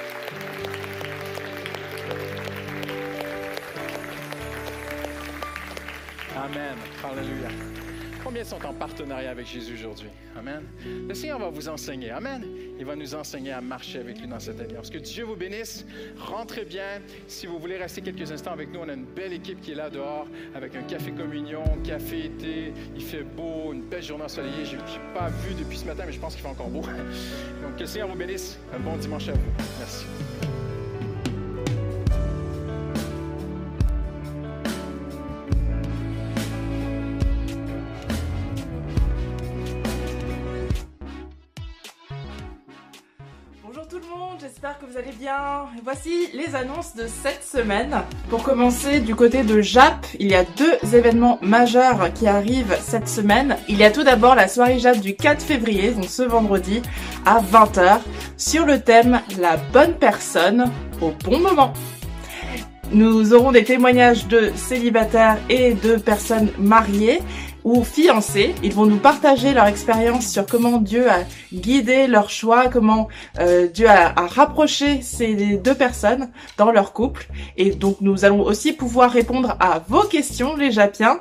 Amen. 6.42 6.74
Hallelujah. 7.04 7.50
Combien 8.24 8.42
sont 8.42 8.64
en 8.66 8.72
partenariat 8.72 9.30
avec 9.30 9.46
Jésus 9.46 9.74
aujourd'hui? 9.74 10.08
Amen. 10.36 10.62
Le 11.08 11.14
Seigneur 11.14 11.38
va 11.38 11.50
vous 11.50 11.68
enseigner. 11.68 12.10
Amen. 12.10 12.44
Il 12.80 12.84
va 12.84 12.96
nous 12.96 13.14
enseigner 13.14 13.52
à 13.52 13.60
marcher 13.60 14.00
avec 14.00 14.20
lui 14.20 14.26
dans 14.26 14.40
cette 14.40 14.60
alliance. 14.60 14.90
Que 14.90 14.98
Dieu 14.98 15.22
vous 15.22 15.36
bénisse. 15.36 15.86
Rentrez 16.18 16.64
bien. 16.64 17.00
Si 17.28 17.46
vous 17.46 17.60
voulez 17.60 17.76
rester 17.76 18.02
quelques 18.02 18.32
instants 18.32 18.50
avec 18.52 18.72
nous, 18.72 18.80
on 18.80 18.88
a 18.88 18.94
une 18.94 19.04
belle 19.04 19.32
équipe 19.32 19.60
qui 19.60 19.70
est 19.70 19.76
là 19.76 19.88
dehors 19.88 20.26
avec 20.54 20.74
un 20.74 20.82
café 20.82 21.12
communion, 21.12 21.62
café 21.84 22.26
été. 22.26 22.72
Il 22.96 23.02
fait 23.02 23.22
beau, 23.22 23.72
une 23.72 23.82
belle 23.82 24.02
journée 24.02 24.24
ensoleillée. 24.24 24.64
Je 24.64 24.76
n'ai 24.76 24.82
pas 25.14 25.28
vu 25.28 25.54
depuis 25.54 25.78
ce 25.78 25.84
matin, 25.84 26.02
mais 26.06 26.12
je 26.12 26.18
pense 26.18 26.34
qu'il 26.34 26.42
fait 26.42 26.48
encore 26.48 26.70
beau. 26.70 26.80
Donc, 27.62 27.76
que 27.76 27.80
le 27.80 27.86
Seigneur 27.86 28.08
vous 28.08 28.18
bénisse. 28.18 28.58
Un 28.74 28.80
bon 28.80 28.96
dimanche 28.96 29.28
à 29.28 29.32
vous. 29.32 29.52
Merci. 29.78 30.06
Voici 45.84 46.28
les 46.34 46.56
annonces 46.56 46.96
de 46.96 47.06
cette 47.06 47.44
semaine. 47.44 48.02
Pour 48.28 48.42
commencer, 48.42 48.98
du 48.98 49.14
côté 49.14 49.44
de 49.44 49.60
Jap, 49.60 50.04
il 50.18 50.28
y 50.28 50.34
a 50.34 50.42
deux 50.42 50.96
événements 50.96 51.38
majeurs 51.42 52.12
qui 52.12 52.26
arrivent 52.26 52.76
cette 52.80 53.08
semaine. 53.08 53.56
Il 53.68 53.76
y 53.76 53.84
a 53.84 53.92
tout 53.92 54.02
d'abord 54.02 54.34
la 54.34 54.48
soirée 54.48 54.80
Jap 54.80 54.98
du 54.98 55.14
4 55.14 55.40
février, 55.40 55.92
donc 55.92 56.06
ce 56.06 56.22
vendredi, 56.22 56.82
à 57.24 57.40
20h, 57.40 58.00
sur 58.36 58.66
le 58.66 58.80
thème 58.80 59.20
La 59.38 59.56
bonne 59.56 59.94
personne 59.94 60.70
au 61.00 61.12
bon 61.24 61.38
moment. 61.38 61.72
Nous 62.90 63.32
aurons 63.32 63.52
des 63.52 63.64
témoignages 63.64 64.26
de 64.26 64.50
célibataires 64.56 65.38
et 65.48 65.74
de 65.74 65.96
personnes 65.96 66.50
mariées 66.58 67.20
ou 67.64 67.84
fiancés. 67.84 68.54
Ils 68.62 68.72
vont 68.72 68.86
nous 68.86 68.98
partager 68.98 69.52
leur 69.52 69.66
expérience 69.66 70.26
sur 70.26 70.46
comment 70.46 70.78
Dieu 70.78 71.10
a 71.10 71.20
guidé 71.52 72.06
leur 72.06 72.30
choix, 72.30 72.68
comment 72.68 73.08
euh, 73.38 73.68
Dieu 73.68 73.88
a, 73.88 74.12
rapproché 74.26 75.02
ces 75.02 75.56
deux 75.56 75.74
personnes 75.74 76.30
dans 76.56 76.70
leur 76.70 76.92
couple. 76.92 77.28
Et 77.56 77.70
donc 77.70 77.96
nous 78.00 78.24
allons 78.24 78.42
aussi 78.42 78.72
pouvoir 78.72 79.10
répondre 79.10 79.56
à 79.60 79.82
vos 79.88 80.02
questions, 80.02 80.56
les 80.56 80.72
Japiens, 80.72 81.20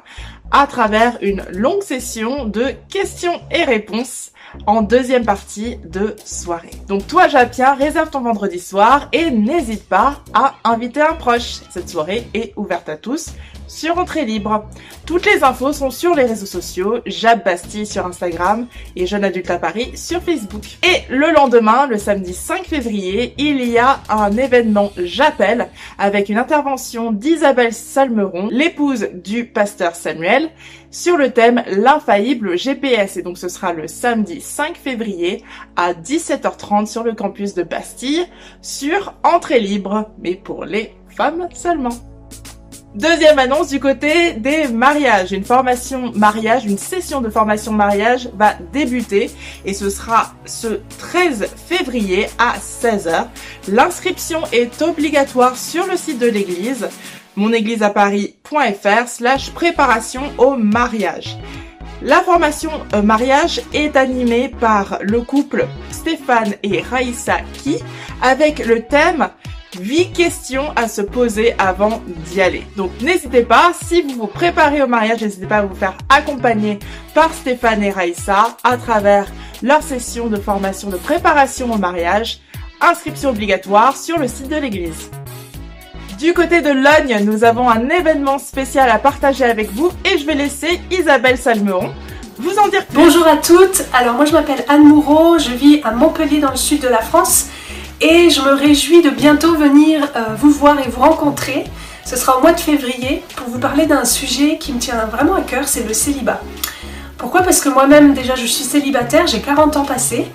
à 0.52 0.68
travers 0.68 1.18
une 1.22 1.44
longue 1.54 1.82
session 1.82 2.46
de 2.46 2.74
questions 2.90 3.42
et 3.52 3.64
réponses 3.64 4.32
en 4.68 4.82
deuxième 4.82 5.26
partie 5.26 5.78
de 5.86 6.16
soirée. 6.26 6.72
Donc 6.88 7.08
toi 7.08 7.28
Japien, 7.28 7.74
réserve 7.74 8.10
ton 8.10 8.22
vendredi 8.22 8.60
soir 8.60 9.08
et 9.14 9.32
n'hésite 9.32 9.88
pas 9.88 10.22
à 10.34 10.56
inviter 10.66 11.02
un 11.02 11.14
proche. 11.14 11.62
Cette 11.70 11.90
soirée 11.90 12.28
est 12.34 12.54
ouverte 12.58 12.90
à 12.90 12.98
tous 12.98 13.34
sur 13.72 13.98
Entrée 13.98 14.26
Libre. 14.26 14.66
Toutes 15.06 15.26
les 15.26 15.44
infos 15.44 15.72
sont 15.72 15.90
sur 15.90 16.14
les 16.14 16.26
réseaux 16.26 16.46
sociaux, 16.46 17.00
Jab 17.06 17.44
Bastille 17.44 17.86
sur 17.86 18.06
Instagram 18.06 18.68
et 18.96 19.08
Jeune 19.08 19.24
Adulte 19.24 19.50
à 19.50 19.58
Paris 19.58 19.94
sur 19.96 20.22
Facebook. 20.22 20.64
Et 20.84 21.10
le 21.10 21.32
lendemain, 21.32 21.88
le 21.88 21.98
samedi 21.98 22.34
5 22.34 22.66
février, 22.66 23.34
il 23.38 23.64
y 23.64 23.78
a 23.78 24.02
un 24.10 24.36
événement 24.38 24.92
J'appelle 24.98 25.70
avec 25.98 26.28
une 26.30 26.38
intervention 26.38 27.12
d'Isabelle 27.12 27.74
Salmeron, 27.74 28.50
l'épouse 28.52 29.08
du 29.14 29.46
pasteur 29.46 29.96
Samuel, 29.96 30.50
sur 30.92 31.16
le 31.16 31.32
thème 31.32 31.64
l'infaillible 31.68 32.58
GPS. 32.58 33.16
Et 33.16 33.22
donc 33.22 33.38
ce 33.38 33.48
sera 33.48 33.72
le 33.72 33.88
samedi 33.88 34.42
5 34.42 34.76
février 34.76 35.44
à 35.78 35.94
17h30 35.94 36.88
sur 36.88 37.04
le 37.04 37.14
campus 37.14 37.54
de 37.54 37.64
Bastille 37.64 38.26
sur 38.62 39.14
Entrée 39.24 39.62
Libre, 39.62 40.12
mais 40.22 40.36
pour 40.36 40.66
les 40.66 40.94
femmes 41.16 41.48
seulement. 41.54 42.11
Deuxième 42.94 43.40
annonce 43.40 43.70
du 43.70 43.80
côté 43.80 44.34
des 44.34 44.68
mariages. 44.68 45.32
Une 45.32 45.46
formation 45.46 46.12
mariage, 46.14 46.66
une 46.66 46.78
session 46.78 47.22
de 47.22 47.30
formation 47.30 47.72
mariage 47.72 48.30
va 48.34 48.56
débuter 48.74 49.32
et 49.64 49.74
ce 49.74 49.90
sera 49.90 50.34
ce 50.44 50.82
13 50.98 51.48
février 51.56 52.28
à 52.38 52.58
16h. 52.58 53.28
L'inscription 53.70 54.42
est 54.52 54.82
obligatoire 54.82 55.56
sur 55.56 55.88
le 55.88 55.96
site 55.96 56.20
de 56.20 56.28
l'église 56.28 56.90
monégliseaparis.fr 57.38 59.08
slash 59.08 59.52
préparation 59.52 60.24
au 60.38 60.58
mariage. 60.58 61.38
La 62.02 62.20
formation 62.20 62.72
euh, 62.94 63.02
mariage 63.02 63.62
est 63.74 63.96
animée 63.96 64.50
par 64.50 64.98
le 65.02 65.22
couple 65.22 65.66
Stéphane 65.92 66.56
et 66.62 66.82
Raïssa 66.82 67.38
Ki 67.54 67.78
avec 68.22 68.66
le 68.66 68.82
thème 68.82 69.30
8 69.80 70.12
questions 70.12 70.72
à 70.76 70.88
se 70.88 71.02
poser 71.02 71.56
avant 71.58 72.02
d'y 72.08 72.42
aller. 72.42 72.64
Donc 72.76 72.92
n'hésitez 73.02 73.44
pas, 73.44 73.72
si 73.82 74.02
vous 74.02 74.16
vous 74.16 74.28
préparez 74.28 74.82
au 74.82 74.88
mariage, 74.88 75.22
n'hésitez 75.22 75.46
pas 75.46 75.58
à 75.58 75.62
vous 75.66 75.76
faire 75.76 75.98
accompagner 76.10 76.80
par 77.14 77.34
Stéphane 77.34 77.84
et 77.84 77.92
Raïssa 77.92 78.58
à 78.64 78.78
travers 78.78 79.28
leur 79.64 79.82
session 79.82 80.28
de 80.28 80.38
formation 80.38 80.90
de 80.90 80.98
préparation 80.98 81.72
au 81.72 81.78
mariage. 81.78 82.40
Inscription 82.82 83.30
obligatoire 83.30 83.96
sur 83.96 84.18
le 84.18 84.28
site 84.28 84.50
de 84.50 84.56
l'église. 84.56 85.12
Du 86.20 86.34
côté 86.34 86.62
de 86.62 86.70
Logne, 86.70 87.24
nous 87.24 87.44
avons 87.44 87.70
un 87.70 87.90
événement 87.90 88.40
spécial 88.40 88.90
à 88.90 89.00
partager 89.00 89.46
avec 89.46 89.72
vous 89.72 89.92
et 90.06 90.18
je 90.18 90.26
vais 90.26 90.36
laisser 90.36 90.80
Isabelle 90.92 91.38
Salmeron 91.38 91.92
vous 92.38 92.58
en 92.58 92.68
dire 92.70 92.86
plus. 92.88 92.96
Bonjour 92.96 93.28
à 93.28 93.38
toutes, 93.38 93.84
alors 93.94 94.16
moi 94.16 94.26
je 94.26 94.34
m'appelle 94.34 94.66
Anne 94.68 94.84
Moureau, 94.84 95.38
je 95.38 95.52
vis 95.52 95.82
à 95.84 95.92
Montpellier 95.92 96.40
dans 96.40 96.50
le 96.50 96.58
sud 96.58 96.82
de 96.82 96.88
la 96.88 97.02
France 97.02 97.48
et 98.02 98.32
je 98.32 98.42
me 98.42 98.54
réjouis 98.54 99.04
de 99.04 99.12
bientôt 99.12 99.56
venir 99.56 100.04
euh, 100.16 100.36
vous 100.36 100.50
voir 100.50 100.80
et 100.80 100.90
vous 100.90 101.02
rencontrer. 101.02 101.66
Ce 102.04 102.18
sera 102.18 102.38
au 102.38 102.42
mois 102.42 102.52
de 102.52 102.60
février 102.60 103.24
pour 103.36 103.48
vous 103.48 103.60
parler 103.60 103.86
d'un 103.86 104.06
sujet 104.06 104.58
qui 104.58 104.74
me 104.74 104.80
tient 104.80 105.06
vraiment 105.06 105.36
à 105.36 105.42
cœur, 105.42 105.68
c'est 105.68 105.88
le 105.88 105.94
célibat. 105.94 106.42
Pourquoi? 107.20 107.44
Parce 107.44 107.62
que 107.62 107.70
moi-même 107.70 108.16
déjà 108.16 108.34
je 108.34 108.48
suis 108.48 108.64
célibataire, 108.64 109.28
j'ai 109.28 109.40
40 109.40 109.78
ans 109.78 109.86
passés 109.86 110.26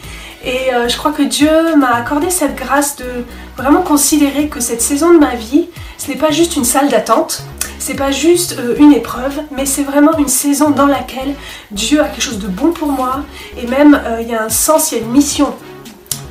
et 0.44 0.72
euh, 0.72 0.88
je 0.88 0.96
crois 0.96 1.10
que 1.10 1.22
Dieu 1.22 1.50
m'a 1.76 1.92
accordé 1.96 2.30
cette 2.30 2.54
grâce 2.54 2.94
de 2.96 3.24
vraiment 3.56 3.82
considérer 3.82 4.48
que 4.48 4.60
cette 4.60 4.80
saison 4.80 5.12
de 5.12 5.18
ma 5.18 5.34
vie, 5.34 5.66
ce 5.98 6.08
n'est 6.08 6.16
pas 6.16 6.30
juste 6.30 6.54
une 6.54 6.64
salle 6.64 6.88
d'attente, 6.88 7.42
c'est 7.80 7.96
pas 7.96 8.12
juste 8.12 8.56
euh, 8.60 8.76
une 8.78 8.92
épreuve, 8.92 9.40
mais 9.50 9.66
c'est 9.66 9.82
vraiment 9.82 10.16
une 10.18 10.28
saison 10.28 10.70
dans 10.70 10.86
laquelle 10.86 11.34
Dieu 11.72 12.00
a 12.00 12.04
quelque 12.04 12.22
chose 12.22 12.38
de 12.38 12.46
bon 12.46 12.70
pour 12.70 12.92
moi 12.92 13.22
et 13.60 13.66
même 13.66 14.00
il 14.20 14.28
y 14.28 14.36
a 14.36 14.44
un 14.44 14.50
sens, 14.50 14.92
il 14.92 14.98
y 14.98 15.00
a 15.00 15.04
une 15.04 15.10
mission 15.10 15.52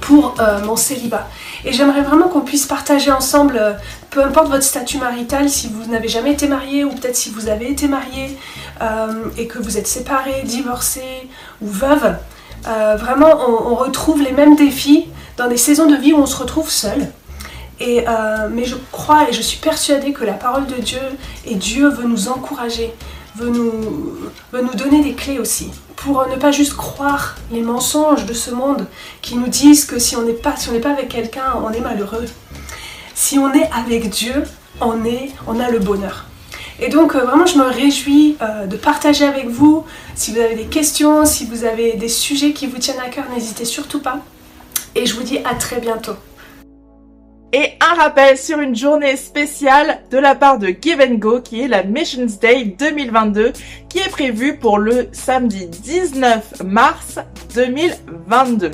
pour 0.06 0.36
euh, 0.40 0.64
mon 0.64 0.76
célibat. 0.76 1.28
Et 1.64 1.74
j'aimerais 1.74 2.04
vraiment 2.04 2.28
qu'on 2.28 2.42
puisse 2.42 2.68
partager 2.68 3.12
ensemble, 3.12 3.58
euh, 3.60 3.74
peu 4.12 4.24
importe 4.24 4.50
votre 4.50 4.64
statut 4.64 5.00
marital, 5.00 5.50
si 5.50 5.68
vous 5.68 5.92
n'avez 5.92 6.08
jamais 6.08 6.34
été 6.34 6.48
marié 6.48 6.84
ou 6.84 6.92
peut-être 6.92 7.16
si 7.16 7.32
vous 7.32 7.50
avez 7.50 7.72
été 7.72 7.88
marié 7.88 8.38
euh, 8.82 9.24
et 9.38 9.48
que 9.48 9.58
vous 9.58 9.80
êtes 9.80 9.88
séparé, 9.88 10.44
divorcé 10.44 11.02
ou 11.60 11.68
veuve. 11.68 12.18
vraiment, 12.64 13.32
on, 13.48 13.72
on 13.72 13.76
retrouve 13.76 14.22
les 14.22 14.32
mêmes 14.32 14.56
défis 14.56 15.08
dans 15.38 15.48
des 15.48 15.58
saisons 15.58 15.88
de 15.88 15.96
vie 15.96 16.14
où 16.14 16.18
on 16.18 16.28
se 16.28 16.38
retrouve 16.38 16.70
seul. 16.70 17.12
Et, 17.80 18.06
mais 18.52 18.64
je 18.64 18.76
crois 18.92 19.30
et 19.30 19.34
je 19.34 19.42
suis 19.42 19.60
persuadée 19.60 20.14
que 20.14 20.24
la 20.24 20.34
parole 20.34 20.66
de 20.66 20.76
Dieu 20.76 21.06
et 21.46 21.56
Dieu 21.56 21.90
veut 21.90 22.08
nous 22.08 22.30
encourager, 22.30 22.94
veut 23.36 23.50
nous, 23.50 23.72
veut 24.54 24.62
nous 24.62 24.76
donner 24.76 25.04
des 25.04 25.14
clés 25.14 25.40
aussi 25.40 25.72
pour 25.96 26.28
ne 26.28 26.36
pas 26.36 26.52
juste 26.52 26.76
croire 26.76 27.36
les 27.52 27.62
mensonges 27.62 28.26
de 28.26 28.34
ce 28.34 28.52
monde 28.52 28.88
qui 29.22 29.36
nous 29.36 29.48
disent 29.48 29.86
que 29.86 30.00
si 30.00 30.16
on 30.16 30.24
n'est 30.24 30.34
pas, 30.34 30.56
avec 30.86 31.10
quelqu'un, 31.10 31.56
on 31.64 31.72
est 31.72 31.80
malheureux. 31.80 32.26
Si 33.14 33.40
on 33.40 33.54
est 33.54 33.70
avec 33.72 34.10
Dieu, 34.10 34.44
on, 34.82 35.06
est, 35.06 35.32
on 35.48 35.60
a 35.60 35.70
le 35.70 35.80
bonheur. 35.80 36.26
Et 36.80 36.90
donc 36.90 37.16
euh, 37.16 37.20
vraiment 37.20 37.46
je 37.46 37.58
me 37.58 37.64
réjouis 37.64 38.36
euh, 38.42 38.66
de 38.66 38.76
partager 38.76 39.26
avec 39.26 39.48
vous. 39.48 39.86
Si 40.14 40.34
vous 40.34 40.40
avez 40.40 40.56
des 40.56 40.66
questions, 40.66 41.26
si 41.26 41.46
vous 41.46 41.64
avez 41.64 41.94
des 41.94 42.10
sujets 42.10 42.52
qui 42.52 42.68
vous 42.68 42.78
tiennent 42.78 43.00
à 43.00 43.10
cœur, 43.10 43.26
n'hésitez 43.34 43.64
surtout 43.64 44.00
pas. 44.02 44.20
Et 44.94 45.06
je 45.06 45.16
vous 45.16 45.24
dis 45.24 45.40
à 45.40 45.56
très 45.56 45.80
bientôt. 45.80 46.16
Et 47.58 47.72
un 47.80 47.94
rappel 47.96 48.38
sur 48.38 48.60
une 48.60 48.76
journée 48.76 49.16
spéciale 49.16 50.02
de 50.12 50.18
la 50.18 50.36
part 50.36 50.60
de 50.60 50.76
Give 50.82 51.00
and 51.00 51.14
Go 51.14 51.40
qui 51.40 51.62
est 51.62 51.70
la 51.70 51.84
Missions 51.84 52.28
Day 52.42 52.66
2022 52.66 53.54
qui 53.88 54.00
est 54.00 54.10
prévue 54.10 54.58
pour 54.58 54.78
le 54.78 55.08
samedi 55.14 55.68
19 55.68 56.64
mars 56.66 57.18
2022. 57.56 58.72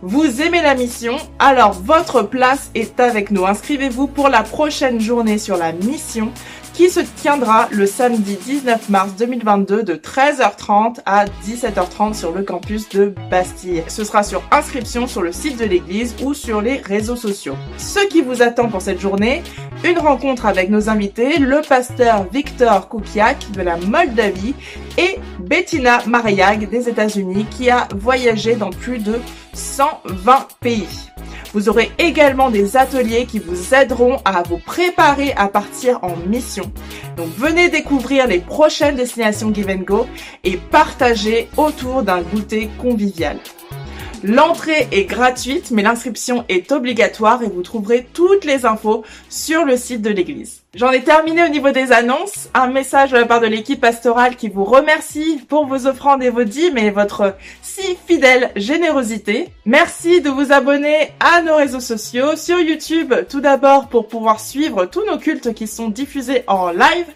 Vous 0.00 0.42
aimez 0.42 0.62
la 0.62 0.76
mission? 0.76 1.16
Alors 1.40 1.72
votre 1.72 2.22
place 2.22 2.70
est 2.76 3.00
avec 3.00 3.32
nous. 3.32 3.46
Inscrivez-vous 3.46 4.06
pour 4.06 4.28
la 4.28 4.44
prochaine 4.44 5.00
journée 5.00 5.38
sur 5.38 5.56
la 5.56 5.72
mission 5.72 6.30
qui 6.74 6.88
se 6.88 7.00
tiendra 7.00 7.68
le 7.70 7.86
samedi 7.86 8.36
19 8.36 8.88
mars 8.88 9.12
2022 9.18 9.82
de 9.82 9.94
13h30 9.94 11.00
à 11.04 11.26
17h30 11.44 12.14
sur 12.14 12.32
le 12.32 12.42
campus 12.42 12.88
de 12.88 13.14
Bastille. 13.30 13.82
Ce 13.88 14.04
sera 14.04 14.22
sur 14.22 14.42
inscription 14.50 15.06
sur 15.06 15.22
le 15.22 15.32
site 15.32 15.58
de 15.58 15.64
l'église 15.64 16.14
ou 16.22 16.34
sur 16.34 16.62
les 16.62 16.78
réseaux 16.78 17.16
sociaux. 17.16 17.56
Ce 17.78 18.06
qui 18.06 18.22
vous 18.22 18.42
attend 18.42 18.68
pour 18.68 18.80
cette 18.80 19.00
journée, 19.00 19.42
une 19.84 19.98
rencontre 19.98 20.46
avec 20.46 20.70
nos 20.70 20.88
invités, 20.88 21.38
le 21.38 21.60
pasteur 21.60 22.26
Victor 22.32 22.88
Koukiak 22.88 23.50
de 23.52 23.62
la 23.62 23.76
Moldavie 23.76 24.54
et 24.96 25.18
Bettina 25.40 26.00
Mariag 26.06 26.70
des 26.70 26.88
États-Unis 26.88 27.46
qui 27.50 27.70
a 27.70 27.88
voyagé 27.94 28.54
dans 28.54 28.70
plus 28.70 28.98
de 28.98 29.20
120 29.54 30.48
pays. 30.60 31.10
Vous 31.54 31.68
aurez 31.68 31.90
également 31.98 32.50
des 32.50 32.76
ateliers 32.76 33.26
qui 33.26 33.38
vous 33.38 33.74
aideront 33.74 34.20
à 34.24 34.42
vous 34.42 34.58
préparer 34.58 35.32
à 35.34 35.48
partir 35.48 35.98
en 36.02 36.16
mission. 36.16 36.64
Donc 37.16 37.28
venez 37.36 37.68
découvrir 37.68 38.26
les 38.26 38.40
prochaines 38.40 38.96
destinations 38.96 39.52
Give 39.52 39.68
and 39.70 39.84
Go 39.84 40.06
et 40.44 40.56
partager 40.56 41.48
autour 41.56 42.02
d'un 42.02 42.22
goûter 42.22 42.70
convivial. 42.78 43.38
L'entrée 44.24 44.86
est 44.92 45.04
gratuite, 45.04 45.72
mais 45.72 45.82
l'inscription 45.82 46.44
est 46.48 46.70
obligatoire 46.70 47.42
et 47.42 47.48
vous 47.48 47.62
trouverez 47.62 48.06
toutes 48.12 48.44
les 48.44 48.66
infos 48.66 49.02
sur 49.28 49.64
le 49.64 49.76
site 49.76 50.00
de 50.00 50.10
l'église. 50.10 50.62
J'en 50.74 50.92
ai 50.92 51.02
terminé 51.02 51.44
au 51.44 51.48
niveau 51.48 51.70
des 51.72 51.90
annonces. 51.90 52.48
Un 52.54 52.68
message 52.68 53.10
de 53.10 53.16
la 53.16 53.26
part 53.26 53.40
de 53.40 53.46
l'équipe 53.46 53.80
pastorale 53.80 54.36
qui 54.36 54.48
vous 54.48 54.64
remercie 54.64 55.40
pour 55.48 55.66
vos 55.66 55.88
offrandes 55.88 56.22
et 56.22 56.30
vos 56.30 56.44
dîmes 56.44 56.78
et 56.78 56.90
votre 56.90 57.34
si 57.62 57.96
fidèle 58.06 58.52
générosité. 58.54 59.48
Merci 59.66 60.20
de 60.20 60.30
vous 60.30 60.52
abonner 60.52 61.12
à 61.18 61.42
nos 61.42 61.56
réseaux 61.56 61.80
sociaux, 61.80 62.36
sur 62.36 62.60
YouTube 62.60 63.12
tout 63.28 63.40
d'abord 63.40 63.88
pour 63.88 64.06
pouvoir 64.06 64.38
suivre 64.38 64.86
tous 64.86 65.04
nos 65.04 65.18
cultes 65.18 65.52
qui 65.52 65.66
sont 65.66 65.88
diffusés 65.88 66.44
en 66.46 66.70
live. 66.70 67.06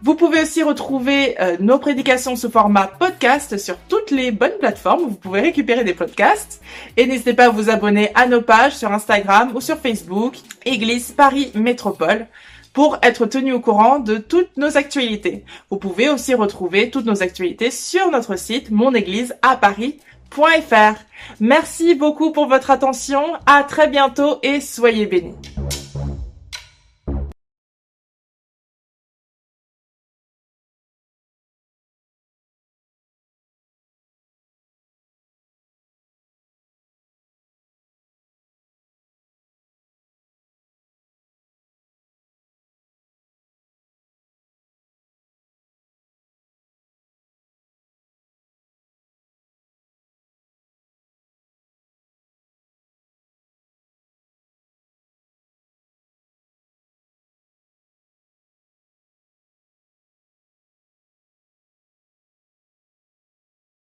Vous 0.00 0.14
pouvez 0.14 0.42
aussi 0.42 0.62
retrouver 0.62 1.34
euh, 1.40 1.56
nos 1.58 1.78
prédications 1.78 2.36
sous 2.36 2.50
format 2.50 2.86
podcast 2.86 3.58
sur 3.58 3.76
toutes 3.88 4.12
les 4.12 4.30
bonnes 4.30 4.56
plateformes 4.60 5.02
où 5.02 5.08
vous 5.08 5.16
pouvez 5.16 5.40
récupérer 5.40 5.82
des 5.82 5.94
podcasts. 5.94 6.62
Et 6.96 7.06
n'hésitez 7.06 7.34
pas 7.34 7.46
à 7.46 7.50
vous 7.50 7.68
abonner 7.68 8.12
à 8.14 8.26
nos 8.26 8.40
pages 8.40 8.76
sur 8.76 8.92
Instagram 8.92 9.50
ou 9.56 9.60
sur 9.60 9.76
Facebook, 9.76 10.36
Église 10.64 11.10
Paris 11.10 11.50
Métropole, 11.54 12.28
pour 12.72 12.98
être 13.02 13.26
tenu 13.26 13.52
au 13.52 13.60
courant 13.60 13.98
de 13.98 14.18
toutes 14.18 14.56
nos 14.56 14.76
actualités. 14.76 15.44
Vous 15.68 15.78
pouvez 15.78 16.08
aussi 16.08 16.32
retrouver 16.32 16.90
toutes 16.90 17.06
nos 17.06 17.24
actualités 17.24 17.72
sur 17.72 18.08
notre 18.12 18.38
site 18.38 18.70
monégliseaparis.fr. 18.70 20.94
Merci 21.40 21.96
beaucoup 21.96 22.30
pour 22.30 22.46
votre 22.46 22.70
attention, 22.70 23.24
à 23.46 23.64
très 23.64 23.88
bientôt 23.88 24.38
et 24.44 24.60
soyez 24.60 25.06
bénis. 25.06 25.34